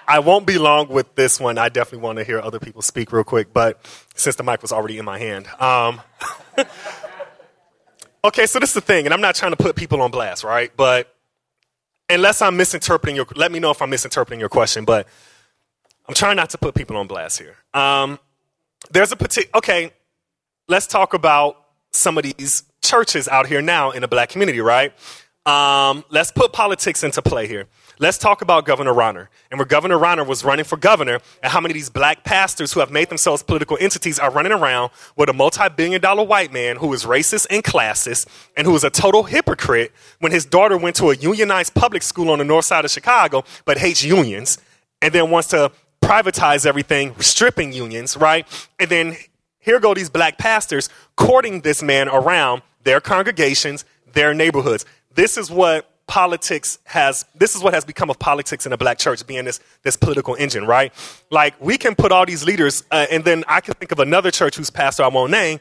I 0.06 0.20
won't 0.20 0.46
be 0.46 0.56
long 0.56 0.88
with 0.88 1.14
this 1.16 1.38
one. 1.38 1.58
I 1.58 1.68
definitely 1.68 1.98
want 1.98 2.18
to 2.18 2.24
hear 2.24 2.40
other 2.40 2.58
people 2.58 2.80
speak 2.80 3.12
real 3.12 3.24
quick, 3.24 3.52
but 3.52 3.78
since 4.14 4.36
the 4.36 4.42
mic 4.42 4.62
was 4.62 4.72
already 4.72 4.96
in 4.96 5.04
my 5.04 5.18
hand. 5.18 5.46
Um, 5.60 6.00
okay, 8.24 8.46
so 8.46 8.58
this 8.58 8.70
is 8.70 8.74
the 8.74 8.80
thing, 8.80 9.04
and 9.04 9.12
I'm 9.12 9.20
not 9.20 9.34
trying 9.34 9.52
to 9.52 9.58
put 9.58 9.76
people 9.76 10.00
on 10.00 10.10
blast, 10.10 10.44
right? 10.44 10.72
But 10.74 11.14
unless 12.08 12.40
I'm 12.40 12.56
misinterpreting 12.56 13.16
your, 13.16 13.26
let 13.36 13.52
me 13.52 13.60
know 13.60 13.70
if 13.70 13.82
I'm 13.82 13.90
misinterpreting 13.90 14.40
your 14.40 14.48
question. 14.48 14.86
But 14.86 15.06
I'm 16.08 16.14
trying 16.14 16.36
not 16.36 16.50
to 16.50 16.58
put 16.58 16.74
people 16.74 16.96
on 16.96 17.06
blast 17.06 17.38
here. 17.38 17.56
Um, 17.74 18.18
there's 18.90 19.12
a 19.12 19.16
particular. 19.16 19.58
Okay, 19.58 19.92
let's 20.68 20.86
talk 20.86 21.14
about 21.14 21.56
some 21.92 22.18
of 22.18 22.24
these 22.24 22.62
churches 22.82 23.26
out 23.28 23.46
here 23.46 23.62
now 23.62 23.90
in 23.90 24.02
the 24.02 24.08
black 24.08 24.28
community, 24.28 24.60
right? 24.60 24.92
Um, 25.46 26.04
let's 26.10 26.30
put 26.30 26.52
politics 26.52 27.02
into 27.02 27.22
play 27.22 27.46
here. 27.46 27.66
Let's 27.98 28.18
talk 28.18 28.42
about 28.42 28.66
Governor 28.66 28.92
Rauner. 28.92 29.28
And 29.50 29.58
where 29.58 29.66
Governor 29.66 29.96
Rauner 29.96 30.26
was 30.26 30.44
running 30.44 30.64
for 30.64 30.76
governor, 30.76 31.20
and 31.42 31.50
how 31.50 31.60
many 31.60 31.72
of 31.72 31.74
these 31.74 31.88
black 31.88 32.22
pastors 32.22 32.72
who 32.72 32.80
have 32.80 32.90
made 32.90 33.08
themselves 33.08 33.42
political 33.42 33.78
entities 33.80 34.18
are 34.18 34.30
running 34.30 34.52
around 34.52 34.90
with 35.16 35.30
a 35.30 35.32
multi 35.32 35.68
billion 35.74 36.00
dollar 36.00 36.22
white 36.22 36.52
man 36.52 36.76
who 36.76 36.92
is 36.92 37.04
racist 37.04 37.46
and 37.50 37.64
classist 37.64 38.26
and 38.56 38.66
who 38.66 38.74
is 38.76 38.84
a 38.84 38.90
total 38.90 39.24
hypocrite 39.24 39.92
when 40.20 40.32
his 40.32 40.44
daughter 40.44 40.76
went 40.76 40.94
to 40.96 41.10
a 41.10 41.16
unionized 41.16 41.74
public 41.74 42.02
school 42.02 42.30
on 42.30 42.38
the 42.38 42.44
north 42.44 42.66
side 42.66 42.84
of 42.84 42.90
Chicago 42.90 43.42
but 43.64 43.78
hates 43.78 44.04
unions 44.04 44.58
and 45.00 45.12
then 45.14 45.30
wants 45.30 45.48
to 45.48 45.72
privatize 46.02 46.66
everything, 46.66 47.14
stripping 47.20 47.72
unions, 47.72 48.16
right? 48.16 48.46
And 48.78 48.88
then 48.90 49.16
here 49.68 49.78
go 49.80 49.92
these 49.92 50.08
black 50.08 50.38
pastors 50.38 50.88
courting 51.14 51.60
this 51.60 51.82
man 51.82 52.08
around 52.08 52.62
their 52.84 53.00
congregations, 53.00 53.84
their 54.14 54.32
neighborhoods. 54.32 54.86
This 55.14 55.36
is 55.36 55.50
what 55.50 55.86
politics 56.06 56.78
has 56.84 57.26
this 57.34 57.54
is 57.54 57.62
what 57.62 57.74
has 57.74 57.84
become 57.84 58.08
of 58.08 58.18
politics 58.18 58.64
in 58.64 58.70
the 58.70 58.78
black 58.78 58.98
church 58.98 59.26
being 59.26 59.44
this 59.44 59.60
this 59.82 59.94
political 59.94 60.34
engine 60.36 60.66
right 60.66 60.90
like 61.30 61.54
we 61.60 61.76
can 61.76 61.94
put 61.94 62.10
all 62.10 62.24
these 62.24 62.44
leaders 62.46 62.82
uh, 62.90 63.04
and 63.10 63.26
then 63.26 63.44
i 63.46 63.60
can 63.60 63.74
think 63.74 63.92
of 63.92 63.98
another 63.98 64.30
church 64.30 64.56
whose 64.56 64.70
pastor 64.70 65.02
i 65.02 65.08
won't 65.08 65.30
name 65.30 65.60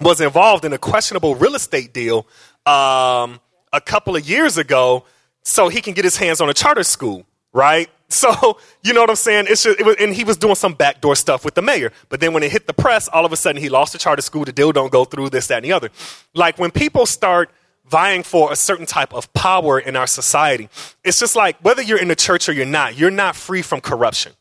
was 0.00 0.20
involved 0.20 0.64
in 0.64 0.72
a 0.72 0.78
questionable 0.78 1.34
real 1.34 1.56
estate 1.56 1.92
deal 1.92 2.18
um, 2.66 3.40
a 3.72 3.80
couple 3.84 4.14
of 4.14 4.28
years 4.28 4.58
ago 4.58 5.04
so 5.42 5.68
he 5.68 5.80
can 5.80 5.92
get 5.92 6.04
his 6.04 6.16
hands 6.16 6.40
on 6.40 6.48
a 6.48 6.54
charter 6.54 6.84
school 6.84 7.26
right 7.52 7.90
so 8.22 8.58
you 8.82 8.92
know 8.92 9.00
what 9.00 9.10
i'm 9.10 9.16
saying 9.16 9.46
it's 9.48 9.62
just, 9.62 9.78
it 9.78 9.84
was, 9.84 9.96
and 9.98 10.14
he 10.14 10.24
was 10.24 10.36
doing 10.36 10.54
some 10.54 10.74
backdoor 10.74 11.16
stuff 11.16 11.44
with 11.44 11.54
the 11.54 11.62
mayor 11.62 11.92
but 12.08 12.20
then 12.20 12.32
when 12.32 12.42
it 12.42 12.52
hit 12.52 12.66
the 12.66 12.72
press 12.74 13.08
all 13.08 13.24
of 13.24 13.32
a 13.32 13.36
sudden 13.36 13.60
he 13.60 13.68
lost 13.68 13.92
the 13.92 13.98
charter 13.98 14.22
school 14.22 14.44
the 14.44 14.52
deal 14.52 14.72
don't 14.72 14.92
go 14.92 15.04
through 15.04 15.28
this 15.30 15.46
that 15.48 15.56
and 15.56 15.64
the 15.64 15.72
other 15.72 15.90
like 16.34 16.58
when 16.58 16.70
people 16.70 17.06
start 17.06 17.50
vying 17.86 18.22
for 18.22 18.52
a 18.52 18.56
certain 18.56 18.86
type 18.86 19.12
of 19.14 19.32
power 19.32 19.78
in 19.78 19.96
our 19.96 20.06
society. 20.06 20.68
It's 21.02 21.18
just 21.18 21.36
like 21.36 21.58
whether 21.60 21.82
you're 21.82 22.00
in 22.00 22.08
the 22.08 22.16
church 22.16 22.48
or 22.48 22.52
you're 22.52 22.66
not, 22.66 22.96
you're 22.96 23.10
not 23.10 23.36
free 23.36 23.62
from 23.62 23.80
corruption. 23.80 24.32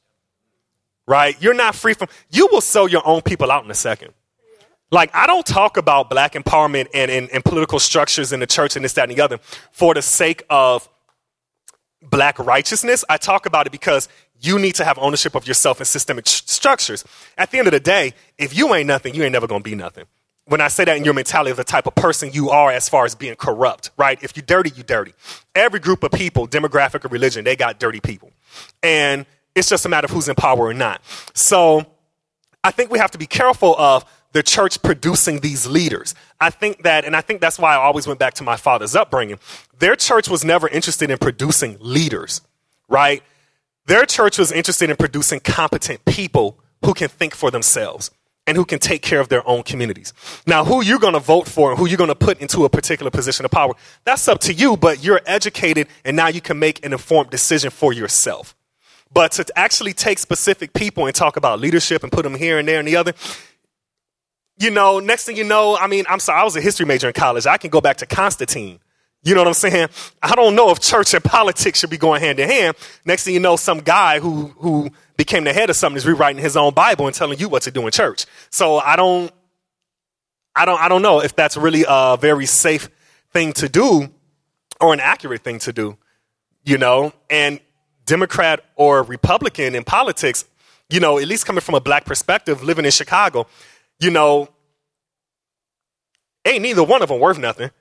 Right? 1.05 1.35
You're 1.41 1.53
not 1.53 1.75
free 1.75 1.93
from, 1.93 2.07
you 2.31 2.47
will 2.51 2.61
sell 2.61 2.87
your 2.87 3.05
own 3.05 3.21
people 3.21 3.51
out 3.51 3.65
in 3.65 3.71
a 3.71 3.75
second. 3.75 4.13
Like, 4.89 5.13
I 5.13 5.27
don't 5.27 5.45
talk 5.45 5.75
about 5.75 6.09
black 6.09 6.33
empowerment 6.33 6.87
and, 6.93 7.11
and, 7.11 7.29
and 7.31 7.43
political 7.43 7.79
structures 7.79 8.31
in 8.31 8.39
the 8.39 8.47
church 8.47 8.75
and 8.75 8.85
this, 8.85 8.93
that, 8.93 9.09
and 9.09 9.17
the 9.17 9.21
other 9.21 9.39
for 9.71 9.93
the 9.93 10.01
sake 10.01 10.43
of 10.49 10.87
black 12.09 12.37
righteousness. 12.39 13.03
I 13.09 13.17
talk 13.17 13.45
about 13.45 13.65
it 13.67 13.71
because 13.71 14.07
You 14.39 14.59
need 14.59 14.75
to 14.75 14.83
have 14.83 14.97
ownership 14.99 15.35
of 15.35 15.47
yourself 15.47 15.79
and 15.79 15.87
systemic 15.87 16.27
sh- 16.27 16.41
structures. 16.45 17.05
At 17.37 17.51
the 17.51 17.59
end 17.59 17.67
of 17.67 17.71
the 17.71 17.79
day, 17.79 18.13
if 18.37 18.55
you 18.57 18.73
ain't 18.75 18.87
nothing, 18.87 19.15
you 19.15 19.23
ain't 19.23 19.31
never 19.31 19.47
gonna 19.47 19.63
be 19.63 19.73
nothing. 19.75 20.03
When 20.45 20.59
I 20.59 20.67
say 20.67 20.83
that 20.83 20.97
in 20.97 21.05
your 21.05 21.13
mentality 21.13 21.51
of 21.51 21.55
the 21.57 21.63
type 21.63 21.87
of 21.87 21.95
person 21.95 22.29
you 22.33 22.49
are 22.49 22.69
as 22.69 22.89
far 22.89 23.05
as 23.05 23.15
being 23.15 23.35
corrupt, 23.37 23.91
right? 23.95 24.21
If 24.21 24.35
you're 24.35 24.45
dirty, 24.45 24.71
you 24.75 24.83
dirty. 24.83 25.13
Every 25.55 25.79
group 25.79 26.03
of 26.03 26.11
people, 26.11 26.45
demographic 26.49 27.05
or 27.05 27.07
religion, 27.07 27.45
they 27.45 27.55
got 27.55 27.79
dirty 27.79 28.01
people. 28.01 28.31
And 28.81 29.25
it's 29.55 29.69
just 29.69 29.85
a 29.85 29.89
matter 29.89 30.05
of 30.05 30.11
who's 30.11 30.27
in 30.27 30.35
power 30.35 30.59
or 30.59 30.73
not. 30.73 31.01
So 31.33 31.85
I 32.65 32.71
think 32.71 32.91
we 32.91 32.99
have 32.99 33.11
to 33.11 33.17
be 33.17 33.27
careful 33.27 33.77
of 33.77 34.03
the 34.33 34.43
church 34.43 34.81
producing 34.81 35.39
these 35.39 35.65
leaders. 35.65 36.13
I 36.41 36.49
think 36.49 36.83
that, 36.83 37.05
and 37.05 37.15
I 37.15 37.21
think 37.21 37.39
that's 37.39 37.57
why 37.57 37.73
I 37.73 37.77
always 37.77 38.05
went 38.05 38.19
back 38.19 38.33
to 38.35 38.43
my 38.43 38.57
father's 38.57 38.95
upbringing. 38.95 39.39
Their 39.79 39.95
church 39.95 40.27
was 40.27 40.43
never 40.43 40.67
interested 40.67 41.09
in 41.09 41.17
producing 41.17 41.77
leaders, 41.79 42.41
right? 42.89 43.23
Their 43.85 44.05
church 44.05 44.37
was 44.37 44.51
interested 44.51 44.89
in 44.89 44.95
producing 44.95 45.39
competent 45.39 46.03
people 46.05 46.59
who 46.83 46.93
can 46.93 47.09
think 47.09 47.35
for 47.35 47.51
themselves 47.51 48.11
and 48.45 48.57
who 48.57 48.65
can 48.65 48.79
take 48.79 49.01
care 49.01 49.19
of 49.19 49.29
their 49.29 49.47
own 49.47 49.63
communities. 49.63 50.13
Now, 50.45 50.65
who 50.65 50.83
you're 50.83 50.99
going 50.99 51.13
to 51.13 51.19
vote 51.19 51.47
for 51.47 51.69
and 51.71 51.79
who 51.79 51.87
you're 51.87 51.97
going 51.97 52.09
to 52.09 52.15
put 52.15 52.39
into 52.39 52.65
a 52.65 52.69
particular 52.69 53.09
position 53.09 53.45
of 53.45 53.51
power, 53.51 53.73
that's 54.03 54.27
up 54.27 54.39
to 54.41 54.53
you, 54.53 54.75
but 54.75 55.03
you're 55.03 55.21
educated 55.25 55.87
and 56.03 56.17
now 56.17 56.27
you 56.27 56.41
can 56.41 56.59
make 56.59 56.85
an 56.85 56.91
informed 56.91 57.29
decision 57.29 57.69
for 57.69 57.93
yourself. 57.93 58.55
But 59.13 59.31
to 59.33 59.45
actually 59.55 59.93
take 59.93 60.17
specific 60.17 60.73
people 60.73 61.05
and 61.05 61.15
talk 61.15 61.37
about 61.37 61.59
leadership 61.59 62.03
and 62.03 62.11
put 62.11 62.23
them 62.23 62.35
here 62.35 62.57
and 62.57 62.67
there 62.67 62.79
and 62.79 62.87
the 62.87 62.95
other, 62.95 63.13
you 64.63 64.71
know, 64.71 64.99
next 64.99 65.25
thing 65.25 65.37
you 65.37 65.43
know, 65.43 65.77
I 65.77 65.87
mean, 65.87 66.05
I'm 66.09 66.19
sorry, 66.19 66.39
I 66.41 66.43
was 66.43 66.55
a 66.55 66.61
history 66.61 66.85
major 66.85 67.07
in 67.07 67.13
college. 67.13 67.45
I 67.45 67.57
can 67.57 67.69
go 67.69 67.81
back 67.81 67.97
to 67.97 68.05
Constantine 68.05 68.79
you 69.23 69.33
know 69.35 69.41
what 69.41 69.47
I'm 69.47 69.53
saying? 69.53 69.87
I 70.23 70.35
don't 70.35 70.55
know 70.55 70.69
if 70.69 70.79
church 70.79 71.13
and 71.13 71.23
politics 71.23 71.79
should 71.79 71.89
be 71.89 71.97
going 71.97 72.21
hand 72.21 72.39
in 72.39 72.49
hand. 72.49 72.75
Next 73.05 73.23
thing 73.23 73.33
you 73.33 73.39
know, 73.39 73.55
some 73.55 73.79
guy 73.79 74.19
who 74.19 74.47
who 74.57 74.89
became 75.17 75.43
the 75.45 75.53
head 75.53 75.69
of 75.69 75.75
something 75.75 75.97
is 75.97 76.05
rewriting 76.05 76.41
his 76.41 76.57
own 76.57 76.73
Bible 76.73 77.07
and 77.07 77.15
telling 77.15 77.39
you 77.39 77.49
what 77.49 77.63
to 77.63 77.71
do 77.71 77.85
in 77.85 77.91
church. 77.91 78.25
So 78.49 78.77
I 78.77 78.95
don't 78.95 79.31
I 80.55 80.65
don't 80.65 80.79
I 80.79 80.89
don't 80.89 81.01
know 81.01 81.21
if 81.21 81.35
that's 81.35 81.57
really 81.57 81.85
a 81.87 82.17
very 82.19 82.45
safe 82.45 82.89
thing 83.31 83.53
to 83.53 83.69
do 83.69 84.09
or 84.81 84.93
an 84.93 84.99
accurate 84.99 85.43
thing 85.43 85.59
to 85.59 85.73
do. 85.73 85.97
You 86.65 86.77
know, 86.77 87.11
and 87.29 87.59
Democrat 88.05 88.63
or 88.77 89.03
Republican 89.03 89.75
in 89.75 89.83
politics, 89.83 90.45
you 90.89 91.01
know, 91.01 91.19
at 91.19 91.27
least 91.27 91.45
coming 91.45 91.59
from 91.59 91.75
a 91.75 91.81
black 91.81 92.05
perspective, 92.05 92.63
living 92.63 92.85
in 92.85 92.91
Chicago, 92.91 93.47
you 93.99 94.09
know, 94.09 94.47
ain't 96.45 96.61
neither 96.61 96.83
one 96.83 97.01
of 97.01 97.09
them 97.09 97.19
worth 97.19 97.37
nothing. 97.37 97.71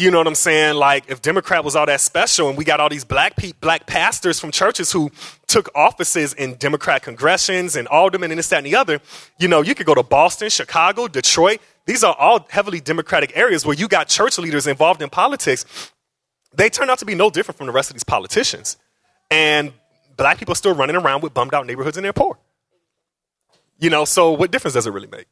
You 0.00 0.12
know 0.12 0.18
what 0.18 0.28
I'm 0.28 0.36
saying? 0.36 0.76
Like 0.76 1.10
if 1.10 1.20
Democrat 1.22 1.64
was 1.64 1.74
all 1.74 1.86
that 1.86 2.00
special 2.00 2.48
and 2.48 2.56
we 2.56 2.64
got 2.64 2.78
all 2.78 2.88
these 2.88 3.04
black 3.04 3.34
pe- 3.34 3.52
black 3.60 3.86
pastors 3.86 4.38
from 4.38 4.52
churches 4.52 4.92
who 4.92 5.10
took 5.48 5.68
offices 5.74 6.34
in 6.34 6.54
Democrat 6.54 7.02
congressions 7.02 7.74
and 7.74 7.88
aldermen 7.88 8.30
and 8.30 8.38
this, 8.38 8.48
that, 8.50 8.58
and 8.58 8.66
the 8.66 8.76
other, 8.76 9.00
you 9.40 9.48
know, 9.48 9.60
you 9.60 9.74
could 9.74 9.86
go 9.86 9.94
to 9.94 10.04
Boston, 10.04 10.50
Chicago, 10.50 11.08
Detroit. 11.08 11.60
These 11.86 12.04
are 12.04 12.14
all 12.16 12.46
heavily 12.48 12.80
Democratic 12.80 13.36
areas 13.36 13.66
where 13.66 13.74
you 13.74 13.88
got 13.88 14.06
church 14.06 14.38
leaders 14.38 14.68
involved 14.68 15.02
in 15.02 15.10
politics. 15.10 15.64
They 16.54 16.70
turn 16.70 16.90
out 16.90 17.00
to 17.00 17.04
be 17.04 17.16
no 17.16 17.28
different 17.28 17.58
from 17.58 17.66
the 17.66 17.72
rest 17.72 17.90
of 17.90 17.94
these 17.94 18.04
politicians. 18.04 18.76
And 19.32 19.72
black 20.16 20.38
people 20.38 20.52
are 20.52 20.56
still 20.56 20.74
running 20.74 20.96
around 20.96 21.22
with 21.22 21.34
bummed 21.34 21.54
out 21.54 21.66
neighborhoods 21.66 21.96
and 21.96 22.04
they're 22.04 22.12
poor. 22.12 22.38
You 23.80 23.90
know, 23.90 24.04
so 24.04 24.30
what 24.32 24.52
difference 24.52 24.74
does 24.74 24.86
it 24.86 24.92
really 24.92 25.08
make? 25.08 25.26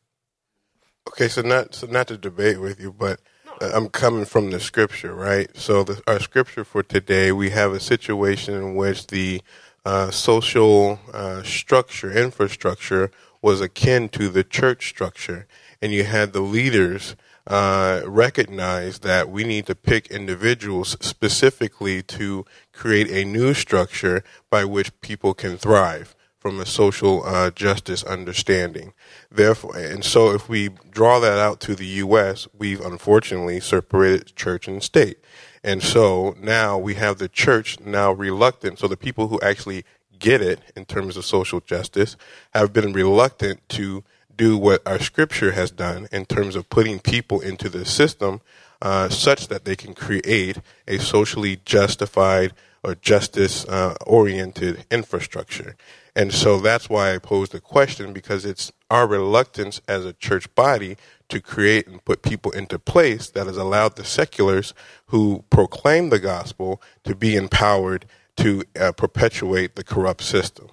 Okay, 1.09 1.28
so 1.28 1.41
not 1.41 1.74
so 1.74 1.87
not 1.87 2.09
to 2.09 2.19
debate 2.19 2.61
with 2.61 2.81
you, 2.81 2.93
but 2.93 3.20
I'm 3.61 3.89
coming 3.89 4.24
from 4.24 4.51
the 4.51 4.59
scripture, 4.59 5.15
right? 5.15 5.49
So 5.57 5.85
the, 5.85 6.03
our 6.07 6.20
scripture 6.20 6.65
for 6.65 6.83
today, 6.83 7.33
we 7.33 7.51
have 7.51 7.73
a 7.73 7.81
situation 7.81 8.55
in 8.55 8.74
which 8.74 9.07
the 9.07 9.41
uh, 9.85 10.11
social 10.11 10.99
uh, 11.12 11.43
structure, 11.45 12.11
infrastructure, 12.11 13.12
was 13.41 13.61
akin 13.61 14.09
to 14.11 14.28
the 14.28 14.43
church 14.43 14.89
structure, 14.89 15.47
and 15.81 15.93
you 15.93 16.03
had 16.03 16.33
the 16.33 16.41
leaders 16.41 17.15
uh, 17.47 18.03
recognize 18.05 18.99
that 18.99 19.31
we 19.31 19.45
need 19.45 19.66
to 19.66 19.77
pick 19.77 20.09
individuals 20.09 20.97
specifically 21.01 22.03
to 22.03 22.45
create 22.73 23.09
a 23.09 23.24
new 23.24 23.55
structure 23.55 24.24
by 24.51 24.65
which 24.65 25.01
people 25.01 25.35
can 25.35 25.57
thrive 25.57 26.16
from 26.47 26.60
a 26.60 26.64
social 26.64 27.24
uh, 27.27 27.51
justice 27.51 28.05
understanding. 28.05 28.93
Therefore, 29.32 29.77
and 29.77 30.05
so 30.05 30.31
if 30.31 30.48
we 30.48 30.68
draw 30.68 31.18
that 31.18 31.40
out 31.40 31.59
to 31.62 31.74
the 31.74 31.86
U.S., 32.06 32.47
we've 32.56 32.81
unfortunately 32.81 33.59
separated 33.59 34.36
church 34.36 34.68
and 34.68 34.81
state. 34.81 35.18
And 35.64 35.82
so 35.82 36.36
now 36.40 36.78
we 36.78 36.94
have 36.94 37.18
the 37.18 37.28
church 37.28 37.81
now 37.81 38.12
reluctant. 38.12 38.78
So 38.78 38.86
the 38.86 38.97
people 38.97 39.27
who 39.27 39.40
actually 39.40 39.85
get 40.20 40.40
it 40.40 40.60
in 40.77 40.85
terms 40.85 41.16
of 41.16 41.24
social 41.24 41.59
justice 41.59 42.16
have 42.55 42.73
been 42.73 42.93
reluctant 42.93 43.68
to 43.70 44.05
do 44.36 44.56
what 44.56 44.86
our 44.86 45.01
scripture 45.01 45.51
has 45.51 45.73
done 45.73 46.06
in 46.12 46.27
terms 46.27 46.55
of 46.55 46.70
putting 46.70 47.01
people 47.01 47.40
into 47.40 47.68
the 47.68 47.85
system 47.85 48.40
uh, 48.81 49.09
such 49.09 49.48
that 49.48 49.64
they 49.64 49.74
can 49.74 49.94
create 49.94 50.59
a 50.86 50.98
socially 50.98 51.60
justified 51.64 52.52
or 52.85 52.94
justice 52.94 53.66
uh, 53.66 53.97
oriented 54.06 54.85
infrastructure. 54.93 55.74
And 56.17 56.33
so 56.33 56.59
that's 56.61 56.89
why 56.89 57.15
I 57.15 57.19
posed 57.19 57.53
the 57.53 57.61
question 57.61 58.15
because 58.15 58.47
it's 58.47 58.73
our 58.91 59.07
reluctance 59.07 59.83
as 59.87 60.07
a 60.07 60.15
church 60.15 60.53
body 60.55 60.97
to 61.29 61.43
create 61.43 61.87
and 61.87 62.03
put 62.07 62.23
people 62.23 62.53
into 62.53 62.79
place 62.79 63.29
that 63.31 63.47
has 63.47 63.59
allowed 63.59 63.97
the 63.97 64.05
seculars 64.05 64.73
who 65.09 65.45
proclaim 65.51 66.09
the 66.09 66.19
gospel 66.19 66.81
to 67.05 67.15
be 67.15 67.37
empowered 67.37 68.07
to 68.39 68.63
uh, 68.81 68.93
perpetuate 68.93 69.77
the 69.77 69.85
corrupt 69.85 70.23
system. 70.23 70.69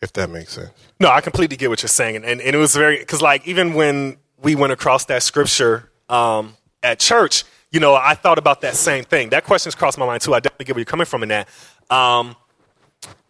If 0.00 0.14
that 0.14 0.30
makes 0.30 0.54
sense. 0.54 0.72
No, 1.00 1.10
I 1.10 1.20
completely 1.20 1.58
get 1.58 1.68
what 1.68 1.82
you're 1.82 1.88
saying. 1.88 2.16
And, 2.16 2.24
and, 2.24 2.40
and 2.40 2.56
it 2.56 2.58
was 2.58 2.74
very, 2.74 2.98
because 2.98 3.20
like 3.20 3.46
even 3.46 3.74
when 3.74 4.16
we 4.40 4.54
went 4.54 4.72
across 4.72 5.04
that 5.06 5.22
scripture 5.22 5.90
um, 6.08 6.56
at 6.82 6.98
church, 6.98 7.44
you 7.72 7.80
know, 7.80 7.94
I 7.94 8.14
thought 8.14 8.38
about 8.38 8.62
that 8.62 8.76
same 8.76 9.04
thing. 9.04 9.30
That 9.30 9.44
question's 9.44 9.74
crossed 9.74 9.98
my 9.98 10.06
mind 10.06 10.22
too. 10.22 10.32
I 10.32 10.40
definitely 10.40 10.64
get 10.64 10.76
where 10.76 10.80
you're 10.80 10.86
coming 10.86 11.04
from 11.04 11.22
in 11.22 11.28
that. 11.28 11.48
Um, 11.90 12.36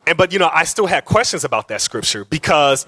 and, 0.06 0.16
but, 0.16 0.32
you 0.32 0.38
know, 0.38 0.50
I 0.52 0.64
still 0.64 0.86
had 0.86 1.04
questions 1.04 1.44
about 1.44 1.68
that 1.68 1.80
scripture 1.80 2.24
because, 2.24 2.86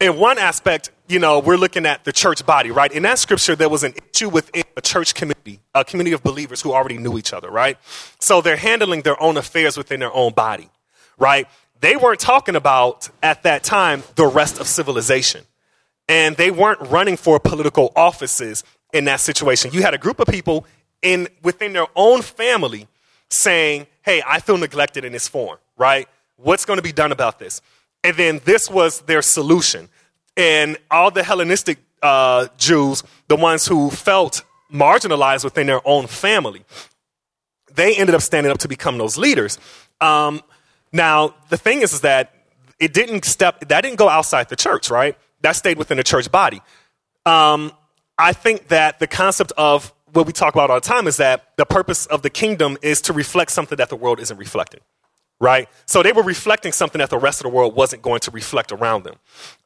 in 0.00 0.18
one 0.18 0.36
aspect, 0.36 0.90
you 1.08 1.20
know, 1.20 1.38
we're 1.38 1.56
looking 1.56 1.86
at 1.86 2.04
the 2.04 2.12
church 2.12 2.44
body, 2.44 2.72
right? 2.72 2.90
In 2.90 3.04
that 3.04 3.20
scripture, 3.20 3.54
there 3.54 3.68
was 3.68 3.84
an 3.84 3.94
issue 4.12 4.28
within 4.28 4.64
a 4.76 4.80
church 4.80 5.14
community, 5.14 5.60
a 5.74 5.84
community 5.84 6.12
of 6.12 6.22
believers 6.24 6.60
who 6.60 6.72
already 6.72 6.98
knew 6.98 7.18
each 7.18 7.32
other, 7.32 7.50
right? 7.50 7.78
So 8.18 8.40
they're 8.40 8.56
handling 8.56 9.02
their 9.02 9.20
own 9.22 9.36
affairs 9.36 9.76
within 9.76 10.00
their 10.00 10.12
own 10.12 10.32
body, 10.32 10.70
right? 11.18 11.46
They 11.80 11.94
weren't 11.94 12.20
talking 12.20 12.56
about, 12.56 13.08
at 13.22 13.44
that 13.44 13.62
time, 13.62 14.02
the 14.16 14.26
rest 14.26 14.58
of 14.58 14.66
civilization. 14.66 15.44
And 16.08 16.36
they 16.36 16.50
weren't 16.50 16.80
running 16.80 17.16
for 17.16 17.38
political 17.38 17.92
offices 17.94 18.64
in 18.92 19.04
that 19.04 19.20
situation. 19.20 19.70
You 19.72 19.82
had 19.82 19.94
a 19.94 19.98
group 19.98 20.18
of 20.18 20.26
people 20.26 20.66
in, 21.00 21.28
within 21.42 21.72
their 21.72 21.86
own 21.94 22.22
family 22.22 22.88
saying, 23.30 23.86
hey, 24.02 24.20
I 24.26 24.40
feel 24.40 24.58
neglected 24.58 25.04
in 25.04 25.12
this 25.12 25.28
form 25.28 25.58
right? 25.76 26.08
What's 26.36 26.64
going 26.64 26.78
to 26.78 26.82
be 26.82 26.92
done 26.92 27.12
about 27.12 27.38
this? 27.38 27.60
And 28.04 28.16
then 28.16 28.40
this 28.44 28.70
was 28.70 29.02
their 29.02 29.22
solution. 29.22 29.88
And 30.36 30.76
all 30.90 31.10
the 31.10 31.22
Hellenistic 31.22 31.78
uh, 32.02 32.48
Jews, 32.58 33.02
the 33.28 33.36
ones 33.36 33.66
who 33.66 33.90
felt 33.90 34.42
marginalized 34.72 35.44
within 35.44 35.66
their 35.66 35.86
own 35.86 36.06
family, 36.06 36.64
they 37.74 37.96
ended 37.96 38.14
up 38.14 38.22
standing 38.22 38.50
up 38.50 38.58
to 38.58 38.68
become 38.68 38.98
those 38.98 39.16
leaders. 39.16 39.58
Um, 40.00 40.42
now, 40.92 41.34
the 41.48 41.56
thing 41.56 41.82
is, 41.82 41.92
is 41.92 42.00
that 42.00 42.34
it 42.78 42.92
didn't 42.92 43.24
step, 43.24 43.60
that 43.68 43.80
didn't 43.82 43.98
go 43.98 44.08
outside 44.08 44.48
the 44.48 44.56
church, 44.56 44.90
right? 44.90 45.16
That 45.42 45.52
stayed 45.52 45.78
within 45.78 45.96
the 45.96 46.04
church 46.04 46.30
body. 46.30 46.60
Um, 47.24 47.72
I 48.18 48.32
think 48.32 48.68
that 48.68 48.98
the 48.98 49.06
concept 49.06 49.52
of 49.56 49.92
what 50.12 50.26
we 50.26 50.32
talk 50.32 50.54
about 50.54 50.70
all 50.70 50.76
the 50.76 50.86
time 50.86 51.06
is 51.06 51.16
that 51.16 51.56
the 51.56 51.64
purpose 51.64 52.06
of 52.06 52.22
the 52.22 52.30
kingdom 52.30 52.76
is 52.82 53.00
to 53.02 53.12
reflect 53.12 53.50
something 53.50 53.76
that 53.76 53.88
the 53.88 53.96
world 53.96 54.20
isn't 54.20 54.36
reflecting 54.36 54.80
right? 55.42 55.68
So 55.86 56.04
they 56.04 56.12
were 56.12 56.22
reflecting 56.22 56.70
something 56.70 57.00
that 57.00 57.10
the 57.10 57.18
rest 57.18 57.40
of 57.40 57.42
the 57.42 57.48
world 57.48 57.74
wasn't 57.74 58.00
going 58.00 58.20
to 58.20 58.30
reflect 58.30 58.70
around 58.70 59.02
them. 59.02 59.16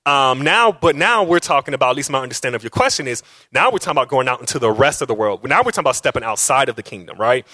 Um, 0.07 0.41
now, 0.41 0.73
but 0.73 0.97
now 0.97 1.23
we're 1.23 1.39
talking 1.39 1.75
about, 1.75 1.91
at 1.91 1.97
least 1.97 2.09
my 2.09 2.19
understanding 2.19 2.57
of 2.57 2.63
your 2.63 2.71
question 2.71 3.07
is, 3.07 3.23
now 3.53 3.71
we're 3.71 3.77
talking 3.77 3.99
about 3.99 4.09
going 4.09 4.27
out 4.27 4.41
into 4.41 4.59
the 4.59 4.71
rest 4.71 5.03
of 5.03 5.09
the 5.09 5.13
world. 5.15 5.47
Now 5.47 5.59
we're 5.59 5.73
talking 5.73 5.81
about 5.81 5.97
stepping 5.97 6.25
outside 6.25 6.71
of 6.71 6.77
the 6.77 6.83
kingdom, 6.83 7.19
right? 7.19 7.47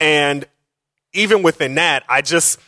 And 0.00 0.46
even 1.12 1.42
within 1.42 1.74
that, 1.74 2.04
I 2.08 2.22
just, 2.22 2.58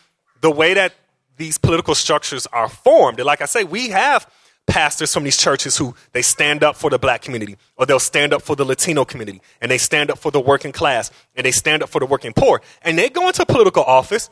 the 0.43 0.51
way 0.51 0.75
that 0.75 0.93
these 1.39 1.57
political 1.57 1.95
structures 1.95 2.47
are 2.49 2.69
formed, 2.69 3.19
like 3.21 3.41
I 3.41 3.47
say, 3.47 3.65
we 3.65 3.89
have 3.89 4.31
pastors 4.67 5.15
from 5.15 5.25
these 5.25 5.37
churches 5.37 5.77
who 5.77 5.95
they 6.13 6.23
stand 6.23 6.63
up 6.65 6.77
for 6.77 6.91
the 6.91 6.99
black 6.99 7.23
community 7.23 7.57
or 7.77 7.87
they'll 7.87 7.99
stand 7.99 8.33
up 8.33 8.43
for 8.43 8.57
the 8.57 8.65
Latino 8.65 9.05
community 9.05 9.41
and 9.61 9.71
they 9.71 9.79
stand 9.79 10.11
up 10.11 10.19
for 10.19 10.31
the 10.31 10.41
working 10.41 10.73
class 10.73 11.11
and 11.35 11.47
they 11.47 11.53
stand 11.53 11.83
up 11.83 11.89
for 11.89 12.01
the 12.01 12.07
working 12.07 12.33
poor. 12.33 12.61
And 12.83 12.99
they 12.99 13.09
go 13.09 13.27
into 13.29 13.47
political 13.47 13.85
office, 13.85 14.29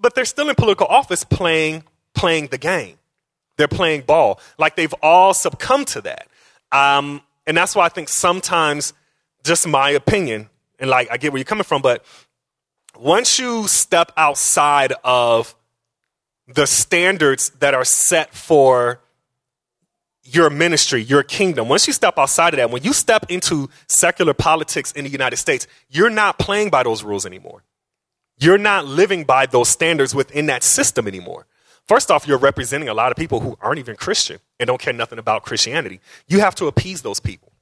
but 0.00 0.14
they're 0.14 0.24
still 0.24 0.48
in 0.48 0.54
political 0.54 0.86
office 0.86 1.24
playing, 1.24 1.84
playing 2.14 2.48
the 2.48 2.58
game. 2.58 2.96
They're 3.56 3.68
playing 3.68 4.02
ball. 4.02 4.40
Like 4.58 4.76
they've 4.76 4.94
all 5.02 5.34
succumbed 5.34 5.88
to 5.88 6.02
that. 6.02 6.28
Um, 6.70 7.22
and 7.46 7.56
that's 7.56 7.74
why 7.74 7.86
I 7.86 7.88
think 7.88 8.08
sometimes, 8.08 8.92
just 9.42 9.66
my 9.66 9.90
opinion, 9.90 10.50
and 10.78 10.90
like 10.90 11.08
I 11.10 11.16
get 11.16 11.32
where 11.32 11.38
you're 11.38 11.44
coming 11.44 11.64
from, 11.64 11.82
but 11.82 12.04
once 12.98 13.38
you 13.38 13.66
step 13.68 14.12
outside 14.16 14.92
of 15.02 15.54
the 16.46 16.66
standards 16.66 17.50
that 17.60 17.74
are 17.74 17.84
set 17.84 18.34
for 18.34 19.00
your 20.34 20.50
ministry, 20.50 21.02
your 21.02 21.22
kingdom. 21.22 21.68
Once 21.68 21.86
you 21.86 21.92
step 21.92 22.18
outside 22.18 22.54
of 22.54 22.58
that, 22.58 22.70
when 22.70 22.82
you 22.82 22.92
step 22.92 23.26
into 23.28 23.68
secular 23.86 24.34
politics 24.34 24.92
in 24.92 25.04
the 25.04 25.10
United 25.10 25.36
States, 25.36 25.66
you're 25.88 26.10
not 26.10 26.38
playing 26.38 26.70
by 26.70 26.82
those 26.82 27.02
rules 27.02 27.24
anymore. 27.24 27.62
You're 28.38 28.58
not 28.58 28.86
living 28.86 29.24
by 29.24 29.46
those 29.46 29.68
standards 29.68 30.14
within 30.14 30.46
that 30.46 30.62
system 30.62 31.08
anymore. 31.08 31.46
First 31.86 32.10
off, 32.10 32.28
you're 32.28 32.38
representing 32.38 32.88
a 32.88 32.94
lot 32.94 33.10
of 33.10 33.16
people 33.16 33.40
who 33.40 33.56
aren't 33.60 33.78
even 33.78 33.96
Christian 33.96 34.38
and 34.60 34.66
don't 34.66 34.80
care 34.80 34.92
nothing 34.92 35.18
about 35.18 35.42
Christianity. 35.42 36.00
You 36.28 36.40
have 36.40 36.54
to 36.56 36.66
appease 36.66 37.02
those 37.02 37.18
people. 37.18 37.52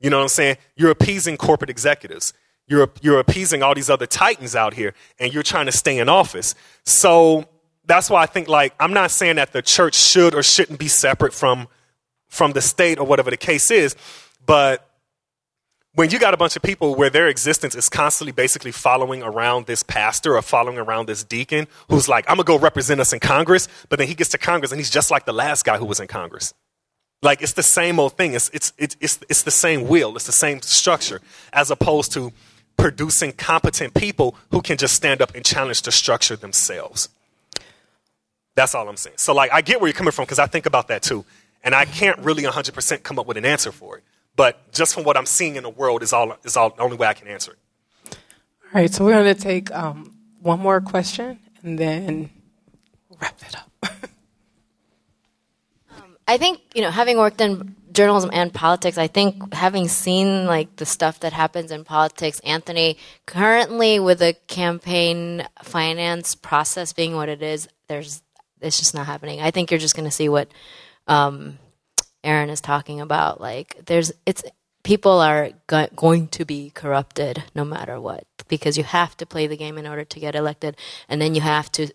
You 0.00 0.10
know 0.10 0.16
what 0.16 0.22
I'm 0.22 0.28
saying? 0.28 0.56
You're 0.76 0.90
appeasing 0.90 1.36
corporate 1.36 1.70
executives. 1.70 2.32
You're, 2.66 2.90
you're 3.02 3.18
appeasing 3.18 3.62
all 3.62 3.74
these 3.74 3.90
other 3.90 4.06
titans 4.06 4.56
out 4.56 4.74
here, 4.74 4.94
and 5.18 5.32
you're 5.32 5.42
trying 5.42 5.66
to 5.66 5.72
stay 5.72 5.98
in 5.98 6.08
office. 6.08 6.54
So 6.84 7.46
that's 7.84 8.08
why 8.10 8.22
I 8.22 8.26
think, 8.26 8.48
like, 8.48 8.74
I'm 8.80 8.92
not 8.92 9.10
saying 9.10 9.36
that 9.36 9.52
the 9.52 9.62
church 9.62 9.94
should 9.94 10.34
or 10.34 10.42
shouldn't 10.42 10.78
be 10.78 10.88
separate 10.88 11.32
from 11.32 11.68
from 12.28 12.52
the 12.52 12.60
state 12.60 12.98
or 12.98 13.06
whatever 13.06 13.30
the 13.30 13.36
case 13.36 13.70
is. 13.70 13.96
But 14.46 14.88
when 15.94 16.10
you 16.10 16.18
got 16.18 16.32
a 16.32 16.36
bunch 16.36 16.54
of 16.54 16.62
people 16.62 16.94
where 16.94 17.10
their 17.10 17.26
existence 17.26 17.74
is 17.74 17.88
constantly 17.88 18.30
basically 18.30 18.70
following 18.70 19.22
around 19.22 19.66
this 19.66 19.82
pastor 19.82 20.36
or 20.36 20.42
following 20.42 20.78
around 20.78 21.06
this 21.06 21.24
deacon 21.24 21.66
who's 21.88 22.08
like, 22.08 22.24
I'm 22.28 22.36
gonna 22.36 22.44
go 22.44 22.58
represent 22.58 23.00
us 23.00 23.12
in 23.12 23.20
Congress, 23.20 23.66
but 23.88 23.98
then 23.98 24.06
he 24.06 24.14
gets 24.14 24.30
to 24.30 24.38
Congress 24.38 24.70
and 24.70 24.78
he's 24.78 24.90
just 24.90 25.10
like 25.10 25.24
the 25.24 25.32
last 25.32 25.64
guy 25.64 25.76
who 25.76 25.84
was 25.84 25.98
in 25.98 26.06
Congress. 26.06 26.54
Like 27.20 27.42
it's 27.42 27.54
the 27.54 27.64
same 27.64 27.98
old 27.98 28.12
thing. 28.12 28.34
It's 28.34 28.48
it's 28.52 28.72
it's 28.78 28.96
it's, 29.00 29.18
it's 29.28 29.42
the 29.42 29.50
same 29.50 29.88
wheel. 29.88 30.14
It's 30.14 30.26
the 30.26 30.32
same 30.32 30.62
structure, 30.62 31.20
as 31.52 31.70
opposed 31.70 32.12
to 32.12 32.32
producing 32.76 33.32
competent 33.32 33.92
people 33.94 34.36
who 34.52 34.62
can 34.62 34.76
just 34.76 34.94
stand 34.94 35.20
up 35.20 35.34
and 35.34 35.44
challenge 35.44 35.82
the 35.82 35.90
structure 35.90 36.36
themselves. 36.36 37.08
That's 38.54 38.74
all 38.74 38.88
I'm 38.88 38.96
saying. 38.96 39.16
So 39.18 39.34
like 39.34 39.52
I 39.52 39.62
get 39.62 39.80
where 39.80 39.88
you're 39.88 39.94
coming 39.94 40.12
from 40.12 40.26
because 40.26 40.38
I 40.38 40.46
think 40.46 40.66
about 40.66 40.88
that 40.88 41.02
too. 41.02 41.24
And 41.64 41.74
I 41.74 41.84
can't 41.84 42.18
really 42.20 42.44
100% 42.44 43.02
come 43.02 43.18
up 43.18 43.26
with 43.26 43.36
an 43.36 43.44
answer 43.44 43.72
for 43.72 43.98
it. 43.98 44.04
But 44.36 44.72
just 44.72 44.94
from 44.94 45.02
what 45.02 45.16
I'm 45.16 45.26
seeing 45.26 45.56
in 45.56 45.64
the 45.64 45.70
world 45.70 46.02
is 46.02 46.12
all 46.12 46.36
is 46.44 46.56
all 46.56 46.70
the 46.70 46.80
only 46.80 46.96
way 46.96 47.08
I 47.08 47.14
can 47.14 47.26
answer 47.26 47.52
it. 47.52 47.58
All 48.72 48.80
right, 48.80 48.92
so 48.92 49.04
we're 49.04 49.12
going 49.12 49.34
to 49.34 49.40
take 49.40 49.74
um, 49.74 50.14
one 50.40 50.60
more 50.60 50.80
question 50.80 51.40
and 51.62 51.76
then 51.76 52.30
wrap 53.20 53.36
it 53.42 53.56
up. 53.56 53.70
um, 55.96 56.16
I 56.28 56.36
think 56.36 56.60
you 56.72 56.82
know, 56.82 56.90
having 56.92 57.18
worked 57.18 57.40
in 57.40 57.74
journalism 57.90 58.30
and 58.32 58.54
politics, 58.54 58.96
I 58.96 59.08
think 59.08 59.52
having 59.52 59.88
seen 59.88 60.46
like 60.46 60.76
the 60.76 60.86
stuff 60.86 61.18
that 61.20 61.32
happens 61.32 61.72
in 61.72 61.82
politics, 61.82 62.40
Anthony, 62.44 62.96
currently 63.26 63.98
with 63.98 64.20
the 64.20 64.36
campaign 64.46 65.48
finance 65.64 66.36
process 66.36 66.92
being 66.92 67.16
what 67.16 67.28
it 67.28 67.42
is, 67.42 67.68
there's 67.88 68.22
it's 68.60 68.78
just 68.78 68.94
not 68.94 69.06
happening. 69.06 69.40
I 69.40 69.50
think 69.50 69.72
you're 69.72 69.80
just 69.80 69.96
going 69.96 70.08
to 70.08 70.14
see 70.14 70.28
what 70.28 70.48
um, 71.08 71.58
Aaron 72.22 72.50
is 72.50 72.60
talking 72.60 73.00
about. 73.00 73.40
Like, 73.40 73.80
there's 73.86 74.12
it's 74.26 74.44
people 74.82 75.20
are 75.20 75.50
go- 75.66 75.88
going 75.96 76.28
to 76.28 76.44
be 76.44 76.70
corrupted 76.70 77.42
no 77.54 77.64
matter 77.64 78.00
what 78.00 78.24
because 78.48 78.78
you 78.78 78.84
have 78.84 79.16
to 79.18 79.26
play 79.26 79.46
the 79.46 79.56
game 79.56 79.78
in 79.78 79.86
order 79.86 80.04
to 80.04 80.20
get 80.20 80.34
elected, 80.34 80.76
and 81.08 81.20
then 81.20 81.34
you 81.34 81.40
have 81.40 81.70
to 81.72 81.88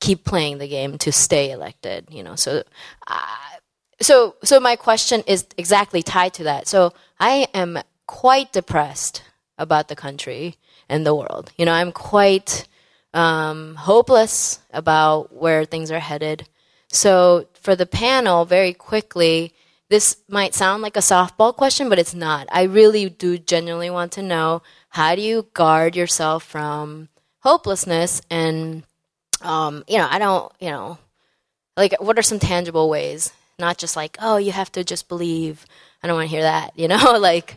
keep 0.00 0.24
playing 0.24 0.58
the 0.58 0.68
game 0.68 0.98
to 0.98 1.12
stay 1.12 1.50
elected. 1.50 2.06
You 2.10 2.22
know, 2.22 2.36
so. 2.36 2.62
Uh, 3.06 3.26
so, 4.02 4.34
so 4.42 4.58
my 4.58 4.74
question 4.74 5.22
is 5.26 5.46
exactly 5.56 6.02
tied 6.02 6.34
to 6.34 6.44
that. 6.44 6.66
So, 6.66 6.92
I 7.20 7.46
am 7.54 7.78
quite 8.06 8.52
depressed 8.52 9.22
about 9.56 9.88
the 9.88 9.96
country 9.96 10.56
and 10.88 11.06
the 11.06 11.14
world. 11.14 11.52
You 11.56 11.64
know, 11.64 11.72
I'm 11.72 11.92
quite 11.92 12.66
um, 13.12 13.76
hopeless 13.76 14.60
about 14.72 15.32
where 15.34 15.64
things 15.64 15.90
are 15.90 16.00
headed. 16.00 16.48
So, 16.94 17.48
for 17.60 17.74
the 17.74 17.86
panel, 17.86 18.44
very 18.44 18.72
quickly, 18.72 19.52
this 19.88 20.18
might 20.28 20.54
sound 20.54 20.80
like 20.80 20.96
a 20.96 21.00
softball 21.00 21.52
question, 21.52 21.88
but 21.88 21.98
it's 21.98 22.14
not. 22.14 22.46
I 22.52 22.62
really 22.62 23.08
do 23.08 23.36
genuinely 23.36 23.90
want 23.90 24.12
to 24.12 24.22
know 24.22 24.62
how 24.90 25.16
do 25.16 25.20
you 25.20 25.48
guard 25.54 25.96
yourself 25.96 26.44
from 26.44 27.08
hopelessness 27.40 28.22
and, 28.30 28.84
um, 29.42 29.82
you 29.88 29.98
know, 29.98 30.06
I 30.08 30.20
don't, 30.20 30.52
you 30.60 30.70
know, 30.70 30.98
like 31.76 32.00
what 32.00 32.16
are 32.16 32.22
some 32.22 32.38
tangible 32.38 32.88
ways? 32.88 33.32
Not 33.58 33.76
just 33.76 33.96
like, 33.96 34.16
oh, 34.20 34.36
you 34.36 34.52
have 34.52 34.70
to 34.72 34.84
just 34.84 35.08
believe. 35.08 35.66
I 36.00 36.06
don't 36.06 36.16
want 36.16 36.30
to 36.30 36.36
hear 36.36 36.44
that, 36.44 36.78
you 36.78 36.86
know, 36.86 37.18
like 37.18 37.56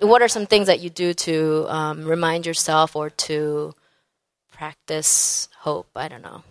what 0.00 0.20
are 0.20 0.28
some 0.28 0.44
things 0.44 0.66
that 0.66 0.80
you 0.80 0.90
do 0.90 1.14
to 1.14 1.66
um, 1.68 2.04
remind 2.04 2.44
yourself 2.44 2.94
or 2.96 3.08
to 3.08 3.74
practice 4.52 5.48
hope? 5.60 5.88
I 5.96 6.08
don't 6.08 6.22
know. 6.22 6.42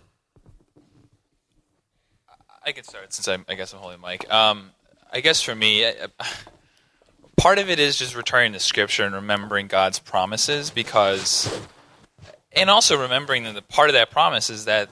I 2.66 2.72
can 2.72 2.82
start 2.82 3.12
since 3.12 3.28
I'm, 3.28 3.44
I 3.48 3.54
guess 3.54 3.72
I'm 3.72 3.78
holding 3.78 4.00
the 4.00 4.06
mic. 4.08 4.32
Um, 4.32 4.70
I 5.12 5.20
guess 5.20 5.40
for 5.40 5.54
me, 5.54 5.88
part 7.36 7.58
of 7.58 7.70
it 7.70 7.78
is 7.78 7.96
just 7.96 8.16
returning 8.16 8.54
to 8.54 8.58
Scripture 8.58 9.04
and 9.04 9.14
remembering 9.14 9.68
God's 9.68 10.00
promises 10.00 10.70
because, 10.70 11.60
and 12.50 12.68
also 12.68 13.00
remembering 13.00 13.44
that 13.44 13.54
the 13.54 13.62
part 13.62 13.88
of 13.88 13.92
that 13.92 14.10
promise 14.10 14.50
is 14.50 14.64
that 14.64 14.90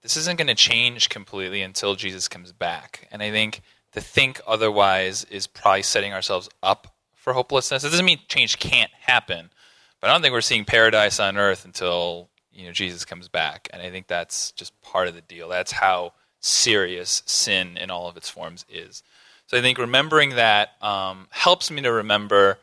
this 0.00 0.16
isn't 0.16 0.38
going 0.38 0.46
to 0.48 0.54
change 0.54 1.10
completely 1.10 1.60
until 1.60 1.94
Jesus 1.94 2.26
comes 2.26 2.52
back. 2.52 3.06
And 3.12 3.22
I 3.22 3.30
think 3.30 3.60
to 3.92 4.00
think 4.00 4.40
otherwise 4.46 5.24
is 5.24 5.46
probably 5.46 5.82
setting 5.82 6.14
ourselves 6.14 6.48
up 6.62 6.94
for 7.14 7.34
hopelessness. 7.34 7.84
It 7.84 7.90
doesn't 7.90 8.06
mean 8.06 8.20
change 8.28 8.58
can't 8.58 8.90
happen, 8.98 9.50
but 10.00 10.08
I 10.08 10.14
don't 10.14 10.22
think 10.22 10.32
we're 10.32 10.40
seeing 10.40 10.64
paradise 10.64 11.20
on 11.20 11.36
earth 11.36 11.66
until 11.66 12.30
you 12.50 12.64
know 12.64 12.72
Jesus 12.72 13.04
comes 13.04 13.28
back. 13.28 13.68
And 13.74 13.82
I 13.82 13.90
think 13.90 14.06
that's 14.06 14.52
just 14.52 14.80
part 14.80 15.06
of 15.06 15.14
the 15.14 15.20
deal. 15.20 15.50
That's 15.50 15.72
how 15.72 16.14
serious 16.40 17.22
sin 17.26 17.76
in 17.76 17.90
all 17.90 18.08
of 18.08 18.16
its 18.16 18.28
forms 18.28 18.64
is. 18.68 19.02
So 19.46 19.58
I 19.58 19.60
think 19.60 19.78
remembering 19.78 20.30
that 20.30 20.70
um, 20.82 21.28
helps 21.30 21.70
me 21.70 21.82
to 21.82 21.92
remember 21.92 22.58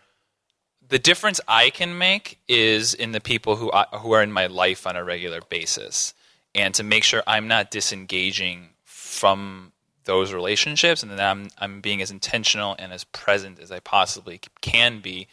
the 0.89 0.99
difference 0.99 1.41
I 1.47 1.69
can 1.69 1.97
make 1.97 2.39
is 2.47 2.93
in 2.93 3.11
the 3.11 3.19
people 3.19 3.57
who 3.57 3.71
I, 3.71 3.85
who 3.97 4.13
are 4.13 4.23
in 4.23 4.31
my 4.31 4.47
life 4.47 4.87
on 4.87 4.95
a 4.95 5.03
regular 5.03 5.41
basis, 5.41 6.13
and 6.55 6.73
to 6.75 6.83
make 6.83 7.03
sure 7.03 7.21
I'm 7.27 7.47
not 7.47 7.71
disengaging 7.71 8.69
from 8.85 9.73
those 10.05 10.31
relationships, 10.31 11.03
and 11.03 11.11
that 11.11 11.19
I'm 11.19 11.49
I'm 11.57 11.81
being 11.81 12.01
as 12.01 12.09
intentional 12.09 12.75
and 12.79 12.93
as 12.93 13.03
present 13.03 13.59
as 13.59 13.71
I 13.71 13.79
possibly 13.79 14.39
can 14.61 15.01
be 15.01 15.27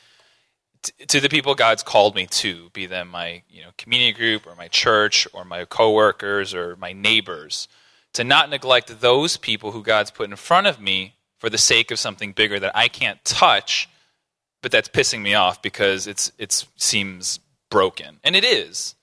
to 1.09 1.21
the 1.21 1.29
people 1.29 1.55
God's 1.55 1.83
called 1.83 2.15
me 2.15 2.27
to, 2.27 2.69
be 2.71 2.87
them 2.87 3.09
my 3.09 3.43
you 3.49 3.63
know 3.63 3.71
community 3.79 4.13
group 4.13 4.47
or 4.47 4.55
my 4.57 4.69
church 4.69 5.29
or 5.33 5.45
my 5.45 5.65
coworkers 5.65 6.53
or 6.53 6.77
my 6.77 6.93
neighbors 6.93 7.69
to 8.15 8.25
not 8.25 8.49
neglect 8.49 9.01
those 9.01 9.37
people 9.37 9.73
who 9.73 9.83
God's 9.83 10.11
put 10.11 10.31
in 10.31 10.37
front 10.37 10.67
of 10.67 10.81
me 10.81 11.15
for 11.39 11.51
the 11.51 11.59
sake 11.59 11.91
of 11.91 11.99
something 11.99 12.33
bigger 12.33 12.59
that 12.59 12.75
I 12.75 12.89
can't 12.89 13.23
touch, 13.25 13.89
but 14.63 14.73
that's 14.73 14.89
pissing 14.89 15.21
me 15.21 15.35
off 15.35 15.61
because 15.61 16.07
it's 16.07 16.33
it 16.39 16.65
seems 16.77 17.39
broken. 17.71 18.21
And 18.25 18.35
it 18.35 18.45
is. 18.45 18.95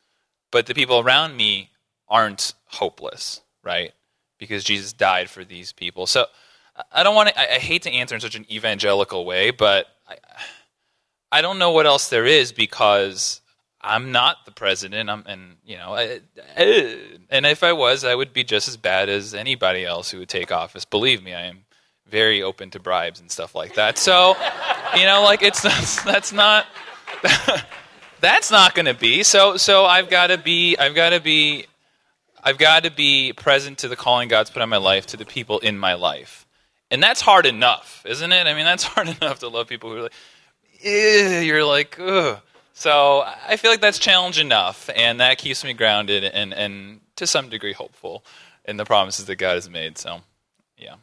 But 0.52 0.66
the 0.66 0.74
people 0.74 1.00
around 1.00 1.38
me 1.38 1.70
aren't 2.08 2.54
hopeless, 2.66 3.42
right? 3.64 3.92
Because 4.40 4.64
Jesus 4.64 4.92
died 4.92 5.30
for 5.30 5.44
these 5.44 5.72
people. 5.72 6.08
So 6.08 6.26
I 6.92 7.04
don't 7.04 7.16
want 7.16 7.30
to 7.30 7.40
I, 7.40 7.56
I 7.56 7.60
hate 7.60 7.84
to 7.84 7.92
answer 7.92 8.16
in 8.16 8.22
such 8.22 8.36
an 8.36 8.46
evangelical 8.52 9.26
way, 9.26 9.52
but 9.52 9.88
I 10.08 10.18
I 11.34 11.42
don't 11.42 11.60
know 11.60 11.72
what 11.72 11.86
else 11.86 12.10
there 12.10 12.26
is 12.26 12.52
because 12.52 13.41
I'm 13.84 14.12
not 14.12 14.46
the 14.46 14.52
president. 14.52 15.10
I'm, 15.10 15.24
and 15.26 15.56
you 15.66 15.78
know, 15.78 15.96
I, 15.96 16.20
I, 16.56 17.00
and 17.30 17.46
if 17.46 17.64
I 17.64 17.74
was, 17.74 18.04
I 18.04 18.14
would 18.14 18.32
be 18.32 18.44
just 18.44 18.68
as 18.68 18.78
bad 18.78 19.10
as 19.10 19.34
anybody 19.34 19.86
else 19.86 20.12
who 20.12 20.20
would 20.20 20.30
take 20.30 20.52
office. 20.52 20.86
Believe 20.86 21.24
me, 21.24 21.34
I 21.34 21.46
am 21.46 21.66
very 22.08 22.44
open 22.44 22.70
to 22.72 22.80
bribes 22.80 23.20
and 23.20 23.32
stuff 23.32 23.56
like 23.56 23.76
that. 23.76 23.98
So, 23.98 24.36
you 24.96 25.06
know, 25.06 25.24
like 25.24 25.42
it's 25.42 25.62
that's 26.04 26.32
not 26.32 26.68
that's 28.22 28.52
not 28.52 28.76
going 28.76 28.86
to 28.86 28.94
be. 28.94 29.24
So, 29.24 29.58
so 29.58 29.86
I've 29.86 30.10
got 30.10 30.28
to 30.28 30.38
be. 30.38 30.78
I've 30.78 30.96
got 30.96 31.10
to 31.10 31.20
be. 31.20 31.66
I've 32.44 32.58
got 32.58 32.84
to 32.84 32.92
be 32.92 33.34
present 33.34 33.80
to 33.80 33.88
the 33.88 33.96
calling 33.96 34.28
God's 34.28 34.50
put 34.50 34.62
on 34.62 34.70
my 34.70 34.78
life, 34.78 35.08
to 35.08 35.18
the 35.18 35.26
people 35.26 35.60
in 35.60 35.78
my 35.78 35.94
life, 35.94 36.46
and 36.92 37.02
that's 37.02 37.22
hard 37.22 37.46
enough, 37.46 38.04
isn't 38.08 38.32
it? 38.32 38.46
I 38.48 38.54
mean, 38.54 38.66
that's 38.66 38.84
hard 38.96 39.10
enough 39.10 39.40
to 39.40 39.48
love 39.48 39.68
people 39.68 39.90
who 39.90 39.98
are 39.98 40.02
like, 40.04 40.14
you're 40.84 41.66
like, 41.66 42.00
ugh 42.00 42.42
so 42.82 43.24
I 43.48 43.58
feel 43.58 43.70
like 43.70 43.80
that's 43.80 44.00
challenge 44.00 44.40
enough, 44.40 44.90
and 44.96 45.20
that 45.20 45.38
keeps 45.38 45.64
me 45.64 45.74
grounded 45.74 46.24
and, 46.24 46.52
and 46.52 47.00
to 47.18 47.28
some 47.28 47.48
degree 47.48 47.74
hopeful 47.74 48.26
in 48.66 48.78
the 48.78 48.86
promises 48.86 49.26
that 49.26 49.36
God 49.36 49.54
has 49.54 49.70
made. 49.70 50.00
So, 50.00 50.22
yeah. 50.80 50.96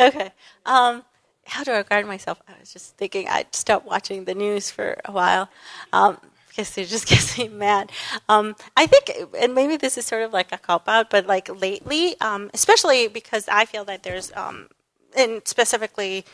okay. 0.00 0.30
Um, 0.64 1.04
how 1.44 1.64
do 1.64 1.72
I 1.72 1.82
guard 1.82 2.06
myself? 2.06 2.40
I 2.48 2.52
was 2.58 2.72
just 2.72 2.96
thinking 2.96 3.28
I'd 3.28 3.54
stop 3.54 3.84
watching 3.84 4.24
the 4.24 4.34
news 4.34 4.70
for 4.70 4.96
a 5.04 5.12
while. 5.12 5.50
Um, 5.92 6.16
because 6.48 6.78
it 6.78 6.88
just 6.88 7.06
gets 7.10 7.36
me 7.36 7.48
mad. 7.48 7.92
Um, 8.26 8.56
I 8.74 8.86
think, 8.86 9.12
and 9.38 9.54
maybe 9.54 9.76
this 9.76 9.98
is 9.98 10.06
sort 10.06 10.22
of 10.22 10.32
like 10.32 10.50
a 10.50 10.56
cop 10.56 10.88
out, 10.88 11.10
but 11.10 11.26
like 11.26 11.50
lately, 11.60 12.18
um, 12.22 12.50
especially 12.54 13.06
because 13.06 13.48
I 13.48 13.66
feel 13.66 13.84
that 13.84 14.02
there's 14.02 14.32
um, 14.34 14.68
and 15.16 15.46
specifically 15.46 16.24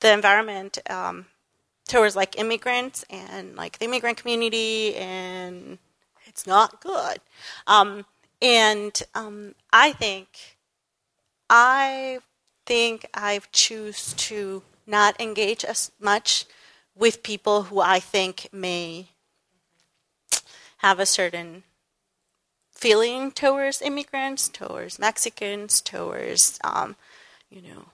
the 0.00 0.12
environment 0.12 0.78
um, 0.90 1.26
towards 1.88 2.16
like 2.16 2.38
immigrants 2.38 3.04
and 3.10 3.56
like 3.56 3.78
the 3.78 3.84
immigrant 3.86 4.18
community, 4.18 4.94
and 4.96 5.78
it's 6.26 6.46
not 6.46 6.80
good. 6.80 7.18
Um, 7.66 8.04
and 8.40 9.00
um, 9.14 9.54
I 9.72 9.92
think, 9.92 10.58
I 11.48 12.18
think 12.66 13.06
I've 13.14 13.50
choose 13.52 14.14
to 14.14 14.62
not 14.86 15.20
engage 15.20 15.64
as 15.64 15.90
much 15.98 16.44
with 16.94 17.22
people 17.22 17.64
who 17.64 17.80
I 17.80 18.00
think 18.00 18.48
may 18.52 19.08
have 20.78 21.00
a 21.00 21.06
certain 21.06 21.62
feeling 22.70 23.30
towards 23.30 23.80
immigrants, 23.80 24.48
towards 24.48 24.98
Mexicans, 24.98 25.80
towards 25.80 26.58
um, 26.62 26.96
you 27.48 27.62
know 27.62 27.86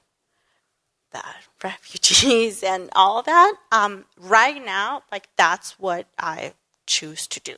the 1.12 1.23
refugees 1.62 2.62
and 2.66 2.91
all 2.95 3.23
that. 3.23 3.55
Um, 3.73 4.05
right 4.19 4.65
now, 4.65 5.03
like 5.11 5.28
that's 5.37 5.78
what 5.78 6.07
I 6.19 6.55
choose 6.87 7.27
to 7.28 7.41
do, 7.41 7.57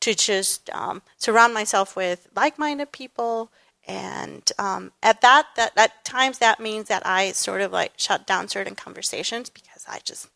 to 0.00 0.14
just 0.14 0.70
um, 0.70 1.02
surround 1.16 1.54
myself 1.54 1.96
with 1.96 2.28
like-minded 2.34 2.92
people. 2.92 3.50
And 3.86 4.50
um, 4.58 4.92
at 5.02 5.20
that, 5.22 5.46
that 5.56 5.72
at 5.76 6.04
times 6.04 6.38
that 6.38 6.60
means 6.60 6.88
that 6.88 7.06
I 7.06 7.32
sort 7.32 7.60
of 7.60 7.72
like 7.72 7.92
shut 7.96 8.26
down 8.26 8.48
certain 8.48 8.74
conversations 8.74 9.50
because 9.50 9.84
I 9.88 10.00
just 10.04 10.28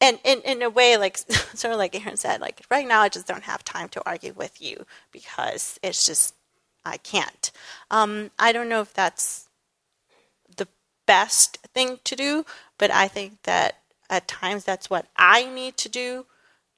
and 0.00 0.18
in, 0.24 0.40
in 0.42 0.62
a 0.62 0.70
way, 0.70 0.96
like 0.96 1.16
sort 1.54 1.72
of 1.72 1.78
like 1.78 1.98
Aaron 1.98 2.16
said, 2.16 2.40
like 2.40 2.60
right 2.70 2.86
now 2.86 3.00
I 3.00 3.08
just 3.08 3.26
don't 3.26 3.44
have 3.44 3.64
time 3.64 3.88
to 3.90 4.02
argue 4.06 4.32
with 4.34 4.60
you 4.60 4.84
because 5.12 5.78
it's 5.82 6.04
just 6.06 6.34
I 6.84 6.98
can't. 6.98 7.50
Um, 7.90 8.30
I 8.38 8.52
don't 8.52 8.68
know 8.68 8.80
if 8.80 8.92
that's 8.94 9.45
best 11.06 11.58
thing 11.74 11.98
to 12.04 12.16
do, 12.16 12.44
but 12.78 12.90
I 12.90 13.08
think 13.08 13.42
that 13.44 13.78
at 14.10 14.28
times 14.28 14.64
that's 14.64 14.90
what 14.90 15.06
I 15.16 15.46
need 15.46 15.76
to 15.78 15.88
do 15.88 16.26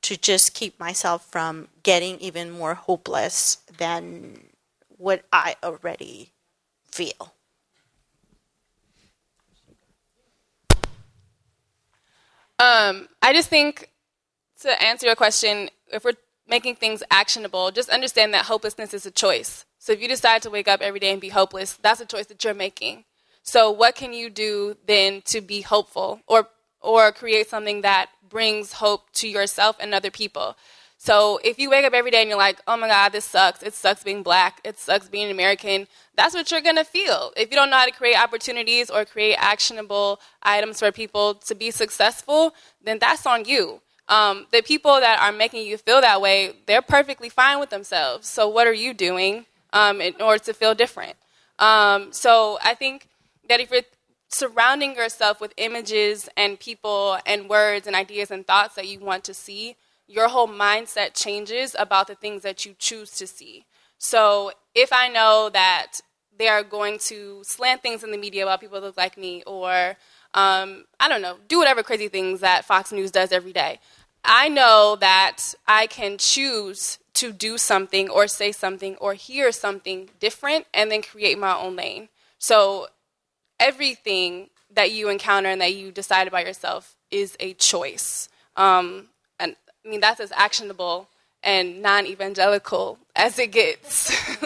to 0.02 0.16
just 0.16 0.54
keep 0.54 0.78
myself 0.78 1.26
from 1.30 1.68
getting 1.82 2.18
even 2.20 2.50
more 2.50 2.74
hopeless 2.74 3.56
than 3.78 4.44
what 4.96 5.24
I 5.32 5.56
already 5.62 6.32
feel. 6.90 7.34
Um, 12.60 13.08
I 13.22 13.32
just 13.32 13.48
think 13.48 13.90
to 14.62 14.82
answer 14.82 15.06
your 15.06 15.14
question, 15.14 15.70
if 15.92 16.04
we're 16.04 16.14
making 16.48 16.76
things 16.76 17.02
actionable, 17.10 17.70
just 17.70 17.88
understand 17.88 18.34
that 18.34 18.46
hopelessness 18.46 18.92
is 18.92 19.06
a 19.06 19.10
choice. 19.10 19.64
So 19.78 19.92
if 19.92 20.00
you 20.02 20.08
decide 20.08 20.42
to 20.42 20.50
wake 20.50 20.66
up 20.66 20.80
every 20.80 20.98
day 20.98 21.12
and 21.12 21.20
be 21.20 21.28
hopeless, 21.28 21.74
that's 21.74 22.00
a 22.00 22.06
choice 22.06 22.26
that 22.26 22.42
you're 22.42 22.54
making. 22.54 23.04
So 23.48 23.70
what 23.70 23.94
can 23.94 24.12
you 24.12 24.28
do 24.28 24.76
then 24.86 25.22
to 25.22 25.40
be 25.40 25.62
hopeful 25.62 26.20
or 26.26 26.48
or 26.82 27.10
create 27.12 27.48
something 27.48 27.80
that 27.80 28.10
brings 28.28 28.74
hope 28.74 29.10
to 29.14 29.26
yourself 29.26 29.76
and 29.80 29.94
other 29.94 30.10
people? 30.10 30.54
So 30.98 31.40
if 31.42 31.58
you 31.58 31.70
wake 31.70 31.86
up 31.86 31.94
every 31.94 32.10
day 32.10 32.20
and 32.20 32.28
you're 32.28 32.36
like, 32.36 32.60
oh 32.66 32.76
my 32.76 32.88
God, 32.88 33.12
this 33.12 33.24
sucks. 33.24 33.62
It 33.62 33.72
sucks 33.72 34.02
being 34.02 34.22
black. 34.22 34.60
It 34.64 34.78
sucks 34.78 35.08
being 35.08 35.30
American. 35.30 35.86
That's 36.14 36.34
what 36.34 36.50
you're 36.50 36.60
going 36.60 36.76
to 36.76 36.84
feel. 36.84 37.32
If 37.38 37.50
you 37.50 37.56
don't 37.56 37.70
know 37.70 37.78
how 37.78 37.86
to 37.86 37.90
create 37.92 38.20
opportunities 38.20 38.90
or 38.90 39.06
create 39.06 39.36
actionable 39.36 40.20
items 40.42 40.80
for 40.80 40.92
people 40.92 41.34
to 41.46 41.54
be 41.54 41.70
successful, 41.70 42.54
then 42.84 42.98
that's 42.98 43.24
on 43.24 43.46
you. 43.46 43.80
Um, 44.10 44.46
the 44.52 44.60
people 44.60 45.00
that 45.00 45.20
are 45.20 45.32
making 45.32 45.66
you 45.66 45.78
feel 45.78 46.02
that 46.02 46.20
way, 46.20 46.52
they're 46.66 46.82
perfectly 46.82 47.30
fine 47.30 47.60
with 47.60 47.70
themselves. 47.70 48.28
So 48.28 48.46
what 48.46 48.66
are 48.66 48.74
you 48.74 48.92
doing 48.92 49.46
um, 49.72 50.02
in 50.02 50.20
order 50.20 50.44
to 50.44 50.52
feel 50.52 50.74
different? 50.74 51.16
Um, 51.58 52.12
so 52.12 52.58
I 52.62 52.74
think 52.74 53.08
that 53.48 53.60
if 53.60 53.70
you're 53.70 53.82
surrounding 54.28 54.94
yourself 54.94 55.40
with 55.40 55.54
images 55.56 56.28
and 56.36 56.60
people 56.60 57.18
and 57.26 57.48
words 57.48 57.86
and 57.86 57.96
ideas 57.96 58.30
and 58.30 58.46
thoughts 58.46 58.74
that 58.74 58.86
you 58.86 59.00
want 59.00 59.24
to 59.24 59.34
see, 59.34 59.76
your 60.06 60.28
whole 60.28 60.48
mindset 60.48 61.14
changes 61.14 61.74
about 61.78 62.06
the 62.06 62.14
things 62.14 62.42
that 62.42 62.64
you 62.64 62.74
choose 62.78 63.10
to 63.12 63.26
see. 63.26 63.64
So 63.98 64.52
if 64.74 64.92
I 64.92 65.08
know 65.08 65.50
that 65.52 66.00
they 66.38 66.48
are 66.48 66.62
going 66.62 66.98
to 67.00 67.42
slant 67.44 67.82
things 67.82 68.04
in 68.04 68.10
the 68.10 68.18
media 68.18 68.44
about 68.44 68.60
people 68.60 68.80
that 68.80 68.86
look 68.86 68.96
like 68.96 69.18
me, 69.18 69.42
or 69.46 69.96
um, 70.34 70.84
I 71.00 71.08
don't 71.08 71.22
know, 71.22 71.36
do 71.48 71.58
whatever 71.58 71.82
crazy 71.82 72.08
things 72.08 72.40
that 72.40 72.64
Fox 72.64 72.92
News 72.92 73.10
does 73.10 73.32
every 73.32 73.52
day, 73.52 73.80
I 74.24 74.48
know 74.48 74.96
that 75.00 75.54
I 75.66 75.86
can 75.86 76.16
choose 76.18 76.98
to 77.14 77.32
do 77.32 77.58
something 77.58 78.08
or 78.08 78.28
say 78.28 78.52
something 78.52 78.96
or 78.96 79.14
hear 79.14 79.50
something 79.52 80.10
different 80.20 80.66
and 80.72 80.90
then 80.90 81.02
create 81.02 81.38
my 81.38 81.56
own 81.56 81.76
lane. 81.76 82.08
So 82.38 82.88
everything 83.60 84.48
that 84.74 84.90
you 84.90 85.08
encounter 85.08 85.48
and 85.48 85.60
that 85.60 85.74
you 85.74 85.90
decide 85.90 86.28
about 86.28 86.46
yourself 86.46 86.96
is 87.10 87.36
a 87.40 87.54
choice. 87.54 88.28
Um, 88.56 89.08
I 89.40 89.84
mean, 89.84 90.00
that's 90.00 90.20
as 90.20 90.32
actionable 90.32 91.08
and 91.42 91.80
non 91.80 92.06
evangelical 92.06 92.98
as 93.16 93.38
it 93.38 93.52
gets. 93.52 94.14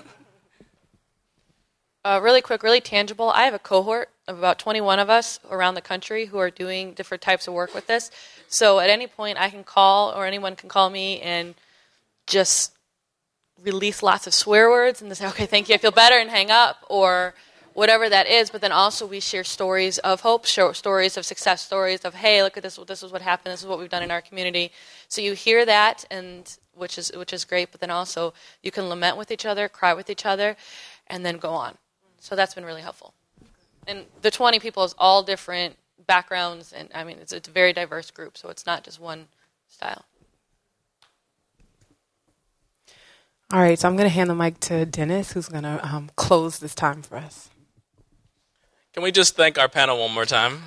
uh, 2.04 2.20
really 2.22 2.40
quick, 2.40 2.62
really 2.62 2.80
tangible. 2.80 3.30
I 3.30 3.42
have 3.42 3.54
a 3.54 3.58
cohort 3.58 4.10
of 4.28 4.38
about 4.38 4.58
21 4.58 4.98
of 4.98 5.10
us 5.10 5.40
around 5.50 5.74
the 5.74 5.80
country 5.80 6.26
who 6.26 6.38
are 6.38 6.50
doing 6.50 6.92
different 6.92 7.22
types 7.22 7.48
of 7.48 7.54
work 7.54 7.74
with 7.74 7.86
this. 7.86 8.10
So 8.46 8.78
at 8.78 8.88
any 8.88 9.06
point, 9.06 9.40
I 9.40 9.50
can 9.50 9.64
call, 9.64 10.12
or 10.12 10.26
anyone 10.26 10.54
can 10.54 10.68
call 10.68 10.90
me 10.90 11.20
and 11.20 11.54
just 12.26 12.72
release 13.60 14.02
lots 14.02 14.26
of 14.26 14.34
swear 14.34 14.70
words 14.70 15.02
and 15.02 15.14
say, 15.16 15.26
okay, 15.28 15.46
thank 15.46 15.68
you, 15.68 15.74
I 15.74 15.78
feel 15.78 15.90
better, 15.90 16.16
and 16.16 16.30
hang 16.30 16.50
up. 16.50 16.84
Or 16.88 17.34
whatever 17.74 18.08
that 18.08 18.26
is. 18.26 18.50
But 18.50 18.60
then 18.60 18.72
also 18.72 19.06
we 19.06 19.20
share 19.20 19.44
stories 19.44 19.98
of 19.98 20.20
hope, 20.20 20.46
stories 20.46 21.16
of 21.16 21.24
success, 21.24 21.62
stories 21.62 22.00
of 22.00 22.14
hey, 22.14 22.42
look 22.42 22.56
at 22.56 22.62
this, 22.62 22.78
this 22.86 23.02
is 23.02 23.12
what 23.12 23.22
happened, 23.22 23.52
this 23.52 23.60
is 23.60 23.66
what 23.66 23.78
we've 23.78 23.90
done 23.90 24.02
in 24.02 24.10
our 24.10 24.20
community. 24.20 24.72
So 25.08 25.20
you 25.20 25.34
hear 25.34 25.64
that, 25.66 26.04
and 26.10 26.56
which 26.74 26.98
is 26.98 27.12
which 27.14 27.32
is 27.32 27.44
great. 27.44 27.70
But 27.70 27.80
then 27.80 27.90
also 27.90 28.34
you 28.62 28.70
can 28.70 28.88
lament 28.88 29.16
with 29.16 29.30
each 29.30 29.46
other, 29.46 29.68
cry 29.68 29.94
with 29.94 30.10
each 30.10 30.26
other, 30.26 30.56
and 31.06 31.24
then 31.24 31.38
go 31.38 31.50
on. 31.50 31.76
So 32.20 32.36
that's 32.36 32.54
been 32.54 32.64
really 32.64 32.82
helpful. 32.82 33.14
And 33.86 34.06
the 34.20 34.30
20 34.30 34.60
people 34.60 34.84
is 34.84 34.94
all 34.96 35.22
different 35.22 35.76
backgrounds, 36.06 36.72
and 36.72 36.88
I 36.94 37.04
mean 37.04 37.18
it's, 37.20 37.32
it's 37.32 37.48
a 37.48 37.52
very 37.52 37.72
diverse 37.72 38.10
group, 38.10 38.38
so 38.38 38.48
it's 38.48 38.66
not 38.66 38.84
just 38.84 39.00
one 39.00 39.26
style. 39.68 40.04
All 43.52 43.60
right, 43.60 43.78
so 43.78 43.86
I'm 43.86 43.96
going 43.96 44.08
to 44.08 44.14
hand 44.14 44.30
the 44.30 44.34
mic 44.34 44.60
to 44.60 44.86
Dennis, 44.86 45.32
who's 45.32 45.50
going 45.50 45.64
to 45.64 45.78
um, 45.86 46.10
close 46.16 46.58
this 46.58 46.74
time 46.74 47.02
for 47.02 47.16
us. 47.18 47.50
Can 48.92 49.02
we 49.02 49.10
just 49.10 49.36
thank 49.36 49.58
our 49.58 49.70
panel 49.70 49.98
one 49.98 50.12
more 50.12 50.26
time? 50.26 50.62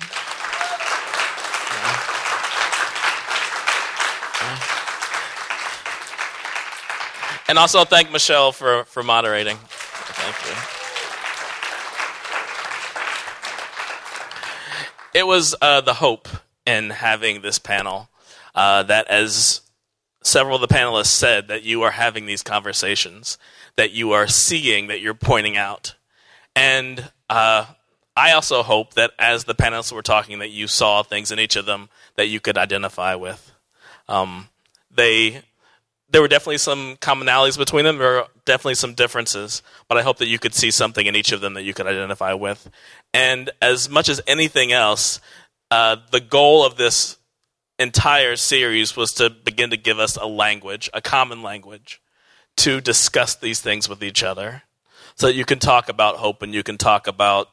And 7.48 7.56
also 7.56 7.84
thank 7.84 8.10
Michelle 8.10 8.50
for, 8.50 8.82
for 8.86 9.04
moderating. 9.04 9.56
Thank 9.60 10.34
you. 15.14 15.20
It 15.20 15.24
was 15.24 15.54
uh, 15.62 15.80
the 15.82 15.94
hope 15.94 16.26
in 16.66 16.90
having 16.90 17.42
this 17.42 17.60
panel 17.60 18.08
uh, 18.56 18.82
that, 18.82 19.06
as 19.06 19.60
several 20.24 20.56
of 20.56 20.68
the 20.68 20.74
panelists 20.74 21.06
said, 21.06 21.46
that 21.46 21.62
you 21.62 21.82
are 21.82 21.92
having 21.92 22.26
these 22.26 22.42
conversations, 22.42 23.38
that 23.76 23.92
you 23.92 24.10
are 24.10 24.26
seeing, 24.26 24.88
that 24.88 25.00
you're 25.00 25.14
pointing 25.14 25.56
out. 25.56 25.94
And 26.56 27.12
uh, 27.30 27.66
I 28.16 28.32
also 28.32 28.62
hope 28.62 28.94
that 28.94 29.12
as 29.18 29.44
the 29.44 29.54
panelists 29.54 29.92
were 29.92 30.02
talking, 30.02 30.38
that 30.38 30.50
you 30.50 30.66
saw 30.66 31.02
things 31.02 31.30
in 31.30 31.38
each 31.38 31.54
of 31.54 31.66
them 31.66 31.90
that 32.14 32.28
you 32.28 32.40
could 32.40 32.56
identify 32.56 33.14
with. 33.14 33.52
Um, 34.08 34.48
they, 34.90 35.42
there 36.08 36.22
were 36.22 36.28
definitely 36.28 36.58
some 36.58 36.96
commonalities 36.96 37.58
between 37.58 37.84
them. 37.84 37.98
There 37.98 38.08
were 38.08 38.26
definitely 38.46 38.76
some 38.76 38.94
differences, 38.94 39.62
but 39.86 39.98
I 39.98 40.02
hope 40.02 40.16
that 40.18 40.28
you 40.28 40.38
could 40.38 40.54
see 40.54 40.70
something 40.70 41.04
in 41.04 41.14
each 41.14 41.30
of 41.30 41.42
them 41.42 41.54
that 41.54 41.64
you 41.64 41.74
could 41.74 41.86
identify 41.86 42.32
with. 42.32 42.70
And 43.12 43.50
as 43.60 43.90
much 43.90 44.08
as 44.08 44.22
anything 44.26 44.72
else, 44.72 45.20
uh, 45.70 45.96
the 46.10 46.20
goal 46.20 46.64
of 46.64 46.76
this 46.76 47.18
entire 47.78 48.36
series 48.36 48.96
was 48.96 49.12
to 49.14 49.28
begin 49.28 49.70
to 49.70 49.76
give 49.76 49.98
us 49.98 50.16
a 50.16 50.26
language, 50.26 50.88
a 50.94 51.02
common 51.02 51.42
language, 51.42 52.00
to 52.58 52.80
discuss 52.80 53.34
these 53.34 53.60
things 53.60 53.88
with 53.88 54.02
each 54.02 54.22
other, 54.22 54.62
so 55.16 55.26
that 55.26 55.34
you 55.34 55.44
can 55.44 55.58
talk 55.58 55.90
about 55.90 56.16
hope 56.16 56.40
and 56.40 56.54
you 56.54 56.62
can 56.62 56.78
talk 56.78 57.06
about 57.06 57.50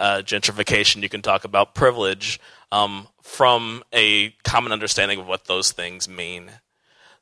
uh, 0.00 0.22
gentrification, 0.24 1.02
you 1.02 1.08
can 1.08 1.22
talk 1.22 1.44
about 1.44 1.74
privilege 1.74 2.40
um, 2.72 3.06
from 3.22 3.84
a 3.92 4.30
common 4.42 4.72
understanding 4.72 5.20
of 5.20 5.26
what 5.26 5.44
those 5.44 5.70
things 5.70 6.08
mean. 6.08 6.50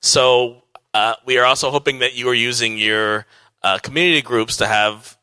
So 0.01 0.63
uh, 0.95 1.15
we 1.27 1.37
are 1.39 1.45
also 1.45 1.71
hoping 1.71 1.99
that 1.99 2.15
you 2.15 2.29
are 2.29 2.35
using 2.35 2.79
your 2.79 3.27
uh, 3.63 3.79
community 3.83 4.23
groups 4.23 4.57
to 4.59 4.67
have 4.67 5.19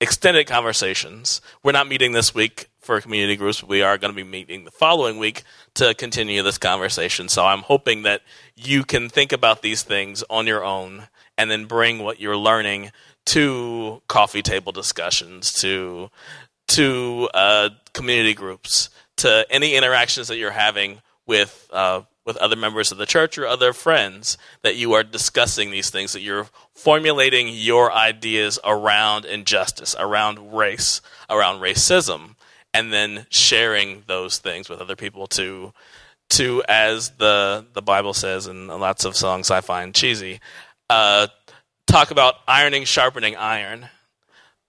extended 0.00 0.46
conversations. 0.46 1.40
We're 1.62 1.72
not 1.72 1.88
meeting 1.88 2.12
this 2.12 2.34
week 2.34 2.70
for 2.84 3.00
community 3.00 3.34
groups, 3.34 3.62
we 3.62 3.82
are 3.82 3.96
going 3.96 4.12
to 4.12 4.16
be 4.16 4.28
meeting 4.28 4.64
the 4.64 4.70
following 4.70 5.18
week 5.18 5.42
to 5.74 5.94
continue 5.94 6.42
this 6.42 6.58
conversation. 6.58 7.28
So 7.28 7.44
I'm 7.44 7.62
hoping 7.62 8.02
that 8.02 8.20
you 8.54 8.84
can 8.84 9.08
think 9.08 9.32
about 9.32 9.62
these 9.62 9.82
things 9.82 10.22
on 10.28 10.46
your 10.46 10.62
own 10.62 11.08
and 11.38 11.50
then 11.50 11.64
bring 11.64 12.00
what 12.00 12.20
you're 12.20 12.36
learning 12.36 12.92
to 13.26 14.02
coffee 14.06 14.42
table 14.42 14.70
discussions, 14.70 15.50
to 15.54 16.10
to 16.68 17.28
uh, 17.34 17.70
community 17.92 18.34
groups, 18.34 18.90
to 19.16 19.46
any 19.50 19.74
interactions 19.74 20.28
that 20.28 20.36
you're 20.36 20.50
having 20.50 21.00
with 21.26 21.68
uh, 21.72 22.02
with 22.24 22.36
other 22.38 22.56
members 22.56 22.90
of 22.90 22.98
the 22.98 23.06
church 23.06 23.36
or 23.36 23.46
other 23.46 23.72
friends 23.72 24.38
that 24.62 24.76
you 24.76 24.94
are 24.94 25.02
discussing 25.02 25.70
these 25.70 25.90
things, 25.90 26.14
that 26.14 26.22
you're 26.22 26.48
formulating 26.72 27.48
your 27.48 27.92
ideas 27.92 28.58
around 28.64 29.24
injustice, 29.26 29.94
around 29.98 30.54
race, 30.54 31.02
around 31.28 31.60
racism, 31.60 32.34
and 32.72 32.92
then 32.92 33.26
sharing 33.28 34.04
those 34.06 34.38
things 34.38 34.68
with 34.68 34.80
other 34.80 34.96
people 34.96 35.26
to 35.26 35.72
to 36.30 36.62
as 36.68 37.10
the 37.10 37.66
the 37.74 37.82
Bible 37.82 38.14
says 38.14 38.46
in 38.46 38.68
lots 38.68 39.04
of 39.04 39.16
songs 39.16 39.50
I 39.50 39.60
find 39.60 39.94
cheesy, 39.94 40.40
uh, 40.88 41.28
talk 41.86 42.10
about 42.10 42.36
ironing, 42.48 42.84
sharpening 42.84 43.36
iron. 43.36 43.88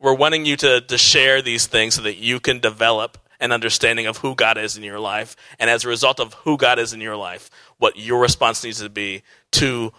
We're 0.05 0.13
wanting 0.13 0.45
you 0.45 0.55
to, 0.57 0.81
to 0.81 0.99
share 0.99 1.41
these 1.41 1.65
things 1.65 1.95
so 1.95 2.03
that 2.03 2.17
you 2.17 2.39
can 2.39 2.59
develop 2.59 3.17
an 3.39 3.51
understanding 3.51 4.05
of 4.05 4.17
who 4.19 4.35
God 4.35 4.55
is 4.55 4.77
in 4.77 4.83
your 4.83 4.99
life. 4.99 5.35
And 5.57 5.67
as 5.67 5.83
a 5.83 5.87
result 5.87 6.19
of 6.19 6.35
who 6.35 6.57
God 6.57 6.77
is 6.77 6.93
in 6.93 7.01
your 7.01 7.15
life, 7.15 7.49
what 7.79 7.97
your 7.97 8.19
response 8.19 8.63
needs 8.63 8.79
to 8.83 8.89
be 8.89 9.23
to 9.53 9.93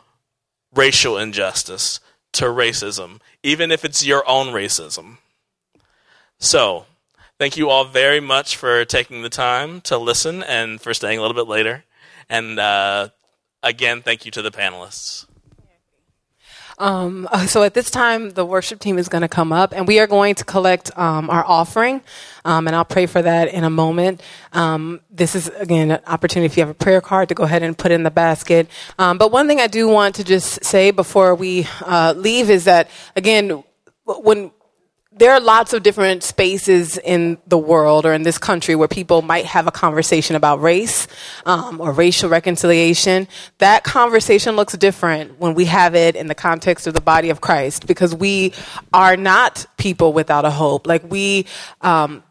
racial 0.73 1.19
injustice, 1.19 1.99
to 2.35 2.45
racism, 2.45 3.19
even 3.43 3.73
if 3.73 3.85
it's 3.85 4.07
your 4.07 4.23
own 4.29 4.55
racism. 4.55 5.17
So, 6.39 6.87
thank 7.41 7.57
you 7.57 7.69
all 7.69 7.85
very 7.85 8.21
much 8.21 8.57
for 8.57 8.85
taking 8.85 9.23
the 9.23 9.29
time 9.29 9.81
to 9.81 9.99
listen 9.99 10.45
and 10.45 10.81
for 10.81 10.95
staying 10.95 11.19
a 11.19 11.21
little 11.21 11.35
bit 11.35 11.49
later. 11.49 11.83
And 12.29 12.61
uh, 12.61 13.09
again, 13.61 14.03
thank 14.03 14.25
you 14.25 14.31
to 14.31 14.43
the 14.43 14.53
panelists. 14.53 15.26
Um, 16.79 17.29
so 17.47 17.63
at 17.63 17.75
this 17.75 17.91
time, 17.91 18.31
the 18.31 18.45
worship 18.45 18.81
team 18.81 18.99
is 18.99 19.09
going 19.09 19.23
to 19.23 19.29
come 19.29 19.53
up, 19.53 19.73
and 19.73 19.87
we 19.87 19.99
are 19.99 20.07
going 20.07 20.35
to 20.37 20.45
collect 20.45 20.97
um, 20.99 21.31
our 21.31 21.45
offering. 21.45 22.03
Um, 22.45 22.67
and 22.67 22.77
I'll 22.77 22.85
pray 22.85 23.07
for 23.07 23.23
that 23.23 23.49
in 23.49 23.65
a 23.65 23.71
moment. 23.71 24.23
Um, 24.53 25.01
this 25.11 25.35
is 25.35 25.49
again 25.49 25.91
an 25.91 26.01
opportunity 26.07 26.47
if 26.47 26.57
you 26.57 26.63
have 26.63 26.71
a 26.71 26.75
prayer 26.75 27.01
card 27.01 27.29
to 27.31 27.35
go 27.35 27.45
ahead 27.45 27.63
and 27.63 27.77
put 27.77 27.91
in 27.91 28.03
the 28.03 28.11
basket. 28.11 28.69
Um, 28.99 29.19
but 29.19 29.33
one 29.33 29.49
thing 29.49 29.61
I 29.61 29.67
do 29.67 29.89
want 29.89 30.15
to 30.17 30.25
just 30.25 30.65
say 30.65 30.91
before 30.91 31.35
we 31.35 31.67
uh, 31.83 32.15
leave 32.17 32.51
is 32.51 32.65
that 32.65 32.89
again, 33.17 33.65
when 34.05 34.51
there 35.17 35.33
are 35.33 35.41
lots 35.41 35.73
of 35.73 35.83
different 35.83 36.23
spaces 36.23 36.99
in 36.99 37.39
the 37.47 37.57
world 37.57 38.05
or 38.05 38.13
in 38.13 38.23
this 38.23 38.37
country 38.37 38.75
where 38.75 38.89
people 38.89 39.23
might 39.23 39.47
have 39.47 39.67
a 39.67 39.71
conversation 39.71 40.37
about 40.37 40.61
race 40.61 41.09
um, 41.47 41.81
or 41.81 41.91
racial 41.91 42.29
reconciliation. 42.29 43.27
That 43.59 43.83
conversation 43.83 44.57
looks 44.57 44.75
different 44.75 45.41
when 45.41 45.55
we 45.55 45.65
have 45.65 45.95
it 45.95 46.17
in 46.17 46.27
the 46.27 46.35
context 46.35 46.87
of 46.87 46.93
the 46.93 47.01
body 47.01 47.31
of 47.31 47.41
Christ 47.41 47.87
because 47.87 48.15
we 48.15 48.53
are 48.93 49.17
not 49.17 49.65
people 49.79 50.13
without 50.13 50.45
a 50.45 50.51
hope. 50.51 50.87
Like 50.87 51.11
we, 51.11 51.47
um, 51.81 52.23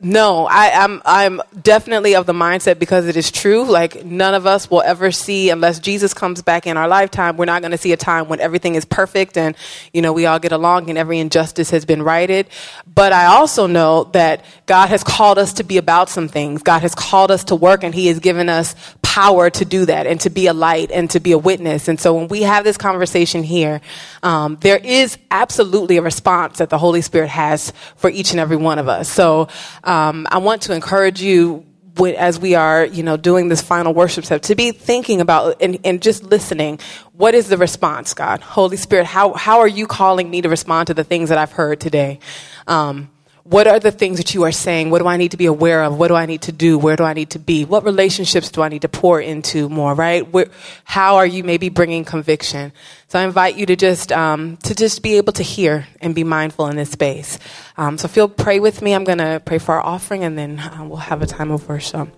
no, 0.00 0.46
I, 0.46 0.70
am 0.70 1.00
I'm, 1.04 1.40
I'm 1.40 1.62
definitely 1.62 2.16
of 2.16 2.26
the 2.26 2.32
mindset 2.32 2.80
because 2.80 3.06
it 3.06 3.16
is 3.16 3.30
true. 3.30 3.64
Like 3.64 4.04
none 4.04 4.34
of 4.34 4.44
us 4.44 4.68
will 4.68 4.82
ever 4.82 5.12
see 5.12 5.50
unless 5.50 5.78
Jesus 5.78 6.12
comes 6.12 6.42
back 6.42 6.66
in 6.66 6.76
our 6.76 6.88
lifetime. 6.88 7.36
We're 7.36 7.44
not 7.44 7.62
going 7.62 7.70
to 7.70 7.78
see 7.78 7.92
a 7.92 7.96
time 7.96 8.28
when 8.28 8.40
everything 8.40 8.74
is 8.74 8.84
perfect 8.84 9.38
and 9.38 9.56
you 9.92 10.02
know 10.02 10.12
we 10.12 10.26
all 10.26 10.40
get 10.40 10.50
along 10.50 10.90
and 10.90 10.98
every 10.98 11.20
injustice 11.20 11.70
has 11.70 11.84
been 11.84 12.02
righted. 12.02 12.48
But 12.92 13.12
I 13.12 13.26
also 13.26 13.68
know 13.68 14.04
that 14.12 14.44
God 14.66 14.88
has 14.88 15.04
called 15.04 15.38
us 15.38 15.54
to 15.54 15.64
be 15.64 15.78
about 15.78 16.10
some 16.10 16.26
things. 16.26 16.64
God 16.64 16.80
has 16.80 16.94
called 16.96 17.30
us 17.30 17.44
to 17.44 17.54
work 17.54 17.84
and 17.84 17.94
He 17.94 18.08
has 18.08 18.18
given 18.18 18.48
us 18.48 18.74
power 19.14 19.48
to 19.48 19.64
do 19.64 19.86
that 19.86 20.08
and 20.08 20.20
to 20.20 20.28
be 20.28 20.48
a 20.48 20.52
light 20.52 20.90
and 20.90 21.08
to 21.08 21.20
be 21.20 21.30
a 21.30 21.38
witness. 21.38 21.86
And 21.86 22.00
so 22.00 22.14
when 22.14 22.26
we 22.26 22.42
have 22.42 22.64
this 22.64 22.76
conversation 22.76 23.44
here, 23.44 23.80
um, 24.24 24.58
there 24.60 24.78
is 24.78 25.18
absolutely 25.30 25.98
a 25.98 26.02
response 26.02 26.58
that 26.58 26.68
the 26.68 26.78
Holy 26.78 27.00
Spirit 27.00 27.28
has 27.28 27.72
for 27.94 28.10
each 28.10 28.32
and 28.32 28.40
every 28.40 28.56
one 28.56 28.80
of 28.80 28.88
us. 28.88 29.08
So 29.08 29.46
um, 29.84 30.26
I 30.30 30.38
want 30.38 30.62
to 30.62 30.74
encourage 30.74 31.22
you 31.22 31.64
as 32.02 32.40
we 32.40 32.54
are, 32.54 32.84
you 32.84 33.02
know, 33.02 33.16
doing 33.16 33.48
this 33.48 33.62
final 33.62 33.94
worship 33.94 34.24
step, 34.24 34.42
to 34.42 34.54
be 34.54 34.72
thinking 34.72 35.20
about 35.20 35.62
and, 35.62 35.78
and, 35.84 36.02
just 36.02 36.24
listening. 36.24 36.80
What 37.12 37.34
is 37.34 37.48
the 37.48 37.56
response, 37.56 38.14
God? 38.14 38.40
Holy 38.40 38.76
Spirit, 38.76 39.06
how, 39.06 39.32
how 39.34 39.60
are 39.60 39.68
you 39.68 39.86
calling 39.86 40.28
me 40.28 40.42
to 40.42 40.48
respond 40.48 40.88
to 40.88 40.94
the 40.94 41.04
things 41.04 41.28
that 41.28 41.38
I've 41.38 41.52
heard 41.52 41.80
today? 41.80 42.18
Um, 42.66 43.10
what 43.44 43.66
are 43.66 43.78
the 43.78 43.92
things 43.92 44.16
that 44.16 44.32
you 44.34 44.42
are 44.44 44.52
saying? 44.52 44.88
What 44.88 45.00
do 45.00 45.06
I 45.06 45.18
need 45.18 45.32
to 45.32 45.36
be 45.36 45.44
aware 45.44 45.84
of? 45.84 45.98
What 45.98 46.08
do 46.08 46.14
I 46.14 46.24
need 46.24 46.42
to 46.42 46.52
do? 46.52 46.78
Where 46.78 46.96
do 46.96 47.04
I 47.04 47.12
need 47.12 47.30
to 47.30 47.38
be? 47.38 47.66
What 47.66 47.84
relationships 47.84 48.50
do 48.50 48.62
I 48.62 48.70
need 48.70 48.82
to 48.82 48.88
pour 48.88 49.20
into 49.20 49.68
more? 49.68 49.94
Right? 49.94 50.26
Where, 50.32 50.46
how 50.84 51.16
are 51.16 51.26
you 51.26 51.44
maybe 51.44 51.68
bringing 51.68 52.04
conviction? 52.06 52.72
So 53.08 53.18
I 53.18 53.24
invite 53.24 53.56
you 53.56 53.66
to 53.66 53.76
just 53.76 54.10
um, 54.12 54.56
to 54.64 54.74
just 54.74 55.02
be 55.02 55.18
able 55.18 55.34
to 55.34 55.42
hear 55.42 55.86
and 56.00 56.14
be 56.14 56.24
mindful 56.24 56.68
in 56.68 56.76
this 56.76 56.90
space. 56.90 57.38
Um, 57.76 57.98
so 57.98 58.08
feel 58.08 58.28
pray 58.28 58.60
with 58.60 58.80
me. 58.80 58.94
I'm 58.94 59.04
going 59.04 59.18
to 59.18 59.42
pray 59.44 59.58
for 59.58 59.74
our 59.74 59.82
offering, 59.82 60.24
and 60.24 60.38
then 60.38 60.58
uh, 60.58 60.84
we'll 60.88 60.96
have 60.96 61.20
a 61.20 61.26
time 61.26 61.50
of 61.50 61.68
worship. 61.68 62.08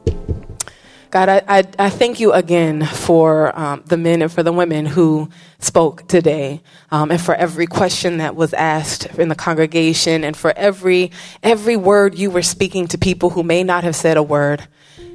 God, 1.10 1.28
I, 1.28 1.42
I, 1.46 1.64
I, 1.78 1.90
thank 1.90 2.20
you 2.20 2.32
again 2.32 2.84
for 2.84 3.56
um, 3.58 3.82
the 3.86 3.96
men 3.96 4.22
and 4.22 4.32
for 4.32 4.42
the 4.42 4.52
women 4.52 4.86
who 4.86 5.28
spoke 5.58 6.08
today, 6.08 6.62
um, 6.90 7.10
and 7.10 7.20
for 7.20 7.34
every 7.34 7.66
question 7.66 8.18
that 8.18 8.34
was 8.34 8.52
asked 8.52 9.06
in 9.18 9.28
the 9.28 9.34
congregation, 9.34 10.24
and 10.24 10.36
for 10.36 10.52
every 10.56 11.12
every 11.42 11.76
word 11.76 12.18
you 12.18 12.30
were 12.30 12.42
speaking 12.42 12.88
to 12.88 12.98
people 12.98 13.30
who 13.30 13.42
may 13.42 13.62
not 13.62 13.84
have 13.84 13.94
said 13.94 14.16
a 14.16 14.22
word. 14.22 14.66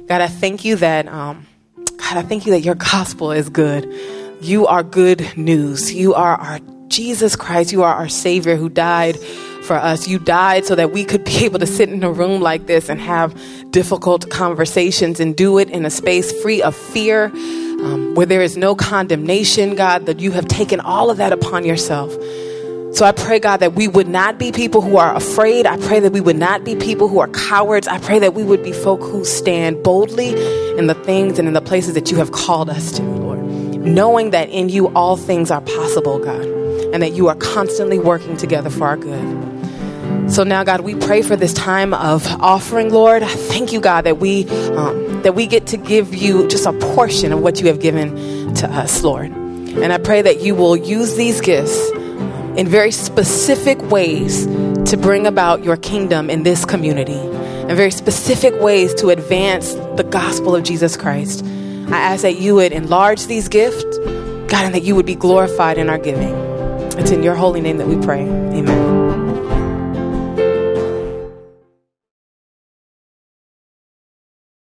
God, 0.06 0.20
I 0.20 0.28
thank 0.28 0.64
you 0.64 0.76
that 0.76 1.08
um, 1.08 1.46
God, 1.76 2.16
I 2.16 2.22
thank 2.22 2.46
you 2.46 2.52
that 2.52 2.60
your 2.60 2.74
gospel 2.74 3.30
is 3.32 3.48
good. 3.48 3.92
You 4.40 4.66
are 4.66 4.82
good 4.82 5.36
news. 5.36 5.94
You 5.94 6.14
are 6.14 6.36
our 6.36 6.60
Jesus 6.88 7.36
Christ. 7.36 7.70
You 7.70 7.82
are 7.82 7.94
our 7.94 8.08
Savior 8.08 8.56
who 8.56 8.68
died 8.68 9.18
for 9.62 9.76
us. 9.76 10.08
You 10.08 10.18
died 10.18 10.64
so 10.64 10.74
that 10.74 10.92
we 10.92 11.04
could 11.04 11.24
be 11.24 11.36
able 11.44 11.58
to 11.58 11.66
sit 11.66 11.88
in 11.88 12.02
a 12.02 12.12
room 12.12 12.40
like 12.40 12.66
this 12.66 12.88
and 12.88 13.00
have 13.00 13.34
difficult 13.70 14.30
conversations 14.30 15.20
and 15.20 15.36
do 15.36 15.58
it 15.58 15.70
in 15.70 15.84
a 15.84 15.90
space 15.90 16.32
free 16.42 16.62
of 16.62 16.74
fear, 16.74 17.26
um, 17.26 18.14
where 18.14 18.26
there 18.26 18.42
is 18.42 18.56
no 18.56 18.74
condemnation, 18.74 19.74
God, 19.74 20.06
that 20.06 20.20
you 20.20 20.32
have 20.32 20.46
taken 20.46 20.80
all 20.80 21.10
of 21.10 21.16
that 21.16 21.32
upon 21.32 21.64
yourself. 21.64 22.12
So 22.94 23.06
I 23.06 23.12
pray, 23.12 23.38
God, 23.38 23.56
that 23.60 23.72
we 23.72 23.88
would 23.88 24.06
not 24.06 24.38
be 24.38 24.52
people 24.52 24.82
who 24.82 24.98
are 24.98 25.16
afraid. 25.16 25.66
I 25.66 25.78
pray 25.78 25.98
that 26.00 26.12
we 26.12 26.20
would 26.20 26.36
not 26.36 26.62
be 26.62 26.76
people 26.76 27.08
who 27.08 27.20
are 27.20 27.28
cowards. 27.28 27.88
I 27.88 27.98
pray 27.98 28.18
that 28.18 28.34
we 28.34 28.44
would 28.44 28.62
be 28.62 28.72
folk 28.72 29.00
who 29.00 29.24
stand 29.24 29.82
boldly 29.82 30.28
in 30.76 30.88
the 30.88 30.94
things 30.94 31.38
and 31.38 31.48
in 31.48 31.54
the 31.54 31.62
places 31.62 31.94
that 31.94 32.10
you 32.10 32.18
have 32.18 32.32
called 32.32 32.68
us 32.68 32.92
to, 32.92 33.02
Lord. 33.02 33.40
Knowing 33.40 34.30
that 34.30 34.50
in 34.50 34.68
you 34.68 34.88
all 34.94 35.16
things 35.16 35.50
are 35.50 35.62
possible, 35.62 36.18
God, 36.18 36.44
and 36.92 37.02
that 37.02 37.14
you 37.14 37.28
are 37.28 37.34
constantly 37.36 37.98
working 37.98 38.36
together 38.36 38.68
for 38.68 38.86
our 38.86 38.98
good. 38.98 39.51
So 40.28 40.44
now, 40.44 40.64
God, 40.64 40.80
we 40.80 40.94
pray 40.94 41.20
for 41.22 41.36
this 41.36 41.52
time 41.52 41.92
of 41.92 42.26
offering, 42.40 42.90
Lord. 42.90 43.22
Thank 43.22 43.72
you, 43.72 43.80
God, 43.80 44.02
that 44.02 44.18
we 44.18 44.48
um, 44.70 45.22
that 45.22 45.34
we 45.34 45.46
get 45.46 45.66
to 45.68 45.76
give 45.76 46.14
you 46.14 46.48
just 46.48 46.66
a 46.66 46.72
portion 46.72 47.32
of 47.32 47.40
what 47.40 47.60
you 47.60 47.66
have 47.66 47.80
given 47.80 48.54
to 48.54 48.70
us, 48.70 49.02
Lord. 49.02 49.30
And 49.30 49.92
I 49.92 49.98
pray 49.98 50.22
that 50.22 50.40
you 50.40 50.54
will 50.54 50.76
use 50.76 51.16
these 51.16 51.40
gifts 51.40 51.90
in 52.56 52.66
very 52.66 52.90
specific 52.90 53.80
ways 53.90 54.46
to 54.90 54.96
bring 54.96 55.26
about 55.26 55.64
your 55.64 55.76
kingdom 55.76 56.28
in 56.28 56.42
this 56.42 56.64
community, 56.64 57.18
in 57.18 57.74
very 57.76 57.90
specific 57.90 58.58
ways 58.60 58.94
to 58.94 59.08
advance 59.08 59.74
the 59.96 60.06
gospel 60.08 60.54
of 60.56 60.62
Jesus 60.62 60.96
Christ. 60.96 61.44
I 61.44 61.98
ask 61.98 62.22
that 62.22 62.38
you 62.38 62.54
would 62.56 62.72
enlarge 62.72 63.26
these 63.26 63.48
gifts, 63.48 63.84
God, 63.84 64.64
and 64.64 64.74
that 64.74 64.82
you 64.82 64.94
would 64.94 65.06
be 65.06 65.14
glorified 65.14 65.78
in 65.78 65.88
our 65.88 65.98
giving. 65.98 66.34
It's 66.98 67.10
in 67.10 67.22
your 67.22 67.34
holy 67.34 67.60
name 67.60 67.78
that 67.78 67.86
we 67.86 67.96
pray. 68.04 68.22
Amen. 68.22 68.81